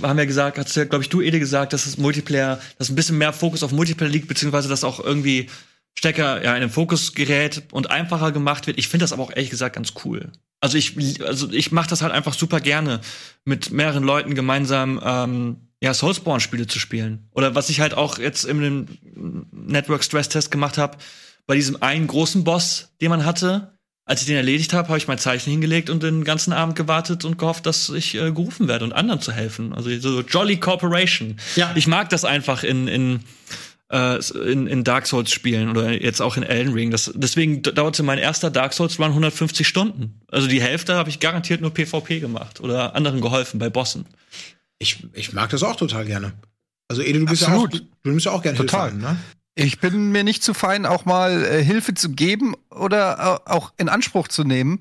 haben 0.02 0.18
wir 0.18 0.26
gesagt, 0.26 0.58
hast 0.58 0.76
ja, 0.76 0.84
glaube 0.84 1.02
ich, 1.02 1.08
du, 1.08 1.20
Ede, 1.20 1.40
gesagt, 1.40 1.72
dass 1.72 1.84
das 1.84 1.98
Multiplayer, 1.98 2.60
dass 2.78 2.90
ein 2.90 2.94
bisschen 2.94 3.18
mehr 3.18 3.32
Fokus 3.32 3.62
auf 3.62 3.72
Multiplayer 3.72 4.08
liegt, 4.08 4.28
beziehungsweise 4.28 4.68
dass 4.68 4.84
auch 4.84 5.00
irgendwie 5.00 5.48
stärker 5.95 6.42
ja, 6.42 6.55
in 6.55 6.61
den 6.61 6.70
Fokus 6.70 7.14
gerät 7.14 7.62
und 7.72 7.90
einfacher 7.90 8.32
gemacht 8.32 8.66
wird. 8.66 8.78
Ich 8.78 8.88
finde 8.88 9.05
das 9.05 9.12
aber 9.12 9.22
auch 9.22 9.30
ehrlich 9.30 9.51
gesagt 9.51 9.76
ganz 9.76 9.95
cool. 10.05 10.32
Also 10.61 10.78
ich, 10.78 10.97
also 11.24 11.51
ich 11.53 11.72
mache 11.72 11.90
das 11.90 12.03
halt 12.03 12.12
einfach 12.12 12.34
super 12.34 12.61
gerne, 12.61 13.01
mit 13.45 13.70
mehreren 13.70 14.03
Leuten 14.03 14.34
gemeinsam 14.34 15.01
ähm, 15.05 15.57
ja, 15.82 15.92
Soulspawn-Spiele 15.92 16.66
zu 16.66 16.78
spielen. 16.78 17.28
Oder 17.32 17.55
was 17.55 17.68
ich 17.68 17.80
halt 17.80 17.95
auch 17.95 18.18
jetzt 18.18 18.45
im 18.45 18.86
Network 19.53 20.03
Stress 20.03 20.30
Test 20.30 20.51
gemacht 20.51 20.78
habe, 20.78 20.97
bei 21.47 21.55
diesem 21.55 21.82
einen 21.82 22.07
großen 22.07 22.45
Boss, 22.45 22.95
den 23.03 23.11
man 23.11 23.26
hatte, 23.26 23.74
als 24.07 24.20
ich 24.20 24.26
den 24.26 24.36
erledigt 24.36 24.72
habe, 24.72 24.88
habe 24.88 24.99
ich 24.99 25.09
mein 25.09 25.18
Zeichen 25.18 25.51
hingelegt 25.51 25.88
und 25.88 26.03
den 26.03 26.24
ganzen 26.24 26.53
Abend 26.53 26.76
gewartet 26.76 27.24
und 27.24 27.38
gehofft, 27.38 27.64
dass 27.64 27.88
ich 27.88 28.14
äh, 28.14 28.32
gerufen 28.32 28.68
werde 28.68 28.84
und 28.84 28.92
anderen 28.92 29.20
zu 29.20 29.32
helfen. 29.32 29.72
Also 29.72 29.95
so 29.99 30.20
Jolly 30.20 30.59
Corporation. 30.59 31.36
Ja. 31.57 31.72
Ich 31.74 31.86
mag 31.86 32.11
das 32.11 32.24
einfach 32.24 32.64
in, 32.64 32.86
in, 32.86 33.20
äh, 33.93 34.18
in, 34.51 34.66
in 34.66 34.85
Dark 34.85 35.07
Souls 35.07 35.30
Spielen 35.30 35.68
oder 35.68 35.93
jetzt 35.93 36.20
auch 36.20 36.37
in 36.37 36.43
Elden 36.43 36.72
Ring. 36.72 36.91
Das, 36.91 37.11
deswegen 37.14 37.62
dauerte 37.62 38.03
mein 38.03 38.18
erster 38.18 38.51
Dark 38.51 38.72
Souls 38.72 38.99
Run 38.99 39.09
150 39.09 39.66
Stunden. 39.66 40.20
Also 40.28 40.47
die 40.49 40.62
Hälfte 40.62 40.95
habe 40.95 41.11
ich 41.11 41.20
garantiert 41.20 41.61
nur 41.61 41.72
PvP 41.72 42.20
gemacht 42.20 42.61
oder 42.61 42.95
anderen 42.95 43.20
geholfen 43.20 43.59
bei 43.59 43.70
Bossen. 43.70 44.07
Ich, 44.78 45.07
ich 45.12 45.32
mag 45.32 45.51
das 45.51 45.62
auch 45.62 45.76
total 45.76 46.05
gerne. 46.05 46.32
Also 46.89 47.03
Ede, 47.03 47.20
du 47.20 47.26
bist 47.26 47.45
Absolut. 47.45 47.74
ja 47.74 47.80
auch, 47.80 47.85
du 48.03 48.11
nimmst 48.11 48.26
ja 48.26 48.32
auch 48.32 48.43
gerne 48.43 48.59
Total. 48.59 48.91
Hilfe 48.91 49.07
an, 49.07 49.14
ne? 49.14 49.18
Ich 49.57 49.78
bin 49.78 50.11
mir 50.11 50.24
nicht 50.24 50.43
zu 50.43 50.53
fein, 50.53 50.85
auch 50.85 51.05
mal 51.05 51.45
äh, 51.45 51.62
Hilfe 51.62 51.95
zu 51.95 52.11
geben 52.11 52.55
oder 52.70 53.41
äh, 53.47 53.51
auch 53.51 53.72
in 53.76 53.89
Anspruch 53.89 54.26
zu 54.26 54.43
nehmen. 54.43 54.78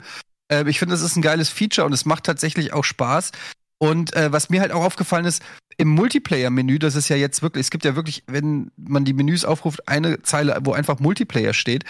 Äh, 0.47 0.67
ich 0.67 0.79
finde, 0.79 0.95
das 0.95 1.03
ist 1.03 1.15
ein 1.15 1.21
geiles 1.21 1.49
Feature 1.49 1.85
und 1.85 1.93
es 1.93 2.05
macht 2.05 2.23
tatsächlich 2.23 2.73
auch 2.73 2.83
Spaß. 2.83 3.31
Und 3.77 4.15
äh, 4.15 4.31
was 4.31 4.49
mir 4.49 4.61
halt 4.61 4.71
auch 4.71 4.83
aufgefallen 4.83 5.25
ist, 5.25 5.43
im 5.77 5.89
Multiplayer-Menü, 5.89 6.79
das 6.79 6.95
ist 6.95 7.09
ja 7.09 7.15
jetzt 7.15 7.41
wirklich, 7.41 7.65
es 7.65 7.71
gibt 7.71 7.85
ja 7.85 7.95
wirklich, 7.95 8.23
wenn 8.27 8.71
man 8.77 9.05
die 9.05 9.13
Menüs 9.13 9.45
aufruft, 9.45 9.87
eine 9.87 10.21
Zeile, 10.21 10.57
wo 10.63 10.73
einfach 10.73 10.99
Multiplayer 10.99 11.53
steht. 11.53 11.83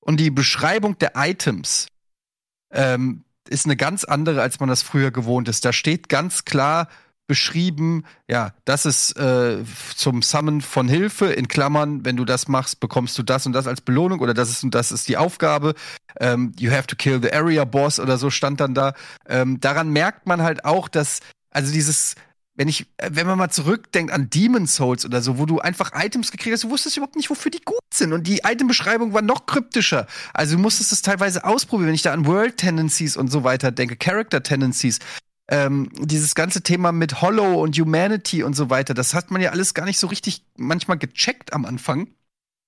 Und 0.00 0.18
die 0.20 0.30
Beschreibung 0.30 0.98
der 0.98 1.12
Items 1.16 1.88
ähm, 2.72 3.24
ist 3.48 3.66
eine 3.66 3.76
ganz 3.76 4.04
andere, 4.04 4.42
als 4.42 4.60
man 4.60 4.68
das 4.68 4.82
früher 4.82 5.10
gewohnt 5.10 5.48
ist. 5.48 5.64
Da 5.64 5.72
steht 5.72 6.08
ganz 6.08 6.44
klar 6.44 6.88
beschrieben, 7.28 8.04
ja, 8.26 8.54
das 8.64 8.86
ist 8.86 9.12
äh, 9.18 9.62
zum 9.94 10.22
Summon 10.22 10.62
von 10.62 10.88
Hilfe, 10.88 11.26
in 11.26 11.46
Klammern, 11.46 12.04
wenn 12.04 12.16
du 12.16 12.24
das 12.24 12.48
machst, 12.48 12.80
bekommst 12.80 13.18
du 13.18 13.22
das 13.22 13.44
und 13.44 13.52
das 13.52 13.66
als 13.66 13.82
Belohnung 13.82 14.20
oder 14.20 14.32
das 14.32 14.48
ist 14.48 14.64
und 14.64 14.74
das 14.74 14.90
ist 14.90 15.08
die 15.08 15.18
Aufgabe. 15.18 15.74
Ähm, 16.20 16.52
you 16.58 16.70
have 16.70 16.86
to 16.86 16.96
kill 16.96 17.20
the 17.22 17.32
area 17.32 17.64
boss 17.64 18.00
oder 18.00 18.16
so 18.16 18.30
stand 18.30 18.60
dann 18.60 18.74
da. 18.74 18.94
Ähm, 19.26 19.60
daran 19.60 19.90
merkt 19.90 20.26
man 20.26 20.42
halt 20.42 20.64
auch, 20.64 20.88
dass, 20.88 21.20
also 21.50 21.70
dieses, 21.70 22.14
wenn 22.58 22.66
ich, 22.66 22.86
äh, 22.96 23.10
wenn 23.12 23.26
man 23.26 23.38
mal 23.38 23.50
zurückdenkt 23.50 24.12
an 24.12 24.28
Demon 24.30 24.66
Souls 24.66 25.06
oder 25.06 25.22
so, 25.22 25.38
wo 25.38 25.46
du 25.46 25.60
einfach 25.60 25.92
Items 25.94 26.32
gekriegt 26.32 26.52
hast, 26.54 26.64
du 26.64 26.70
wusstest 26.70 26.96
überhaupt 26.96 27.14
nicht, 27.14 27.30
wofür 27.30 27.52
die 27.52 27.62
gut 27.64 27.78
sind. 27.94 28.12
Und 28.12 28.26
die 28.26 28.40
Itembeschreibung 28.44 29.14
war 29.14 29.22
noch 29.22 29.46
kryptischer. 29.46 30.08
Also 30.34 30.56
du 30.56 30.62
musstest 30.62 30.90
es 30.92 31.00
teilweise 31.00 31.44
ausprobieren, 31.44 31.86
wenn 31.86 31.94
ich 31.94 32.02
da 32.02 32.12
an 32.12 32.26
World 32.26 32.56
Tendencies 32.56 33.16
und 33.16 33.30
so 33.30 33.44
weiter 33.44 33.70
denke, 33.70 33.96
Character 33.96 34.42
Tendencies. 34.42 34.98
Ähm, 35.50 35.88
dieses 36.00 36.34
ganze 36.34 36.62
Thema 36.62 36.90
mit 36.90 37.22
Hollow 37.22 37.62
und 37.62 37.78
Humanity 37.78 38.42
und 38.42 38.54
so 38.54 38.68
weiter, 38.68 38.92
das 38.92 39.14
hat 39.14 39.30
man 39.30 39.40
ja 39.40 39.50
alles 39.50 39.72
gar 39.72 39.86
nicht 39.86 39.98
so 39.98 40.08
richtig 40.08 40.44
manchmal 40.56 40.98
gecheckt 40.98 41.52
am 41.52 41.64
Anfang. 41.64 42.08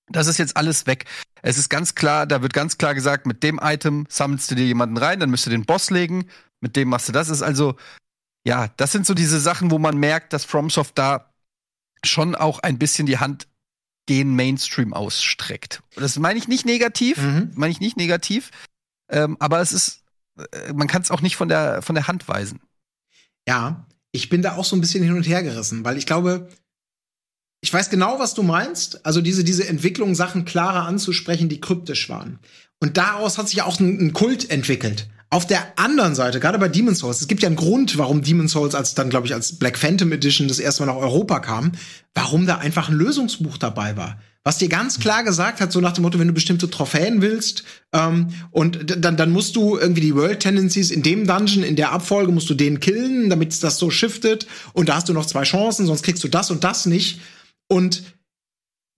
Das 0.08 0.28
ist 0.28 0.38
jetzt 0.38 0.56
alles 0.56 0.86
weg. 0.86 1.04
Es 1.42 1.58
ist 1.58 1.68
ganz 1.68 1.96
klar, 1.96 2.26
da 2.26 2.42
wird 2.42 2.52
ganz 2.52 2.78
klar 2.78 2.94
gesagt, 2.94 3.26
mit 3.26 3.42
dem 3.42 3.60
Item 3.60 4.06
sammelst 4.08 4.50
du 4.52 4.54
dir 4.54 4.66
jemanden 4.66 4.96
rein, 4.96 5.18
dann 5.18 5.30
müsst 5.30 5.46
du 5.46 5.50
den 5.50 5.66
Boss 5.66 5.90
legen, 5.90 6.26
mit 6.60 6.76
dem 6.76 6.88
machst 6.88 7.08
du 7.08 7.12
das. 7.12 7.28
Ist 7.28 7.42
also, 7.42 7.76
ja, 8.46 8.68
das 8.76 8.92
sind 8.92 9.06
so 9.06 9.14
diese 9.14 9.40
Sachen, 9.40 9.70
wo 9.70 9.78
man 9.78 9.96
merkt, 9.96 10.32
dass 10.32 10.44
FromSoft 10.44 10.96
da 10.98 11.32
schon 12.04 12.34
auch 12.34 12.60
ein 12.60 12.78
bisschen 12.78 13.06
die 13.06 13.18
Hand 13.18 13.46
gen 14.06 14.34
Mainstream 14.34 14.94
ausstreckt. 14.94 15.82
Das 15.96 16.18
meine 16.18 16.38
ich 16.38 16.48
nicht 16.48 16.64
negativ, 16.66 17.18
Mhm. 17.18 17.52
meine 17.54 17.70
ich 17.70 17.80
nicht 17.80 17.96
negativ, 17.96 18.50
ähm, 19.10 19.36
aber 19.40 19.60
es 19.60 19.72
ist, 19.72 20.02
äh, 20.52 20.72
man 20.72 20.88
kann 20.88 21.02
es 21.02 21.10
auch 21.10 21.20
nicht 21.20 21.36
von 21.36 21.48
der, 21.48 21.82
von 21.82 21.94
der 21.94 22.08
Hand 22.08 22.26
weisen. 22.26 22.60
Ja, 23.46 23.86
ich 24.12 24.28
bin 24.28 24.42
da 24.42 24.56
auch 24.56 24.64
so 24.64 24.74
ein 24.74 24.80
bisschen 24.80 25.02
hin 25.04 25.12
und 25.12 25.26
her 25.28 25.42
gerissen, 25.42 25.84
weil 25.84 25.96
ich 25.96 26.06
glaube, 26.06 26.48
ich 27.62 27.72
weiß 27.72 27.90
genau, 27.90 28.18
was 28.18 28.34
du 28.34 28.42
meinst. 28.42 29.04
Also 29.04 29.20
diese, 29.20 29.44
diese 29.44 29.68
Entwicklung, 29.68 30.14
Sachen 30.14 30.44
klarer 30.46 30.86
anzusprechen, 30.86 31.48
die 31.48 31.60
kryptisch 31.60 32.08
waren. 32.08 32.38
Und 32.80 32.96
daraus 32.96 33.36
hat 33.36 33.48
sich 33.48 33.58
ja 33.58 33.64
auch 33.64 33.78
ein, 33.80 33.98
ein 34.00 34.12
Kult 34.14 34.50
entwickelt. 34.50 35.10
Auf 35.32 35.46
der 35.46 35.78
anderen 35.78 36.16
Seite, 36.16 36.40
gerade 36.40 36.58
bei 36.58 36.68
Demon's 36.68 36.98
Souls, 36.98 37.20
es 37.20 37.28
gibt 37.28 37.42
ja 37.42 37.46
einen 37.46 37.54
Grund, 37.54 37.96
warum 37.98 38.20
Demon's 38.20 38.50
Souls 38.50 38.74
als 38.74 38.94
dann, 38.94 39.10
glaube 39.10 39.28
ich, 39.28 39.32
als 39.32 39.60
Black 39.60 39.78
Phantom 39.78 40.10
Edition 40.10 40.48
das 40.48 40.58
erste 40.58 40.84
Mal 40.84 40.92
nach 40.92 41.00
Europa 41.00 41.38
kam, 41.38 41.70
warum 42.14 42.46
da 42.46 42.58
einfach 42.58 42.88
ein 42.88 42.96
Lösungsbuch 42.96 43.56
dabei 43.56 43.96
war. 43.96 44.20
Was 44.42 44.58
dir 44.58 44.68
ganz 44.68 44.98
klar 44.98 45.22
gesagt 45.22 45.60
hat, 45.60 45.70
so 45.70 45.80
nach 45.80 45.92
dem 45.92 46.02
Motto, 46.02 46.18
wenn 46.18 46.26
du 46.26 46.34
bestimmte 46.34 46.68
Trophäen 46.68 47.22
willst, 47.22 47.62
ähm, 47.92 48.28
und 48.50 49.04
dann, 49.04 49.16
dann 49.16 49.30
musst 49.30 49.54
du 49.54 49.76
irgendwie 49.78 50.00
die 50.00 50.16
World 50.16 50.40
Tendencies 50.40 50.90
in 50.90 51.02
dem 51.02 51.28
Dungeon, 51.28 51.62
in 51.62 51.76
der 51.76 51.92
Abfolge, 51.92 52.32
musst 52.32 52.50
du 52.50 52.54
den 52.54 52.80
killen, 52.80 53.30
damit 53.30 53.62
das 53.62 53.78
so 53.78 53.90
shiftet. 53.90 54.48
Und 54.72 54.88
da 54.88 54.96
hast 54.96 55.08
du 55.08 55.12
noch 55.12 55.26
zwei 55.26 55.44
Chancen, 55.44 55.86
sonst 55.86 56.02
kriegst 56.02 56.24
du 56.24 56.28
das 56.28 56.50
und 56.50 56.64
das 56.64 56.86
nicht. 56.86 57.20
Und 57.68 58.02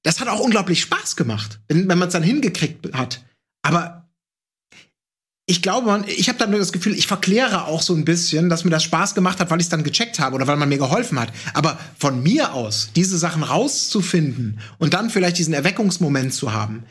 das 0.03 0.21
hat 0.21 0.29
auch 0.29 0.41
unglaublich 0.41 0.81
Spaß 0.81 1.17
gemacht, 1.17 1.61
wenn, 1.69 1.89
wenn 1.89 1.99
man 1.99 2.09
es 2.09 2.15
dann 2.15 2.23
hingekriegt 2.23 2.95
hat. 2.95 3.23
Aber 3.63 4.02
ich 5.53 5.61
glaube, 5.61 6.03
ich 6.07 6.31
habe 6.31 6.39
dann 6.39 6.51
nur 6.51 6.59
das 6.59 6.73
Gefühl, 6.73 6.95
ich 6.95 7.07
verkläre 7.07 7.67
auch 7.67 7.83
so 7.83 7.95
ein 7.95 8.07
bisschen, 8.07 8.49
dass 8.49 8.65
mir 8.65 8.71
das 8.71 8.85
Spaß 8.85 9.15
gemacht 9.15 9.39
hat, 9.39 9.51
weil 9.51 9.61
ich 9.61 9.67
es 9.67 9.69
dann 9.69 9.85
gecheckt 9.85 10.19
habe 10.19 10.35
oder 10.35 10.47
weil 10.47 10.57
man 10.57 10.71
mir 10.71 10.79
geholfen 10.79 11.21
hat. 11.21 11.31
Aber 11.53 11.79
von 11.99 12.23
mir 12.23 12.55
aus, 12.55 12.89
diese 12.97 13.19
Sachen 13.19 13.43
rauszufinden 13.43 14.61
und 14.79 14.95
dann 14.95 15.11
vielleicht 15.11 15.37
diesen 15.37 15.53
Erweckungsmoment 15.53 16.33
zu 16.33 16.55
haben, 16.55 16.85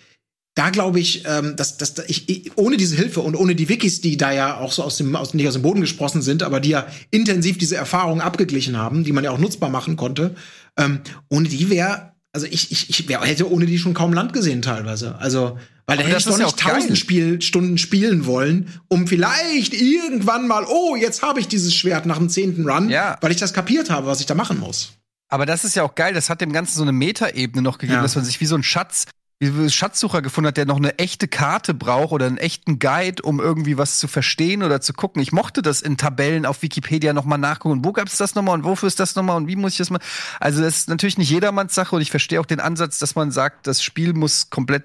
da 0.53 0.69
glaube 0.69 0.99
ich, 0.99 1.23
ähm, 1.25 1.55
dass, 1.55 1.77
dass 1.77 1.97
ich, 2.07 2.51
ohne 2.55 2.77
diese 2.77 2.95
Hilfe 2.95 3.21
und 3.21 3.35
ohne 3.35 3.55
die 3.55 3.67
Wikis, 3.67 3.99
die 3.99 4.15
da 4.15 4.31
ja 4.31 4.59
auch 4.59 4.71
so 4.71 4.83
aus 4.83 4.97
dem, 4.97 5.15
aus, 5.15 5.33
nicht 5.33 5.47
aus 5.47 5.53
dem 5.53 5.63
Boden 5.63 5.81
gesprossen 5.81 6.21
sind, 6.21 6.43
aber 6.43 6.59
die 6.59 6.69
ja 6.69 6.85
intensiv 7.09 7.57
diese 7.57 7.77
Erfahrung 7.77 8.21
abgeglichen 8.21 8.77
haben, 8.77 9.03
die 9.03 9.11
man 9.11 9.23
ja 9.23 9.31
auch 9.31 9.39
nutzbar 9.39 9.71
machen 9.71 9.95
konnte, 9.95 10.35
ähm, 10.77 10.99
ohne 11.29 11.49
die 11.49 11.71
wäre, 11.71 12.11
also 12.31 12.45
ich, 12.45 12.71
ich, 12.71 12.91
ich 12.91 13.07
wär, 13.07 13.21
hätte 13.21 13.51
ohne 13.51 13.65
die 13.65 13.79
schon 13.79 13.95
kaum 13.95 14.13
Land 14.13 14.33
gesehen 14.33 14.61
teilweise. 14.61 15.15
Also, 15.17 15.57
weil 15.91 15.97
da 15.97 16.03
hätte 16.03 16.17
ich 16.17 16.25
doch 16.25 16.37
nicht 16.37 16.57
tausend 16.57 16.97
Spiel, 16.97 17.41
Stunden 17.41 17.77
spielen 17.77 18.25
wollen, 18.25 18.69
um 18.87 19.07
vielleicht 19.07 19.73
irgendwann 19.73 20.47
mal, 20.47 20.65
oh, 20.67 20.95
jetzt 20.95 21.21
habe 21.21 21.39
ich 21.39 21.47
dieses 21.47 21.75
Schwert 21.75 22.05
nach 22.05 22.17
dem 22.17 22.29
zehnten 22.29 22.69
Run, 22.69 22.89
Ja. 22.89 23.17
weil 23.21 23.31
ich 23.31 23.37
das 23.37 23.53
kapiert 23.53 23.89
habe, 23.89 24.07
was 24.07 24.19
ich 24.19 24.25
da 24.25 24.35
machen 24.35 24.59
muss. 24.59 24.93
Aber 25.29 25.45
das 25.45 25.63
ist 25.63 25.75
ja 25.75 25.83
auch 25.83 25.95
geil, 25.95 26.13
das 26.13 26.29
hat 26.29 26.41
dem 26.41 26.51
Ganzen 26.51 26.75
so 26.77 26.81
eine 26.81 26.91
Metaebene 26.91 27.61
noch 27.61 27.77
gegeben, 27.77 27.97
Ja. 27.97 28.01
dass 28.01 28.15
man 28.15 28.25
sich 28.25 28.41
wie 28.41 28.45
so 28.45 28.55
ein 28.55 28.63
Schatz, 28.63 29.05
wie 29.39 29.47
so 29.47 29.53
ein 29.61 29.69
Schatzsucher 29.71 30.21
gefunden 30.21 30.49
hat, 30.49 30.57
der 30.57 30.65
noch 30.65 30.77
eine 30.77 30.99
echte 30.99 31.27
Karte 31.27 31.73
braucht 31.73 32.11
oder 32.11 32.27
einen 32.27 32.37
echten 32.37 32.77
Guide, 32.79 33.23
um 33.23 33.39
irgendwie 33.39 33.77
was 33.77 33.97
zu 33.97 34.07
verstehen 34.07 34.61
oder 34.61 34.81
zu 34.81 34.93
gucken. 34.93 35.21
Ich 35.21 35.31
mochte 35.31 35.61
das 35.61 35.81
in 35.81 35.97
Tabellen 35.97 36.45
auf 36.45 36.61
Wikipedia 36.61 37.13
nochmal 37.13 37.39
nachgucken. 37.39 37.83
Wo 37.83 37.91
gab's 37.91 38.17
das 38.17 38.35
nochmal 38.35 38.55
und 38.55 38.65
wofür 38.65 38.87
ist 38.87 38.99
das 38.99 39.15
nochmal 39.15 39.37
und 39.37 39.47
wie 39.47 39.55
muss 39.55 39.71
ich 39.71 39.77
das 39.79 39.89
mal? 39.89 39.99
Also 40.39 40.61
das 40.61 40.77
ist 40.79 40.89
natürlich 40.89 41.17
nicht 41.17 41.29
jedermanns 41.31 41.73
Sache 41.73 41.95
und 41.95 42.01
ich 42.01 42.11
verstehe 42.11 42.39
auch 42.39 42.45
den 42.45 42.59
Ansatz, 42.59 42.99
dass 42.99 43.15
man 43.15 43.31
sagt, 43.31 43.65
das 43.65 43.81
Spiel 43.81 44.13
muss 44.13 44.49
komplett 44.51 44.83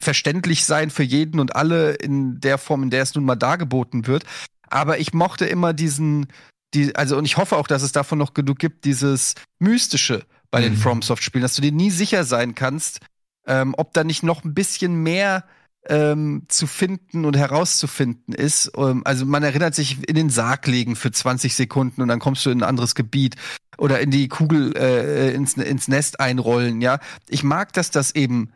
verständlich 0.00 0.64
sein 0.64 0.90
für 0.90 1.02
jeden 1.02 1.40
und 1.40 1.56
alle 1.56 1.94
in 1.94 2.40
der 2.40 2.58
Form, 2.58 2.82
in 2.84 2.90
der 2.90 3.02
es 3.02 3.14
nun 3.14 3.24
mal 3.24 3.36
dargeboten 3.36 4.06
wird. 4.06 4.24
Aber 4.68 4.98
ich 4.98 5.12
mochte 5.12 5.46
immer 5.46 5.72
diesen, 5.72 6.26
die, 6.74 6.94
also 6.94 7.16
und 7.16 7.24
ich 7.24 7.36
hoffe 7.36 7.56
auch, 7.56 7.66
dass 7.66 7.82
es 7.82 7.92
davon 7.92 8.18
noch 8.18 8.34
genug 8.34 8.58
gibt, 8.58 8.84
dieses 8.84 9.34
Mystische 9.58 10.24
bei 10.50 10.60
den 10.60 10.74
Mhm. 10.74 10.78
FromSoft-Spielen, 10.78 11.42
dass 11.42 11.54
du 11.54 11.62
dir 11.62 11.72
nie 11.72 11.90
sicher 11.90 12.24
sein 12.24 12.54
kannst, 12.54 13.00
ähm, 13.46 13.74
ob 13.76 13.92
da 13.92 14.04
nicht 14.04 14.22
noch 14.22 14.44
ein 14.44 14.54
bisschen 14.54 15.02
mehr 15.02 15.44
ähm, 15.86 16.42
zu 16.48 16.66
finden 16.66 17.24
und 17.24 17.36
herauszufinden 17.36 18.34
ist. 18.34 18.70
Ähm, 18.76 19.02
also 19.04 19.24
man 19.24 19.42
erinnert 19.42 19.74
sich 19.74 20.06
in 20.08 20.14
den 20.14 20.30
Sarg 20.30 20.66
legen 20.66 20.96
für 20.96 21.10
20 21.10 21.54
Sekunden 21.54 22.02
und 22.02 22.08
dann 22.08 22.18
kommst 22.18 22.44
du 22.46 22.50
in 22.50 22.60
ein 22.60 22.68
anderes 22.68 22.94
Gebiet 22.94 23.36
oder 23.78 24.00
in 24.00 24.10
die 24.10 24.28
Kugel 24.28 24.76
äh, 24.76 25.32
ins, 25.34 25.54
ins 25.54 25.88
Nest 25.88 26.20
einrollen, 26.20 26.80
ja. 26.80 26.98
Ich 27.28 27.42
mag, 27.42 27.72
dass 27.72 27.90
das 27.90 28.14
eben 28.14 28.52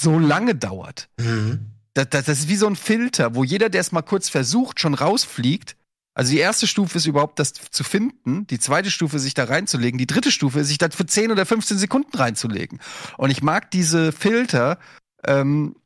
so 0.00 0.18
lange 0.18 0.54
dauert. 0.54 1.08
Mhm. 1.18 1.72
Das, 1.94 2.08
das, 2.10 2.24
das 2.26 2.38
ist 2.40 2.48
wie 2.48 2.56
so 2.56 2.66
ein 2.66 2.76
Filter, 2.76 3.34
wo 3.34 3.44
jeder, 3.44 3.68
der 3.68 3.80
es 3.80 3.92
mal 3.92 4.02
kurz 4.02 4.28
versucht, 4.28 4.80
schon 4.80 4.94
rausfliegt. 4.94 5.76
Also 6.14 6.32
die 6.32 6.38
erste 6.38 6.66
Stufe 6.66 6.98
ist 6.98 7.06
überhaupt 7.06 7.38
das 7.38 7.52
zu 7.52 7.84
finden, 7.84 8.46
die 8.48 8.58
zweite 8.58 8.90
Stufe 8.90 9.18
sich 9.18 9.34
da 9.34 9.44
reinzulegen, 9.44 9.96
die 9.96 10.06
dritte 10.06 10.32
Stufe 10.32 10.60
ist 10.60 10.68
sich 10.68 10.78
da 10.78 10.90
für 10.90 11.06
10 11.06 11.30
oder 11.30 11.46
15 11.46 11.78
Sekunden 11.78 12.16
reinzulegen. 12.16 12.80
Und 13.16 13.30
ich 13.30 13.42
mag 13.42 13.70
diese 13.70 14.12
Filter, 14.12 14.78
ähm, 15.24 15.76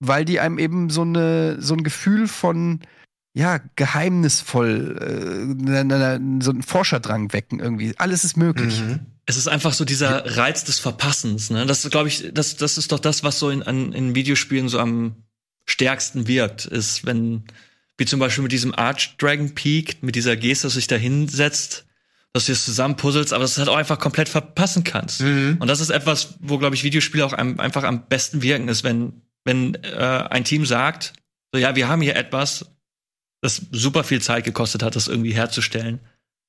weil 0.00 0.24
die 0.24 0.40
einem 0.40 0.58
eben 0.58 0.90
so 0.90 1.02
eine 1.02 1.60
so 1.60 1.74
ein 1.74 1.84
Gefühl 1.84 2.28
von 2.28 2.80
ja 3.34 3.60
geheimnisvoll, 3.76 4.98
äh, 4.98 6.42
so 6.42 6.50
einen 6.50 6.62
Forscherdrang 6.62 7.32
wecken 7.32 7.60
irgendwie. 7.60 7.94
Alles 7.98 8.24
ist 8.24 8.36
möglich. 8.36 8.82
Mhm. 8.82 9.06
Es 9.26 9.36
ist 9.36 9.48
einfach 9.48 9.72
so 9.72 9.84
dieser 9.84 10.36
Reiz 10.36 10.64
des 10.64 10.78
Verpassens, 10.78 11.50
ne? 11.50 11.64
Das 11.66 11.88
glaube 11.88 12.08
ich, 12.08 12.30
das, 12.32 12.56
das 12.56 12.76
ist 12.76 12.92
doch 12.92 12.98
das, 12.98 13.22
was 13.22 13.38
so 13.38 13.50
in, 13.50 13.62
an, 13.62 13.92
in 13.92 14.14
Videospielen 14.14 14.68
so 14.68 14.78
am 14.78 15.24
stärksten 15.66 16.26
wirkt, 16.26 16.66
ist, 16.66 17.06
wenn, 17.06 17.44
wie 17.96 18.04
zum 18.04 18.20
Beispiel 18.20 18.42
mit 18.42 18.52
diesem 18.52 18.74
Arch 18.74 19.16
Dragon 19.16 19.54
Peak, 19.54 20.02
mit 20.02 20.14
dieser 20.14 20.36
Geste, 20.36 20.66
dass 20.66 20.74
du 20.74 20.78
dich 20.78 20.88
da 20.88 20.96
hinsetzt, 20.96 21.86
dass 22.34 22.46
du 22.46 22.52
es 22.52 22.64
zusammenpuzzelst, 22.64 23.32
aber 23.32 23.42
dass 23.42 23.54
du 23.54 23.60
es 23.60 23.66
halt 23.66 23.74
auch 23.74 23.78
einfach 23.78 23.98
komplett 23.98 24.28
verpassen 24.28 24.84
kannst. 24.84 25.20
Mhm. 25.20 25.56
Und 25.60 25.68
das 25.68 25.80
ist 25.80 25.90
etwas, 25.90 26.34
wo, 26.40 26.58
glaube 26.58 26.74
ich, 26.74 26.84
Videospiele 26.84 27.24
auch 27.24 27.32
einem, 27.32 27.60
einfach 27.60 27.84
am 27.84 28.06
besten 28.08 28.42
wirken, 28.42 28.68
ist, 28.68 28.84
wenn, 28.84 29.22
wenn 29.44 29.74
äh, 29.84 30.26
ein 30.30 30.44
Team 30.44 30.66
sagt, 30.66 31.12
so, 31.52 31.58
ja, 31.58 31.76
wir 31.76 31.88
haben 31.88 32.02
hier 32.02 32.16
etwas, 32.16 32.66
das 33.40 33.62
super 33.70 34.02
viel 34.02 34.20
Zeit 34.20 34.44
gekostet 34.44 34.82
hat, 34.82 34.96
das 34.96 35.06
irgendwie 35.06 35.32
herzustellen. 35.32 36.00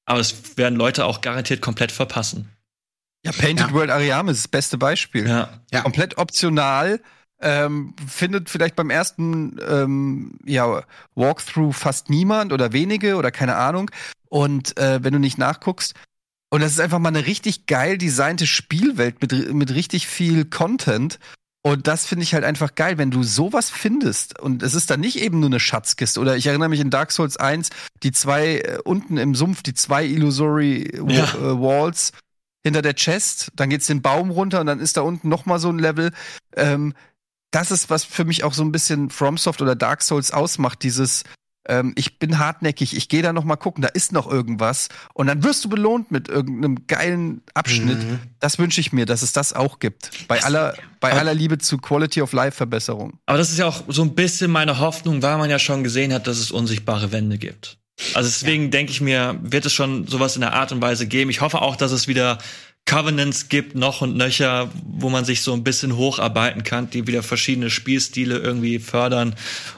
Aber 0.05 0.19
es 0.19 0.57
werden 0.57 0.75
Leute 0.75 1.05
auch 1.05 1.21
garantiert 1.21 1.61
komplett 1.61 1.91
verpassen. 1.91 2.49
Ja, 3.25 3.31
Painted 3.31 3.67
Ja. 3.67 3.73
World 3.73 3.89
Ariame 3.89 4.31
ist 4.31 4.43
das 4.43 4.47
beste 4.47 4.77
Beispiel. 4.77 5.27
Ja. 5.27 5.49
Ja. 5.71 5.81
Komplett 5.81 6.17
optional. 6.17 7.01
Ähm, 7.41 7.93
findet 8.07 8.49
vielleicht 8.49 8.75
beim 8.77 8.89
ersten 8.89 9.59
ähm, 9.67 10.37
ja, 10.45 10.83
Walkthrough 11.15 11.75
fast 11.75 12.09
niemand 12.09 12.53
oder 12.53 12.71
wenige 12.71 13.17
oder 13.17 13.29
keine 13.31 13.55
Ahnung. 13.57 13.91
Und 14.29 14.77
äh, 14.77 15.03
wenn 15.03 15.11
du 15.13 15.19
nicht 15.19 15.37
nachguckst, 15.37 15.93
und 16.49 16.61
das 16.61 16.71
ist 16.71 16.79
einfach 16.79 16.99
mal 16.99 17.09
eine 17.09 17.25
richtig 17.25 17.65
geil 17.65 17.97
designte 17.97 18.47
Spielwelt 18.47 19.21
mit, 19.21 19.53
mit 19.53 19.73
richtig 19.73 20.07
viel 20.07 20.45
Content. 20.45 21.19
Und 21.61 21.87
das 21.87 22.05
finde 22.05 22.23
ich 22.23 22.33
halt 22.35 22.43
einfach 22.45 22.75
geil, 22.75 22.97
wenn 22.99 23.09
du 23.11 23.23
sowas 23.23 23.69
findest. 23.71 24.39
Und 24.39 24.61
es 24.63 24.75
ist 24.75 24.89
dann 24.91 24.99
nicht 25.01 25.19
eben 25.19 25.39
nur 25.39 25.49
eine 25.49 25.59
Schatzkiste. 25.59 26.19
Oder 26.21 26.37
ich 26.37 26.45
erinnere 26.47 26.69
mich 26.69 26.79
in 26.79 26.91
Dark 26.91 27.11
Souls 27.11 27.35
1, 27.37 27.69
die 28.03 28.11
zwei 28.11 28.59
äh, 28.59 28.77
unten 28.85 29.17
im 29.17 29.33
Sumpf, 29.35 29.63
die 29.63 29.73
zwei 29.73 30.05
Illusory 30.05 30.91
Wa- 31.01 31.11
Ja. 31.11 31.23
äh, 31.33 31.59
Walls 31.59 32.11
hinter 32.65 32.81
der 32.81 32.95
Chest, 32.95 33.51
dann 33.55 33.69
geht's 33.69 33.85
den 33.85 34.01
Baum 34.01 34.31
runter 34.31 34.59
und 34.59 34.65
dann 34.65 34.79
ist 34.79 34.97
da 34.97 35.01
unten 35.01 35.29
noch 35.29 35.45
mal 35.45 35.59
so 35.59 35.69
ein 35.69 35.77
Level. 35.77 36.11
Ähm, 36.55 36.95
das 37.51 37.69
ist, 37.69 37.91
was 37.91 38.03
für 38.03 38.25
mich 38.25 38.43
auch 38.43 38.53
so 38.53 38.63
ein 38.63 38.71
bisschen 38.71 39.11
FromSoft 39.11 39.61
oder 39.61 39.75
Dark 39.75 40.01
Souls 40.01 40.31
ausmacht, 40.31 40.81
dieses 40.81 41.23
ähm, 41.67 41.93
ich 41.95 42.17
bin 42.17 42.39
hartnäckig, 42.39 42.97
ich 42.97 43.07
gehe 43.07 43.21
da 43.21 43.33
noch 43.33 43.43
mal 43.43 43.55
gucken, 43.55 43.83
da 43.83 43.87
ist 43.89 44.11
noch 44.11 44.27
irgendwas 44.27 44.89
und 45.13 45.27
dann 45.27 45.43
wirst 45.43 45.63
du 45.63 45.69
belohnt 45.69 46.09
mit 46.09 46.27
irgendeinem 46.27 46.87
geilen 46.87 47.43
Abschnitt. 47.53 47.99
Mhm. 47.99 48.19
Das 48.39 48.57
wünsche 48.57 48.81
ich 48.81 48.93
mir, 48.93 49.05
dass 49.05 49.21
es 49.21 49.31
das 49.31 49.53
auch 49.53 49.77
gibt. 49.77 50.27
Bei 50.27 50.43
aller, 50.43 50.75
bei 50.99 51.13
aller 51.13 51.35
Liebe 51.35 51.59
zu 51.59 51.77
Quality 51.77 52.23
of 52.23 52.33
Life 52.33 52.57
Verbesserung. 52.57 53.19
Aber 53.27 53.37
das 53.37 53.51
ist 53.51 53.59
ja 53.59 53.67
auch 53.67 53.83
so 53.87 54.01
ein 54.01 54.15
bisschen 54.15 54.49
meine 54.49 54.79
Hoffnung, 54.79 55.21
weil 55.21 55.37
man 55.37 55.49
ja 55.51 55.59
schon 55.59 55.83
gesehen 55.83 56.13
hat, 56.13 56.25
dass 56.25 56.39
es 56.39 56.49
unsichtbare 56.49 57.11
Wände 57.11 57.37
gibt. 57.37 57.77
Also 58.13 58.29
deswegen 58.29 58.71
denke 58.71 58.91
ich 58.91 59.01
mir, 59.01 59.39
wird 59.41 59.65
es 59.65 59.73
schon 59.73 60.07
sowas 60.07 60.35
in 60.35 60.41
der 60.41 60.53
Art 60.53 60.71
und 60.71 60.81
Weise 60.81 61.07
geben. 61.07 61.29
Ich 61.29 61.41
hoffe 61.41 61.61
auch, 61.61 61.75
dass 61.75 61.91
es 61.91 62.07
wieder 62.07 62.39
Covenants 62.85 63.49
gibt, 63.49 63.75
noch 63.75 64.01
und 64.01 64.15
nöcher, 64.15 64.69
wo 64.85 65.09
man 65.09 65.25
sich 65.25 65.41
so 65.41 65.53
ein 65.53 65.63
bisschen 65.63 65.95
hocharbeiten 65.95 66.63
kann, 66.63 66.89
die 66.89 67.07
wieder 67.07 67.23
verschiedene 67.23 67.69
Spielstile 67.69 68.37
irgendwie 68.37 68.79
fördern. 68.79 69.35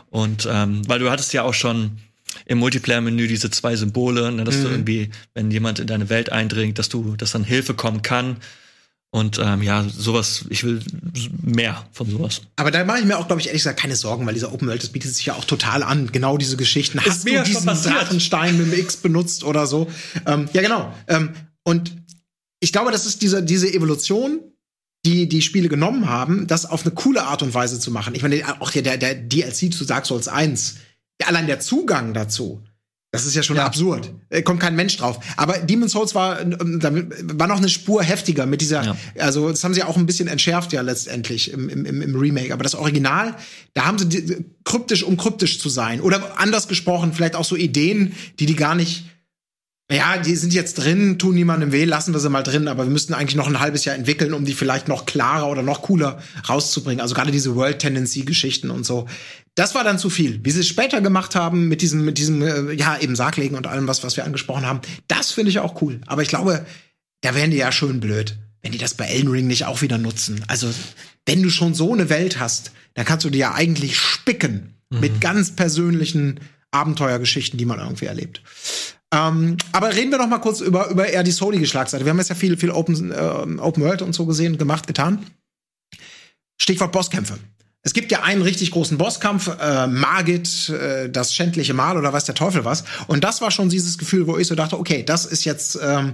Und 0.09 0.47
ähm, 0.51 0.81
weil 0.87 0.99
du 0.99 1.09
hattest 1.09 1.31
ja 1.33 1.43
auch 1.43 1.53
schon 1.53 1.99
im 2.45 2.57
Multiplayer-Menü 2.59 3.27
diese 3.27 3.49
zwei 3.49 3.75
Symbole, 3.75 4.31
ne, 4.31 4.43
dass 4.43 4.61
du 4.61 4.67
irgendwie, 4.67 5.09
wenn 5.33 5.49
jemand 5.49 5.79
in 5.79 5.87
deine 5.87 6.09
Welt 6.09 6.31
eindringt, 6.31 6.77
dass 6.77 6.89
du, 6.89 7.15
dass 7.15 7.31
dann 7.31 7.43
Hilfe 7.43 7.73
kommen 7.73 8.01
kann. 8.01 8.37
Und 9.09 9.39
ähm, 9.39 9.63
ja, 9.63 9.85
sowas, 9.87 10.45
ich 10.49 10.63
will 10.63 10.81
mehr 11.41 11.87
von 11.91 12.09
sowas. 12.09 12.41
Aber 12.57 12.71
da 12.71 12.83
mache 12.83 12.99
ich 12.99 13.05
mir 13.05 13.17
auch, 13.17 13.27
glaube 13.27 13.41
ich, 13.41 13.47
ehrlich 13.47 13.61
gesagt 13.61 13.79
keine 13.79 13.95
Sorgen, 13.95 14.25
weil 14.25 14.33
dieser 14.33 14.53
Open 14.53 14.67
World, 14.67 14.83
das 14.83 14.89
bietet 14.89 15.15
sich 15.15 15.25
ja 15.25 15.35
auch 15.35 15.45
total 15.45 15.81
an. 15.81 16.11
Genau 16.11 16.37
diese 16.37 16.57
Geschichten. 16.57 16.99
Hast 17.03 17.27
du 17.27 17.43
diesen. 17.43 17.65
Drachenstein 17.65 18.57
mit 18.57 18.67
dem 18.67 18.79
X 18.79 18.97
benutzt 18.97 19.43
oder 19.43 19.65
so? 19.65 19.89
Ähm, 20.25 20.49
ja, 20.51 20.61
genau. 20.61 20.93
Ähm, 21.07 21.33
und 21.63 21.93
ich 22.59 22.73
glaube, 22.73 22.91
das 22.91 23.05
ist 23.05 23.21
diese, 23.21 23.43
diese 23.43 23.73
Evolution, 23.73 24.41
die 25.05 25.29
die 25.29 25.41
Spiele 25.41 25.69
genommen 25.69 26.09
haben, 26.09 26.47
das 26.47 26.65
auf 26.65 26.85
eine 26.85 26.93
coole 26.93 27.23
Art 27.23 27.41
und 27.41 27.53
Weise 27.53 27.79
zu 27.79 27.91
machen. 27.91 28.13
Ich 28.13 28.23
meine, 28.23 28.43
auch 28.61 28.71
der, 28.71 28.97
der 28.97 29.15
DLC 29.15 29.73
zu 29.73 29.85
Dark 29.85 30.05
Souls 30.05 30.27
1, 30.27 30.75
allein 31.23 31.47
der 31.47 31.59
Zugang 31.59 32.13
dazu, 32.13 32.63
das 33.11 33.25
ist 33.25 33.35
ja 33.35 33.41
schon 33.43 33.55
Ja. 33.55 33.65
absurd. 33.65 34.13
Äh, 34.29 34.41
kommt 34.41 34.59
kein 34.59 34.75
Mensch 34.75 34.97
drauf. 34.97 35.19
Aber 35.37 35.57
Demon's 35.59 35.93
Souls 35.93 36.13
war, 36.13 36.41
ähm, 36.41 36.79
war 37.35 37.47
noch 37.47 37.57
eine 37.57 37.69
Spur 37.69 38.03
heftiger 38.03 38.45
mit 38.45 38.59
dieser, 38.61 38.83
Ja. 38.83 38.97
also 39.19 39.49
das 39.49 39.63
haben 39.63 39.73
sie 39.73 39.83
auch 39.83 39.95
ein 39.97 40.05
bisschen 40.05 40.27
entschärft 40.27 40.73
ja 40.73 40.81
letztendlich 40.81 41.51
im, 41.51 41.69
im, 41.69 41.85
im 41.85 42.01
im 42.01 42.15
Remake. 42.15 42.51
Aber 42.53 42.63
das 42.63 42.75
Original, 42.75 43.35
da 43.73 43.85
haben 43.85 43.97
sie 43.97 44.07
die, 44.09 44.45
kryptisch, 44.65 45.03
um 45.03 45.15
kryptisch 45.17 45.59
zu 45.59 45.69
sein. 45.69 46.01
Oder 46.01 46.37
anders 46.39 46.67
gesprochen, 46.67 47.13
vielleicht 47.13 47.35
auch 47.35 47.45
so 47.45 47.55
Ideen, 47.55 48.13
die 48.39 48.45
die 48.45 48.55
gar 48.55 48.75
nicht 48.75 49.05
ja, 49.89 50.17
die 50.17 50.35
sind 50.35 50.53
jetzt 50.53 50.75
drin, 50.75 51.17
tun 51.17 51.35
niemandem 51.35 51.71
weh, 51.71 51.85
lassen 51.85 52.13
wir 52.13 52.19
sie 52.19 52.29
mal 52.29 52.43
drin, 52.43 52.67
aber 52.67 52.83
wir 52.83 52.91
müssten 52.91 53.13
eigentlich 53.13 53.37
noch 53.37 53.47
ein 53.47 53.61
halbes 53.61 53.85
Jahr 53.85 53.95
entwickeln, 53.95 54.33
um 54.33 54.43
die 54.43 54.53
vielleicht 54.53 54.89
noch 54.89 55.05
klarer 55.05 55.47
oder 55.47 55.61
noch 55.61 55.81
cooler 55.83 56.21
rauszubringen. 56.49 56.99
Also 56.99 57.15
gerade 57.15 57.31
diese 57.31 57.55
World 57.55 57.79
Tendency 57.79 58.23
Geschichten 58.23 58.69
und 58.69 58.85
so. 58.85 59.07
Das 59.55 59.75
war 59.75 59.85
dann 59.85 59.97
zu 59.97 60.09
viel. 60.09 60.41
Wie 60.43 60.51
sie 60.51 60.59
es 60.59 60.67
später 60.67 60.99
gemacht 60.99 61.35
haben 61.35 61.69
mit 61.69 61.81
diesem 61.81 62.03
mit 62.03 62.17
diesem 62.17 62.41
äh, 62.41 62.73
ja, 62.73 62.97
eben 62.99 63.15
Sarglegen 63.15 63.55
und 63.55 63.65
allem 63.65 63.87
was 63.87 64.03
was 64.03 64.17
wir 64.17 64.25
angesprochen 64.25 64.65
haben. 64.65 64.81
Das 65.07 65.31
finde 65.31 65.51
ich 65.51 65.59
auch 65.59 65.81
cool, 65.81 66.01
aber 66.05 66.21
ich 66.21 66.27
glaube, 66.27 66.65
da 67.21 67.33
wären 67.33 67.51
die 67.51 67.57
ja 67.57 67.71
schön 67.71 68.01
blöd, 68.01 68.37
wenn 68.61 68.73
die 68.73 68.77
das 68.77 68.93
bei 68.93 69.05
Elden 69.05 69.29
Ring 69.29 69.47
nicht 69.47 69.65
auch 69.65 69.81
wieder 69.81 69.97
nutzen. 69.97 70.43
Also, 70.47 70.69
wenn 71.25 71.41
du 71.41 71.49
schon 71.49 71.73
so 71.73 71.93
eine 71.93 72.09
Welt 72.09 72.39
hast, 72.39 72.71
dann 72.93 73.05
kannst 73.05 73.25
du 73.25 73.29
die 73.29 73.39
ja 73.39 73.53
eigentlich 73.53 73.97
spicken 73.97 74.75
mit 74.89 75.19
ganz 75.21 75.55
persönlichen 75.55 76.39
Abenteuergeschichten, 76.71 77.57
die 77.57 77.65
man 77.65 77.79
irgendwie 77.79 78.05
erlebt. 78.05 78.41
Ähm, 79.13 79.57
aber 79.71 79.95
reden 79.95 80.11
wir 80.11 80.17
noch 80.17 80.27
mal 80.27 80.39
kurz 80.39 80.59
über, 80.59 80.89
über 80.89 81.07
eher 81.07 81.23
die 81.23 81.31
soulige 81.31 81.65
Schlagseite. 81.65 82.03
Wir 82.05 82.09
haben 82.09 82.17
jetzt 82.17 82.29
ja 82.29 82.35
viel, 82.35 82.57
viel 82.57 82.71
Open, 82.71 83.11
äh, 83.11 83.15
Open 83.59 83.83
World 83.83 84.01
und 84.01 84.13
so 84.13 84.25
gesehen, 84.25 84.57
gemacht, 84.57 84.85
getan. 84.85 85.25
Stichwort 86.61 86.91
Bosskämpfe. 86.91 87.37
Es 87.83 87.93
gibt 87.93 88.11
ja 88.11 88.23
einen 88.23 88.41
richtig 88.41 88.71
großen 88.71 88.97
Bosskampf, 88.97 89.49
äh, 89.61 89.87
Margit, 89.87 90.69
äh, 90.69 91.09
das 91.09 91.33
schändliche 91.33 91.73
Mal 91.73 91.97
oder 91.97 92.11
weiß 92.11 92.25
der 92.25 92.35
Teufel 92.35 92.65
was. 92.65 92.83
Und 93.07 93.23
das 93.23 93.39
war 93.39 93.49
schon 93.49 93.69
dieses 93.69 93.97
Gefühl, 93.97 94.27
wo 94.27 94.37
ich 94.37 94.47
so 94.47 94.55
dachte, 94.55 94.77
okay, 94.77 95.03
das 95.03 95.25
ist 95.25 95.45
jetzt 95.45 95.79
ähm, 95.81 96.13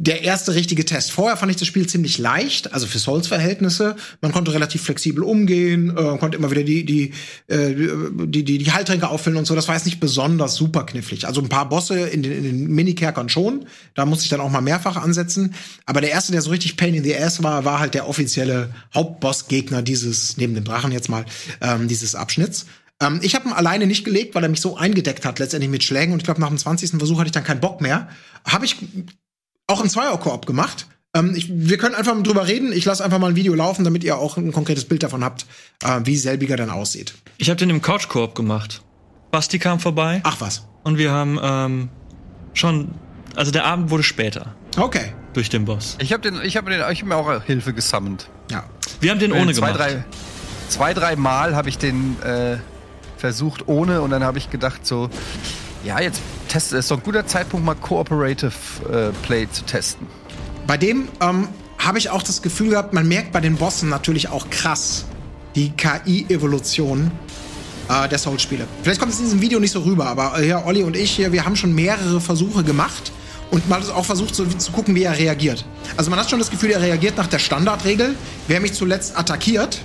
der 0.00 0.22
erste 0.22 0.54
richtige 0.54 0.84
Test. 0.84 1.10
Vorher 1.10 1.36
fand 1.36 1.50
ich 1.50 1.56
das 1.56 1.66
Spiel 1.66 1.84
ziemlich 1.88 2.18
leicht, 2.18 2.72
also 2.72 2.86
für 2.86 3.00
Souls-Verhältnisse. 3.00 3.96
Man 4.20 4.30
konnte 4.30 4.54
relativ 4.54 4.82
flexibel 4.82 5.24
umgehen, 5.24 5.90
äh, 5.90 6.18
konnte 6.18 6.38
immer 6.38 6.52
wieder 6.52 6.62
die, 6.62 6.84
die, 6.84 7.10
äh, 7.48 7.74
die, 7.74 8.44
die, 8.44 8.58
die 8.58 8.72
Heiltränke 8.72 9.08
auffüllen 9.08 9.36
und 9.36 9.44
so. 9.44 9.56
Das 9.56 9.66
war 9.66 9.74
jetzt 9.74 9.86
nicht 9.86 9.98
besonders 9.98 10.54
super 10.54 10.86
knifflig. 10.86 11.26
Also 11.26 11.40
ein 11.40 11.48
paar 11.48 11.68
Bosse 11.68 11.98
in 11.98 12.22
den, 12.22 12.30
in 12.30 12.44
den 12.44 12.66
Minikerkern 12.68 13.28
schon. 13.28 13.66
Da 13.96 14.06
musste 14.06 14.22
ich 14.22 14.30
dann 14.30 14.40
auch 14.40 14.50
mal 14.50 14.60
mehrfach 14.60 14.96
ansetzen. 14.96 15.54
Aber 15.84 16.00
der 16.00 16.10
erste, 16.10 16.30
der 16.30 16.42
so 16.42 16.50
richtig 16.50 16.76
Pain 16.76 16.94
in 16.94 17.02
the 17.02 17.16
Ass 17.16 17.42
war, 17.42 17.64
war 17.64 17.80
halt 17.80 17.94
der 17.94 18.08
offizielle 18.08 18.72
Hauptbossgegner 18.94 19.82
dieses, 19.82 20.36
neben 20.36 20.54
dem 20.54 20.62
Drachen 20.62 20.92
jetzt 20.92 21.08
mal, 21.08 21.24
ähm, 21.60 21.88
dieses 21.88 22.14
Abschnitts. 22.14 22.66
Ähm, 23.02 23.18
ich 23.20 23.34
habe 23.34 23.48
ihn 23.48 23.52
alleine 23.52 23.88
nicht 23.88 24.04
gelegt, 24.04 24.36
weil 24.36 24.44
er 24.44 24.48
mich 24.48 24.60
so 24.60 24.76
eingedeckt 24.76 25.24
hat, 25.24 25.40
letztendlich 25.40 25.72
mit 25.72 25.82
Schlägen. 25.82 26.12
Und 26.12 26.20
ich 26.20 26.24
glaube, 26.24 26.40
nach 26.40 26.50
dem 26.50 26.58
20. 26.58 26.90
Versuch 26.90 27.18
hatte 27.18 27.26
ich 27.26 27.32
dann 27.32 27.42
keinen 27.42 27.60
Bock 27.60 27.80
mehr. 27.80 28.08
Habe 28.44 28.64
ich 28.64 28.76
auch 29.68 29.80
im 29.82 29.88
Zweier-Koop 29.88 30.46
gemacht. 30.46 30.86
Ähm, 31.14 31.34
ich, 31.36 31.48
wir 31.50 31.78
können 31.78 31.94
einfach 31.94 32.14
mal 32.14 32.22
drüber 32.22 32.46
reden. 32.48 32.72
Ich 32.72 32.84
lasse 32.84 33.04
einfach 33.04 33.18
mal 33.18 33.28
ein 33.30 33.36
Video 33.36 33.54
laufen, 33.54 33.84
damit 33.84 34.02
ihr 34.02 34.18
auch 34.18 34.36
ein 34.36 34.50
konkretes 34.52 34.84
Bild 34.86 35.02
davon 35.02 35.22
habt, 35.22 35.46
äh, 35.84 36.00
wie 36.04 36.16
selbiger 36.16 36.56
dann 36.56 36.70
aussieht. 36.70 37.14
Ich 37.36 37.48
habe 37.50 37.58
den 37.58 37.70
im 37.70 37.80
Couch-Koop 37.80 38.34
gemacht. 38.34 38.82
Basti 39.30 39.58
kam 39.58 39.78
vorbei 39.78 40.20
Ach 40.24 40.40
was. 40.40 40.66
und 40.84 40.96
wir 40.98 41.12
haben 41.12 41.38
ähm, 41.42 41.88
schon, 42.54 42.94
also 43.36 43.50
der 43.52 43.66
Abend 43.66 43.90
wurde 43.90 44.02
später 44.02 44.54
Okay. 44.76 45.12
durch 45.34 45.50
den 45.50 45.64
Boss. 45.66 45.96
Ich 46.00 46.12
habe 46.14 46.22
den, 46.22 46.40
ich 46.42 46.56
habe 46.56 46.70
den, 46.70 46.80
ich 46.90 47.00
hab 47.02 47.08
mir 47.08 47.16
auch 47.16 47.42
Hilfe 47.42 47.74
gesammelt. 47.74 48.28
Ja. 48.50 48.64
Wir 49.00 49.10
haben 49.10 49.18
den 49.18 49.32
ohne 49.32 49.52
zwei, 49.52 49.72
gemacht. 49.72 49.80
drei. 49.80 50.04
zwei, 50.68 50.94
drei 50.94 51.16
Mal 51.16 51.54
habe 51.54 51.68
ich 51.68 51.76
den 51.76 52.20
äh, 52.22 52.56
versucht 53.18 53.68
ohne 53.68 54.00
und 54.00 54.10
dann 54.10 54.24
habe 54.24 54.38
ich 54.38 54.48
gedacht 54.50 54.86
so, 54.86 55.10
ja, 55.88 55.98
jetzt 56.00 56.20
teste, 56.48 56.76
ist 56.76 56.90
doch 56.90 56.98
ein 56.98 57.02
guter 57.02 57.26
Zeitpunkt, 57.26 57.64
mal 57.64 57.74
Cooperative 57.74 58.52
äh, 58.92 59.26
Play 59.26 59.48
zu 59.50 59.64
testen. 59.64 60.06
Bei 60.66 60.76
dem 60.76 61.08
ähm, 61.22 61.48
habe 61.78 61.96
ich 61.96 62.10
auch 62.10 62.22
das 62.22 62.42
Gefühl 62.42 62.70
gehabt, 62.70 62.92
man 62.92 63.08
merkt 63.08 63.32
bei 63.32 63.40
den 63.40 63.56
Bossen 63.56 63.88
natürlich 63.88 64.28
auch 64.28 64.50
krass 64.50 65.06
die 65.54 65.70
KI-Evolution 65.70 67.10
äh, 67.88 68.06
der 68.06 68.18
Souls-Spiele. 68.18 68.66
Vielleicht 68.82 69.00
kommt 69.00 69.14
es 69.14 69.18
in 69.18 69.24
diesem 69.24 69.40
Video 69.40 69.58
nicht 69.60 69.70
so 69.70 69.80
rüber, 69.80 70.06
aber 70.06 70.38
äh, 70.38 70.48
ja, 70.48 70.66
Olli 70.66 70.82
und 70.82 70.94
ich 70.94 71.10
hier, 71.10 71.32
wir 71.32 71.46
haben 71.46 71.56
schon 71.56 71.74
mehrere 71.74 72.20
Versuche 72.20 72.62
gemacht 72.64 73.10
und 73.50 73.66
man 73.70 73.80
hat 73.80 73.90
auch 73.90 74.04
versucht 74.04 74.34
so, 74.34 74.44
zu 74.44 74.72
gucken, 74.72 74.94
wie 74.94 75.04
er 75.04 75.16
reagiert. 75.16 75.64
Also 75.96 76.10
man 76.10 76.20
hat 76.20 76.28
schon 76.28 76.38
das 76.38 76.50
Gefühl, 76.50 76.70
er 76.70 76.82
reagiert 76.82 77.16
nach 77.16 77.28
der 77.28 77.38
Standardregel. 77.38 78.14
Wer 78.46 78.60
mich 78.60 78.74
zuletzt 78.74 79.18
attackiert, 79.18 79.80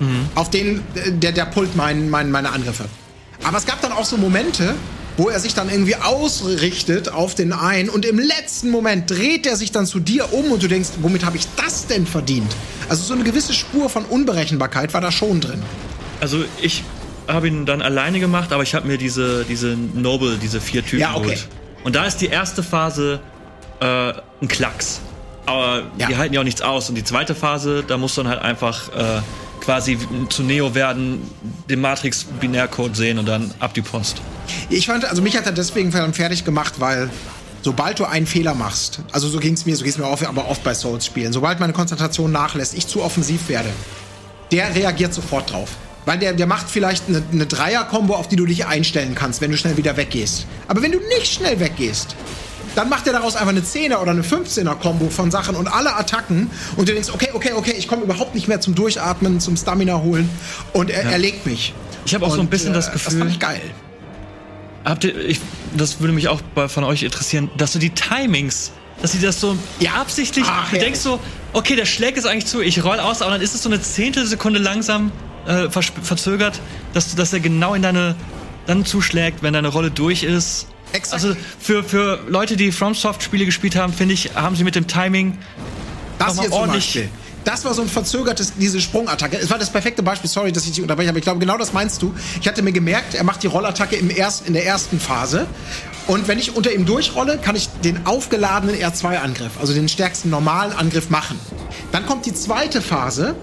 mhm. 0.00 0.28
auf 0.34 0.50
den, 0.50 0.82
äh, 0.96 1.12
der, 1.12 1.30
der 1.30 1.44
pullt 1.44 1.76
mein, 1.76 2.10
mein, 2.10 2.32
meine 2.32 2.50
Angriffe. 2.50 2.86
Aber 3.44 3.58
es 3.58 3.64
gab 3.64 3.80
dann 3.80 3.92
auch 3.92 4.04
so 4.04 4.16
Momente, 4.16 4.74
wo 5.16 5.28
er 5.28 5.40
sich 5.40 5.54
dann 5.54 5.70
irgendwie 5.70 5.96
ausrichtet 5.96 7.08
auf 7.08 7.34
den 7.34 7.52
einen 7.52 7.88
und 7.88 8.04
im 8.04 8.18
letzten 8.18 8.70
Moment 8.70 9.10
dreht 9.10 9.46
er 9.46 9.56
sich 9.56 9.72
dann 9.72 9.86
zu 9.86 10.00
dir 10.00 10.32
um 10.32 10.52
und 10.52 10.62
du 10.62 10.68
denkst, 10.68 10.90
womit 11.00 11.24
habe 11.24 11.36
ich 11.36 11.46
das 11.56 11.86
denn 11.86 12.06
verdient? 12.06 12.54
Also 12.88 13.04
so 13.04 13.14
eine 13.14 13.24
gewisse 13.24 13.54
Spur 13.54 13.88
von 13.88 14.04
Unberechenbarkeit 14.04 14.94
war 14.94 15.00
da 15.00 15.10
schon 15.10 15.40
drin. 15.40 15.62
Also 16.20 16.44
ich 16.60 16.84
habe 17.28 17.48
ihn 17.48 17.66
dann 17.66 17.82
alleine 17.82 18.20
gemacht, 18.20 18.52
aber 18.52 18.62
ich 18.62 18.74
habe 18.74 18.86
mir 18.86 18.98
diese, 18.98 19.44
diese 19.44 19.76
Noble, 19.76 20.38
diese 20.38 20.60
vier 20.60 20.84
Typen 20.84 21.00
ja, 21.00 21.14
okay. 21.14 21.22
geholt. 21.22 21.48
Und 21.84 21.96
da 21.96 22.04
ist 22.04 22.18
die 22.18 22.26
erste 22.26 22.62
Phase 22.62 23.20
äh, 23.80 24.12
ein 24.40 24.48
Klacks. 24.48 25.00
Aber 25.46 25.84
ja. 25.98 26.08
die 26.08 26.16
halten 26.16 26.34
ja 26.34 26.40
auch 26.40 26.44
nichts 26.44 26.62
aus. 26.62 26.88
Und 26.88 26.96
die 26.96 27.04
zweite 27.04 27.34
Phase, 27.34 27.84
da 27.86 27.96
muss 27.96 28.14
dann 28.14 28.28
halt 28.28 28.42
einfach 28.42 28.88
äh, 28.88 29.22
quasi 29.66 29.98
zu 30.28 30.44
Neo 30.44 30.74
werden, 30.76 31.20
den 31.68 31.80
Matrix-Binärcode 31.80 32.96
sehen 32.96 33.18
und 33.18 33.26
dann 33.26 33.52
ab 33.58 33.74
die 33.74 33.82
Post. 33.82 34.22
Ich 34.70 34.86
fand, 34.86 35.04
also 35.04 35.20
mich 35.20 35.36
hat 35.36 35.44
er 35.44 35.52
deswegen 35.52 35.90
fertig 35.90 36.44
gemacht, 36.44 36.74
weil 36.78 37.10
sobald 37.62 37.98
du 37.98 38.04
einen 38.04 38.28
Fehler 38.28 38.54
machst, 38.54 39.00
also 39.10 39.28
so 39.28 39.40
ging 39.40 39.54
es 39.54 39.66
mir, 39.66 39.74
so 39.76 39.82
ging 39.82 39.92
es 39.92 39.98
mir 39.98 40.06
auch, 40.06 40.22
aber 40.22 40.48
oft 40.48 40.62
bei 40.62 40.72
Souls-Spielen, 40.72 41.32
sobald 41.32 41.58
meine 41.58 41.72
Konzentration 41.72 42.30
nachlässt, 42.30 42.74
ich 42.74 42.86
zu 42.86 43.02
offensiv 43.02 43.48
werde, 43.48 43.68
der 44.52 44.72
reagiert 44.72 45.12
sofort 45.12 45.52
drauf. 45.52 45.70
Weil 46.04 46.20
der, 46.20 46.32
der 46.34 46.46
macht 46.46 46.70
vielleicht 46.70 47.08
eine, 47.08 47.20
eine 47.32 47.46
Dreier-Kombo, 47.46 48.14
auf 48.14 48.28
die 48.28 48.36
du 48.36 48.46
dich 48.46 48.66
einstellen 48.66 49.16
kannst, 49.16 49.40
wenn 49.40 49.50
du 49.50 49.56
schnell 49.56 49.76
wieder 49.76 49.96
weggehst. 49.96 50.46
Aber 50.68 50.80
wenn 50.80 50.92
du 50.92 51.00
nicht 51.18 51.26
schnell 51.26 51.58
weggehst, 51.58 52.14
dann 52.76 52.90
macht 52.90 53.06
er 53.06 53.14
daraus 53.14 53.36
einfach 53.36 53.48
eine 53.48 53.62
10er 53.62 53.96
oder 53.96 54.10
eine 54.10 54.22
15er-Kombo 54.22 55.08
von 55.08 55.30
Sachen 55.30 55.56
und 55.56 55.66
alle 55.66 55.96
Attacken. 55.96 56.50
Und 56.76 56.88
du 56.88 56.92
denkst, 56.92 57.08
okay, 57.12 57.30
okay, 57.32 57.52
okay, 57.54 57.74
ich 57.76 57.88
komme 57.88 58.02
überhaupt 58.02 58.34
nicht 58.34 58.48
mehr 58.48 58.60
zum 58.60 58.74
Durchatmen, 58.74 59.40
zum 59.40 59.56
Stamina 59.56 60.02
holen. 60.02 60.28
Und 60.74 60.90
er, 60.90 61.04
ja. 61.04 61.10
er 61.12 61.18
legt 61.18 61.46
mich. 61.46 61.72
Ich 62.04 62.14
habe 62.14 62.26
auch 62.26 62.30
und, 62.30 62.36
so 62.36 62.42
ein 62.42 62.48
bisschen 62.48 62.74
das 62.74 62.92
Gefühl. 62.92 63.12
Das 63.12 63.18
fand 63.18 63.30
ich 63.30 63.38
geil. 63.38 63.62
Habt 64.84 65.04
ihr, 65.04 65.18
ich, 65.18 65.40
das 65.74 66.00
würde 66.00 66.12
mich 66.12 66.28
auch 66.28 66.42
bei, 66.54 66.68
von 66.68 66.84
euch 66.84 67.02
interessieren, 67.02 67.50
dass 67.56 67.72
du 67.72 67.78
die 67.78 67.90
Timings, 67.90 68.72
dass 69.00 69.12
sie 69.12 69.20
das 69.20 69.40
so 69.40 69.56
ja. 69.80 69.92
absichtlich, 69.94 70.44
Ach, 70.46 70.70
du 70.70 70.78
denkst 70.78 71.00
so, 71.00 71.18
okay, 71.54 71.76
der 71.76 71.86
schlägt 71.86 72.18
es 72.18 72.26
eigentlich 72.26 72.46
zu, 72.46 72.60
ich 72.60 72.84
roll 72.84 73.00
aus, 73.00 73.22
aber 73.22 73.32
dann 73.32 73.40
ist 73.40 73.54
es 73.54 73.62
so 73.62 73.70
eine 73.70 73.80
Zehntelsekunde 73.80 74.58
langsam 74.58 75.12
äh, 75.46 75.70
verzögert, 75.70 76.60
dass, 76.92 77.14
dass 77.14 77.32
er 77.32 77.40
genau 77.40 77.72
in 77.72 77.80
deine, 77.80 78.14
dann 78.66 78.84
zuschlägt, 78.84 79.42
wenn 79.42 79.54
deine 79.54 79.68
Rolle 79.68 79.90
durch 79.90 80.22
ist. 80.22 80.66
Exakt. 80.92 81.22
Also 81.22 81.36
für, 81.58 81.84
für 81.84 82.20
Leute, 82.28 82.56
die 82.56 82.72
FromSoft-Spiele 82.72 83.44
gespielt 83.44 83.76
haben, 83.76 83.92
finde 83.92 84.14
ich, 84.14 84.34
haben 84.34 84.56
sie 84.56 84.64
mit 84.64 84.74
dem 84.74 84.86
Timing 84.86 85.38
das 86.18 86.40
hier 86.40 86.52
ordentlich. 86.52 86.92
Zum 86.92 87.02
Beispiel. 87.02 87.26
Das 87.46 87.64
war 87.64 87.74
so 87.74 87.82
ein 87.82 87.88
verzögertes, 87.88 88.54
diese 88.58 88.80
Sprungattacke. 88.80 89.36
Es 89.36 89.50
war 89.50 89.58
das 89.58 89.70
perfekte 89.70 90.02
Beispiel, 90.02 90.28
sorry, 90.28 90.50
dass 90.50 90.64
ich 90.64 90.72
dich 90.72 90.82
unterbreche, 90.82 91.10
aber 91.10 91.18
ich 91.18 91.22
glaube, 91.22 91.38
genau 91.38 91.56
das 91.56 91.72
meinst 91.72 92.02
du. 92.02 92.12
Ich 92.40 92.48
hatte 92.48 92.60
mir 92.60 92.72
gemerkt, 92.72 93.14
er 93.14 93.22
macht 93.22 93.44
die 93.44 93.46
Rollattacke 93.46 93.94
im 93.94 94.10
erst, 94.10 94.48
in 94.48 94.54
der 94.54 94.66
ersten 94.66 94.98
Phase. 94.98 95.46
Und 96.08 96.26
wenn 96.26 96.40
ich 96.40 96.56
unter 96.56 96.72
ihm 96.72 96.86
durchrolle, 96.86 97.38
kann 97.38 97.54
ich 97.54 97.68
den 97.84 98.04
aufgeladenen 98.04 98.74
R2-Angriff, 98.74 99.60
also 99.60 99.74
den 99.74 99.88
stärksten 99.88 100.28
normalen 100.28 100.72
Angriff 100.72 101.08
machen. 101.08 101.38
Dann 101.92 102.04
kommt 102.04 102.26
die 102.26 102.34
zweite 102.34 102.82
Phase, 102.82 103.36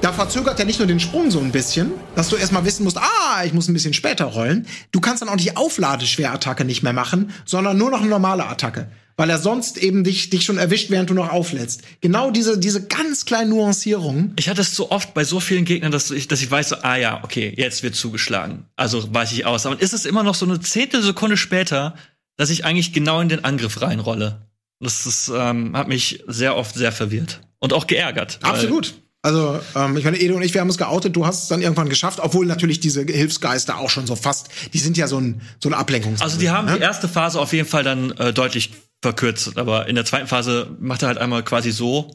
da 0.00 0.12
verzögert 0.12 0.58
er 0.58 0.64
nicht 0.64 0.78
nur 0.78 0.88
den 0.88 1.00
Sprung 1.00 1.30
so 1.30 1.40
ein 1.40 1.52
bisschen, 1.52 1.92
dass 2.14 2.28
du 2.28 2.36
erstmal 2.36 2.64
wissen 2.64 2.84
musst, 2.84 2.98
ah, 2.98 3.44
ich 3.44 3.52
muss 3.52 3.68
ein 3.68 3.74
bisschen 3.74 3.94
später 3.94 4.26
rollen. 4.26 4.66
Du 4.92 5.00
kannst 5.00 5.22
dann 5.22 5.28
auch 5.28 5.36
die 5.36 5.56
Aufladeschwerattacke 5.56 6.64
nicht 6.64 6.82
mehr 6.82 6.92
machen, 6.92 7.32
sondern 7.44 7.76
nur 7.76 7.90
noch 7.90 8.00
eine 8.00 8.10
normale 8.10 8.46
Attacke 8.46 8.88
weil 9.18 9.30
er 9.30 9.38
sonst 9.38 9.78
eben 9.78 10.04
dich, 10.04 10.30
dich 10.30 10.44
schon 10.44 10.58
erwischt, 10.58 10.90
während 10.90 11.10
du 11.10 11.14
noch 11.14 11.28
auflädst. 11.30 11.82
Genau 12.00 12.30
diese, 12.30 12.56
diese 12.56 12.86
ganz 12.86 13.24
kleinen 13.24 13.50
Nuancierungen. 13.50 14.32
Ich 14.38 14.48
hatte 14.48 14.60
es 14.60 14.76
so 14.76 14.92
oft 14.92 15.12
bei 15.12 15.24
so 15.24 15.40
vielen 15.40 15.64
Gegnern, 15.64 15.90
dass 15.90 16.12
ich, 16.12 16.28
dass 16.28 16.40
ich 16.40 16.48
weiß, 16.48 16.68
so, 16.68 16.76
ah 16.82 16.94
ja, 16.94 17.24
okay, 17.24 17.52
jetzt 17.56 17.82
wird 17.82 17.96
zugeschlagen. 17.96 18.66
Also 18.76 19.12
weiche 19.12 19.34
ich 19.34 19.44
aus. 19.44 19.66
Aber 19.66 19.82
ist 19.82 19.92
es 19.92 20.06
immer 20.06 20.22
noch 20.22 20.36
so 20.36 20.46
eine 20.46 20.60
Zehntelsekunde 20.60 21.36
später, 21.36 21.96
dass 22.36 22.48
ich 22.48 22.64
eigentlich 22.64 22.92
genau 22.92 23.20
in 23.20 23.28
den 23.28 23.44
Angriff 23.44 23.82
reinrolle. 23.82 24.46
Das 24.78 25.04
ist, 25.04 25.32
ähm, 25.34 25.76
hat 25.76 25.88
mich 25.88 26.22
sehr 26.28 26.56
oft 26.56 26.76
sehr 26.76 26.92
verwirrt. 26.92 27.40
Und 27.58 27.72
auch 27.72 27.88
geärgert. 27.88 28.38
Absolut. 28.42 28.94
Also, 29.22 29.60
ähm, 29.74 29.96
ich 29.96 30.04
meine, 30.04 30.20
Edo 30.20 30.36
und 30.36 30.42
ich, 30.42 30.54
wir 30.54 30.60
haben 30.60 30.68
es 30.68 30.78
geoutet, 30.78 31.16
du 31.16 31.26
hast 31.26 31.42
es 31.42 31.48
dann 31.48 31.60
irgendwann 31.60 31.88
geschafft, 31.88 32.20
obwohl 32.22 32.46
natürlich 32.46 32.78
diese 32.78 33.02
Hilfsgeister 33.02 33.78
auch 33.78 33.90
schon 33.90 34.06
so 34.06 34.14
fast, 34.14 34.48
die 34.72 34.78
sind 34.78 34.96
ja 34.96 35.08
so 35.08 35.18
ein, 35.18 35.40
so 35.60 35.68
ein 35.68 35.74
Ablenkungs. 35.74 36.22
Also, 36.22 36.38
die 36.38 36.50
haben 36.50 36.66
ne? 36.66 36.76
die 36.76 36.82
erste 36.82 37.08
Phase 37.08 37.40
auf 37.40 37.52
jeden 37.52 37.68
Fall 37.68 37.82
dann 37.82 38.12
äh, 38.12 38.32
deutlich 38.32 38.70
verkürzt. 39.02 39.58
Aber 39.58 39.88
in 39.88 39.96
der 39.96 40.04
zweiten 40.04 40.28
Phase 40.28 40.76
macht 40.80 41.02
er 41.02 41.08
halt 41.08 41.18
einmal 41.18 41.42
quasi 41.42 41.72
so 41.72 41.98
und 42.00 42.14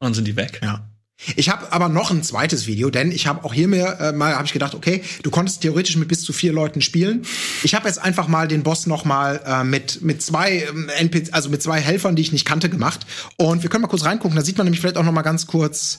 dann 0.00 0.14
sind 0.14 0.26
die 0.26 0.36
weg. 0.36 0.60
Ja. 0.62 0.86
Ich 1.36 1.50
habe 1.50 1.70
aber 1.70 1.90
noch 1.90 2.10
ein 2.10 2.22
zweites 2.22 2.66
Video, 2.66 2.88
denn 2.88 3.12
ich 3.12 3.26
habe 3.26 3.44
auch 3.44 3.52
hier 3.52 3.68
mir 3.68 3.98
äh, 4.00 4.12
mal 4.12 4.34
habe 4.34 4.46
ich 4.46 4.54
gedacht, 4.54 4.74
okay, 4.74 5.02
du 5.22 5.30
konntest 5.30 5.60
theoretisch 5.60 5.96
mit 5.96 6.08
bis 6.08 6.22
zu 6.22 6.32
vier 6.32 6.52
Leuten 6.52 6.80
spielen. 6.80 7.26
Ich 7.62 7.74
habe 7.74 7.86
jetzt 7.86 7.98
einfach 7.98 8.26
mal 8.26 8.48
den 8.48 8.62
Boss 8.62 8.86
noch 8.86 9.04
mal 9.04 9.40
äh, 9.44 9.62
mit 9.62 10.00
mit 10.00 10.22
zwei 10.22 10.64
ähm, 10.68 10.88
NPC, 10.88 11.32
also 11.32 11.50
mit 11.50 11.62
zwei 11.62 11.78
Helfern, 11.78 12.16
die 12.16 12.22
ich 12.22 12.32
nicht 12.32 12.46
kannte, 12.46 12.70
gemacht. 12.70 13.00
Und 13.36 13.62
wir 13.62 13.68
können 13.68 13.82
mal 13.82 13.88
kurz 13.88 14.04
reingucken. 14.04 14.34
Da 14.34 14.42
sieht 14.42 14.56
man 14.56 14.64
nämlich 14.64 14.80
vielleicht 14.80 14.96
auch 14.96 15.04
noch 15.04 15.12
mal 15.12 15.22
ganz 15.22 15.46
kurz. 15.46 15.98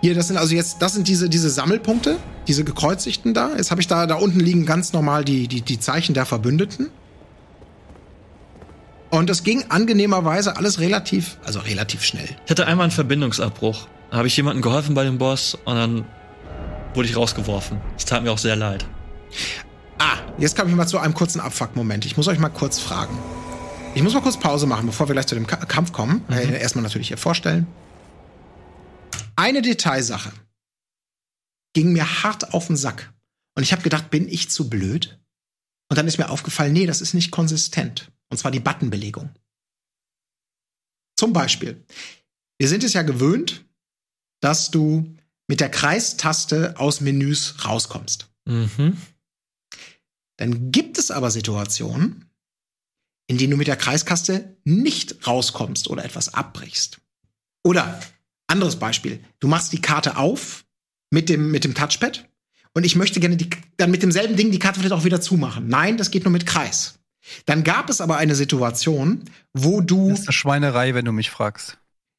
Hier, 0.00 0.14
das 0.14 0.28
sind 0.28 0.36
also 0.36 0.54
jetzt, 0.54 0.80
das 0.80 0.94
sind 0.94 1.08
diese 1.08 1.28
diese 1.28 1.50
Sammelpunkte, 1.50 2.16
diese 2.46 2.64
gekreuzigten 2.64 3.34
da. 3.34 3.56
Jetzt 3.56 3.70
habe 3.70 3.80
ich 3.80 3.88
da 3.88 4.06
da 4.06 4.14
unten 4.14 4.40
liegen 4.40 4.64
ganz 4.64 4.92
normal 4.92 5.24
die 5.24 5.48
die 5.48 5.62
die 5.62 5.80
Zeichen 5.80 6.14
der 6.14 6.26
Verbündeten. 6.26 6.90
Und 9.10 9.30
es 9.30 9.42
ging 9.42 9.64
angenehmerweise 9.70 10.56
alles 10.56 10.80
relativ, 10.80 11.38
also 11.44 11.60
relativ 11.60 12.04
schnell. 12.04 12.28
Ich 12.44 12.50
hatte 12.50 12.66
einmal 12.66 12.84
einen 12.84 12.92
Verbindungsabbruch. 12.92 13.88
Da 14.10 14.18
habe 14.18 14.28
ich 14.28 14.36
jemandem 14.36 14.62
geholfen 14.62 14.94
bei 14.94 15.04
dem 15.04 15.18
Boss 15.18 15.56
und 15.64 15.74
dann 15.74 16.04
wurde 16.94 17.08
ich 17.08 17.16
rausgeworfen. 17.16 17.80
Es 17.96 18.04
tat 18.04 18.22
mir 18.22 18.30
auch 18.30 18.38
sehr 18.38 18.56
leid. 18.56 18.86
Ah, 19.98 20.16
jetzt 20.38 20.56
komme 20.56 20.70
ich 20.70 20.76
mal 20.76 20.86
zu 20.86 20.98
einem 20.98 21.14
kurzen 21.14 21.40
Abfuck-Moment. 21.40 22.04
Ich 22.04 22.16
muss 22.16 22.28
euch 22.28 22.38
mal 22.38 22.48
kurz 22.50 22.78
fragen. 22.78 23.16
Ich 23.94 24.02
muss 24.02 24.14
mal 24.14 24.20
kurz 24.20 24.38
Pause 24.38 24.66
machen, 24.66 24.86
bevor 24.86 25.08
wir 25.08 25.14
gleich 25.14 25.26
zu 25.26 25.34
dem 25.34 25.46
Kampf 25.46 25.92
kommen. 25.92 26.22
Mhm. 26.28 26.34
Äh, 26.34 26.60
erstmal 26.60 26.82
natürlich 26.82 27.08
hier 27.08 27.18
vorstellen. 27.18 27.66
Eine 29.38 29.62
Detailsache 29.62 30.32
ging 31.72 31.92
mir 31.92 32.24
hart 32.24 32.54
auf 32.54 32.66
den 32.66 32.76
Sack. 32.76 33.14
Und 33.54 33.62
ich 33.62 33.70
habe 33.70 33.82
gedacht, 33.82 34.10
bin 34.10 34.28
ich 34.28 34.50
zu 34.50 34.68
blöd? 34.68 35.20
Und 35.88 35.96
dann 35.96 36.08
ist 36.08 36.18
mir 36.18 36.30
aufgefallen, 36.30 36.72
nee, 36.72 36.86
das 36.86 37.00
ist 37.00 37.14
nicht 37.14 37.30
konsistent. 37.30 38.10
Und 38.30 38.38
zwar 38.38 38.50
die 38.50 38.58
Buttonbelegung. 38.58 39.32
Zum 41.16 41.32
Beispiel, 41.32 41.84
wir 42.58 42.68
sind 42.68 42.82
es 42.82 42.94
ja 42.94 43.02
gewöhnt, 43.02 43.64
dass 44.40 44.72
du 44.72 45.16
mit 45.46 45.60
der 45.60 45.70
Kreistaste 45.70 46.76
aus 46.80 47.00
Menüs 47.00 47.64
rauskommst. 47.64 48.28
Mhm. 48.44 49.00
Dann 50.36 50.72
gibt 50.72 50.98
es 50.98 51.12
aber 51.12 51.30
Situationen, 51.30 52.28
in 53.28 53.38
denen 53.38 53.52
du 53.52 53.56
mit 53.56 53.68
der 53.68 53.76
Kreiskaste 53.76 54.56
nicht 54.64 55.28
rauskommst 55.28 55.88
oder 55.88 56.04
etwas 56.04 56.34
abbrichst. 56.34 57.00
Oder 57.64 58.00
anderes 58.48 58.76
Beispiel, 58.76 59.20
du 59.40 59.48
machst 59.48 59.72
die 59.72 59.80
Karte 59.80 60.16
auf 60.16 60.64
mit 61.10 61.28
dem, 61.28 61.50
mit 61.50 61.64
dem 61.64 61.74
Touchpad 61.74 62.28
und 62.74 62.84
ich 62.84 62.96
möchte 62.96 63.20
gerne 63.20 63.36
die, 63.36 63.50
dann 63.76 63.90
mit 63.90 64.02
demselben 64.02 64.36
Ding 64.36 64.50
die 64.50 64.58
Karte 64.58 64.80
vielleicht 64.80 64.94
auch 64.94 65.04
wieder 65.04 65.20
zumachen. 65.20 65.68
Nein, 65.68 65.96
das 65.96 66.10
geht 66.10 66.24
nur 66.24 66.32
mit 66.32 66.46
Kreis. 66.46 66.98
Dann 67.46 67.64
gab 67.64 67.90
es 67.90 68.00
aber 68.00 68.16
eine 68.16 68.34
Situation, 68.34 69.24
wo 69.52 69.80
du. 69.80 70.10
Das 70.10 70.20
ist 70.20 70.28
eine 70.28 70.32
Schweinerei, 70.32 70.94
wenn 70.94 71.04
du 71.04 71.12
mich 71.12 71.30
fragst. 71.30 71.78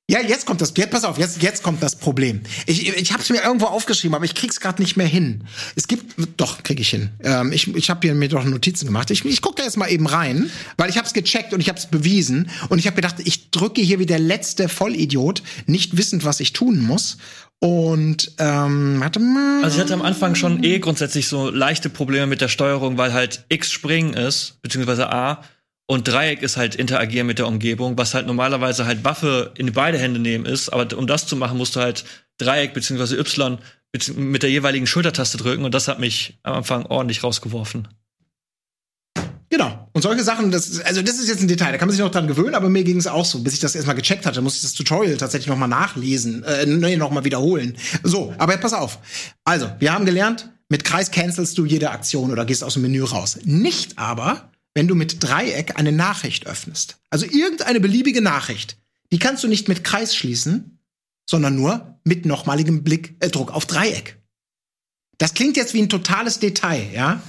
Ja, 0.09 0.21
jetzt 0.21 0.47
kommt 0.47 0.59
das. 0.59 0.73
Jetzt 0.75 0.89
pass 0.89 1.03
auf, 1.03 1.19
jetzt 1.19 1.43
jetzt 1.43 1.61
kommt 1.61 1.83
das 1.83 1.95
Problem. 1.95 2.41
Ich 2.65 2.87
ich 2.87 3.13
habe 3.13 3.21
es 3.21 3.29
mir 3.29 3.43
irgendwo 3.43 3.67
aufgeschrieben, 3.67 4.15
aber 4.15 4.25
ich 4.25 4.33
krieg's 4.33 4.59
gerade 4.59 4.81
nicht 4.81 4.97
mehr 4.97 5.05
hin. 5.05 5.43
Es 5.75 5.87
gibt 5.87 6.15
doch 6.37 6.63
krieg 6.63 6.79
ich 6.79 6.89
hin. 6.89 7.11
Ähm, 7.23 7.51
ich 7.51 7.75
ich 7.75 7.91
habe 7.91 7.99
hier 8.01 8.15
mir 8.15 8.27
doch 8.27 8.43
Notizen 8.43 8.87
gemacht. 8.87 9.11
Ich 9.11 9.23
ich 9.23 9.43
guck 9.43 9.55
da 9.55 9.63
jetzt 9.63 9.77
mal 9.77 9.85
eben 9.91 10.07
rein, 10.07 10.49
weil 10.77 10.89
ich 10.89 10.97
habe 10.97 11.05
es 11.05 11.13
gecheckt 11.13 11.53
und 11.53 11.59
ich 11.59 11.69
habe 11.69 11.77
es 11.77 11.85
bewiesen 11.85 12.49
und 12.69 12.79
ich 12.79 12.87
habe 12.87 12.95
gedacht, 12.95 13.17
ich 13.23 13.51
drücke 13.51 13.81
hier 13.81 13.99
wie 13.99 14.07
der 14.07 14.17
letzte 14.17 14.67
Vollidiot, 14.67 15.43
nicht 15.67 15.95
wissend, 15.95 16.25
was 16.25 16.39
ich 16.39 16.53
tun 16.53 16.81
muss 16.81 17.17
und 17.59 18.31
ähm, 18.39 18.99
warte 19.01 19.19
mal. 19.19 19.63
Also 19.63 19.77
ich 19.77 19.81
hatte 19.83 19.93
am 19.93 20.01
Anfang 20.01 20.33
schon 20.33 20.63
eh 20.63 20.79
grundsätzlich 20.79 21.27
so 21.27 21.51
leichte 21.51 21.91
Probleme 21.91 22.25
mit 22.25 22.41
der 22.41 22.47
Steuerung, 22.47 22.97
weil 22.97 23.13
halt 23.13 23.45
X 23.49 23.71
springen 23.71 24.15
ist, 24.15 24.59
beziehungsweise 24.63 25.11
A, 25.11 25.43
und 25.89 26.07
Dreieck 26.07 26.43
ist 26.43 26.55
halt 26.55 26.75
interagieren 26.75 27.25
mit 27.25 27.39
der 27.39 27.47
Umgebung, 27.47 27.97
was 27.97 28.13
halt 28.13 28.27
normalerweise 28.27 28.85
halt 28.85 29.03
Waffe 29.03 29.51
in 29.57 29.73
beide 29.73 29.97
Hände 29.97 30.19
nehmen 30.19 30.45
ist. 30.45 30.69
Aber 30.69 30.95
um 30.95 31.07
das 31.07 31.25
zu 31.25 31.35
machen, 31.35 31.57
musst 31.57 31.75
du 31.75 31.79
halt 31.79 32.05
Dreieck 32.37 32.75
beziehungsweise 32.75 33.17
Y 33.17 33.57
mit 34.15 34.43
der 34.43 34.51
jeweiligen 34.51 34.85
Schultertaste 34.85 35.37
drücken 35.37 35.65
und 35.65 35.73
das 35.73 35.87
hat 35.87 35.99
mich 35.99 36.37
am 36.43 36.57
Anfang 36.57 36.85
ordentlich 36.85 37.23
rausgeworfen. 37.23 37.87
Genau. 39.49 39.89
Und 39.93 40.03
solche 40.03 40.23
Sachen, 40.23 40.51
das 40.51 40.79
also 40.81 41.01
das 41.01 41.17
ist 41.17 41.27
jetzt 41.27 41.41
ein 41.41 41.47
Detail, 41.47 41.71
da 41.71 41.79
kann 41.79 41.87
man 41.87 41.95
sich 41.95 42.05
noch 42.05 42.11
dran 42.11 42.27
gewöhnen, 42.27 42.53
aber 42.53 42.69
mir 42.69 42.83
ging 42.83 42.97
es 42.97 43.07
auch 43.07 43.25
so. 43.25 43.39
Bis 43.39 43.55
ich 43.55 43.59
das 43.59 43.73
erstmal 43.73 43.95
gecheckt 43.95 44.27
hatte, 44.27 44.43
musste 44.43 44.57
ich 44.57 44.61
das 44.61 44.73
Tutorial 44.73 45.17
tatsächlich 45.17 45.47
noch 45.47 45.57
mal 45.57 45.67
nachlesen, 45.67 46.43
äh, 46.43 46.67
nee, 46.67 46.97
noch 46.97 47.09
mal 47.09 47.25
wiederholen. 47.25 47.75
So, 48.03 48.31
aber 48.37 48.55
pass 48.57 48.73
auf. 48.73 48.99
Also, 49.43 49.71
wir 49.79 49.91
haben 49.91 50.05
gelernt, 50.05 50.51
mit 50.69 50.83
Kreis 50.83 51.09
cancelst 51.09 51.57
du 51.57 51.65
jede 51.65 51.89
Aktion 51.89 52.29
oder 52.29 52.45
gehst 52.45 52.63
aus 52.63 52.73
dem 52.73 52.83
Menü 52.83 53.01
raus. 53.01 53.39
Nicht 53.43 53.97
aber, 53.97 54.51
wenn 54.79 54.87
du 54.87 54.95
mit 54.95 55.21
Dreieck 55.21 55.77
eine 55.77 55.91
Nachricht 55.91 56.47
öffnest. 56.47 56.99
Also 57.09 57.25
irgendeine 57.25 57.81
beliebige 57.81 58.21
Nachricht. 58.21 58.77
Die 59.11 59.19
kannst 59.19 59.43
du 59.43 59.49
nicht 59.49 59.67
mit 59.67 59.83
Kreis 59.83 60.15
schließen, 60.15 60.79
sondern 61.29 61.57
nur 61.57 61.99
mit 62.05 62.25
nochmaligem 62.25 62.85
Blick, 62.85 63.17
äh, 63.19 63.27
Druck 63.27 63.51
auf 63.51 63.65
Dreieck. 63.65 64.21
Das 65.17 65.33
klingt 65.33 65.57
jetzt 65.57 65.73
wie 65.73 65.81
ein 65.81 65.89
totales 65.89 66.39
Detail, 66.39 66.91
ja? 66.93 67.21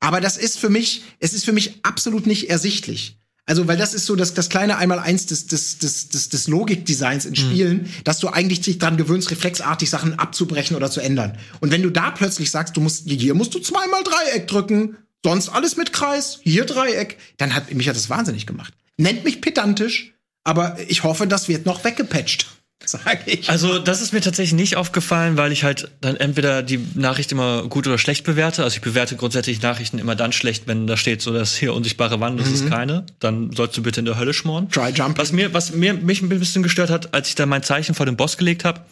Aber 0.00 0.22
das 0.22 0.38
ist 0.38 0.58
für 0.58 0.70
mich, 0.70 1.02
es 1.18 1.34
ist 1.34 1.44
für 1.44 1.52
mich 1.52 1.80
absolut 1.82 2.26
nicht 2.26 2.48
ersichtlich. 2.48 3.18
Also, 3.44 3.68
weil 3.68 3.76
das 3.76 3.92
ist 3.92 4.06
so 4.06 4.16
das, 4.16 4.32
das 4.32 4.48
kleine 4.48 4.78
Einmaleins 4.78 5.26
des, 5.26 5.46
des, 5.46 5.76
des, 5.76 6.08
des, 6.08 6.30
des 6.30 6.48
Logikdesigns 6.48 7.26
in 7.26 7.36
Spielen, 7.36 7.92
dass 8.04 8.18
du 8.18 8.28
eigentlich 8.28 8.62
dich 8.62 8.78
dran 8.78 8.96
gewöhnst, 8.96 9.30
reflexartig 9.30 9.90
Sachen 9.90 10.18
abzubrechen 10.18 10.74
oder 10.74 10.90
zu 10.90 11.00
ändern. 11.00 11.36
Und 11.60 11.70
wenn 11.70 11.82
du 11.82 11.90
da 11.90 12.12
plötzlich 12.12 12.50
sagst, 12.50 12.78
du 12.78 12.80
musst, 12.80 13.06
hier 13.06 13.34
musst 13.34 13.54
du 13.54 13.58
zweimal 13.58 14.02
Dreieck 14.04 14.48
drücken, 14.48 14.96
sonst 15.24 15.48
alles 15.48 15.76
mit 15.76 15.92
Kreis, 15.92 16.38
hier 16.42 16.66
Dreieck, 16.66 17.18
dann 17.38 17.54
hat 17.54 17.72
mich 17.74 17.88
hat 17.88 17.96
das 17.96 18.10
wahnsinnig 18.10 18.46
gemacht. 18.46 18.72
Nennt 18.96 19.24
mich 19.24 19.40
pedantisch, 19.40 20.12
aber 20.44 20.76
ich 20.86 21.02
hoffe, 21.02 21.26
das 21.26 21.48
wird 21.48 21.66
noch 21.66 21.82
weggepatcht, 21.82 22.46
sage 22.84 23.22
ich. 23.26 23.48
Also, 23.48 23.78
das 23.78 24.02
ist 24.02 24.12
mir 24.12 24.20
tatsächlich 24.20 24.52
nicht 24.52 24.76
aufgefallen, 24.76 25.38
weil 25.38 25.50
ich 25.50 25.64
halt 25.64 25.90
dann 26.02 26.16
entweder 26.16 26.62
die 26.62 26.78
Nachricht 26.94 27.32
immer 27.32 27.66
gut 27.68 27.86
oder 27.86 27.96
schlecht 27.96 28.24
bewerte. 28.24 28.62
Also 28.62 28.76
ich 28.76 28.82
bewerte 28.82 29.16
grundsätzlich 29.16 29.62
Nachrichten 29.62 29.98
immer 29.98 30.14
dann 30.14 30.32
schlecht, 30.32 30.68
wenn 30.68 30.86
da 30.86 30.98
steht, 30.98 31.22
so 31.22 31.32
dass 31.32 31.56
hier 31.56 31.72
unsichtbare 31.72 32.20
Wand, 32.20 32.38
das 32.38 32.50
ist 32.50 32.68
keine. 32.68 33.06
Dann 33.18 33.50
sollst 33.52 33.76
du 33.78 33.82
bitte 33.82 34.00
in 34.00 34.06
der 34.06 34.18
Hölle 34.18 34.34
schmoren. 34.34 34.68
Try 34.68 34.90
jump. 34.90 35.16
Was 35.16 35.32
mir, 35.32 35.54
was 35.54 35.72
mir 35.72 35.94
mich 35.94 36.20
ein 36.20 36.28
bisschen 36.28 36.62
gestört 36.62 36.90
hat, 36.90 37.14
als 37.14 37.28
ich 37.28 37.34
da 37.34 37.46
mein 37.46 37.62
Zeichen 37.62 37.94
vor 37.94 38.04
den 38.04 38.16
Boss 38.16 38.36
gelegt 38.36 38.64
habe, 38.66 38.82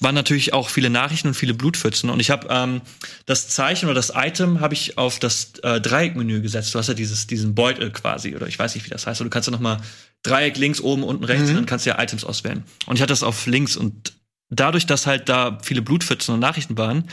waren 0.00 0.14
natürlich 0.14 0.52
auch 0.52 0.68
viele 0.68 0.90
Nachrichten 0.90 1.28
und 1.28 1.34
viele 1.34 1.54
Blutpfützen. 1.54 2.10
Und 2.10 2.20
ich 2.20 2.30
habe 2.30 2.48
ähm, 2.50 2.80
das 3.26 3.48
Zeichen 3.48 3.86
oder 3.86 3.94
das 3.94 4.12
Item 4.14 4.60
habe 4.60 4.74
ich 4.74 4.98
auf 4.98 5.18
das 5.18 5.52
äh, 5.62 5.80
Dreieckmenü 5.80 6.40
gesetzt. 6.40 6.74
Du 6.74 6.78
hast 6.78 6.88
ja 6.88 6.94
dieses, 6.94 7.26
diesen 7.26 7.54
Beutel 7.54 7.90
quasi, 7.90 8.34
oder 8.34 8.46
ich 8.46 8.58
weiß 8.58 8.74
nicht, 8.74 8.84
wie 8.84 8.90
das 8.90 9.06
heißt. 9.06 9.20
Und 9.20 9.26
du 9.26 9.30
kannst 9.30 9.48
ja 9.48 9.52
noch 9.52 9.60
mal 9.60 9.80
Dreieck 10.22 10.56
links, 10.56 10.80
oben, 10.80 11.02
unten, 11.04 11.24
rechts, 11.24 11.48
und 11.48 11.56
dann 11.56 11.66
kannst 11.66 11.86
du 11.86 11.90
ja 11.90 12.02
Items 12.02 12.24
auswählen. 12.24 12.64
Und 12.86 12.96
ich 12.96 13.02
hatte 13.02 13.12
das 13.12 13.22
auf 13.22 13.46
links 13.46 13.76
und 13.76 14.12
dadurch, 14.50 14.86
dass 14.86 15.06
halt 15.06 15.28
da 15.28 15.58
viele 15.62 15.82
Blutpfützen 15.82 16.34
und 16.34 16.40
Nachrichten 16.40 16.76
waren 16.76 17.04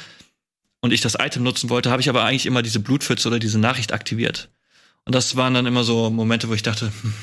und 0.82 0.92
ich 0.92 1.02
das 1.02 1.16
Item 1.20 1.44
nutzen 1.44 1.70
wollte, 1.70 1.92
habe 1.92 2.02
ich 2.02 2.10
aber 2.10 2.24
eigentlich 2.24 2.46
immer 2.46 2.62
diese 2.62 2.80
Blutpfütze 2.80 3.28
oder 3.28 3.40
diese 3.40 3.60
Nachricht 3.60 3.94
aktiviert. 3.94 4.50
Und 5.06 5.14
das 5.14 5.36
waren 5.36 5.54
dann 5.54 5.66
immer 5.66 5.84
so 5.84 6.10
Momente, 6.10 6.50
wo 6.50 6.54
ich 6.54 6.64
dachte, 6.64 6.92
hm, 7.02 7.14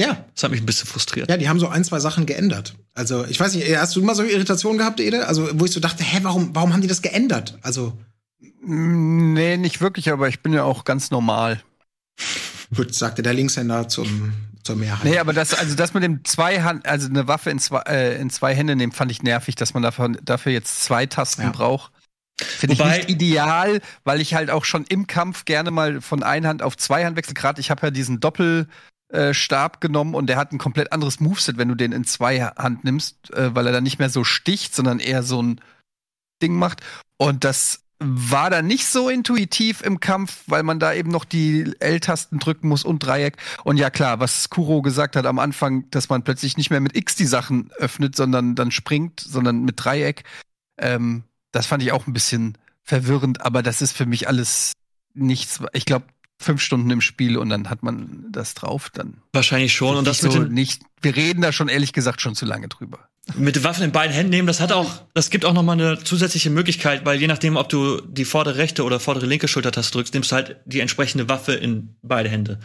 Ja, 0.00 0.24
das 0.34 0.42
hat 0.42 0.50
mich 0.50 0.60
ein 0.60 0.66
bisschen 0.66 0.88
frustriert. 0.88 1.30
Ja, 1.30 1.36
die 1.36 1.48
haben 1.48 1.60
so 1.60 1.68
ein, 1.68 1.84
zwei 1.84 2.00
Sachen 2.00 2.26
geändert. 2.26 2.74
Also, 2.94 3.24
ich 3.26 3.38
weiß 3.38 3.54
nicht, 3.54 3.76
hast 3.76 3.94
du 3.94 4.02
mal 4.02 4.14
so 4.16 4.24
Irritationen 4.24 4.78
gehabt, 4.78 4.98
Ede? 5.00 5.26
Also, 5.28 5.48
wo 5.58 5.64
ich 5.66 5.70
so 5.72 5.78
dachte, 5.80 6.02
hä, 6.02 6.18
warum, 6.22 6.54
warum 6.54 6.72
haben 6.72 6.80
die 6.80 6.88
das 6.88 7.02
geändert? 7.02 7.58
Also, 7.62 7.96
Nee, 8.66 9.56
nicht 9.58 9.80
wirklich, 9.82 10.10
aber 10.10 10.28
ich 10.28 10.40
bin 10.40 10.52
ja 10.54 10.64
auch 10.64 10.84
ganz 10.84 11.10
normal. 11.10 11.60
gut, 12.74 12.94
sagte 12.94 13.22
der 13.22 13.34
Linkshänder 13.34 13.88
zum, 13.88 14.32
zur 14.62 14.76
Mehrheit. 14.76 15.04
Nee, 15.04 15.18
aber 15.18 15.32
das, 15.34 15.52
also 15.54 15.74
das 15.74 15.92
mit 15.92 16.02
dem 16.02 16.24
zwei 16.24 16.62
Hand, 16.62 16.86
also 16.86 17.08
eine 17.08 17.28
Waffe 17.28 17.50
in 17.50 17.58
zwei, 17.58 17.80
äh, 17.82 18.18
in 18.20 18.30
zwei 18.30 18.54
Hände 18.54 18.74
nehmen, 18.74 18.92
fand 18.92 19.10
ich 19.10 19.22
nervig, 19.22 19.54
dass 19.54 19.74
man 19.74 19.82
dafür, 19.82 20.08
dafür 20.22 20.52
jetzt 20.52 20.82
zwei 20.82 21.04
Tasten 21.06 21.42
Ja. 21.42 21.50
braucht. 21.50 21.92
Finde 22.40 22.72
ich 22.74 22.80
Wobei- 22.80 22.96
nicht 22.98 23.10
ideal, 23.10 23.80
weil 24.02 24.20
ich 24.20 24.34
halt 24.34 24.50
auch 24.50 24.64
schon 24.64 24.84
im 24.88 25.06
Kampf 25.06 25.44
gerne 25.44 25.70
mal 25.70 26.00
von 26.00 26.22
Einhand 26.22 26.62
auf 26.62 26.76
Zweihand 26.76 27.16
wechsle. 27.16 27.34
Gerade 27.34 27.60
ich 27.60 27.70
habe 27.70 27.86
ja 27.86 27.90
diesen 27.90 28.18
Doppelstab 29.10 29.80
genommen 29.80 30.14
und 30.14 30.26
der 30.26 30.36
hat 30.36 30.52
ein 30.52 30.58
komplett 30.58 30.92
anderes 30.92 31.20
Moveset, 31.20 31.56
wenn 31.56 31.68
du 31.68 31.74
den 31.74 31.92
in 31.92 32.04
Zweihand 32.04 32.84
nimmst, 32.84 33.32
äh, 33.32 33.54
weil 33.54 33.66
er 33.66 33.72
dann 33.72 33.84
nicht 33.84 33.98
mehr 33.98 34.10
so 34.10 34.24
sticht, 34.24 34.74
sondern 34.74 34.98
eher 34.98 35.22
so 35.22 35.42
ein 35.42 35.60
Ding 36.42 36.56
macht. 36.56 36.80
Und 37.16 37.44
das 37.44 37.80
war 38.00 38.50
dann 38.50 38.66
nicht 38.66 38.86
so 38.86 39.08
intuitiv 39.08 39.80
im 39.82 40.00
Kampf, 40.00 40.42
weil 40.46 40.62
man 40.62 40.78
da 40.80 40.92
eben 40.92 41.10
noch 41.10 41.24
die 41.24 41.72
L-Tasten 41.78 42.38
drücken 42.38 42.68
muss 42.68 42.84
und 42.84 42.98
Dreieck. 42.98 43.36
Und 43.62 43.76
ja 43.76 43.88
klar, 43.88 44.20
was 44.20 44.50
Kuro 44.50 44.82
gesagt 44.82 45.16
hat 45.16 45.26
am 45.26 45.38
Anfang, 45.38 45.88
dass 45.90 46.08
man 46.08 46.24
plötzlich 46.24 46.56
nicht 46.56 46.70
mehr 46.70 46.80
mit 46.80 46.96
X 46.96 47.14
die 47.14 47.26
Sachen 47.26 47.70
öffnet, 47.78 48.16
sondern 48.16 48.56
dann 48.56 48.72
springt, 48.72 49.20
sondern 49.20 49.64
mit 49.64 49.84
Dreieck. 49.84 50.24
Ähm, 50.76 51.22
das 51.52 51.66
fand 51.66 51.82
ich 51.82 51.92
auch 51.92 52.06
ein 52.06 52.12
bisschen 52.12 52.58
verwirrend, 52.82 53.42
aber 53.42 53.62
das 53.62 53.80
ist 53.80 53.92
für 53.92 54.06
mich 54.06 54.28
alles 54.28 54.72
nichts. 55.14 55.60
Ich 55.72 55.86
glaube, 55.86 56.06
fünf 56.40 56.60
Stunden 56.60 56.90
im 56.90 57.00
Spiel 57.00 57.36
und 57.38 57.48
dann 57.48 57.70
hat 57.70 57.82
man 57.82 58.26
das 58.30 58.54
drauf. 58.54 58.90
Dann 58.92 59.22
Wahrscheinlich 59.32 59.72
schon. 59.72 59.96
Und 59.96 60.06
das 60.06 60.22
nicht 60.22 60.34
mit 60.34 60.42
so 60.48 60.48
nicht. 60.52 60.82
Wir 61.00 61.16
reden 61.16 61.42
da 61.42 61.52
schon 61.52 61.68
ehrlich 61.68 61.92
gesagt 61.92 62.20
schon 62.20 62.34
zu 62.34 62.44
lange 62.44 62.68
drüber. 62.68 63.08
mit 63.36 63.56
den 63.56 63.64
Waffen 63.64 63.84
in 63.84 63.92
beiden 63.92 64.14
Händen 64.14 64.30
nehmen, 64.30 64.46
das 64.46 64.60
hat 64.60 64.72
auch, 64.72 65.02
das 65.14 65.30
gibt 65.30 65.44
auch 65.44 65.52
noch 65.52 65.62
mal 65.62 65.72
eine 65.72 66.02
zusätzliche 66.02 66.50
Möglichkeit, 66.50 67.04
weil 67.06 67.18
je 67.20 67.26
nachdem, 67.26 67.56
ob 67.56 67.68
du 67.68 68.00
die 68.02 68.24
vordere 68.24 68.56
rechte 68.56 68.84
oder 68.84 69.00
vordere 69.00 69.26
linke 69.26 69.48
Schultertaste 69.48 69.92
drückst, 69.92 70.12
nimmst 70.14 70.32
du 70.32 70.36
halt 70.36 70.56
die 70.66 70.80
entsprechende 70.80 71.28
Waffe 71.28 71.52
in 71.54 71.96
beide 72.02 72.28
Hände. 72.28 72.58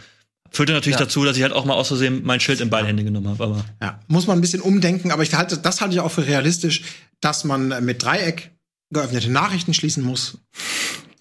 Führte 0.52 0.72
natürlich 0.72 0.98
Ja. 0.98 1.04
dazu, 1.06 1.24
dass 1.24 1.36
ich 1.36 1.42
halt 1.44 1.52
auch 1.52 1.64
mal 1.64 1.74
aus 1.74 1.88
Versehen 1.88 2.22
mein 2.24 2.40
Schild 2.40 2.60
in 2.60 2.70
beide 2.70 2.88
Hände 2.88 3.04
genommen 3.04 3.28
habe. 3.28 3.44
Aber 3.44 3.64
Ja, 3.80 4.00
muss 4.08 4.26
man 4.26 4.36
ein 4.38 4.40
bisschen 4.40 4.60
umdenken, 4.60 5.12
aber 5.12 5.22
ich 5.22 5.32
halte, 5.34 5.56
das 5.58 5.80
halte 5.80 5.94
ich 5.94 6.00
auch 6.00 6.10
für 6.10 6.26
realistisch, 6.26 6.82
dass 7.20 7.44
man 7.44 7.70
äh, 7.70 7.80
mit 7.80 8.02
Dreieck 8.02 8.50
geöffnete 8.92 9.30
Nachrichten 9.30 9.72
schließen 9.74 10.02
muss 10.02 10.38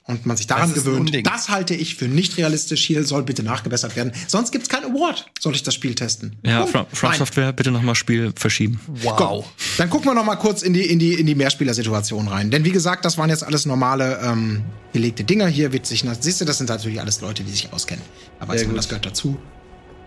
und 0.10 0.26
man 0.26 0.36
sich 0.36 0.48
daran 0.48 0.74
Das 0.74 0.84
gewöhnt. 0.84 1.16
Das 1.26 1.50
halte 1.50 1.76
ich 1.76 1.96
für 1.96 2.08
nicht 2.08 2.38
realistisch. 2.38 2.84
Hier 2.84 3.04
soll 3.04 3.22
bitte 3.24 3.44
nachgebessert 3.44 3.96
werden. 3.96 4.12
Sonst 4.28 4.52
gibt's 4.52 4.68
kein 4.68 4.84
Award. 4.84 5.28
Soll 5.40 5.54
ich 5.54 5.62
das 5.62 5.76
Spiel 5.76 5.94
testen? 5.94 6.36
ja. 6.44 6.66
From, 6.66 6.88
From. 6.92 7.14
Software, 7.14 7.54
bitte 7.54 7.72
noch 7.72 7.84
mal 7.84 7.94
Spiel 7.96 8.34
verschieben. 8.36 8.80
Komm, 9.06 9.44
dann 9.78 9.90
gucken 9.90 10.10
wir 10.10 10.16
noch 10.16 10.26
mal 10.26 10.36
kurz 10.36 10.64
in 10.64 10.74
die, 10.74 10.82
in 10.82 10.98
die, 10.98 11.14
in 11.14 11.28
die 11.28 11.36
Mehrspielersituation 11.36 12.28
rein. 12.28 12.50
Denn 12.50 12.66
wie 12.66 12.72
gesagt, 12.72 13.06
das 13.06 13.18
waren 13.18 13.30
jetzt 13.30 13.44
alles 13.44 13.68
normale 13.68 14.20
ähm, 14.24 14.64
gelegte 14.94 15.24
Dinger. 15.24 15.48
Hier 15.48 15.72
wird 15.72 15.86
sich, 15.86 16.04
siehst 16.20 16.42
du, 16.42 16.46
das 16.46 16.58
sind 16.58 16.70
natürlich 16.70 17.00
alles 17.00 17.22
Leute, 17.22 17.44
die 17.44 17.52
sich 17.52 17.72
auskennen. 17.72 18.04
Aber 18.40 18.56
gut. 18.56 18.76
das 18.76 18.90
gehört 18.90 19.06
dazu. 19.06 19.38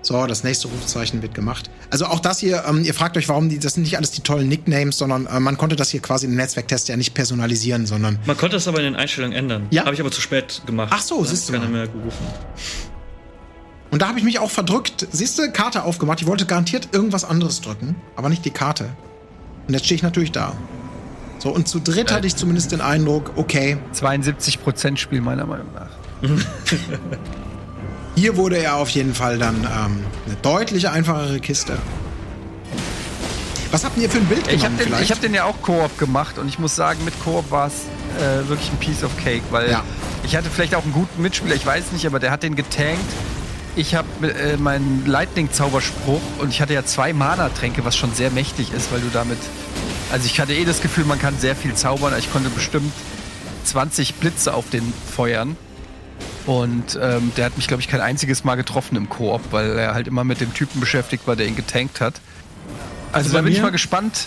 So, 0.04 0.26
das 0.26 0.42
nächste 0.42 0.66
Rufzeichen 0.68 1.22
wird 1.22 1.32
gemacht. 1.32 1.70
Also 1.90 2.06
auch 2.06 2.18
das 2.18 2.40
hier, 2.40 2.64
ähm, 2.68 2.82
ihr 2.82 2.92
fragt 2.92 3.16
euch, 3.16 3.28
warum 3.28 3.48
die, 3.48 3.58
das 3.60 3.74
sind 3.74 3.84
nicht 3.84 3.96
alles 3.96 4.10
die 4.10 4.22
tollen 4.22 4.48
Nicknames, 4.48 4.98
sondern 4.98 5.26
äh, 5.26 5.38
man 5.38 5.56
konnte 5.56 5.76
das 5.76 5.90
hier 5.90 6.00
quasi 6.00 6.26
im 6.26 6.34
Netzwerktest 6.34 6.88
ja 6.88 6.96
nicht 6.96 7.14
personalisieren, 7.14 7.86
sondern 7.86 8.18
Man 8.26 8.36
konnte 8.36 8.56
es 8.56 8.66
aber 8.66 8.78
in 8.78 8.84
den 8.84 8.96
Einstellungen 8.96 9.36
ändern. 9.36 9.66
Ja. 9.70 9.84
Habe 9.84 9.94
ich 9.94 10.00
aber 10.00 10.10
zu 10.10 10.20
spät 10.20 10.62
gemacht. 10.66 10.88
Ach 10.92 11.00
so, 11.00 11.22
Da 11.22 11.28
siehst 11.30 11.48
du 11.48 11.52
keiner 11.52 11.66
mal. 11.66 11.70
mehr 11.72 11.86
gerufen. 11.86 12.26
Und 13.92 14.02
da 14.02 14.08
habe 14.08 14.18
ich 14.18 14.24
mich 14.24 14.38
auch 14.40 14.50
verdrückt. 14.50 15.06
Siehst 15.12 15.38
du, 15.38 15.52
Karte 15.52 15.84
aufgemacht. 15.84 16.20
Ich 16.20 16.26
wollte 16.26 16.46
garantiert 16.46 16.88
irgendwas 16.92 17.24
anderes 17.24 17.60
drücken, 17.60 17.94
aber 18.16 18.28
nicht 18.28 18.44
die 18.44 18.50
Karte. 18.50 18.88
Und 19.68 19.74
jetzt 19.74 19.84
stehe 19.84 19.96
ich 19.96 20.02
natürlich 20.02 20.32
da. 20.32 20.54
So, 21.38 21.50
und 21.50 21.68
zu 21.68 21.78
dritt 21.78 22.10
hatte 22.12 22.26
ich 22.26 22.34
zumindest 22.34 22.72
den 22.72 22.80
Eindruck, 22.80 23.32
okay, 23.36 23.76
72% 23.94 24.96
Spiel 24.96 25.20
meiner 25.20 25.46
Meinung 25.46 25.68
nach. 25.74 25.90
hier 28.14 28.36
wurde 28.36 28.56
er 28.58 28.76
auf 28.76 28.88
jeden 28.90 29.14
Fall 29.14 29.38
dann 29.38 29.56
ähm, 29.64 30.04
eine 30.26 30.36
deutlich 30.42 30.88
einfachere 30.88 31.40
Kiste. 31.40 31.78
Was 33.70 33.84
habt 33.84 33.96
ihr 33.96 34.10
für 34.10 34.18
ein 34.18 34.26
Bild 34.26 34.46
Ich 34.48 34.62
genommen 34.62 34.78
habe 34.80 34.90
den, 34.90 35.02
ich 35.02 35.10
hab 35.10 35.20
den 35.20 35.34
ja 35.34 35.44
auch 35.44 35.62
Koop 35.62 35.96
gemacht 35.98 36.38
und 36.38 36.46
ich 36.48 36.58
muss 36.58 36.76
sagen, 36.76 37.04
mit 37.04 37.14
Koop 37.24 37.50
war 37.50 37.68
es 37.68 37.72
äh, 38.22 38.46
wirklich 38.48 38.70
ein 38.70 38.76
Piece 38.78 39.02
of 39.02 39.10
Cake, 39.24 39.42
weil 39.50 39.70
Ja. 39.70 39.82
ich 40.24 40.36
hatte 40.36 40.50
vielleicht 40.50 40.74
auch 40.74 40.82
einen 40.84 40.92
guten 40.92 41.22
Mitspieler, 41.22 41.54
ich 41.54 41.64
weiß 41.64 41.92
nicht, 41.92 42.06
aber 42.06 42.18
der 42.20 42.30
hat 42.30 42.42
den 42.42 42.54
getankt. 42.54 43.00
Ich 43.74 43.94
habe 43.94 44.06
äh, 44.28 44.58
meinen 44.58 45.04
Lightning-Zauberspruch 45.06 46.20
und 46.38 46.50
ich 46.50 46.60
hatte 46.60 46.74
ja 46.74 46.84
zwei 46.84 47.14
Mana-Tränke, 47.14 47.86
was 47.86 47.96
schon 47.96 48.12
sehr 48.14 48.30
mächtig 48.30 48.70
ist, 48.74 48.92
weil 48.92 49.00
du 49.00 49.08
damit. 49.10 49.38
Also 50.12 50.26
ich 50.26 50.38
hatte 50.38 50.52
eh 50.52 50.66
das 50.66 50.82
Gefühl, 50.82 51.06
man 51.06 51.18
kann 51.18 51.38
sehr 51.38 51.56
viel 51.56 51.72
zaubern. 51.74 52.12
Ich 52.18 52.30
konnte 52.30 52.50
bestimmt 52.50 52.92
20 53.64 54.16
Blitze 54.16 54.52
auf 54.52 54.68
den 54.68 54.92
feuern. 55.16 55.56
Und 56.46 56.98
ähm, 57.00 57.32
der 57.36 57.44
hat 57.46 57.56
mich, 57.56 57.68
glaube 57.68 57.82
ich, 57.82 57.88
kein 57.88 58.00
einziges 58.00 58.44
Mal 58.44 58.56
getroffen 58.56 58.96
im 58.96 59.08
Koop, 59.08 59.40
weil 59.52 59.78
er 59.78 59.94
halt 59.94 60.08
immer 60.08 60.24
mit 60.24 60.40
dem 60.40 60.52
Typen 60.54 60.80
beschäftigt 60.80 61.26
war, 61.26 61.36
der 61.36 61.46
ihn 61.46 61.56
getankt 61.56 62.00
hat. 62.00 62.20
Also, 63.12 63.30
bei 63.30 63.36
da 63.36 63.42
bin 63.42 63.52
ich 63.52 63.62
mal 63.62 63.70
gespannt. 63.70 64.26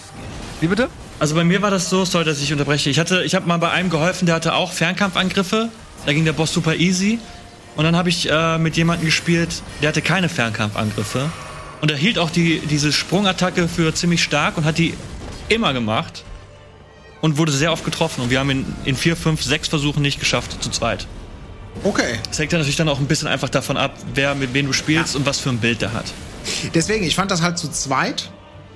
Wie 0.61 0.67
bitte? 0.67 0.89
Also 1.19 1.35
bei 1.35 1.43
mir 1.43 1.61
war 1.61 1.71
das 1.71 1.89
so, 1.89 2.03
sorry, 2.05 2.25
dass 2.25 2.41
ich 2.41 2.51
unterbreche. 2.51 2.89
Ich 2.89 2.99
hatte, 2.99 3.23
ich 3.23 3.35
habe 3.35 3.47
mal 3.47 3.57
bei 3.57 3.71
einem 3.71 3.89
geholfen, 3.89 4.25
der 4.25 4.35
hatte 4.35 4.53
auch 4.53 4.73
Fernkampfangriffe. 4.73 5.69
Da 6.05 6.13
ging 6.13 6.25
der 6.25 6.33
Boss 6.33 6.53
super 6.53 6.75
easy. 6.75 7.19
Und 7.75 7.83
dann 7.83 7.95
habe 7.95 8.09
ich 8.09 8.29
äh, 8.29 8.57
mit 8.57 8.77
jemandem 8.77 9.05
gespielt, 9.05 9.61
der 9.81 9.89
hatte 9.89 10.01
keine 10.01 10.29
Fernkampfangriffe. 10.29 11.29
Und 11.81 11.91
er 11.91 11.97
hielt 11.97 12.19
auch 12.19 12.29
die, 12.29 12.59
diese 12.59 12.91
Sprungattacke 12.91 13.67
für 13.67 13.93
ziemlich 13.93 14.23
stark 14.23 14.57
und 14.57 14.65
hat 14.65 14.77
die 14.77 14.93
immer 15.49 15.73
gemacht. 15.73 16.23
Und 17.21 17.37
wurde 17.37 17.51
sehr 17.51 17.71
oft 17.71 17.83
getroffen. 17.83 18.21
Und 18.21 18.29
wir 18.29 18.39
haben 18.39 18.51
ihn 18.51 18.75
in 18.85 18.95
vier, 18.95 19.15
fünf, 19.15 19.41
sechs 19.41 19.67
Versuchen 19.67 20.01
nicht 20.01 20.19
geschafft, 20.19 20.61
zu 20.61 20.69
zweit. 20.69 21.07
Okay. 21.83 22.19
Das 22.29 22.39
hängt 22.39 22.51
ja 22.51 22.57
natürlich 22.57 22.75
dann 22.77 22.89
auch 22.89 22.99
ein 22.99 23.07
bisschen 23.07 23.27
einfach 23.27 23.49
davon 23.49 23.77
ab, 23.77 23.93
wer 24.13 24.35
mit 24.35 24.53
wem 24.53 24.67
du 24.67 24.73
spielst 24.73 25.15
und 25.15 25.25
was 25.25 25.39
für 25.39 25.49
ein 25.49 25.59
Bild 25.59 25.81
der 25.81 25.93
hat. 25.93 26.05
Deswegen, 26.73 27.05
ich 27.05 27.15
fand 27.15 27.31
das 27.31 27.41
halt 27.41 27.57
zu 27.57 27.69
zweit 27.69 28.29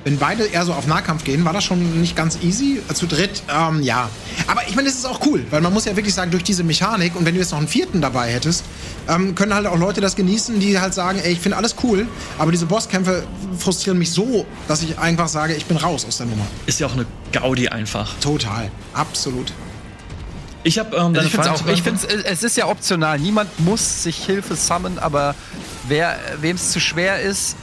Wenn 0.06 0.18
beide 0.18 0.46
eher 0.46 0.64
so 0.64 0.74
auf 0.74 0.88
Nahkampf 0.88 1.26
gehen, 1.26 1.44
war 1.44 1.52
das 1.52 1.66
schon 1.66 2.00
nicht 2.00 2.16
ganz 2.16 2.40
easy. 2.42 2.80
Zu 2.94 3.06
dritt, 3.06 3.44
ähm, 3.54 3.84
ja. 3.84 4.10
Aber 4.48 4.62
ich 4.66 4.74
meine, 4.76 4.88
das 4.88 4.98
ist 4.98 5.06
auch 5.06 5.20
cool, 5.26 5.46
weil 5.50 5.60
man 5.60 5.74
muss 5.74 5.84
ja 5.84 5.96
wirklich 5.96 6.14
sagen, 6.14 6.32
durch 6.32 6.44
diese 6.44 6.64
Mechanik 6.64 7.18
und 7.18 7.26
wenn 7.26 7.34
du 7.34 7.42
jetzt 7.42 7.52
noch 7.52 7.58
einen 7.58 7.68
vierten 7.68 8.00
dabei 8.00 8.32
hättest, 8.32 8.64
ähm, 9.10 9.36
können 9.36 9.54
halt 9.54 9.68
auch 9.68 9.78
Leute 9.78 10.00
das 10.00 10.16
genießen, 10.16 10.60
die 10.62 10.80
halt 10.80 10.94
sagen, 10.94 11.20
ey, 11.22 11.34
ich 11.34 11.40
finde 11.40 11.58
alles 11.58 11.76
cool, 11.84 12.08
aber 12.38 12.52
diese 12.52 12.66
Bosskämpfe 12.66 13.24
frustrieren 13.58 13.98
mich 14.00 14.12
so, 14.12 14.46
dass 14.70 14.82
ich 14.84 14.98
einfach 14.98 15.28
sage, 15.28 15.54
ich 15.54 15.66
bin 15.66 15.76
raus 15.76 16.06
aus 16.08 16.18
der 16.18 16.28
Nummer. 16.28 16.48
Ist 16.66 16.80
ja 16.80 16.88
auch 16.88 16.94
eine 16.94 17.06
Gaudi 17.34 17.68
einfach. 17.68 18.18
Total, 18.22 18.72
absolut. 18.94 19.52
Ich 20.64 20.78
habe 20.78 20.96
ähm, 20.96 21.16
Also 21.16 21.22
ich 21.22 21.32
finde 21.32 21.48
Frage 21.48 21.64
auch, 21.64 21.74
ich 21.74 21.84
find's, 21.84 22.04
es 22.04 22.44
ist 22.44 22.58
ja 22.58 22.68
optional. 22.68 23.20
Niemand 23.20 23.60
muss 23.60 24.04
sich 24.04 24.26
Hilfe 24.26 24.56
summonen, 24.56 25.00
aber 25.00 25.36
wer, 25.88 26.18
wem 26.42 26.56
es 26.56 26.72
zu 26.72 26.80
schwer 26.80 27.22
ist, 27.22 27.56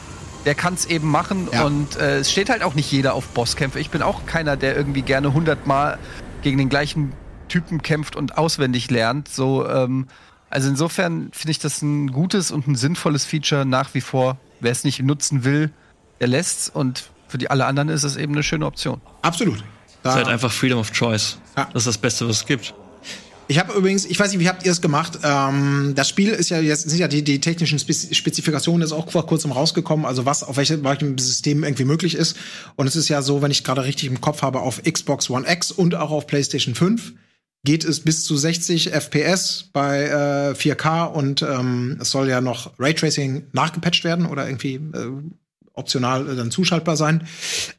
der 0.44 0.54
kann 0.54 0.74
es 0.74 0.86
eben 0.86 1.10
machen. 1.10 1.48
Ja. 1.52 1.64
Und 1.64 1.96
äh, 1.96 2.18
es 2.18 2.30
steht 2.30 2.48
halt 2.48 2.62
auch 2.62 2.74
nicht 2.74 2.90
jeder 2.90 3.14
auf 3.14 3.28
Bosskämpfe. 3.28 3.80
Ich 3.80 3.90
bin 3.90 4.02
auch 4.02 4.26
keiner, 4.26 4.56
der 4.56 4.76
irgendwie 4.76 5.02
gerne 5.02 5.34
hundertmal 5.34 5.98
gegen 6.42 6.58
den 6.58 6.68
gleichen 6.68 7.12
Typen 7.48 7.82
kämpft 7.82 8.16
und 8.16 8.38
auswendig 8.38 8.90
lernt. 8.90 9.28
So, 9.28 9.68
ähm, 9.68 10.06
also 10.48 10.68
insofern 10.68 11.30
finde 11.32 11.50
ich 11.50 11.58
das 11.58 11.82
ein 11.82 12.12
gutes 12.12 12.50
und 12.50 12.66
ein 12.68 12.76
sinnvolles 12.76 13.24
Feature 13.24 13.66
nach 13.66 13.92
wie 13.94 14.00
vor. 14.00 14.38
Wer 14.60 14.72
es 14.72 14.84
nicht 14.84 15.02
nutzen 15.02 15.44
will, 15.44 15.70
der 16.20 16.28
lässt's. 16.28 16.68
Und 16.68 17.10
für 17.28 17.38
die 17.38 17.50
alle 17.50 17.66
anderen 17.66 17.88
ist 17.88 18.04
es 18.04 18.16
eben 18.16 18.32
eine 18.32 18.42
schöne 18.42 18.64
Option. 18.64 19.00
Absolut. 19.22 19.62
Da, 20.02 20.10
ist 20.10 20.16
halt 20.16 20.28
einfach 20.28 20.52
Freedom 20.52 20.78
of 20.78 20.92
Choice. 20.92 21.38
Ja. 21.56 21.68
Das 21.72 21.82
ist 21.82 21.88
das 21.88 21.98
Beste, 21.98 22.28
was 22.28 22.36
es 22.36 22.46
gibt. 22.46 22.72
Ich 23.48 23.60
habe 23.60 23.72
übrigens, 23.74 24.04
ich 24.06 24.18
weiß 24.18 24.32
nicht, 24.32 24.40
wie 24.40 24.48
habt 24.48 24.64
ihr 24.66 24.72
es 24.72 24.80
gemacht? 24.80 25.20
Ähm, 25.22 25.92
das 25.94 26.08
Spiel 26.08 26.30
ist 26.30 26.48
ja 26.48 26.58
jetzt 26.58 26.88
sind 26.90 26.98
ja 26.98 27.06
die, 27.06 27.22
die 27.22 27.40
technischen 27.40 27.78
Spez 27.78 28.14
Spezifikationen 28.14 28.82
ist 28.82 28.92
auch 28.92 29.10
vor 29.10 29.26
kurzem 29.26 29.52
rausgekommen, 29.52 30.04
also 30.04 30.26
was 30.26 30.42
auf 30.42 30.56
welche, 30.56 30.82
welchem 30.82 31.16
System 31.16 31.62
irgendwie 31.62 31.84
möglich 31.84 32.16
ist. 32.16 32.36
Und 32.74 32.88
es 32.88 32.96
ist 32.96 33.08
ja 33.08 33.22
so, 33.22 33.42
wenn 33.42 33.52
ich 33.52 33.62
gerade 33.62 33.84
richtig 33.84 34.08
im 34.08 34.20
Kopf 34.20 34.42
habe, 34.42 34.60
auf 34.60 34.82
Xbox 34.82 35.30
One 35.30 35.46
X 35.48 35.70
und 35.70 35.94
auch 35.94 36.10
auf 36.10 36.26
PlayStation 36.26 36.74
5 36.74 37.12
geht 37.64 37.84
es 37.84 38.00
bis 38.00 38.24
zu 38.24 38.36
60 38.36 38.92
FPS 38.92 39.70
bei 39.72 40.04
äh, 40.04 40.54
4K 40.54 41.06
und 41.06 41.42
ähm, 41.42 41.98
es 42.00 42.10
soll 42.10 42.28
ja 42.28 42.40
noch 42.40 42.72
Raytracing 42.78 43.46
nachgepatcht 43.52 44.04
werden 44.04 44.26
oder 44.26 44.46
irgendwie 44.46 44.74
äh, 44.74 45.10
optional 45.76 46.24
dann 46.36 46.50
zuschaltbar 46.50 46.96
sein. 46.96 47.26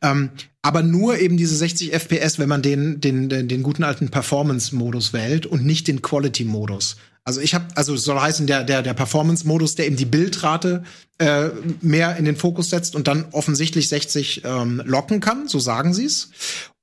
Ähm, 0.01 0.29
aber 0.61 0.83
nur 0.83 1.17
eben 1.19 1.37
diese 1.37 1.55
60 1.55 1.93
FPS, 1.93 2.39
wenn 2.39 2.49
man 2.49 2.61
den, 2.61 3.01
den, 3.01 3.29
den, 3.29 3.47
den 3.47 3.63
guten 3.63 3.83
alten 3.83 4.09
Performance-Modus 4.09 5.13
wählt 5.13 5.45
und 5.45 5.65
nicht 5.65 5.87
den 5.87 6.01
Quality-Modus. 6.01 6.97
Also 7.27 7.41
ich 7.41 7.53
habe, 7.53 7.65
also 7.75 7.93
es 7.93 8.05
soll 8.05 8.19
heißen, 8.19 8.47
der, 8.47 8.63
der, 8.63 8.81
der 8.81 8.93
Performance-Modus, 8.93 9.75
der 9.75 9.87
eben 9.87 9.97
die 9.97 10.05
Bildrate 10.05 10.83
äh, 11.17 11.49
mehr 11.81 12.15
in 12.15 12.23
den 12.23 12.37
Fokus 12.37 12.69
setzt 12.69 12.95
und 12.95 13.09
dann 13.09 13.25
offensichtlich 13.31 13.89
60 13.89 14.43
ähm, 14.45 14.81
locken 14.85 15.19
kann, 15.19 15.49
so 15.49 15.59
sagen 15.59 15.93
sie 15.93 16.05
es. 16.05 16.29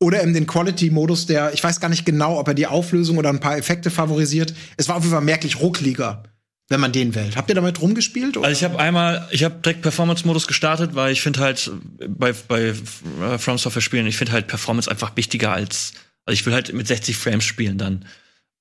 Oder 0.01 0.23
eben 0.23 0.35
den 0.35 0.47
Quality-Modus, 0.47 1.25
der, 1.25 1.55
ich 1.55 1.65
weiß 1.65 1.81
gar 1.81 1.89
nicht 1.89 2.05
genau, 2.05 2.39
ob 2.39 2.49
er 2.49 2.55
die 2.55 2.67
Auflösung 2.67 3.17
oder 3.17 3.31
ein 3.31 3.41
paar 3.41 3.57
Effekte 3.57 3.91
favorisiert. 3.91 4.53
Es 4.77 4.87
war 4.87 4.97
auf 4.97 5.03
jeden 5.03 5.15
Fall 5.15 5.25
merklich 5.25 5.61
ruckliger, 5.61 6.25
wenn 6.69 6.81
man 6.81 6.93
den 6.93 7.15
wählt. 7.15 7.37
Habt 7.37 7.49
ihr 7.51 7.55
damit 7.55 7.81
rumgespielt? 7.81 8.37
Oder? 8.37 8.49
Also 8.49 8.59
ich 8.59 8.65
habe 8.65 8.81
einmal, 8.81 9.29
ich 9.31 9.45
habe 9.45 9.57
direkt 9.57 9.83
Performance-Modus 9.83 10.47
gestartet, 10.47 10.95
weil 10.95 11.13
ich 11.13 11.21
finde 11.21 11.41
halt 11.41 11.71
bei, 12.09 12.33
bei 12.33 12.75
äh, 13.23 13.39
From 13.39 13.59
Software 13.59 13.83
Spielen, 13.83 14.07
ich 14.07 14.17
finde 14.17 14.33
halt 14.33 14.47
Performance 14.47 14.91
einfach 14.91 15.17
wichtiger 15.17 15.53
als, 15.53 15.93
also 16.25 16.35
ich 16.35 16.47
will 16.47 16.55
halt 16.55 16.73
mit 16.73 16.87
60 16.87 17.17
Frames 17.17 17.45
spielen 17.45 17.77
dann. 17.77 18.07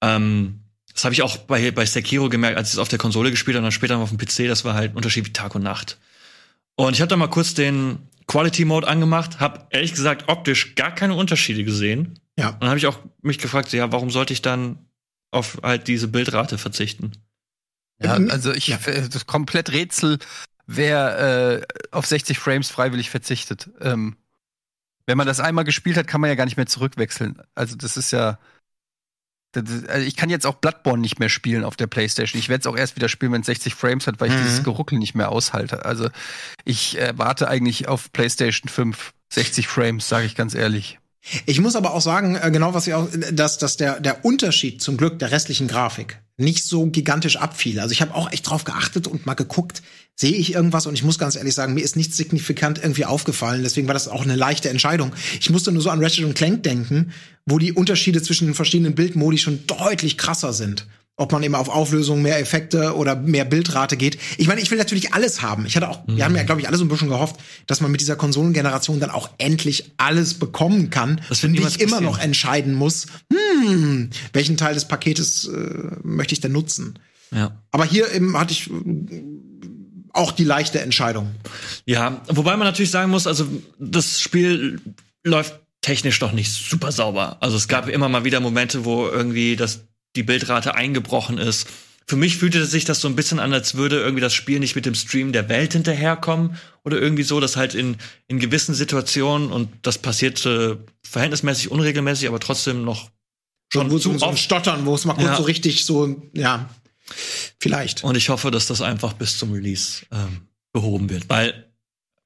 Ähm, 0.01 0.59
das 0.93 1.05
habe 1.05 1.13
ich 1.13 1.21
auch 1.21 1.37
bei, 1.37 1.71
bei 1.71 1.85
Sekiro 1.85 2.29
gemerkt, 2.29 2.57
als 2.57 2.69
ich 2.69 2.73
es 2.73 2.79
auf 2.79 2.89
der 2.89 2.99
Konsole 2.99 3.31
gespielt 3.31 3.55
habe 3.55 3.59
und 3.59 3.65
dann 3.65 3.71
später 3.71 3.97
auf 3.97 4.09
dem 4.09 4.17
PC, 4.17 4.47
das 4.47 4.65
war 4.65 4.73
halt 4.73 4.91
ein 4.91 4.97
Unterschied 4.97 5.25
wie 5.25 5.33
Tag 5.33 5.55
und 5.55 5.63
Nacht. 5.63 5.97
Und 6.75 6.93
ich 6.93 7.01
habe 7.01 7.09
dann 7.09 7.19
mal 7.19 7.27
kurz 7.27 7.53
den 7.53 7.99
Quality 8.27 8.65
Mode 8.65 8.87
angemacht, 8.87 9.39
habe 9.39 9.65
ehrlich 9.69 9.93
gesagt 9.93 10.25
optisch 10.27 10.75
gar 10.75 10.93
keine 10.93 11.15
Unterschiede 11.15 11.63
gesehen. 11.63 12.19
ja. 12.37 12.49
Und 12.49 12.61
dann 12.61 12.69
habe 12.69 12.77
ich 12.77 12.87
auch 12.87 12.99
mich 13.21 13.39
gefragt, 13.39 13.71
ja, 13.73 13.91
warum 13.91 14.11
sollte 14.11 14.33
ich 14.33 14.41
dann 14.41 14.77
auf 15.31 15.59
halt 15.63 15.87
diese 15.87 16.07
Bildrate 16.07 16.57
verzichten? 16.57 17.13
Ja, 18.01 18.15
Ähm, 18.15 18.29
also 18.31 18.51
ich 18.51 18.67
ja. 18.67 18.77
äh, 18.85 19.07
das 19.09 19.25
komplett 19.25 19.71
Rätsel, 19.71 20.19
wer 20.65 21.61
äh, 21.61 21.61
auf 21.91 22.05
60 22.05 22.39
Frames 22.39 22.69
freiwillig 22.69 23.09
verzichtet. 23.09 23.69
Ähm, 23.81 24.17
wenn 25.05 25.17
man 25.17 25.27
das 25.27 25.39
einmal 25.41 25.65
gespielt 25.65 25.97
hat, 25.97 26.07
kann 26.07 26.21
man 26.21 26.29
ja 26.29 26.35
gar 26.35 26.45
nicht 26.45 26.57
mehr 26.57 26.65
zurückwechseln. 26.65 27.41
Also 27.55 27.75
das 27.75 27.97
ist 27.97 28.11
ja. 28.11 28.39
Das 29.55 29.69
ist, 29.69 29.87
also 29.87 30.07
ich 30.07 30.15
kann 30.15 30.31
jetzt 30.31 30.47
auch 30.47 30.55
Bloodborne 30.55 30.99
nicht 31.01 31.19
mehr 31.19 31.29
spielen 31.29 31.63
auf 31.63 31.75
der 31.75 31.85
Playstation. 31.85 32.39
Ich 32.39 32.49
werde 32.49 32.61
es 32.61 32.65
auch 32.67 32.75
erst 32.75 32.95
wieder 32.95 33.07
spielen, 33.07 33.33
wenn 33.33 33.41
es 33.41 33.45
60 33.47 33.75
Frames 33.75 34.07
hat, 34.07 34.19
weil 34.19 34.29
ich 34.29 34.33
Mhm. 34.37 34.41
dieses 34.43 34.63
Geruckel 34.63 34.97
nicht 34.97 35.13
mehr 35.13 35.29
aushalte. 35.29 35.85
Also 35.85 36.09
ich 36.65 36.97
äh, 36.97 37.13
warte 37.17 37.47
eigentlich 37.47 37.87
auf 37.87 38.11
Playstation 38.13 38.67
5 38.67 39.13
60 39.31 39.67
Frames, 39.67 40.09
sage 40.09 40.25
ich 40.25 40.33
ganz 40.35 40.55
ehrlich. 40.55 40.99
Ich 41.45 41.59
muss 41.61 41.75
aber 41.75 41.93
auch 41.93 42.01
sagen, 42.01 42.35
äh, 42.35 42.51
genau 42.51 42.73
was 42.73 42.87
ich 42.87 42.93
auch, 42.93 43.07
dass, 43.31 43.57
dass 43.57 43.77
der, 43.77 43.99
der 43.99 44.25
Unterschied 44.25 44.81
zum 44.81 44.97
Glück 44.97 45.19
der 45.19 45.31
restlichen 45.31 45.67
Grafik 45.67 46.21
nicht 46.37 46.65
so 46.65 46.87
gigantisch 46.87 47.37
abfiel. 47.37 47.79
Also 47.79 47.91
ich 47.93 48.01
habe 48.01 48.15
auch 48.15 48.31
echt 48.31 48.49
drauf 48.49 48.63
geachtet 48.63 49.07
und 49.07 49.25
mal 49.25 49.35
geguckt, 49.35 49.83
sehe 50.15 50.33
ich 50.33 50.53
irgendwas 50.53 50.85
und 50.85 50.95
ich 50.95 51.03
muss 51.03 51.19
ganz 51.19 51.35
ehrlich 51.35 51.53
sagen, 51.53 51.73
mir 51.73 51.83
ist 51.83 51.95
nichts 51.95 52.17
signifikant 52.17 52.79
irgendwie 52.79 53.05
aufgefallen. 53.05 53.63
Deswegen 53.63 53.87
war 53.87 53.93
das 53.93 54.07
auch 54.07 54.23
eine 54.23 54.35
leichte 54.35 54.69
Entscheidung. 54.69 55.13
Ich 55.39 55.49
musste 55.49 55.71
nur 55.71 55.81
so 55.81 55.89
an 55.89 56.03
Ratchet 56.03 56.25
und 56.25 56.35
Clank 56.35 56.63
denken, 56.63 57.11
wo 57.45 57.57
die 57.57 57.71
Unterschiede 57.71 58.21
zwischen 58.21 58.47
den 58.47 58.55
verschiedenen 58.55 58.95
Bildmodi 58.95 59.37
schon 59.37 59.65
deutlich 59.67 60.17
krasser 60.17 60.53
sind. 60.53 60.87
Ob 61.15 61.31
man 61.31 61.43
eben 61.43 61.53
auf 61.53 61.69
Auflösung, 61.69 62.23
mehr 62.23 62.39
Effekte 62.39 62.95
oder 62.95 63.15
mehr 63.15 63.45
Bildrate 63.45 63.97
geht. 63.97 64.17
Ich 64.37 64.47
meine, 64.47 64.61
ich 64.61 64.71
will 64.71 64.79
natürlich 64.79 65.13
alles 65.13 65.43
haben. 65.43 65.67
Ich 65.67 65.75
hatte 65.75 65.87
auch, 65.87 65.99
wir 66.07 66.25
haben 66.25 66.35
ja, 66.35 66.41
glaube 66.41 66.59
ich, 66.59 66.67
alle 66.67 66.75
so 66.75 66.83
ein 66.83 66.87
bisschen 66.87 67.09
gehofft, 67.09 67.35
dass 67.67 67.81
man 67.81 67.91
mit 67.91 68.01
dieser 68.01 68.15
Konsolengeneration 68.15 68.99
dann 68.99 69.11
auch 69.11 69.29
endlich 69.37 69.91
alles 69.97 70.33
bekommen 70.33 70.89
kann 70.89 71.21
Das 71.29 71.43
und 71.43 71.51
nicht 71.51 71.79
immer 71.79 72.01
noch 72.01 72.17
entscheiden 72.17 72.73
muss, 72.73 73.05
hm, 73.31 74.09
welchen 74.33 74.57
Teil 74.57 74.73
des 74.73 74.87
Paketes 74.87 75.47
äh, 75.47 75.97
möchte 76.01 76.33
ich 76.33 76.41
denn 76.41 76.51
nutzen. 76.51 76.97
Ja. 77.31 77.61
Aber 77.71 77.85
hier 77.85 78.11
eben 78.11 78.37
hatte 78.37 78.53
ich 78.53 78.71
äh, 78.71 79.23
auch 80.13 80.31
die 80.31 80.43
leichte 80.43 80.79
Entscheidung. 80.79 81.31
Ja, 81.85 82.21
wobei 82.27 82.55
man 82.55 82.67
natürlich 82.67 82.91
sagen 82.91 83.11
muss, 83.11 83.27
also 83.27 83.47
das 83.79 84.19
Spiel 84.21 84.79
läuft 85.23 85.59
technisch 85.81 86.19
doch 86.19 86.31
nicht 86.31 86.51
super 86.51 86.91
sauber. 86.91 87.37
Also 87.41 87.57
es 87.57 87.67
gab 87.67 87.89
immer 87.89 88.09
mal 88.09 88.23
wieder 88.23 88.39
Momente, 88.39 88.85
wo 88.85 89.07
irgendwie 89.07 89.55
das, 89.55 89.81
die 90.15 90.23
Bildrate 90.23 90.75
eingebrochen 90.75 91.37
ist. 91.37 91.67
Für 92.05 92.17
mich 92.17 92.37
fühlte 92.37 92.65
sich 92.65 92.83
das 92.83 92.99
so 92.99 93.07
ein 93.07 93.15
bisschen 93.15 93.39
an, 93.39 93.53
als 93.53 93.75
würde 93.75 93.99
irgendwie 93.99 94.21
das 94.21 94.33
Spiel 94.33 94.59
nicht 94.59 94.75
mit 94.75 94.85
dem 94.85 94.93
Stream 94.95 95.31
der 95.31 95.47
Welt 95.47 95.73
hinterherkommen 95.73 96.57
oder 96.83 96.99
irgendwie 97.01 97.23
so, 97.23 97.39
dass 97.39 97.55
halt 97.55 97.75
in, 97.75 97.95
in 98.27 98.39
gewissen 98.39 98.75
Situationen 98.75 99.51
und 99.51 99.69
das 99.83 99.97
passierte 99.97 100.83
verhältnismäßig 101.03 101.71
unregelmäßig, 101.71 102.27
aber 102.27 102.39
trotzdem 102.41 102.83
noch 102.83 103.09
schon 103.71 103.89
wo 103.89 103.97
zu 103.97 104.11
so, 104.11 104.17
so 104.19 104.25
oft. 104.25 104.39
Stottern, 104.39 104.85
wo 104.85 104.95
es 104.95 105.05
mal 105.05 105.13
kurz 105.13 105.27
Ja. 105.27 105.37
so 105.37 105.43
richtig 105.43 105.85
so, 105.85 106.21
ja, 106.33 106.69
vielleicht. 107.59 108.03
Und 108.03 108.17
ich 108.17 108.29
hoffe, 108.29 108.51
dass 108.51 108.67
das 108.67 108.81
einfach 108.81 109.13
bis 109.13 109.37
zum 109.37 109.53
Release 109.53 110.05
ähm, 110.11 110.41
behoben 110.73 111.09
wird. 111.09 111.29
Weil 111.29 111.71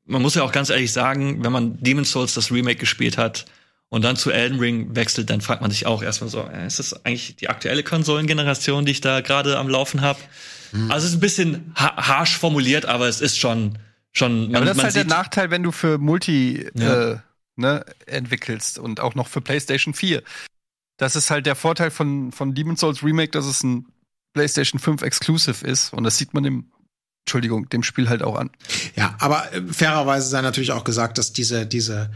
man 0.05 0.21
muss 0.23 0.35
ja 0.35 0.43
auch 0.43 0.51
ganz 0.51 0.69
ehrlich 0.69 0.91
sagen, 0.91 1.43
wenn 1.43 1.51
man 1.51 1.81
Demon's 1.83 2.11
Souls 2.11 2.33
das 2.33 2.51
Remake 2.51 2.79
gespielt 2.79 3.17
hat 3.17 3.45
und 3.89 4.03
dann 4.03 4.15
zu 4.15 4.31
Elden 4.31 4.59
Ring 4.59 4.95
wechselt, 4.95 5.29
dann 5.29 5.41
fragt 5.41 5.61
man 5.61 5.71
sich 5.71 5.85
auch 5.85 6.03
erstmal 6.03 6.29
so, 6.29 6.41
äh, 6.41 6.67
ist 6.67 6.79
das 6.79 7.05
eigentlich 7.05 7.35
die 7.37 7.49
aktuelle 7.49 7.83
Konsolengeneration, 7.83 8.85
die 8.85 8.91
ich 8.91 9.01
da 9.01 9.21
gerade 9.21 9.57
am 9.57 9.69
Laufen 9.69 10.01
habe? 10.01 10.19
Also 10.89 11.05
es 11.07 11.11
ist 11.13 11.17
ein 11.17 11.21
bisschen 11.21 11.71
ha 11.75 11.95
harsch 11.95 12.37
formuliert, 12.37 12.85
aber 12.85 13.07
es 13.07 13.21
ist 13.21 13.37
schon 13.39 13.77
schon 14.11 14.51
Ja, 14.51 14.57
aber 14.57 14.65
das 14.65 14.71
ist 14.71 14.77
man 14.77 14.85
halt 14.85 14.95
der 14.95 15.05
Nachteil, 15.05 15.49
wenn 15.51 15.63
du 15.63 15.71
für 15.71 15.97
Multi 15.97 16.69
Ja. 16.75 17.11
äh, 17.11 17.17
ne, 17.55 17.85
entwickelst 18.05 18.77
und 18.77 18.99
auch 18.99 19.15
noch 19.15 19.27
für 19.27 19.41
PlayStation 19.41 19.93
4. 19.93 20.21
Das 20.97 21.15
ist 21.15 21.29
halt 21.31 21.45
der 21.45 21.55
Vorteil 21.55 21.91
von, 21.91 22.31
von 22.31 22.53
Demon's 22.53 22.81
Souls 22.81 23.03
Remake, 23.03 23.31
dass 23.31 23.45
es 23.45 23.63
ein 23.63 23.85
PlayStation 24.33 24.79
5 24.79 25.01
Exclusive 25.03 25.65
ist. 25.65 25.93
Und 25.93 26.03
das 26.03 26.17
sieht 26.17 26.33
man 26.33 26.43
dem, 26.43 26.71
Entschuldigung, 27.25 27.69
dem 27.69 27.83
Spiel 27.83 28.09
halt 28.09 28.23
auch 28.23 28.35
an. 28.35 28.49
Ja, 28.95 29.15
aber 29.19 29.51
äh, 29.53 29.61
fairerweise 29.71 30.27
sei 30.27 30.41
natürlich 30.41 30.71
auch 30.71 30.83
gesagt, 30.83 31.17
dass 31.17 31.33
diese, 31.33 31.65
diese, 31.65 32.11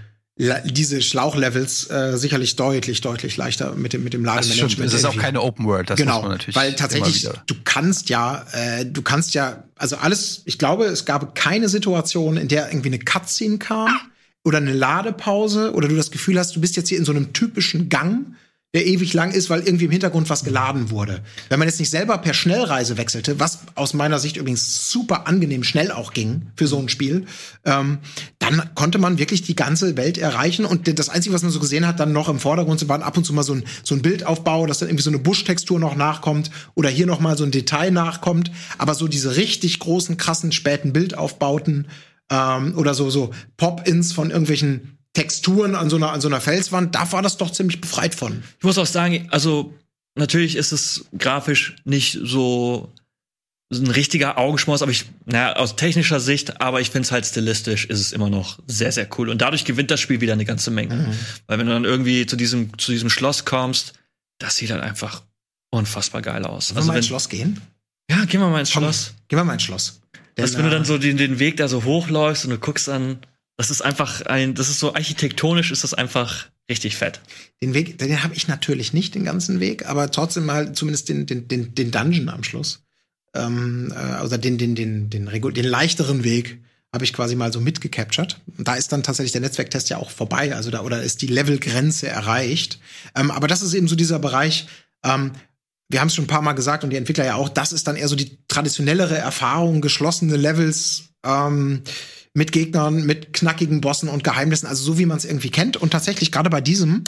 diese 0.65 1.01
Schlauchlevels 1.01 1.89
äh, 1.91 2.17
sicherlich 2.17 2.55
deutlich, 2.55 3.01
deutlich 3.01 3.37
leichter 3.37 3.75
mit 3.75 3.93
dem, 3.93 4.03
mit 4.03 4.13
dem 4.13 4.23
Das 4.23 4.35
Lademanagement. 4.35 4.71
stimmt. 4.71 4.87
Es 4.87 4.93
ist 4.93 5.05
auch 5.05 5.15
keine 5.15 5.41
Open 5.41 5.65
World. 5.65 5.89
Das 5.89 5.97
genau, 5.97 6.15
muss 6.15 6.21
man 6.23 6.31
natürlich 6.31 6.55
weil 6.55 6.73
tatsächlich, 6.73 7.29
du 7.45 7.55
kannst 7.63 8.09
ja, 8.09 8.45
äh, 8.51 8.85
du 8.85 9.01
kannst 9.03 9.33
ja, 9.33 9.63
also 9.75 9.97
alles, 9.97 10.41
ich 10.45 10.57
glaube, 10.57 10.85
es 10.85 11.05
gab 11.05 11.35
keine 11.35 11.69
Situation, 11.69 12.37
in 12.37 12.47
der 12.47 12.69
irgendwie 12.69 12.89
eine 12.89 12.99
Cutscene 12.99 13.59
kam 13.59 13.95
oder 14.43 14.57
eine 14.57 14.73
Ladepause 14.73 15.73
oder 15.73 15.87
du 15.87 15.95
das 15.95 16.09
Gefühl 16.09 16.39
hast, 16.39 16.55
du 16.55 16.61
bist 16.61 16.75
jetzt 16.75 16.89
hier 16.89 16.97
in 16.97 17.05
so 17.05 17.11
einem 17.11 17.33
typischen 17.33 17.89
Gang, 17.89 18.35
der 18.73 18.87
ewig 18.87 19.13
lang 19.13 19.31
ist, 19.31 19.49
weil 19.49 19.61
irgendwie 19.61 19.85
im 19.85 19.91
Hintergrund 19.91 20.29
was 20.29 20.45
geladen 20.45 20.91
wurde. 20.91 21.21
Wenn 21.49 21.59
man 21.59 21.67
jetzt 21.67 21.79
nicht 21.79 21.89
selber 21.89 22.17
per 22.19 22.33
Schnellreise 22.33 22.95
wechselte, 22.97 23.37
was 23.37 23.59
aus 23.75 23.93
meiner 23.93 24.17
Sicht 24.17 24.37
übrigens 24.37 24.89
super 24.89 25.27
angenehm 25.27 25.65
schnell 25.65 25.91
auch 25.91 26.13
ging 26.13 26.43
für 26.55 26.67
so 26.67 26.79
ein 26.79 26.87
Spiel, 26.87 27.25
ähm, 27.65 27.99
dann 28.39 28.73
konnte 28.73 28.97
man 28.97 29.17
wirklich 29.17 29.41
die 29.41 29.57
ganze 29.57 29.97
Welt 29.97 30.17
erreichen. 30.17 30.63
Und 30.63 30.97
das 30.97 31.09
Einzige, 31.09 31.35
was 31.35 31.43
man 31.43 31.51
so 31.51 31.59
gesehen 31.59 31.85
hat, 31.85 31.99
dann 31.99 32.13
noch 32.13 32.29
im 32.29 32.39
Vordergrund 32.39 32.87
waren 32.87 33.03
ab 33.03 33.17
und 33.17 33.25
zu 33.25 33.33
mal 33.33 33.43
so 33.43 33.55
ein, 33.55 33.65
so 33.83 33.93
ein 33.93 34.01
Bildaufbau, 34.01 34.65
dass 34.65 34.79
dann 34.79 34.87
irgendwie 34.87 35.03
so 35.03 35.09
eine 35.09 35.19
Buschtextur 35.19 35.77
noch 35.77 35.97
nachkommt 35.97 36.49
oder 36.73 36.89
hier 36.89 37.07
noch 37.07 37.19
mal 37.19 37.37
so 37.37 37.43
ein 37.43 37.51
Detail 37.51 37.91
nachkommt. 37.91 38.51
Aber 38.77 38.95
so 38.95 39.09
diese 39.09 39.35
richtig 39.35 39.79
großen, 39.79 40.15
krassen, 40.15 40.53
späten 40.53 40.93
Bildaufbauten, 40.93 41.87
ähm, 42.31 42.77
oder 42.77 42.93
so, 42.93 43.09
so 43.09 43.31
Pop-Ins 43.57 44.13
von 44.13 44.29
irgendwelchen 44.29 44.97
Texturen 45.13 45.75
an 45.75 45.89
so 45.89 45.97
einer, 45.97 46.11
an 46.13 46.21
so 46.21 46.27
einer 46.27 46.39
Felswand, 46.41 46.95
da 46.95 47.11
war 47.11 47.21
das 47.21 47.37
doch 47.37 47.51
ziemlich 47.51 47.81
befreit 47.81 48.15
von. 48.15 48.43
Ich 48.59 48.63
muss 48.63 48.77
auch 48.77 48.85
sagen, 48.85 49.27
also 49.31 49.73
natürlich 50.15 50.55
ist 50.55 50.71
es 50.71 51.05
grafisch 51.17 51.75
nicht 51.83 52.17
so 52.23 52.93
ein 53.73 53.87
richtiger 53.87 54.37
Augenschmaus, 54.37 54.81
aber 54.81 54.91
ich, 54.91 55.05
naja, 55.25 55.55
aus 55.55 55.75
technischer 55.77 56.19
Sicht, 56.19 56.59
aber 56.59 56.81
ich 56.81 56.89
finde 56.89 57.05
es 57.05 57.11
halt 57.11 57.25
stilistisch, 57.25 57.85
ist 57.85 57.99
es 58.01 58.11
immer 58.11 58.29
noch 58.29 58.59
sehr, 58.67 58.91
sehr 58.91 59.07
cool. 59.17 59.29
Und 59.29 59.41
dadurch 59.41 59.63
gewinnt 59.63 59.91
das 59.91 59.99
Spiel 60.01 60.19
wieder 60.19 60.33
eine 60.33 60.43
ganze 60.45 60.71
Menge. 60.71 60.95
Mhm. 60.95 61.13
Weil 61.47 61.59
wenn 61.59 61.67
du 61.67 61.73
dann 61.73 61.85
irgendwie 61.85 62.25
zu 62.25 62.35
diesem, 62.35 62.77
zu 62.77 62.91
diesem 62.91 63.09
Schloss 63.09 63.45
kommst, 63.45 63.93
das 64.39 64.57
sieht 64.57 64.71
halt 64.71 64.81
einfach 64.81 65.23
unfassbar 65.69 66.21
geil 66.21 66.45
aus. 66.45 66.69
Wollen 66.69 66.75
wir 66.75 66.77
Also 66.79 66.87
mal 66.87 66.93
wenn, 66.93 66.97
ins 66.99 67.07
Schloss 67.07 67.29
gehen? 67.29 67.61
ja, 68.09 68.25
gehen 68.25 68.41
wir 68.41 68.49
mal 68.49 68.59
ins 68.59 68.71
Komm, 68.73 68.83
Schloss. 68.83 69.13
Gehen 69.29 69.39
wir 69.39 69.43
mal 69.45 69.53
ins 69.53 69.63
Schloss. 69.63 70.01
Denn, 70.37 70.43
Dass 70.45 70.55
wenn 70.57 70.63
du 70.63 70.69
äh, 70.69 70.71
dann 70.73 70.83
so 70.85 70.97
den, 70.97 71.15
den 71.15 71.39
Weg 71.39 71.55
da 71.57 71.69
so 71.69 71.85
hochläufst 71.85 72.43
und 72.43 72.51
du 72.51 72.57
guckst 72.57 72.89
dann, 72.89 73.19
das 73.57 73.69
ist 73.69 73.81
einfach 73.81 74.21
ein, 74.23 74.55
das 74.55 74.69
ist 74.69 74.79
so 74.79 74.93
architektonisch 74.93 75.71
ist 75.71 75.83
das 75.83 75.93
einfach 75.93 76.47
richtig 76.69 76.95
fett. 76.95 77.19
Den 77.61 77.73
Weg, 77.73 77.97
den 77.97 78.23
habe 78.23 78.33
ich 78.33 78.47
natürlich 78.47 78.93
nicht, 78.93 79.13
den 79.13 79.25
ganzen 79.25 79.59
Weg, 79.59 79.87
aber 79.87 80.09
trotzdem 80.09 80.45
mal 80.45 80.73
zumindest 80.73 81.09
den, 81.09 81.25
den, 81.25 81.47
den, 81.47 81.75
den 81.75 81.91
Dungeon 81.91 82.29
am 82.29 82.43
Schluss. 82.43 82.83
Ähm, 83.33 83.93
äh, 83.95 84.23
oder 84.23 84.37
den, 84.37 84.57
den, 84.57 84.75
den, 84.75 85.09
den, 85.09 85.29
regu- 85.29 85.51
den 85.51 85.65
leichteren 85.65 86.23
Weg 86.23 86.59
habe 86.93 87.05
ich 87.05 87.13
quasi 87.13 87.35
mal 87.35 87.53
so 87.53 87.61
mitgecaptured. 87.61 88.37
Da 88.57 88.75
ist 88.75 88.91
dann 88.91 89.03
tatsächlich 89.03 89.31
der 89.31 89.41
Netzwerktest 89.41 89.89
ja 89.89 89.97
auch 89.97 90.09
vorbei, 90.09 90.53
also 90.55 90.71
da 90.71 90.81
oder 90.81 91.01
ist 91.01 91.21
die 91.21 91.27
Levelgrenze 91.27 92.09
erreicht. 92.09 92.79
Ähm, 93.15 93.31
aber 93.31 93.47
das 93.47 93.61
ist 93.61 93.73
eben 93.73 93.87
so 93.87 93.95
dieser 93.95 94.19
Bereich, 94.19 94.67
ähm, 95.03 95.31
wir 95.89 96.01
haben 96.01 96.07
es 96.07 96.15
schon 96.15 96.25
ein 96.25 96.27
paar 96.27 96.41
Mal 96.41 96.53
gesagt 96.53 96.83
und 96.83 96.89
die 96.89 96.97
Entwickler 96.97 97.25
ja 97.25 97.35
auch, 97.35 97.49
das 97.49 97.71
ist 97.71 97.87
dann 97.87 97.95
eher 97.95 98.07
so 98.07 98.15
die 98.15 98.37
traditionellere 98.47 99.17
Erfahrung, 99.17 99.81
geschlossene 99.81 100.35
Levels 100.35 101.03
ähm, 101.25 101.83
mit 102.33 102.51
Gegnern, 102.51 103.05
mit 103.05 103.33
knackigen 103.33 103.81
Bossen 103.81 104.09
und 104.09 104.23
Geheimnissen, 104.23 104.67
also 104.67 104.83
so 104.83 104.97
wie 104.97 105.05
man 105.05 105.17
es 105.17 105.25
irgendwie 105.25 105.49
kennt. 105.49 105.77
Und 105.77 105.91
tatsächlich 105.91 106.31
gerade 106.31 106.49
bei 106.49 106.61
diesem 106.61 107.03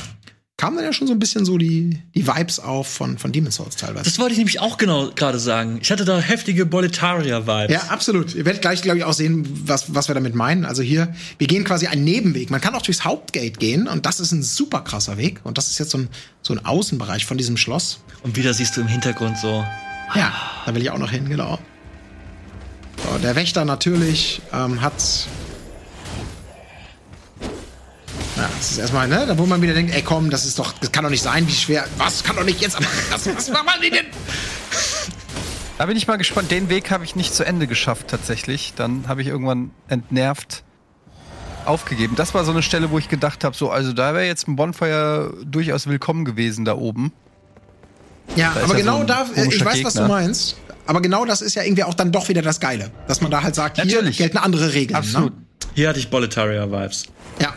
kamen 0.58 0.78
dann 0.78 0.86
ja 0.86 0.94
schon 0.94 1.08
so 1.08 1.14
ein 1.14 1.20
bisschen 1.20 1.45
so 1.45 1.58
die, 1.58 2.00
die 2.14 2.28
Vibes 2.28 2.60
auf 2.60 2.88
von, 2.88 3.18
von 3.18 3.32
Demon's 3.32 3.56
Souls 3.56 3.76
teilweise. 3.76 4.06
Das 4.06 4.20
wollte 4.20 4.34
ich 4.34 4.38
nämlich 4.38 4.60
auch 4.60 4.78
genau 4.78 5.10
gerade 5.10 5.40
sagen. 5.40 5.80
Ich 5.82 5.91
hatte 5.91 6.06
da 6.06 6.20
heftige 6.20 6.66
Boletaria-Vibes. 6.66 7.74
Ja, 7.74 7.90
absolut. 7.90 8.36
Ihr 8.36 8.45
werdet 8.45 8.62
gleich, 8.62 8.82
glaube 8.82 9.00
ich, 9.00 9.04
auch 9.04 9.14
sehen, 9.14 9.48
was, 9.66 9.94
was 9.95 10.08
wir 10.08 10.16
damit 10.16 10.36
meinen. 10.36 10.64
Also 10.64 10.84
hier, 10.84 11.14
wir 11.38 11.48
gehen 11.48 11.64
quasi 11.64 11.88
einen 11.88 12.04
Nebenweg. 12.04 12.50
Man 12.50 12.62
kann 12.62 12.76
auch 12.76 12.84
durchs 12.84 13.04
Hauptgate 13.04 13.60
gehen 13.60 13.88
und 13.88 14.06
das 14.06 14.20
ist 14.20 14.32
ein 14.32 14.44
super 14.44 14.82
krasser 14.82 15.18
Weg. 15.18 15.41
Und 15.44 15.58
das 15.58 15.68
ist 15.68 15.80
jetzt 15.80 15.91
so 15.91 15.98
ein, 15.98 16.10
so 16.41 16.54
ein 16.54 16.64
Außenbereich 16.64 17.26
von 17.26 17.38
diesem 17.38 17.58
Schloss. 17.58 18.00
Und 18.22 18.38
wieder 18.38 18.54
siehst 18.54 18.78
du 18.78 18.82
im 18.82 18.88
Hintergrund 18.88 19.38
so. 19.38 19.66
Ja, 20.16 20.34
da 20.66 20.76
will 20.76 20.82
ich 20.82 20.91
auch 20.91 21.00
noch 21.00 21.12
hin, 21.12 21.28
genau. 21.28 21.60
So, 22.98 23.18
der 23.20 23.36
Wächter 23.36 23.65
natürlich 23.65 24.41
ähm, 24.53 24.82
hat. 24.82 24.94
Ja, 28.36 28.49
das 28.57 28.72
ist 28.72 28.78
erstmal, 28.80 29.07
ne, 29.07 29.26
da 29.28 29.38
wo 29.38 29.45
man 29.45 29.61
wieder 29.61 29.74
denkt, 29.74 29.94
ey 29.94 30.02
komm, 30.02 30.30
das 30.30 30.45
ist 30.45 30.57
doch, 30.57 30.74
das 30.74 30.91
kann 30.91 31.03
doch 31.03 31.11
nicht 31.11 31.22
sein, 31.22 31.48
wie 31.48 31.53
schwer. 31.53 31.86
Was 31.98 32.24
kann 32.24 32.36
doch 32.36 32.44
nicht 32.44 32.61
jetzt, 32.61 32.76
aber 32.76 32.86
was, 33.11 33.28
was 33.36 33.49
machen 33.49 33.82
die 33.84 33.90
denn? 33.90 34.06
Da 35.80 35.88
bin 35.88 35.98
ich 35.98 36.07
mal 36.07 36.18
gespannt. 36.18 36.52
Den 36.52 36.70
Weg 36.70 36.91
habe 36.91 37.03
ich 37.03 37.15
nicht 37.15 37.34
zu 37.34 37.44
Ende 37.44 37.65
geschafft 37.65 38.07
tatsächlich. 38.07 38.74
Dann 38.76 39.06
habe 39.07 39.22
ich 39.24 39.28
irgendwann 39.28 39.72
entnervt 39.88 40.64
aufgegeben. 41.65 42.15
Das 42.15 42.36
war 42.36 42.45
so 42.45 42.52
eine 42.52 42.61
Stelle, 42.61 42.91
wo 42.91 42.99
ich 42.99 43.10
gedacht 43.10 43.44
habe, 43.44 43.56
so, 43.56 43.72
also 43.72 43.91
da 43.91 44.14
wäre 44.14 44.26
jetzt 44.26 44.48
ein 44.48 44.56
Bonfire 44.56 45.34
durchaus 45.44 45.88
willkommen 45.88 46.26
gewesen 46.26 46.64
da 46.64 46.76
oben. 46.76 47.11
Ja, 48.36 48.53
Da 48.53 48.64
aber 48.64 48.74
ja 48.76 48.80
genau 48.82 48.99
so 48.99 49.03
da, 49.06 49.26
äh, 49.36 49.48
ich 49.48 49.65
weiß, 49.65 49.84
was 49.84 49.94
du 49.95 50.02
Gegner. 50.02 50.07
meinst. 50.15 50.57
Aber 50.85 51.01
genau 51.01 51.26
das 51.26 51.41
ist 51.41 51.55
ja 51.55 51.64
irgendwie 51.64 51.84
auch 51.84 51.93
dann 51.93 52.11
doch 52.11 52.30
wieder 52.30 52.41
das 52.41 52.60
Geile. 52.60 52.91
Dass 53.07 53.22
man 53.22 53.31
da 53.31 53.43
halt 53.43 53.55
sagt, 53.55 53.81
hier 53.81 53.85
Natürlich. 53.85 54.18
gelten 54.18 54.38
andere 54.38 54.73
Regeln. 54.73 54.97
Absolut. 54.97 55.34
Ne? 55.34 55.43
Hier 55.76 55.89
hatte 55.89 55.99
ich 55.99 56.10
Boletaria-Vibes. 56.10 57.05
Ja. 57.41 57.53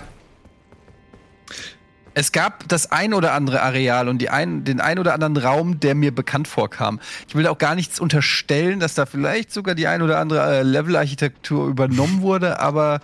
Es 2.14 2.32
gab 2.32 2.66
das 2.68 2.92
ein 2.92 3.12
oder 3.12 3.34
andere 3.34 3.60
Areal 3.60 4.08
und 4.08 4.18
die 4.18 4.30
ein, 4.30 4.64
den 4.64 4.80
ein 4.80 4.98
oder 4.98 5.12
anderen 5.12 5.36
Raum, 5.36 5.80
der 5.80 5.94
mir 5.94 6.14
bekannt 6.14 6.48
vorkam. 6.48 6.98
Ich 7.28 7.34
will 7.34 7.46
auch 7.46 7.58
gar 7.58 7.74
nichts 7.74 8.00
unterstellen, 8.00 8.80
dass 8.80 8.94
da 8.94 9.04
vielleicht 9.04 9.52
sogar 9.52 9.74
die 9.74 9.86
ein 9.86 10.00
oder 10.00 10.18
andere 10.18 10.60
äh, 10.60 10.62
Levelarchitektur 10.62 11.68
übernommen 11.68 12.22
wurde, 12.22 12.58
aber 12.58 13.00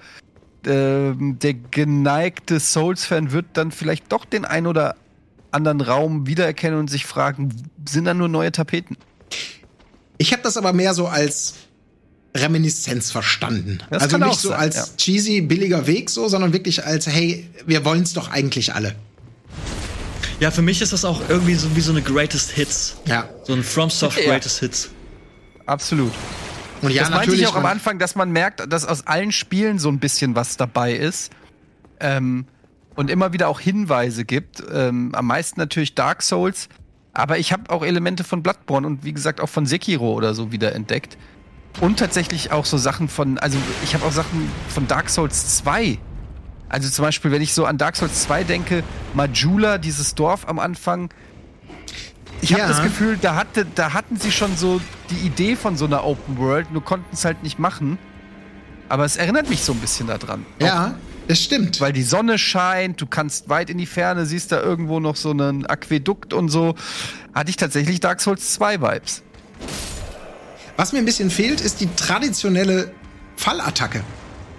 ähm, 0.65 1.39
der 1.40 1.55
geneigte 1.55 2.59
Souls-Fan 2.59 3.32
wird 3.32 3.47
dann 3.53 3.70
vielleicht 3.70 4.11
doch 4.12 4.24
den 4.24 4.47
ein 4.47 4.66
oder 4.66 4.97
anderen 5.51 5.82
Raum 5.82 6.27
wiedererkennen 6.27 6.78
und 6.78 6.89
sich 6.89 7.05
fragen, 7.05 7.51
sind 7.86 8.07
da 8.07 8.15
nur 8.15 8.28
neue 8.28 8.53
Tapeten? 8.53 8.97
Ich 10.19 10.33
habe 10.33 10.43
das 10.43 10.57
aber 10.57 10.73
mehr 10.73 10.95
so 10.95 11.07
als 11.07 11.55
Reminiszenz 12.35 13.11
verstanden. 13.11 13.79
Das 13.91 14.03
also 14.03 14.19
kann 14.19 14.29
nicht 14.29 14.37
auch 14.37 14.41
so 14.41 14.49
sein, 14.51 14.61
als 14.61 14.77
ja. 14.77 14.87
cheesy, 14.97 15.41
billiger 15.43 15.87
Weg 15.87 16.11
so, 16.11 16.29
sondern 16.29 16.53
wirklich 16.53 16.85
als, 16.85 17.07
hey, 17.07 17.49
wir 17.67 17.85
wollen's 17.85 18.13
doch 18.15 18.31
eigentlich 18.31 18.75
alle. 18.75 18.95
Ja, 20.41 20.51
für 20.51 20.63
mich 20.63 20.81
ist 20.81 20.93
das 20.93 21.05
auch 21.05 21.21
irgendwie 21.29 21.55
so 21.55 21.77
wie 21.77 21.81
so 21.81 21.93
eine 21.93 22.03
Greatest 22.03 22.51
Hits. 22.51 22.97
Ja. 23.07 23.29
So 23.45 23.53
ein 23.53 23.63
FromSoft 23.63 24.19
Ja. 24.19 24.25
Greatest 24.25 24.61
Hits. 24.61 24.91
Absolut. 25.67 26.13
Und 26.81 26.91
ja, 26.91 27.03
das 27.03 27.11
meinte 27.11 27.35
ich 27.37 27.47
auch 27.47 27.55
am 27.55 27.67
Anfang, 27.67 27.99
dass 27.99 28.17
man 28.17 28.33
merkt, 28.33 28.73
dass 28.73 28.85
aus 28.85 29.07
allen 29.07 29.31
Spielen 29.31 29.79
so 29.79 29.89
ein 29.89 30.01
bisschen 30.01 30.35
was 30.35 30.57
dabei 30.57 30.95
ist. 30.95 31.31
Ähm, 32.01 32.47
und 32.95 33.09
immer 33.09 33.33
wieder 33.33 33.49
auch 33.49 33.61
Hinweise 33.61 34.25
gibt. 34.25 34.63
Ähm, 34.73 35.15
am 35.15 35.27
meisten 35.27 35.61
natürlich 35.61 35.95
Dark 35.95 36.23
Souls. 36.23 36.69
Aber 37.15 37.39
ich 37.39 37.53
habe 37.53 37.69
auch 37.71 37.83
Elemente 37.85 38.25
von 38.25 38.43
Bloodborne 38.43 38.87
und 38.87 39.05
wie 39.05 39.13
gesagt 39.13 39.41
auch 39.41 39.49
von 39.49 39.67
Sekiro 39.67 40.13
oder 40.13 40.35
so 40.35 40.51
wieder 40.53 40.75
entdeckt. 40.75 41.19
Und 41.81 41.99
tatsächlich 41.99 42.53
auch 42.53 42.65
so 42.65 42.77
Sachen 42.79 43.09
von, 43.09 43.39
also 43.39 43.59
ich 43.83 43.95
habe 43.95 44.05
auch 44.05 44.13
Sachen 44.13 44.49
von 44.69 44.87
Dark 44.89 45.09
Souls 45.11 45.57
2. 45.59 45.99
Also 46.69 46.89
zum 46.89 47.05
Beispiel, 47.05 47.31
wenn 47.31 47.43
ich 47.43 47.53
so 47.55 47.67
an 47.67 47.77
Dark 47.79 47.97
Souls 47.97 48.23
2 48.23 48.45
denke, 48.45 48.83
Majula, 49.15 49.79
dieses 49.79 50.15
Dorf 50.15 50.49
am 50.49 50.59
Anfang. 50.59 51.11
Ich 52.41 52.53
habe 52.53 52.63
Ja. 52.63 52.69
das 52.69 52.83
Gefühl, 52.83 53.19
da, 53.21 53.37
hatte, 53.37 53.67
da 53.75 53.93
hatten 53.93 54.17
sie 54.17 54.33
schon 54.33 54.57
so 54.57 54.81
die 55.11 55.27
Idee 55.27 55.55
von 55.57 55.77
so 55.77 55.85
einer 55.85 56.05
Open 56.05 56.39
World, 56.39 56.73
nur 56.73 56.83
konnten 56.83 57.09
es 57.13 57.25
halt 57.25 57.43
nicht 57.43 57.59
machen. 57.59 57.99
Aber 58.89 59.05
es 59.05 59.17
erinnert 59.17 59.49
mich 59.49 59.63
so 59.63 59.73
ein 59.73 59.79
bisschen 59.79 60.07
daran. 60.07 60.45
Ja, 60.59 60.95
das 61.33 61.43
stimmt. 61.43 61.81
Weil 61.81 61.93
die 61.93 62.03
Sonne 62.03 62.39
scheint, 62.39 63.01
du 63.01 63.07
kannst 63.07 63.49
weit 63.49 63.71
in 63.71 63.79
die 63.79 63.87
Ferne, 63.87 64.27
siehst 64.27 64.53
da 64.53 64.61
irgendwo 64.61 65.01
noch 65.01 65.17
so 65.17 65.31
einen 65.31 65.65
Aquädukt 65.67 66.33
und 66.35 66.49
so. 66.51 66.75
Hatte 67.35 67.49
ich 67.51 67.57
tatsächlich 67.57 68.01
Dark 68.01 68.21
Souls 68.21 68.53
2 68.55 68.81
Vibes. 68.83 69.23
Was 70.77 70.93
mir 70.93 70.99
ein 70.99 71.05
bisschen 71.07 71.31
fehlt, 71.31 71.61
ist 71.61 71.81
die 71.81 71.89
traditionelle 71.97 72.93
Fallattacke. 73.37 74.03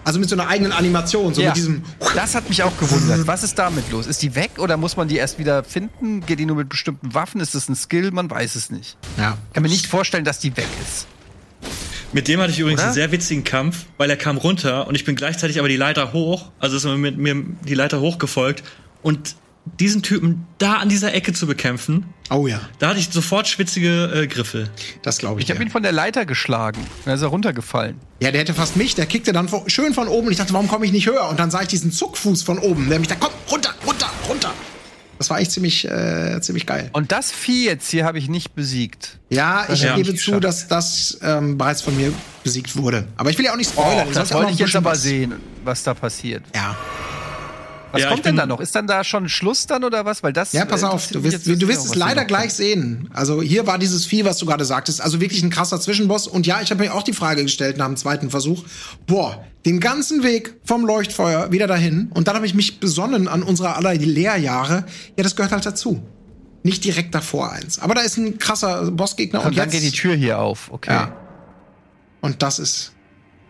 Also 0.03 0.19
mit 0.19 0.27
so 0.27 0.35
einer 0.35 0.47
eigenen 0.47 0.71
Animation, 0.71 1.33
so 1.33 1.41
Ja. 1.41 1.49
mit 1.49 1.57
diesem. 1.57 1.83
Das 2.15 2.35
hat 2.35 2.49
mich 2.49 2.61
auch 2.63 2.75
gewundert. 2.77 3.25
Was 3.25 3.43
ist 3.43 3.57
damit 3.57 3.89
los? 3.91 4.05
Ist 4.07 4.21
die 4.21 4.35
weg 4.35 4.51
oder 4.57 4.75
muss 4.75 4.97
man 4.97 5.07
die 5.07 5.15
erst 5.15 5.39
wieder 5.39 5.63
finden? 5.63 6.25
Geht 6.25 6.39
die 6.39 6.45
nur 6.45 6.57
mit 6.57 6.69
bestimmten 6.69 7.13
Waffen? 7.13 7.39
Ist 7.39 7.55
das 7.55 7.69
ein 7.69 7.75
Skill? 7.75 8.11
Man 8.11 8.29
weiß 8.29 8.55
es 8.55 8.69
nicht. 8.69 8.97
Ja. 9.17 9.37
Ich 9.47 9.53
kann 9.53 9.63
mir 9.63 9.69
nicht 9.69 9.85
vorstellen, 9.85 10.25
dass 10.25 10.39
die 10.39 10.57
weg 10.57 10.67
ist. 10.81 11.07
Mit 12.13 12.27
dem 12.27 12.39
hatte 12.39 12.51
ich 12.51 12.59
übrigens 12.59 12.79
Oder? 12.81 12.87
einen 12.87 12.93
sehr 12.93 13.11
witzigen 13.11 13.43
Kampf, 13.43 13.85
weil 13.97 14.09
er 14.09 14.17
kam 14.17 14.37
runter 14.37 14.87
und 14.87 14.95
ich 14.95 15.03
bin 15.03 15.15
gleichzeitig 15.15 15.59
aber 15.59 15.67
die 15.67 15.77
Leiter 15.77 16.13
hoch, 16.13 16.51
also 16.59 16.77
ist 16.77 16.85
er 16.85 16.95
mit 16.97 17.17
mir 17.17 17.43
die 17.67 17.73
Leiter 17.73 17.99
hochgefolgt 18.01 18.63
und 19.01 19.35
diesen 19.79 20.03
Typen 20.03 20.45
da 20.57 20.73
an 20.73 20.89
dieser 20.89 21.13
Ecke 21.13 21.33
zu 21.33 21.47
bekämpfen, 21.47 22.05
Oh 22.29 22.47
ja, 22.47 22.59
da 22.79 22.89
hatte 22.89 22.99
ich 22.99 23.09
sofort 23.09 23.47
schwitzige 23.47 24.11
äh, 24.13 24.27
Griffel. 24.27 24.69
das 25.03 25.19
glaube 25.19 25.39
ich. 25.39 25.45
Ich 25.45 25.51
habe 25.51 25.59
dir. 25.59 25.65
ihn 25.67 25.71
von 25.71 25.83
der 25.83 25.91
Leiter 25.91 26.25
geschlagen. 26.25 26.85
Dann 27.05 27.15
ist 27.15 27.21
er 27.21 27.27
runtergefallen. 27.27 27.97
Ja, 28.21 28.31
der 28.31 28.41
hätte 28.41 28.53
fast 28.53 28.75
mich, 28.75 28.95
der 28.95 29.05
kickte 29.05 29.33
dann 29.33 29.49
schön 29.67 29.93
von 29.93 30.07
oben. 30.07 30.31
Ich 30.31 30.37
dachte, 30.37 30.53
warum 30.53 30.67
komme 30.67 30.85
ich 30.85 30.91
nicht 30.91 31.07
höher? 31.07 31.29
Und 31.29 31.39
dann 31.39 31.51
sah 31.51 31.61
ich 31.61 31.67
diesen 31.67 31.91
Zuckfuß 31.91 32.43
von 32.43 32.59
oben, 32.59 32.89
der 32.89 32.99
mich 32.99 33.07
da, 33.07 33.15
komm, 33.15 33.31
runter, 33.51 33.73
runter, 33.85 34.09
runter. 34.27 34.53
Das 35.23 35.29
war 35.29 35.39
echt 35.39 35.51
ziemlich, 35.53 35.85
äh, 35.89 36.41
ziemlich 36.41 36.65
geil. 36.65 36.89
Und 36.91 37.13
das 37.13 37.31
Vieh 37.31 37.63
jetzt 37.65 37.89
hier 37.89 38.03
habe 38.03 38.17
ich 38.17 38.27
nicht 38.27 38.55
besiegt. 38.55 39.19
Ja, 39.29 39.65
ich 39.71 39.81
Ja. 39.81 39.95
gebe 39.95 40.13
zu, 40.15 40.41
dass 40.41 40.67
das 40.67 41.17
ähm, 41.21 41.57
bereits 41.57 41.81
von 41.81 41.95
mir 41.95 42.11
besiegt 42.43 42.75
wurde. 42.75 43.07
Aber 43.15 43.29
ich 43.29 43.37
will 43.37 43.45
ja 43.45 43.53
auch 43.53 43.57
nicht 43.57 43.69
spoilern. 43.69 44.09
das 44.13 44.31
auch 44.31 44.33
noch 44.33 44.41
wollte 44.41 44.51
ich 44.51 44.59
jetzt 44.59 44.75
aber 44.75 44.95
sehen, 44.95 45.35
was 45.63 45.81
da 45.83 45.93
passiert. 45.93 46.43
Ja. 46.53 46.75
Was 47.93 48.01
Ja, 48.01 48.09
kommt 48.09 48.25
denn 48.25 48.35
da 48.35 48.47
noch? 48.47 48.59
Ist 48.59 48.75
dann 48.75 48.87
da 48.87 49.03
schon 49.03 49.29
Schluss 49.29 49.67
dann 49.67 49.83
oder 49.83 50.03
was? 50.03 50.23
Weil 50.23 50.33
das 50.33 50.51
Ja, 50.51 50.65
pass 50.65 50.81
äh, 50.81 50.87
auf, 50.87 51.09
du 51.09 51.23
wirst, 51.23 51.45
du 51.45 51.67
wirst 51.67 51.85
es 51.85 51.93
leider 51.93 52.25
gleich 52.25 52.51
sehen. 52.55 53.07
Also 53.13 53.43
hier 53.43 53.67
war 53.67 53.77
dieses 53.77 54.07
Vieh, 54.07 54.25
was 54.25 54.39
du 54.39 54.47
gerade 54.47 54.65
sagtest, 54.65 54.99
also 54.99 55.21
wirklich 55.21 55.43
ein 55.43 55.51
krasser 55.51 55.79
Zwischenboss. 55.79 56.25
Und 56.25 56.47
ja, 56.47 56.59
ich 56.59 56.71
habe 56.71 56.83
mir 56.83 56.95
auch 56.95 57.03
die 57.03 57.13
Frage 57.13 57.43
gestellt 57.43 57.77
nach 57.77 57.85
dem 57.85 57.95
zweiten 57.95 58.31
Versuch, 58.31 58.65
boah, 59.05 59.45
den 59.67 59.79
ganzen 59.79 60.23
Weg 60.23 60.55
vom 60.65 60.87
Leuchtfeuer 60.87 61.51
wieder 61.51 61.67
dahin. 61.67 62.09
Und 62.15 62.27
dann 62.27 62.35
habe 62.35 62.47
ich 62.47 62.55
mich 62.55 62.79
besonnen 62.79 63.27
an 63.27 63.43
unsere 63.43 63.75
aller 63.75 63.93
Lehrjahre. 63.93 64.85
Ja, 65.15 65.23
das 65.23 65.35
gehört 65.35 65.51
halt 65.51 65.65
dazu. 65.67 66.01
Nicht 66.63 66.83
direkt 66.85 67.13
davor 67.13 67.51
eins. 67.51 67.77
Aber 67.77 67.93
da 67.93 68.01
ist 68.01 68.17
ein 68.17 68.39
krasser 68.39 68.89
Bossgegner. 68.89 69.41
Und, 69.41 69.49
Und 69.49 69.57
dann 69.57 69.69
jetzt, 69.69 69.81
geht 69.81 69.93
die 69.93 69.95
Tür 69.95 70.15
hier 70.15 70.39
auf. 70.39 70.71
Okay. 70.71 70.93
Ja. 70.93 71.15
Und 72.21 72.41
das 72.41 72.57
ist 72.57 72.93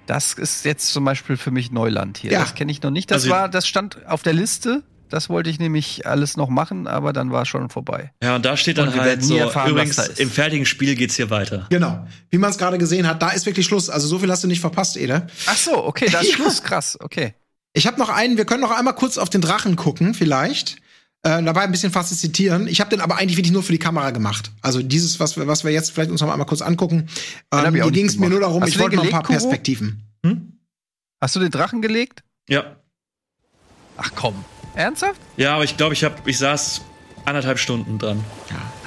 Das 0.06 0.34
ist 0.34 0.66
jetzt 0.66 0.92
zum 0.92 1.06
Beispiel 1.06 1.38
für 1.38 1.52
mich 1.52 1.72
Neuland 1.72 2.18
hier. 2.18 2.32
Ja. 2.32 2.40
Das 2.42 2.56
kenne 2.56 2.72
ich 2.72 2.82
noch 2.82 2.92
nicht. 2.92 3.10
Das 3.12 3.24
Also- 3.24 3.30
war, 3.30 3.50
das 3.50 3.68
stand 3.68 4.06
auf 4.08 4.22
der 4.24 4.34
Liste. 4.34 4.84
Das 5.10 5.30
wollte 5.30 5.48
ich 5.52 5.60
nämlich 5.60 6.08
alles 6.08 6.38
noch 6.38 6.50
machen, 6.50 6.88
aber 6.88 7.14
dann 7.14 7.32
war 7.32 7.46
schon 7.46 7.70
vorbei. 7.70 8.12
Ja, 8.24 8.36
und 8.36 8.46
da 8.46 8.58
steht 8.58 8.80
dann 8.80 8.88
Und 8.88 9.00
halt 9.00 9.24
so, 9.24 9.38
erfahren, 9.38 9.70
übrigens, 9.70 10.00
im 10.00 10.32
fertigen 10.32 10.66
Spiel 10.66 10.96
geht's 10.96 11.16
hier 11.16 11.30
weiter. 11.30 11.68
Genau. 11.70 12.08
Wie 12.32 12.40
man 12.40 12.50
es 12.50 12.58
gerade 12.58 12.80
gesehen 12.80 13.06
hat, 13.08 13.22
da 13.22 13.30
ist 13.30 13.46
wirklich 13.46 13.68
Schluss. 13.68 13.92
Also 13.92 14.08
so 14.08 14.18
viel 14.18 14.32
hast 14.32 14.44
du 14.44 14.48
nicht 14.48 14.60
verpasst, 14.62 14.98
Ede. 14.98 15.28
Ach 15.46 15.56
so, 15.58 15.86
okay, 15.86 16.08
da 16.12 16.22
ist. 16.22 16.32
Schluss, 16.34 16.64
krass, 16.64 16.98
okay. 17.00 17.36
Ich 17.74 17.86
habe 17.86 18.00
noch 18.00 18.10
einen, 18.10 18.38
wir 18.38 18.46
können 18.46 18.62
noch 18.62 18.72
einmal 18.72 18.96
kurz 18.96 19.20
auf 19.20 19.30
den 19.30 19.42
Drachen 19.42 19.76
gucken, 19.76 20.16
vielleicht. 20.16 20.78
Äh, 21.26 21.41
dabei 21.41 21.62
ein 21.62 21.72
bisschen 21.72 21.91
fast 21.91 22.18
zitieren. 22.20 22.68
Ich 22.68 22.82
habe 22.82 22.90
den 22.90 23.00
aber 23.00 23.16
eigentlich 23.16 23.38
wirklich 23.38 23.54
nur 23.54 23.64
für 23.64 23.72
die 23.72 23.80
Kamera 23.80 24.12
gemacht. 24.12 24.52
Also 24.62 24.82
dieses, 24.82 25.22
was 25.22 25.38
wir, 25.38 25.48
was 25.48 25.64
wir 25.64 25.72
jetzt 25.72 25.91
vielleicht 25.91 26.12
uns 26.12 26.20
noch 26.20 26.30
einmal 26.30 26.45
kurz 26.45 26.62
angucken. 26.62 27.08
Ähm, 27.54 27.74
hier 27.76 27.90
ging 27.91 28.08
es 28.08 28.18
mir 28.18 28.30
nur 28.30 28.41
darum, 28.41 28.62
Hast 28.62 28.70
ich 28.70 28.80
wollte 28.80 28.98
noch 28.98 29.06
ein 29.06 29.10
paar 29.10 29.24
Kuro? 29.24 29.38
Perspektiven. 29.38 30.04
Hast 31.22 31.36
du 31.36 31.40
den 31.40 31.52
Drachen 31.52 31.82
gelegt? 31.82 32.24
Ja. 32.50 32.76
Ach 33.95 34.12
komm. 34.16 34.44
Ernsthaft? 34.76 35.22
Ja, 35.38 35.56
aber 35.56 35.64
ich 35.64 35.78
glaube, 35.78 35.94
ich 35.94 36.04
hab, 36.04 36.28
ich 36.28 36.38
saß 36.38 36.82
anderthalb 37.24 37.58
Stunden 37.58 38.00
dran. 38.00 38.24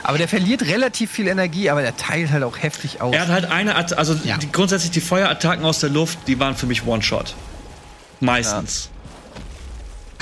Aber 0.03 0.19
der 0.19 0.29
verliert 0.29 0.63
relativ 0.67 1.11
viel 1.11 1.29
Energie, 1.29 1.71
aber 1.71 1.81
der 1.81 1.97
teilt 1.97 2.31
halt 2.31 2.45
auch 2.45 2.59
heftig 2.59 3.01
aus. 3.01 3.15
Er 3.15 3.23
hat 3.23 3.29
halt 3.29 3.45
eine, 3.47 3.77
At 3.77 3.97
also 3.97 4.15
Ja. 4.25 4.37
die, 4.37 4.53
grundsätzlich 4.53 4.91
die 4.91 5.01
Feuerattacken 5.01 5.65
aus 5.65 5.79
der 5.81 5.89
Luft, 5.91 6.19
die 6.27 6.39
waren 6.39 6.55
für 6.55 6.67
mich 6.67 6.87
One-Shot. 6.87 7.35
Meistens. 8.21 8.91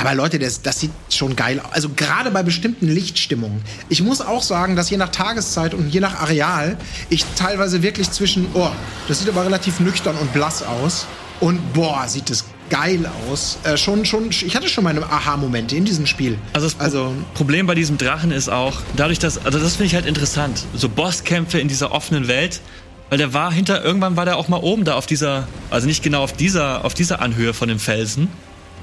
Aber 0.05 0.15
Leute, 0.15 0.39
das, 0.39 0.61
das 0.61 0.81
sieht 0.81 0.91
schon 1.09 1.35
geil 1.35 1.61
aus. 1.61 1.73
Also 1.73 1.89
gerade 1.89 2.31
bei 2.31 2.43
bestimmten 2.43 2.89
Lichtstimmungen. 2.89 3.63
Ich 3.89 4.03
muss 4.03 4.21
auch 4.21 4.43
sagen, 4.43 4.77
dass 4.77 4.91
je 4.91 4.99
nach 4.99 5.09
Tageszeit 5.09 5.73
und 5.73 5.89
je 5.89 6.01
nach 6.01 6.21
Areal 6.21 6.77
ich 7.09 7.25
teilweise 7.37 7.83
wirklich 7.83 8.11
zwischen, 8.11 8.47
oh, 8.53 8.69
das 9.09 9.21
sieht 9.21 9.31
aber 9.31 9.47
relativ 9.47 9.81
nüchtern 9.81 10.15
und 10.17 10.31
blass 10.35 10.63
aus. 10.63 11.07
Und 11.41 11.73
boah, 11.73 12.07
sieht 12.07 12.29
das 12.29 12.45
geil 12.69 13.11
aus. 13.31 13.57
Äh, 13.65 13.79
schon, 13.79 14.05
schon, 14.05 14.29
ich 14.29 14.55
hatte 14.55 14.69
schon 14.69 14.85
meine 14.85 15.03
Aha-Momente 15.03 15.75
in 15.75 15.87
diesem 15.87 16.05
Spiel. 16.05 16.37
Also 16.53 16.67
das 16.67 16.75
Pro 16.75 16.85
also 16.85 17.15
Problem 17.33 17.67
bei 17.67 17.75
diesem 17.75 17.97
Drachen 17.97 18.31
ist 18.31 18.51
auch, 18.51 18.83
dadurch, 18.97 19.19
dass, 19.19 19.43
also 19.47 19.59
das 19.59 19.77
finde 19.77 19.87
ich 19.87 19.95
halt 19.95 20.05
interessant, 20.05 20.67
so 20.75 20.91
Bosskämpfe 20.91 21.61
in 21.61 21.69
dieser 21.69 21.93
offenen 21.93 22.29
Welt, 22.29 22.61
weil 23.09 23.17
der 23.17 23.33
war 23.33 23.51
hinter, 23.51 23.83
irgendwann 23.83 24.17
war 24.19 24.27
der 24.27 24.37
auch 24.37 24.49
mal 24.49 24.61
oben 24.61 24.85
da 24.85 24.97
auf 24.97 25.07
dieser, 25.07 25.49
also 25.71 25.87
nicht 25.87 26.03
genau 26.03 26.23
auf 26.23 26.35
dieser, 26.35 26.85
auf 26.85 26.93
dieser 26.93 27.23
Anhöhe 27.23 27.55
von 27.55 27.69
dem 27.69 27.79
Felsen, 27.79 28.29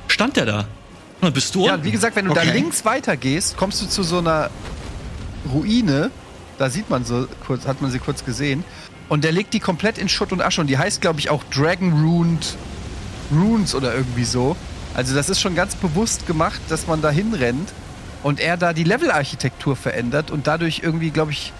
stand 0.07 0.35
der 0.35 0.47
da. 0.47 0.67
Und 1.21 1.33
bist 1.33 1.53
du 1.55 1.65
Ja, 1.65 1.83
wie 1.83 1.91
gesagt, 1.91 2.15
wenn 2.15 2.25
du 2.25 2.33
da 2.33 2.41
Okay. 2.41 2.51
links 2.53 2.83
weitergehst, 2.83 3.57
kommst 3.57 3.81
du 3.81 3.85
zu 3.87 4.03
so 4.03 4.17
einer 4.17 4.49
Ruine. 5.51 6.11
Da 6.57 6.69
sieht 6.69 6.89
man 6.89 7.05
so 7.05 7.27
kurz, 7.45 7.65
hat 7.65 7.81
man 7.81 7.91
sie 7.91 7.99
kurz 7.99 8.25
gesehen. 8.25 8.63
Und 9.09 9.23
der 9.23 9.31
legt 9.31 9.53
die 9.53 9.59
komplett 9.59 9.97
in 9.97 10.09
Schutt 10.09 10.31
und 10.31 10.41
Asche. 10.41 10.61
Und 10.61 10.67
die 10.67 10.77
heißt, 10.77 11.01
glaube 11.01 11.19
ich, 11.19 11.29
auch 11.29 11.43
Dragon 11.45 11.93
Runed 12.03 12.57
Runes 13.31 13.73
oder 13.75 13.93
irgendwie 13.93 14.25
so. 14.25 14.55
Also 14.93 15.15
das 15.15 15.29
ist 15.29 15.39
schon 15.39 15.55
ganz 15.55 15.75
bewusst 15.75 16.27
gemacht, 16.27 16.59
dass 16.69 16.87
man 16.87 17.01
da 17.01 17.09
hinrennt 17.09 17.69
und 18.23 18.39
er 18.39 18.57
da 18.57 18.73
die 18.73 18.83
Levelarchitektur 18.83 19.75
verändert 19.75 20.31
und 20.31 20.47
dadurch 20.47 20.81
irgendwie, 20.83 21.11
glaube 21.11 21.31
ich, 21.31 21.53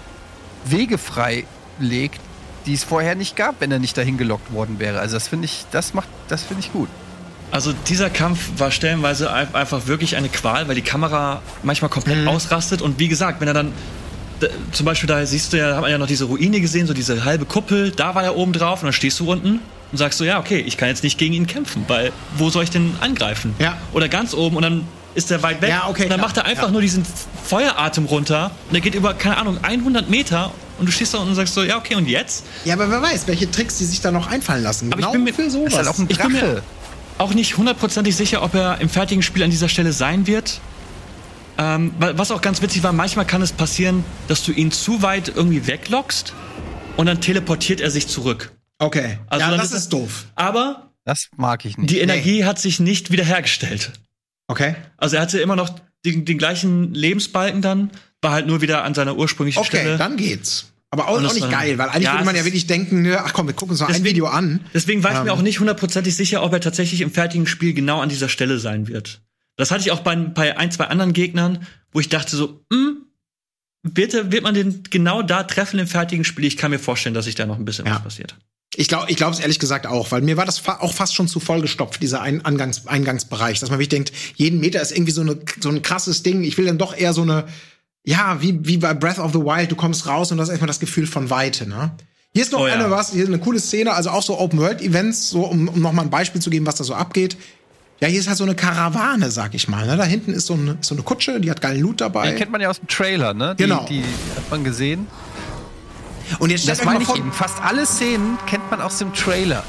Wege 0.64 0.98
frei 0.98 1.44
legt, 1.78 2.20
die 2.66 2.74
es 2.74 2.84
vorher 2.84 3.14
nicht 3.14 3.34
gab, 3.36 3.60
wenn 3.60 3.72
er 3.72 3.78
nicht 3.78 3.96
dahin 3.96 4.18
gelockt 4.18 4.52
worden 4.52 4.78
wäre. 4.78 5.00
Also 5.00 5.16
das 5.16 5.28
finde 5.28 5.46
ich, 5.46 5.64
das 5.72 5.94
macht, 5.94 6.08
das 6.28 6.42
finde 6.42 6.60
ich 6.60 6.72
gut. 6.72 6.88
Also 7.52 7.72
dieser 7.88 8.10
Kampf 8.10 8.40
war 8.56 8.70
stellenweise 8.70 9.30
ein- 9.32 9.54
einfach 9.54 9.86
wirklich 9.86 10.16
eine 10.16 10.28
Qual, 10.28 10.66
weil 10.68 10.74
die 10.74 10.82
Kamera 10.82 11.42
manchmal 11.62 11.90
komplett 11.90 12.26
ausrastet 12.26 12.82
und 12.82 12.98
wie 12.98 13.08
gesagt, 13.08 13.40
wenn 13.40 13.46
er 13.48 13.54
dann 13.54 13.72
zum 14.72 14.86
Beispiel 14.86 15.06
da 15.06 15.24
siehst 15.24 15.52
du 15.52 15.58
ja, 15.58 15.74
hat 15.76 15.82
man 15.82 15.90
ja 15.90 15.98
noch 15.98 16.06
diese 16.08 16.24
Ruine 16.24 16.60
gesehen, 16.60 16.86
so 16.88 16.94
diese 16.94 17.24
halbe 17.24 17.44
Kuppel, 17.44 17.90
da 17.92 18.14
war 18.16 18.24
er 18.24 18.36
oben 18.36 18.52
drauf 18.52 18.80
und 18.82 18.86
dann 18.86 18.92
stehst 18.92 19.20
du 19.20 19.30
unten 19.30 19.60
und 19.92 19.98
sagst 19.98 20.18
so, 20.18 20.24
ja 20.24 20.40
okay, 20.40 20.58
ich 20.66 20.76
kann 20.76 20.88
jetzt 20.88 21.04
nicht 21.04 21.16
gegen 21.18 21.34
ihn 21.34 21.46
kämpfen, 21.46 21.84
weil 21.88 22.10
wo 22.36 22.50
soll 22.50 22.64
ich 22.64 22.70
denn 22.70 22.96
angreifen? 23.00 23.54
Ja. 23.60 23.76
Oder 23.92 24.08
ganz 24.08 24.34
oben 24.34 24.56
und 24.56 24.62
dann 24.62 24.88
ist 25.14 25.30
er 25.30 25.42
weit 25.42 25.60
weg 25.60 25.68
Ja, 25.68 25.88
okay, 25.88 26.04
und 26.04 26.08
dann 26.08 26.18
klar. 26.18 26.26
macht 26.28 26.36
er 26.38 26.46
einfach 26.46 26.64
Ja. 26.64 26.70
nur 26.70 26.80
diesen 26.80 27.04
Feueratem 27.44 28.06
runter 28.06 28.50
und 28.68 28.72
der 28.72 28.80
geht 28.80 28.94
über, 28.94 29.12
keine 29.14 29.36
Ahnung, 29.36 29.58
100 29.62 30.08
Meter 30.08 30.50
und 30.78 30.86
du 30.86 30.90
stehst 30.92 31.12
da 31.12 31.18
unten 31.18 31.30
und 31.30 31.36
sagst 31.36 31.52
so, 31.54 31.62
ja 31.62 31.76
okay 31.76 31.94
und 31.96 32.08
jetzt? 32.08 32.44
Ja, 32.64 32.74
aber 32.74 32.90
wer 32.90 33.02
weiß, 33.02 33.26
welche 33.26 33.48
Tricks 33.50 33.76
die 33.78 33.84
sich 33.84 34.00
da 34.00 34.10
noch 34.10 34.26
einfallen 34.26 34.62
lassen. 34.64 34.86
Aber 34.90 34.98
ich 35.00 35.04
genau 35.04 35.12
bin 35.12 35.24
mir- 35.24 35.34
für 35.34 35.50
sowas. 35.50 35.72
Ist 35.72 35.78
halt 35.78 35.88
auch 35.88 35.98
ein 35.98 36.06
Ich 36.08 36.18
bin 36.18 36.32
mir-. 36.32 36.62
Auch 37.18 37.34
nicht 37.34 37.56
hundertprozentig 37.56 38.16
sicher, 38.16 38.42
ob 38.42 38.54
er 38.54 38.80
im 38.80 38.88
fertigen 38.88 39.22
Spiel 39.22 39.42
an 39.42 39.50
dieser 39.50 39.68
Stelle 39.68 39.92
sein 39.92 40.26
wird. 40.26 40.60
Ähm, 41.58 41.92
wa- 41.98 42.12
was 42.16 42.30
auch 42.30 42.40
ganz 42.40 42.62
witzig 42.62 42.82
war, 42.82 42.92
manchmal 42.92 43.26
kann 43.26 43.42
es 43.42 43.52
passieren, 43.52 44.04
dass 44.28 44.42
du 44.44 44.52
ihn 44.52 44.72
zu 44.72 45.02
weit 45.02 45.28
irgendwie 45.34 45.66
weglockst 45.66 46.32
und 46.96 47.06
dann 47.06 47.20
teleportiert 47.20 47.80
er 47.80 47.90
sich 47.90 48.08
zurück. 48.08 48.52
okay. 48.78 49.18
Also 49.28 49.44
ja, 49.50 49.56
das 49.56 49.66
ist 49.66 49.72
ist 49.74 49.92
doof. 49.92 50.26
Aber 50.34 50.90
Das 51.04 51.28
mag 51.36 51.64
ich 51.64 51.76
nicht. 51.76 51.90
die 51.90 52.00
Energie 52.00 52.44
hat 52.44 52.58
sich 52.58 52.80
nicht 52.80 53.10
wiederhergestellt. 53.10 53.92
Okay. 54.48 54.74
Also 54.96 55.16
er 55.16 55.22
hatte 55.22 55.40
immer 55.40 55.56
noch 55.56 55.70
den, 56.04 56.24
den 56.24 56.38
gleichen 56.38 56.92
Lebensbalken 56.94 57.62
dann, 57.62 57.90
war 58.22 58.32
halt 58.32 58.46
nur 58.46 58.60
wieder 58.60 58.82
an 58.84 58.94
seiner 58.94 59.16
ursprünglichen 59.16 59.58
Okay, 59.60 59.68
Stelle. 59.80 59.98
dann 59.98 60.16
geht's. 60.16 60.71
Aber 60.92 61.08
auch, 61.08 61.16
auch 61.24 61.34
nicht 61.34 61.50
geil, 61.50 61.78
weil 61.78 61.88
eigentlich 61.88 62.04
Ja, 62.04 62.12
würde 62.12 62.26
man 62.26 62.36
ja 62.36 62.44
wirklich 62.44 62.66
denken, 62.66 63.02
ne, 63.02 63.18
ach 63.24 63.32
komm, 63.32 63.46
wir 63.48 63.54
gucken 63.54 63.72
uns 63.72 63.80
noch 63.80 63.88
ein 63.88 64.04
Video 64.04 64.26
an. 64.26 64.60
Deswegen 64.74 65.02
war 65.02 65.10
ich 65.12 65.18
Ähm. 65.18 65.24
mir 65.24 65.32
auch 65.32 65.42
nicht 65.42 65.58
hundertprozentig 65.58 66.14
sicher, 66.14 66.42
ob 66.44 66.52
er 66.52 66.60
tatsächlich 66.60 67.00
im 67.00 67.10
fertigen 67.10 67.46
Spiel 67.46 67.72
genau 67.72 68.00
an 68.00 68.10
dieser 68.10 68.28
Stelle 68.28 68.58
sein 68.58 68.86
wird. 68.88 69.22
Das 69.56 69.70
hatte 69.70 69.80
ich 69.82 69.90
auch 69.90 70.00
bei, 70.00 70.14
bei 70.14 70.56
ein, 70.58 70.70
zwei 70.70 70.84
anderen 70.84 71.12
Gegnern, 71.14 71.66
wo 71.92 72.00
ich 72.00 72.08
dachte 72.10 72.36
so, 72.36 72.64
hm, 72.72 72.98
wird, 73.82 74.14
er- 74.14 74.30
wird 74.30 74.42
man 74.44 74.54
den 74.54 74.82
genau 74.90 75.22
da 75.22 75.42
treffen 75.44 75.78
im 75.80 75.86
fertigen 75.86 76.24
Spiel? 76.24 76.44
Ich 76.44 76.56
kann 76.56 76.70
mir 76.70 76.78
vorstellen, 76.78 77.14
dass 77.14 77.24
sich 77.24 77.34
da 77.34 77.46
noch 77.46 77.58
ein 77.58 77.64
bisschen 77.64 77.86
Ja. 77.86 77.94
was 77.96 78.02
passiert. 78.04 78.36
Ich 78.74 78.88
glaube, 78.88 79.10
ich 79.10 79.16
glaube 79.16 79.34
es 79.34 79.40
ehrlich 79.40 79.58
gesagt 79.58 79.86
auch, 79.86 80.12
weil 80.12 80.22
mir 80.22 80.36
war 80.38 80.46
das 80.46 80.58
fa 80.58 80.78
auch 80.80 80.94
fast 80.94 81.14
schon 81.14 81.28
zu 81.28 81.40
vollgestopft, 81.40 82.00
dieser 82.02 82.22
ein 82.22 82.42
Angangs 82.44 82.86
Eingangsbereich, 82.86 83.60
dass 83.60 83.68
man 83.68 83.78
wirklich 83.78 83.90
denkt, 83.90 84.12
jeden 84.36 84.60
Meter 84.60 84.80
ist 84.80 84.92
irgendwie 84.92 85.12
so, 85.12 85.20
eine, 85.20 85.38
so 85.60 85.68
ein 85.68 85.82
krasses 85.82 86.22
Ding. 86.22 86.42
Ich 86.42 86.56
will 86.56 86.64
dann 86.66 86.78
doch 86.78 86.96
eher 86.96 87.12
so 87.12 87.20
eine, 87.22 87.44
ja, 88.04 88.40
wie, 88.40 88.58
wie 88.66 88.78
bei 88.78 88.94
Breath 88.94 89.18
of 89.18 89.32
the 89.32 89.38
Wild, 89.38 89.70
du 89.70 89.76
kommst 89.76 90.06
raus 90.06 90.32
und 90.32 90.40
hast 90.40 90.48
erstmal 90.48 90.66
das 90.66 90.80
Gefühl 90.80 91.06
von 91.06 91.30
Weite, 91.30 91.68
ne? 91.68 91.92
Hier 92.34 92.42
ist 92.42 92.52
noch 92.52 92.60
Oh 92.60 92.66
ja. 92.66 92.74
eine 92.74 92.90
was, 92.90 93.12
hier 93.12 93.22
ist 93.24 93.28
eine 93.28 93.38
coole 93.38 93.60
Szene, 93.60 93.92
also 93.92 94.10
auch 94.10 94.22
so 94.22 94.38
Open-World-Events, 94.38 95.30
so 95.30 95.42
um, 95.44 95.68
um 95.68 95.80
noch 95.80 95.92
mal 95.92 96.02
ein 96.02 96.10
Beispiel 96.10 96.40
zu 96.40 96.48
geben, 96.50 96.66
was 96.66 96.76
da 96.76 96.84
so 96.84 96.94
abgeht. 96.94 97.36
Ja, 98.00 98.08
hier 98.08 98.18
ist 98.18 98.26
halt 98.26 98.38
so 98.38 98.44
eine 98.44 98.54
Karawane, 98.54 99.30
sag 99.30 99.54
ich 99.54 99.68
mal. 99.68 99.86
Ne? 99.86 99.96
Da 99.96 100.04
hinten 100.04 100.32
ist 100.32 100.46
so 100.46 100.54
eine, 100.54 100.78
so 100.80 100.94
eine 100.94 101.04
Kutsche, 101.04 101.40
die 101.40 101.50
hat 101.50 101.60
geilen 101.60 101.80
Loot 101.80 102.00
dabei. 102.00 102.28
Den 102.30 102.36
kennt 102.38 102.50
man 102.50 102.60
ja 102.60 102.68
aus 102.70 102.78
dem 102.78 102.88
Trailer, 102.88 103.34
ne? 103.34 103.54
Die, 103.56 103.64
Genau. 103.64 103.84
Die 103.88 104.02
hat 104.34 104.50
man 104.50 104.64
gesehen. 104.64 105.06
Und 106.38 106.50
jetzt 106.50 106.62
stellt 106.62 106.78
Das 106.78 106.84
meine 106.84 107.04
ich 107.04 107.14
eben. 107.14 107.30
Fast 107.32 107.60
alle 107.62 107.84
Szenen 107.86 108.38
kennt 108.46 108.68
man 108.70 108.80
aus 108.80 108.98
dem 108.98 109.12
Trailer. 109.12 109.62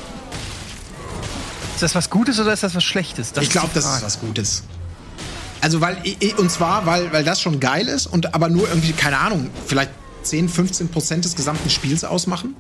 Ist 1.76 1.84
das 1.84 1.94
was 1.96 2.10
Gutes 2.10 2.40
oder 2.40 2.54
ist 2.54 2.64
das 2.64 2.74
was 2.74 2.84
Schlechtes? 2.84 3.34
Das 3.34 3.44
ich 3.44 3.50
glaube, 3.50 3.68
die 3.68 3.76
das 3.76 3.98
ist 3.98 4.04
was 4.04 4.20
Gutes. 4.20 4.64
Also, 5.64 5.80
weil, 5.80 5.96
und 6.38 6.52
zwar, 6.52 6.86
weil, 6.86 7.14
weil 7.14 7.24
das 7.24 7.40
schon 7.40 7.62
geil 7.62 7.88
ist 7.88 8.06
und 8.06 8.36
aber 8.36 8.50
nur 8.50 8.68
irgendwie, 8.68 8.92
keine 8.92 9.18
Ahnung, 9.18 9.50
vielleicht 9.66 9.92
10, 10.24 10.50
15 10.50 10.90
Prozent 10.90 11.24
des 11.24 11.38
gesamten 11.38 11.70
Spiels 11.70 12.04
ausmachen. 12.04 12.58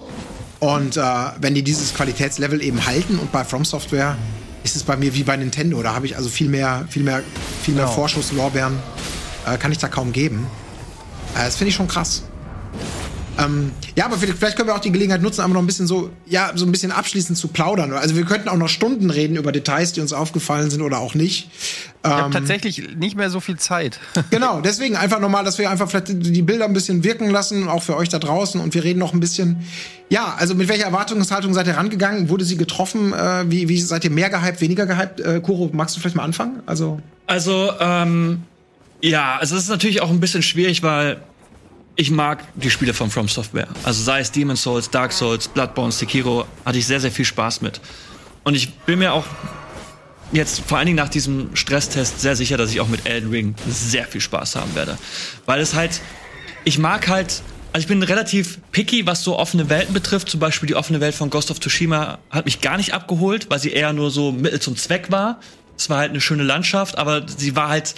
Und 0.61 0.95
äh, 0.95 1.01
wenn 1.41 1.53
die 1.53 1.63
dieses 1.63 1.93
Qualitätslevel 1.93 2.61
eben 2.63 2.85
halten 2.85 3.19
und 3.19 3.29
bei 3.33 3.43
From 3.43 3.65
Software 3.65 4.15
ist 4.63 4.77
es 4.77 4.83
bei 4.83 4.95
mir 4.95 5.13
wie 5.15 5.23
bei 5.23 5.35
Nintendo. 5.35 5.83
Da 5.83 5.93
habe 5.93 6.05
ich 6.05 6.15
also 6.15 6.29
viel 6.29 6.47
mehr, 6.47 6.85
viel 6.89 7.03
mehr, 7.03 7.23
viel 7.61 7.73
mehr 7.73 7.83
Genau. 7.83 7.93
Vorschusslorbeeren 7.93 8.79
äh, 9.45 9.57
kann 9.57 9.73
ich 9.73 9.79
da 9.79 9.89
kaum 9.89 10.13
geben. 10.13 10.47
Äh, 11.35 11.43
das 11.43 11.57
finde 11.57 11.71
ich 11.71 11.75
schon 11.75 11.89
krass. 11.89 12.23
Ähm, 13.39 13.71
ja, 13.95 14.05
aber 14.05 14.17
vielleicht 14.17 14.55
können 14.55 14.69
wir 14.69 14.75
auch 14.75 14.79
die 14.79 14.91
Gelegenheit 14.91 15.21
nutzen, 15.21 15.41
einfach 15.41 15.53
noch 15.53 15.61
ein 15.61 15.67
bisschen 15.67 15.87
so, 15.87 16.11
ja, 16.25 16.51
so 16.55 16.65
ein 16.65 16.71
bisschen 16.71 16.91
abschließend 16.91 17.37
zu 17.37 17.47
plaudern. 17.47 17.93
Also 17.93 18.15
wir 18.15 18.25
könnten 18.25 18.49
auch 18.49 18.57
noch 18.57 18.69
Stunden 18.69 19.09
reden 19.09 19.35
über 19.37 19.51
Details, 19.51 19.93
die 19.93 20.01
uns 20.01 20.13
aufgefallen 20.13 20.69
sind 20.69 20.81
oder 20.81 20.99
auch 20.99 21.15
nicht. 21.15 21.49
Ich 22.05 22.09
habe 22.09 22.33
tatsächlich 22.33 22.95
nicht 22.95 23.15
mehr 23.15 23.29
so 23.29 23.39
viel 23.39 23.57
Zeit. 23.57 23.99
Genau, 24.29 24.61
deswegen 24.61 24.95
einfach 24.95 25.19
nochmal, 25.19 25.43
dass 25.43 25.59
wir 25.59 25.69
einfach 25.69 25.89
vielleicht 25.89 26.07
die 26.09 26.41
Bilder 26.41 26.65
ein 26.65 26.73
bisschen 26.73 27.03
wirken 27.03 27.29
lassen, 27.29 27.67
auch 27.67 27.83
für 27.83 27.95
euch 27.95 28.09
da 28.09 28.19
draußen. 28.19 28.59
Und 28.59 28.73
wir 28.73 28.83
reden 28.83 28.99
noch 28.99 29.13
ein 29.13 29.19
bisschen. 29.19 29.63
Ja, 30.09 30.35
also 30.37 30.55
mit 30.55 30.69
welcher 30.69 30.85
Erwartungshaltung 30.85 31.53
seid 31.53 31.67
ihr 31.67 31.77
rangegangen? 31.77 32.29
Wurde 32.29 32.45
sie 32.45 32.57
getroffen? 32.57 33.13
Äh, 33.13 33.49
wie, 33.51 33.69
wie 33.69 33.79
seid 33.79 34.03
ihr 34.05 34.09
mehr 34.09 34.29
gehypt, 34.29 34.59
weniger 34.61 34.85
gehypt? 34.85 35.19
Äh, 35.19 35.39
Kuro, 35.41 35.69
magst 35.71 35.95
du 35.95 35.99
vielleicht 35.99 36.15
mal 36.15 36.23
anfangen? 36.23 36.61
Also. 36.65 36.99
Also, 37.27 37.71
ähm, 37.79 38.43
ja, 39.01 39.37
also 39.37 39.55
es 39.55 39.63
ist 39.63 39.69
natürlich 39.69 40.01
auch 40.01 40.09
ein 40.09 40.19
bisschen 40.19 40.41
schwierig, 40.41 40.81
weil 40.81 41.21
ich 41.95 42.09
mag 42.11 42.43
die 42.55 42.69
Spiele 42.69 42.93
von 42.93 43.09
From 43.09 43.27
Software. 43.27 43.67
Also 43.83 44.03
sei 44.03 44.19
es 44.19 44.31
Demon's 44.31 44.63
Souls, 44.63 44.89
Dark 44.89 45.11
Souls, 45.11 45.47
Bloodborne, 45.47 45.91
Sekiro, 45.91 46.45
hatte 46.65 46.77
ich 46.77 46.87
sehr, 46.87 46.99
sehr 46.99 47.11
viel 47.11 47.25
Spaß 47.25 47.61
mit. 47.61 47.79
Und 48.43 48.55
ich 48.55 48.73
bin 48.73 48.99
mir 48.99 49.13
auch 49.13 49.25
jetzt 50.31 50.61
vor 50.61 50.77
allen 50.77 50.87
Dingen 50.87 50.97
nach 50.97 51.09
diesem 51.09 51.55
Stresstest 51.55 52.19
sehr 52.19 52.35
sicher, 52.35 52.57
dass 52.57 52.71
ich 52.71 52.81
auch 52.81 52.87
mit 52.87 53.07
Elden 53.07 53.29
Ring 53.29 53.55
sehr 53.67 54.05
viel 54.05 54.21
Spaß 54.21 54.55
haben 54.55 54.73
werde. 54.75 54.97
Weil 55.45 55.61
es 55.61 55.75
halt, 55.75 56.01
ich 56.63 56.79
mag 56.79 57.07
halt, 57.07 57.43
also 57.71 57.83
ich 57.83 57.87
bin 57.87 58.01
relativ 58.01 58.59
picky, 58.71 59.05
was 59.05 59.23
so 59.23 59.37
offene 59.37 59.69
Welten 59.69 59.93
betrifft. 59.93 60.29
Zum 60.29 60.39
Beispiel 60.39 60.67
die 60.67 60.75
offene 60.75 60.99
Welt 60.99 61.13
von 61.13 61.29
Ghost 61.29 61.51
of 61.51 61.59
Tsushima 61.59 62.17
hat 62.31 62.45
mich 62.45 62.61
gar 62.61 62.77
nicht 62.77 62.93
abgeholt, 62.93 63.51
weil 63.51 63.59
sie 63.59 63.71
eher 63.71 63.93
nur 63.93 64.09
so 64.09 64.31
Mittel 64.31 64.59
zum 64.59 64.75
Zweck 64.75 65.11
war. 65.11 65.39
Es 65.77 65.89
war 65.89 65.99
halt 65.99 66.09
eine 66.09 66.21
schöne 66.21 66.43
Landschaft, 66.43 66.97
aber 66.97 67.27
sie 67.27 67.55
war 67.55 67.69
halt, 67.69 67.93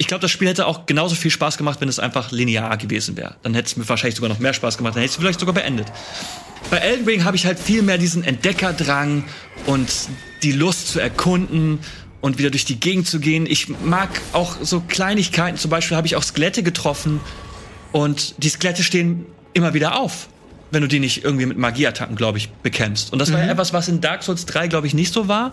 ich 0.00 0.06
glaube, 0.06 0.22
das 0.22 0.30
Spiel 0.30 0.48
hätte 0.48 0.66
auch 0.66 0.86
genauso 0.86 1.14
viel 1.14 1.30
Spaß 1.30 1.58
gemacht, 1.58 1.82
wenn 1.82 1.88
es 1.90 1.98
einfach 1.98 2.32
linear 2.32 2.78
gewesen 2.78 3.18
wäre. 3.18 3.36
Dann 3.42 3.52
hätte 3.52 3.66
es 3.66 3.76
mir 3.76 3.86
wahrscheinlich 3.86 4.14
sogar 4.16 4.30
noch 4.30 4.38
mehr 4.38 4.54
Spaß 4.54 4.78
gemacht, 4.78 4.94
dann 4.94 5.02
hätte 5.02 5.10
ich 5.10 5.16
es 5.16 5.20
vielleicht 5.20 5.38
sogar 5.38 5.54
beendet. 5.54 5.88
Bei 6.70 6.78
Elden 6.78 7.04
Ring 7.04 7.24
habe 7.24 7.36
ich 7.36 7.44
halt 7.44 7.58
viel 7.58 7.82
mehr 7.82 7.98
diesen 7.98 8.24
Entdeckerdrang 8.24 9.24
und 9.66 9.92
die 10.42 10.52
Lust 10.52 10.88
zu 10.88 11.00
erkunden 11.00 11.80
und 12.22 12.38
wieder 12.38 12.48
durch 12.48 12.64
die 12.64 12.80
Gegend 12.80 13.08
zu 13.08 13.20
gehen. 13.20 13.44
Ich 13.44 13.68
mag 13.68 14.08
auch 14.32 14.56
so 14.62 14.80
Kleinigkeiten. 14.80 15.58
Zum 15.58 15.70
Beispiel 15.70 15.98
habe 15.98 16.06
ich 16.06 16.16
auch 16.16 16.22
Skelette 16.22 16.62
getroffen 16.62 17.20
und 17.92 18.42
die 18.42 18.48
Skelette 18.48 18.82
stehen 18.82 19.26
immer 19.52 19.74
wieder 19.74 19.98
auf, 19.98 20.28
wenn 20.70 20.80
du 20.80 20.88
die 20.88 20.98
nicht 20.98 21.24
irgendwie 21.24 21.44
mit 21.44 21.58
Magieattacken, 21.58 22.16
glaube 22.16 22.38
ich, 22.38 22.48
bekämpfst. 22.48 23.12
Und 23.12 23.18
das 23.18 23.34
war 23.34 23.40
ja 23.40 23.50
etwas, 23.50 23.74
was 23.74 23.88
in 23.88 24.00
Dark 24.00 24.22
Souls 24.22 24.46
3, 24.46 24.68
glaube 24.68 24.86
ich, 24.86 24.94
nicht 24.94 25.12
so 25.12 25.28
war. 25.28 25.52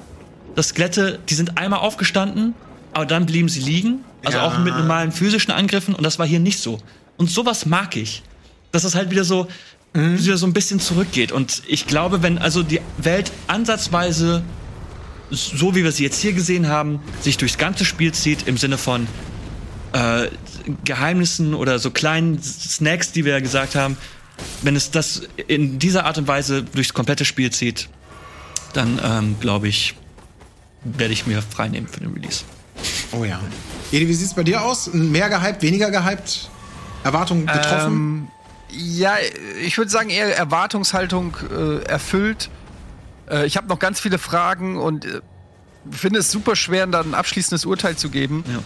Das 0.55 0.69
Skelette, 0.69 1.19
die 1.27 1.33
sind 1.33 1.57
einmal 1.57 1.79
aufgestanden, 1.79 2.53
aber 2.97 3.05
dann 3.05 3.27
blieben 3.27 3.47
sie 3.47 3.59
liegen. 3.61 4.03
Also 4.25 4.39
Ja. 4.39 4.47
auch 4.47 4.57
mit 4.57 4.75
normalen 4.75 5.11
physischen 5.11 5.51
Angriffen. 5.51 5.93
Und 5.93 6.03
das 6.03 6.17
war 6.17 6.25
hier 6.25 6.39
nicht 6.39 6.59
so. 6.59 6.79
Und 7.17 7.29
sowas 7.29 7.65
mag 7.65 7.95
ich. 7.95 8.23
Dass 8.71 8.83
es 8.83 8.95
halt 8.95 9.11
wieder 9.11 9.23
so, 9.23 9.47
wieder 9.93 10.37
so 10.37 10.47
ein 10.47 10.53
bisschen 10.53 10.79
zurückgeht. 10.79 11.31
Und 11.31 11.61
ich 11.67 11.85
glaube, 11.85 12.23
wenn 12.23 12.37
also 12.39 12.63
die 12.63 12.81
Welt 12.97 13.31
ansatzweise 13.47 14.43
so 15.29 15.75
wie 15.75 15.83
wir 15.83 15.91
sie 15.91 16.03
jetzt 16.03 16.21
hier 16.21 16.33
gesehen 16.33 16.67
haben, 16.69 17.01
sich 17.21 17.37
durchs 17.37 17.57
ganze 17.57 17.85
Spiel 17.85 18.13
zieht 18.13 18.47
im 18.47 18.57
Sinne 18.57 18.77
von 18.77 19.07
äh, 19.93 20.27
Geheimnissen 20.85 21.53
oder 21.53 21.79
so 21.79 21.91
kleinen 21.91 22.41
Snacks, 22.41 23.11
die 23.11 23.25
wir 23.25 23.33
ja 23.33 23.39
gesagt 23.39 23.75
haben. 23.75 23.97
Wenn 24.61 24.75
es 24.75 24.89
das 24.91 25.23
in 25.47 25.79
dieser 25.79 26.05
Art 26.05 26.17
und 26.17 26.27
Weise 26.27 26.63
durchs 26.63 26.93
komplette 26.93 27.25
Spiel 27.25 27.51
zieht, 27.51 27.89
dann 28.73 29.01
ähm, 29.03 29.35
glaube 29.39 29.67
ich, 29.67 29.95
werde 30.83 31.11
ich 31.13 31.27
mir 31.27 31.41
freinehmen 31.41 31.89
für 31.89 31.99
den 31.99 32.13
Release. 32.13 32.43
Oh 33.11 33.23
ja. 33.23 33.39
Edi, 33.91 34.07
wie 34.07 34.13
sieht's 34.13 34.33
bei 34.33 34.43
dir 34.43 34.61
aus? 34.63 34.91
Mehr 34.93 35.29
gehypt, 35.29 35.61
weniger 35.61 35.91
gehypt? 35.91 36.49
Erwartungen 37.03 37.45
getroffen? 37.45 37.93
Ähm, 37.93 38.27
ja, 38.69 39.15
ich 39.63 39.77
würde 39.77 39.89
sagen, 39.89 40.09
eher 40.09 40.35
Erwartungshaltung 40.37 41.35
äh, 41.55 41.83
erfüllt. 41.83 42.49
Äh, 43.29 43.45
ich 43.45 43.55
habe 43.55 43.67
noch 43.67 43.79
ganz 43.79 43.99
viele 43.99 44.17
Fragen 44.17 44.77
und 44.77 45.05
äh, 45.05 45.21
finde 45.89 46.19
es 46.19 46.31
super 46.31 46.55
schwer, 46.55 46.85
da 46.87 47.01
ein 47.01 47.13
abschließendes 47.13 47.65
Urteil 47.65 47.95
zu 47.95 48.09
geben, 48.09 48.43
Ja. 48.51 48.59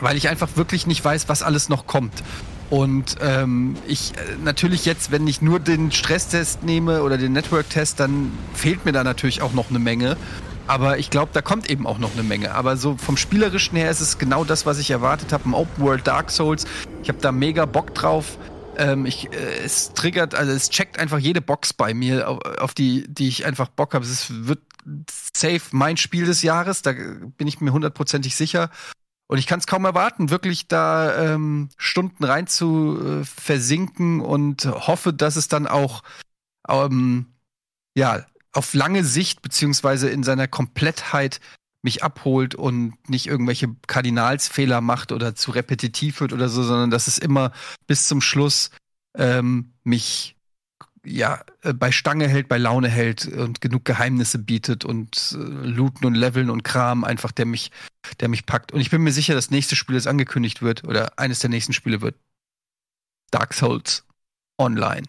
weil 0.00 0.16
ich 0.16 0.28
einfach 0.28 0.50
wirklich 0.54 0.86
nicht 0.86 1.04
weiß, 1.04 1.28
was 1.28 1.42
alles 1.42 1.68
noch 1.68 1.86
kommt. 1.88 2.22
Und 2.70 3.16
ähm, 3.20 3.76
ich 3.86 4.12
äh, 4.12 4.36
natürlich 4.42 4.84
jetzt, 4.84 5.10
wenn 5.10 5.26
ich 5.26 5.42
nur 5.42 5.58
den 5.60 5.90
Stresstest 5.92 6.62
nehme 6.62 7.02
oder 7.02 7.18
den 7.18 7.32
Network-Test, 7.32 7.98
dann 8.00 8.32
fehlt 8.54 8.84
mir 8.84 8.92
da 8.92 9.02
natürlich 9.04 9.42
auch 9.42 9.52
noch 9.52 9.70
eine 9.70 9.78
Menge. 9.80 10.16
Aber 10.66 10.98
ich 10.98 11.10
glaube, 11.10 11.30
da 11.32 11.42
kommt 11.42 11.68
eben 11.68 11.86
auch 11.86 11.98
noch 11.98 12.12
eine 12.14 12.22
Menge. 12.22 12.54
Aber 12.54 12.76
so 12.76 12.96
vom 12.96 13.16
Spielerischen 13.16 13.76
her 13.76 13.90
ist 13.90 14.00
es 14.00 14.18
genau 14.18 14.44
das, 14.44 14.64
was 14.64 14.78
ich 14.78 14.90
erwartet 14.90 15.32
habe. 15.32 15.48
Ein 15.48 15.54
Open 15.54 15.84
World 15.84 16.06
Dark 16.06 16.30
Souls. 16.30 16.64
Ich 17.02 17.08
habe 17.08 17.18
da 17.20 17.32
mega 17.32 17.66
Bock 17.66 17.94
drauf. 17.94 18.38
Ähm, 18.76 19.06
ich, 19.06 19.32
äh, 19.32 19.64
es 19.64 19.92
triggert, 19.92 20.34
also 20.34 20.52
es 20.52 20.70
checkt 20.70 20.98
einfach 20.98 21.18
jede 21.18 21.40
Box 21.40 21.72
bei 21.72 21.94
mir, 21.94 22.28
auf, 22.28 22.40
auf 22.58 22.74
die, 22.74 23.06
die 23.08 23.28
ich 23.28 23.46
einfach 23.46 23.68
Bock 23.68 23.94
habe. 23.94 24.04
Es 24.04 24.46
wird 24.46 24.60
safe 25.34 25.62
mein 25.72 25.96
Spiel 25.96 26.26
des 26.26 26.42
Jahres, 26.42 26.82
da 26.82 26.92
bin 26.92 27.46
ich 27.46 27.60
mir 27.60 27.72
hundertprozentig 27.72 28.34
sicher. 28.34 28.70
Und 29.26 29.38
ich 29.38 29.46
kann 29.46 29.58
es 29.58 29.66
kaum 29.66 29.84
erwarten, 29.84 30.30
wirklich 30.30 30.68
da 30.68 31.34
ähm, 31.34 31.70
Stunden 31.76 32.24
rein 32.24 32.46
zu 32.46 33.22
äh, 33.22 33.24
versinken 33.24 34.20
und 34.20 34.66
hoffe, 34.66 35.12
dass 35.12 35.36
es 35.36 35.48
dann 35.48 35.66
auch 35.66 36.02
ähm, 36.68 37.26
ja 37.94 38.24
auf 38.54 38.74
lange 38.74 39.04
Sicht 39.04 39.42
beziehungsweise 39.42 40.08
in 40.08 40.22
seiner 40.22 40.48
Komplettheit 40.48 41.40
mich 41.82 42.02
abholt 42.02 42.54
und 42.54 42.96
nicht 43.08 43.26
irgendwelche 43.26 43.74
Kardinalsfehler 43.86 44.80
macht 44.80 45.12
oder 45.12 45.34
zu 45.34 45.50
repetitiv 45.50 46.20
wird 46.20 46.32
oder 46.32 46.48
so, 46.48 46.62
sondern 46.62 46.90
dass 46.90 47.08
es 47.08 47.18
immer 47.18 47.52
bis 47.86 48.08
zum 48.08 48.22
Schluss 48.22 48.70
ähm, 49.16 49.74
mich 49.84 50.34
ja 51.04 51.44
äh, 51.62 51.74
bei 51.74 51.92
Stange 51.92 52.26
hält, 52.26 52.48
bei 52.48 52.58
Laune 52.58 52.88
hält 52.88 53.26
und 53.26 53.60
genug 53.60 53.84
Geheimnisse 53.84 54.38
bietet 54.38 54.84
und 54.84 55.36
äh, 55.36 55.36
Looten 55.36 56.06
und 56.06 56.14
Leveln 56.14 56.50
und 56.50 56.64
Kram 56.64 57.04
einfach, 57.04 57.32
der 57.32 57.44
mich, 57.44 57.70
der 58.20 58.28
mich 58.28 58.46
packt. 58.46 58.72
Und 58.72 58.80
ich 58.80 58.90
bin 58.90 59.02
mir 59.02 59.12
sicher, 59.12 59.34
das 59.34 59.50
nächste 59.50 59.76
Spiel, 59.76 59.96
das 59.96 60.06
angekündigt 60.06 60.62
wird, 60.62 60.84
oder 60.84 61.18
eines 61.18 61.40
der 61.40 61.50
nächsten 61.50 61.74
Spiele 61.74 62.00
wird 62.00 62.16
Dark 63.30 63.52
Souls 63.52 64.04
Online. 64.58 65.02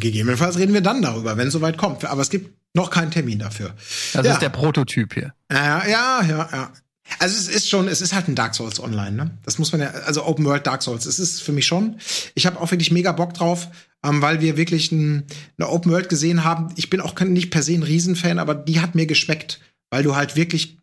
Gegebenenfalls 0.00 0.58
reden 0.58 0.74
wir 0.74 0.80
dann 0.80 1.02
darüber, 1.02 1.36
wenn 1.36 1.48
es 1.48 1.52
soweit 1.52 1.78
kommt. 1.78 2.04
Aber 2.04 2.22
es 2.22 2.30
gibt 2.30 2.56
noch 2.74 2.90
keinen 2.90 3.10
Termin 3.10 3.38
dafür. 3.38 3.74
Das 4.12 4.26
Ja. 4.26 4.32
ist 4.32 4.42
der 4.42 4.48
Prototyp 4.50 5.14
hier. 5.14 5.32
Ja, 5.50 5.86
ja, 5.86 6.22
ja, 6.22 6.48
ja. 6.52 6.72
Also 7.20 7.36
es 7.38 7.48
ist 7.48 7.70
schon, 7.70 7.88
es 7.88 8.02
ist 8.02 8.12
halt 8.12 8.28
ein 8.28 8.34
Dark 8.34 8.54
Souls 8.54 8.80
Online, 8.80 9.12
ne? 9.12 9.30
Das 9.44 9.58
muss 9.58 9.72
man 9.72 9.80
ja, 9.80 9.88
also 9.90 10.26
Open 10.26 10.44
World 10.44 10.66
Dark 10.66 10.82
Souls, 10.82 11.06
es 11.06 11.18
ist 11.18 11.42
für 11.42 11.52
mich 11.52 11.66
schon. 11.66 11.96
Ich 12.34 12.44
habe 12.44 12.60
auch 12.60 12.70
wirklich 12.70 12.90
mega 12.90 13.12
Bock 13.12 13.32
drauf, 13.32 13.68
ähm, 14.04 14.20
weil 14.20 14.42
wir 14.42 14.58
wirklich 14.58 14.92
ein, 14.92 15.24
eine 15.58 15.68
Open 15.70 15.90
World 15.90 16.10
gesehen 16.10 16.44
haben. 16.44 16.68
Ich 16.76 16.90
bin 16.90 17.00
auch 17.00 17.18
nicht 17.20 17.50
per 17.50 17.62
se 17.62 17.72
ein 17.72 17.82
Riesenfan, 17.82 18.38
aber 18.38 18.54
die 18.54 18.80
hat 18.80 18.94
mir 18.94 19.06
geschmeckt, 19.06 19.58
weil 19.88 20.02
du 20.02 20.16
halt 20.16 20.36
wirklich, 20.36 20.76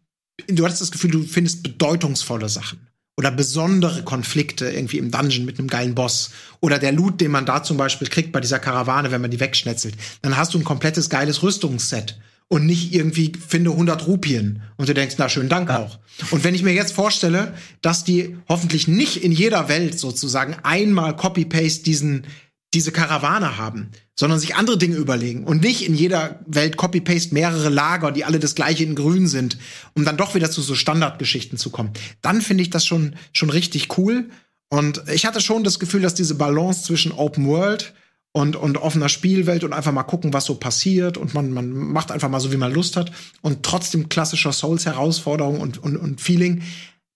du 0.47 0.65
hattest 0.65 0.81
das 0.81 0.91
Gefühl, 0.91 1.11
du 1.11 1.23
findest 1.23 1.61
bedeutungsvolle 1.61 2.49
Sachen 2.49 2.87
oder 3.17 3.31
besondere 3.31 4.03
Konflikte 4.03 4.69
irgendwie 4.69 4.97
im 4.97 5.11
Dungeon 5.11 5.45
mit 5.45 5.57
einem 5.57 5.69
geilen 5.69 5.95
Boss 5.95 6.31
oder 6.59 6.79
der 6.79 6.91
Loot, 6.91 7.21
den 7.21 7.31
man 7.31 7.45
da 7.45 7.63
zum 7.63 7.77
Beispiel 7.77 8.07
kriegt 8.07 8.31
bei 8.31 8.41
dieser 8.41 8.59
Karawane, 8.59 9.11
wenn 9.11 9.21
man 9.21 9.31
die 9.31 9.39
wegschnetzelt. 9.39 9.95
Dann 10.21 10.35
hast 10.35 10.53
du 10.53 10.57
ein 10.57 10.65
komplettes 10.65 11.09
geiles 11.09 11.41
Rüstungsset 11.41 12.19
und 12.47 12.65
nicht 12.65 12.93
irgendwie 12.93 13.33
finde 13.47 13.71
100 13.71 14.05
Rupien 14.05 14.61
und 14.77 14.89
du 14.89 14.93
denkst, 14.93 15.15
na 15.17 15.29
schönen 15.29 15.49
Dank 15.49 15.69
auch. 15.69 15.97
Und 16.31 16.43
wenn 16.43 16.55
ich 16.55 16.63
mir 16.63 16.73
jetzt 16.73 16.93
vorstelle, 16.93 17.53
dass 17.81 18.03
die 18.03 18.37
hoffentlich 18.47 18.87
nicht 18.87 19.23
in 19.23 19.31
jeder 19.31 19.67
Welt 19.67 19.97
sozusagen 19.97 20.55
einmal 20.63 21.15
Copy-Paste 21.15 21.83
diesen 21.83 22.27
diese 22.75 22.91
Karawane 22.91 23.57
haben, 23.57 23.91
sondern 24.15 24.39
sich 24.39 24.55
andere 24.55 24.77
Dinge 24.77 24.97
überlegen 24.97 25.45
und 25.45 25.61
nicht 25.61 25.87
in 25.87 25.95
jeder 25.95 26.41
Welt 26.45 26.77
Copy-Paste 26.77 27.33
mehrere 27.33 27.69
Lager, 27.69 28.11
die 28.11 28.25
alle 28.25 28.39
das 28.39 28.53
gleiche 28.53 28.83
in 28.83 28.95
grün 28.95 29.27
sind, 29.27 29.57
um 29.95 30.05
dann 30.05 30.17
doch 30.17 30.35
wieder 30.35 30.51
zu 30.51 30.61
so 30.61 30.75
Standardgeschichten 30.75 31.57
zu 31.57 31.69
kommen. 31.69 31.91
Dann 32.21 32.41
finde 32.41 32.63
ich 32.63 32.69
das 32.69 32.85
schon, 32.85 33.15
schon 33.31 33.49
richtig 33.49 33.97
cool. 33.97 34.29
Und 34.69 35.03
ich 35.11 35.25
hatte 35.25 35.41
schon 35.41 35.63
das 35.63 35.79
Gefühl, 35.79 36.01
dass 36.01 36.15
diese 36.15 36.35
Balance 36.35 36.83
zwischen 36.83 37.11
Open 37.11 37.47
World 37.47 37.93
und, 38.33 38.57
und 38.57 38.77
offener 38.77 39.07
Spielwelt 39.07 39.63
und 39.63 39.71
einfach 39.71 39.93
mal 39.93 40.03
gucken, 40.03 40.33
was 40.33 40.43
so 40.43 40.55
passiert 40.55 41.17
und 41.17 41.33
man, 41.33 41.51
man 41.51 41.69
macht 41.71 42.11
einfach 42.11 42.29
mal 42.29 42.41
so, 42.41 42.51
wie 42.51 42.57
man 42.57 42.73
Lust 42.73 42.97
hat 42.97 43.11
und 43.41 43.63
trotzdem 43.63 44.09
klassischer 44.09 44.51
Souls-Herausforderung 44.51 45.61
und, 45.61 45.77
und, 45.77 45.95
und 45.95 46.19
Feeling, 46.19 46.63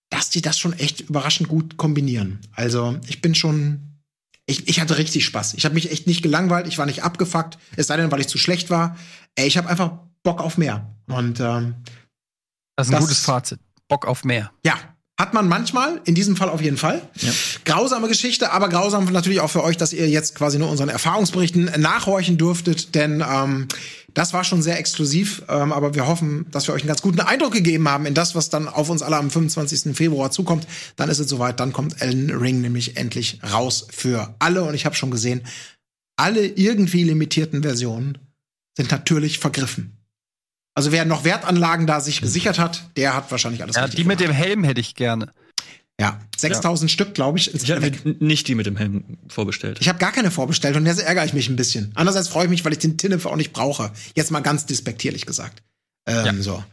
dass 0.09 0.29
die 0.29 0.41
das 0.41 0.57
schon 0.57 0.73
echt 0.73 1.01
überraschend 1.01 1.49
gut 1.49 1.75
kombinieren. 1.75 2.39
Also 2.53 2.97
ich 3.07 3.21
bin 3.21 3.35
schon, 3.35 3.88
ich, 4.49 4.67
ich 4.67 4.79
hatte 4.81 4.97
richtig 4.97 5.25
Spaß. 5.25 5.53
Ich 5.53 5.65
habe 5.65 5.75
mich 5.75 5.91
echt 5.91 6.07
nicht 6.07 6.21
gelangweilt, 6.23 6.67
ich 6.67 6.77
war 6.77 6.85
nicht 6.85 7.03
abgefuckt, 7.03 7.57
es 7.75 7.87
sei 7.87 7.97
denn, 7.97 8.11
weil 8.11 8.19
ich 8.21 8.27
zu 8.27 8.37
schlecht 8.37 8.69
war. 8.69 8.97
Ey, 9.35 9.47
ich 9.47 9.57
habe 9.57 9.69
einfach 9.69 9.93
Bock 10.23 10.41
auf 10.41 10.57
mehr. 10.57 10.93
Und 11.07 11.39
ähm, 11.39 11.75
Das 12.75 12.87
ist 12.87 12.93
ein 12.93 12.99
Das- 12.99 13.01
gutes 13.01 13.19
Fazit. 13.25 13.59
Bock 13.87 14.05
auf 14.05 14.23
mehr. 14.23 14.51
ja, 14.65 14.75
hat 15.19 15.33
man 15.33 15.49
manchmal, 15.49 15.99
in 16.05 16.15
diesem 16.15 16.37
Fall 16.37 16.47
auf 16.47 16.61
jeden 16.61 16.77
Fall. 16.77 17.01
Grausame 17.65 18.07
Geschichte, 18.07 18.53
aber 18.53 18.69
grausam 18.69 19.03
natürlich 19.11 19.41
auch 19.41 19.49
für 19.49 19.65
euch, 19.65 19.75
dass 19.75 19.91
ihr 19.91 20.07
jetzt 20.07 20.33
quasi 20.33 20.57
nur 20.57 20.69
unseren 20.69 20.87
Erfahrungsberichten 20.87 21.69
nachhorchen 21.77 22.37
durftet, 22.37 22.95
denn 22.95 23.21
ähm, 23.29 23.67
das 24.13 24.31
war 24.33 24.45
schon 24.45 24.61
sehr 24.61 24.79
exklusiv, 24.79 25.43
ähm, 25.49 25.73
aber 25.73 25.93
wir 25.93 26.07
hoffen, 26.07 26.45
dass 26.51 26.67
wir 26.67 26.73
euch 26.73 26.83
einen 26.83 26.87
ganz 26.87 27.01
guten 27.01 27.19
Eindruck 27.19 27.51
gegeben 27.51 27.89
haben 27.89 28.05
in 28.05 28.13
das, 28.13 28.33
was 28.33 28.49
dann 28.49 28.69
auf 28.69 28.89
uns 28.89 29.01
alle 29.01 29.17
am 29.17 29.29
25. 29.29 29.93
Februar 29.95 30.31
zukommt. 30.31 30.65
Dann 30.95 31.09
ist 31.09 31.19
es 31.19 31.27
soweit, 31.27 31.59
dann 31.59 31.73
kommt 31.73 32.01
Elden 32.01 32.31
Ring 32.31 32.61
nämlich 32.61 32.95
endlich 32.95 33.39
raus 33.51 33.87
für 33.91 34.33
alle 34.39 34.63
und 34.63 34.73
ich 34.73 34.85
habe 34.85 34.95
schon 34.95 35.11
gesehen, 35.11 35.41
alle 36.15 36.45
irgendwie 36.45 37.03
limitierten 37.03 37.61
Versionen 37.61 38.17
sind 38.77 38.89
natürlich 38.89 39.39
vergriffen. 39.39 39.98
Also 40.75 40.91
wer 40.91 41.03
noch 41.05 41.23
Wertanlagen 41.23 41.87
da 41.87 41.99
sich 41.99 42.21
gesichert 42.21 42.59
hat, 42.59 42.83
der 42.95 43.13
hat 43.15 43.29
wahrscheinlich 43.31 43.61
alles 43.63 43.75
Ja, 43.75 43.83
richtig 43.83 43.97
die 43.99 44.03
mit 44.05 44.19
gemacht. 44.19 44.33
dem 44.33 44.35
Helm 44.35 44.63
hätte 44.63 44.79
ich 44.81 44.95
gerne. 44.95 45.31
Ja, 45.99 46.17
6000 46.37 46.89
Stück, 46.89 47.13
glaube 47.13 47.37
ich. 47.39 47.53
Ich 47.53 47.69
habe 47.69 47.91
nicht 48.19 48.47
die 48.47 48.55
mit 48.55 48.65
dem 48.65 48.77
Helm 48.77 49.17
vorbestellt. 49.27 49.79
Ich 49.81 49.89
habe 49.89 49.99
gar 49.99 50.13
keine 50.13 50.31
vorbestellt 50.31 50.77
und 50.77 50.85
jetzt 50.85 51.01
ärgere 51.01 51.25
ich 51.25 51.33
mich 51.33 51.49
ein 51.49 51.57
bisschen. 51.57 51.91
Andererseits 51.95 52.29
freue 52.29 52.45
ich 52.45 52.49
mich, 52.49 52.63
weil 52.63 52.71
ich 52.71 52.79
den 52.79 52.97
Tinnef 52.97 53.25
auch 53.25 53.35
nicht 53.35 53.51
brauche. 53.51 53.91
Jetzt 54.15 54.31
mal 54.31 54.39
ganz 54.39 54.65
despektierlich 54.65 55.25
gesagt. 55.25 55.61
Ähm, 56.07 56.41
So. 56.41 56.63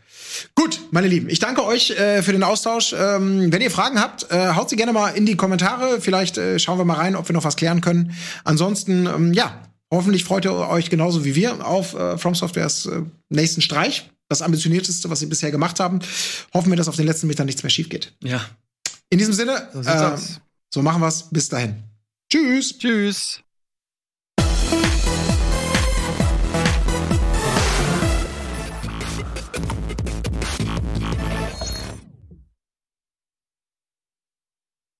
Gut, 0.55 0.81
meine 0.93 1.09
Lieben, 1.09 1.29
ich 1.31 1.39
danke 1.39 1.65
euch 1.65 1.91
äh, 1.91 2.23
für 2.23 2.33
den 2.33 2.43
Austausch. 2.45 2.95
Ähm, 2.97 3.51
wenn 3.53 3.63
ihr 3.63 3.71
Fragen 3.71 3.99
habt, 4.01 4.31
äh, 4.31 4.51
haut 4.55 4.69
sie 4.71 4.77
gerne 4.77 4.93
mal 4.93 5.09
in 5.11 5.25
die 5.27 5.37
Kommentare. 5.37 6.01
Vielleicht 6.01 6.37
äh, 6.39 6.59
schauen 6.61 6.79
wir 6.79 6.85
mal 6.85 6.95
rein, 6.99 7.17
ob 7.17 7.29
wir 7.29 7.33
noch 7.33 7.45
was 7.45 7.57
klären 7.57 7.81
können. 7.81 8.15
Ansonsten, 8.45 9.07
ähm, 9.07 9.33
ja, 9.33 9.61
hoffentlich 9.93 10.25
freut 10.25 10.45
ihr 10.45 10.53
euch 10.53 10.91
genauso 10.91 11.25
wie 11.25 11.35
wir 11.35 11.67
auf 11.67 11.95
äh, 11.95 12.19
From 12.19 12.35
Softwares 12.35 12.87
äh, 12.87 13.03
nächsten 13.29 13.61
Streich. 13.61 14.11
Das 14.29 14.43
ambitionierteste, 14.43 15.09
was 15.09 15.21
sie 15.21 15.27
bisher 15.27 15.53
gemacht 15.53 15.79
haben. 15.79 16.01
Hoffen 16.53 16.71
wir, 16.71 16.77
dass 16.77 16.89
auf 16.89 16.97
den 16.97 17.07
letzten 17.07 17.29
Metern 17.29 17.47
nichts 17.47 17.63
mehr 17.63 17.71
schief 17.71 17.89
geht. 17.89 18.13
Ja. 18.25 18.45
In 19.09 19.19
diesem 19.19 19.35
Sinne, 19.35 19.69
So 19.73 19.81
äh, 19.81 20.17
so 20.69 20.83
machen 20.83 21.01
wir's. 21.01 21.29
Bis 21.31 21.49
dahin. 21.49 21.85
Tschüss. 22.29 22.77
Tschüss. 22.77 23.41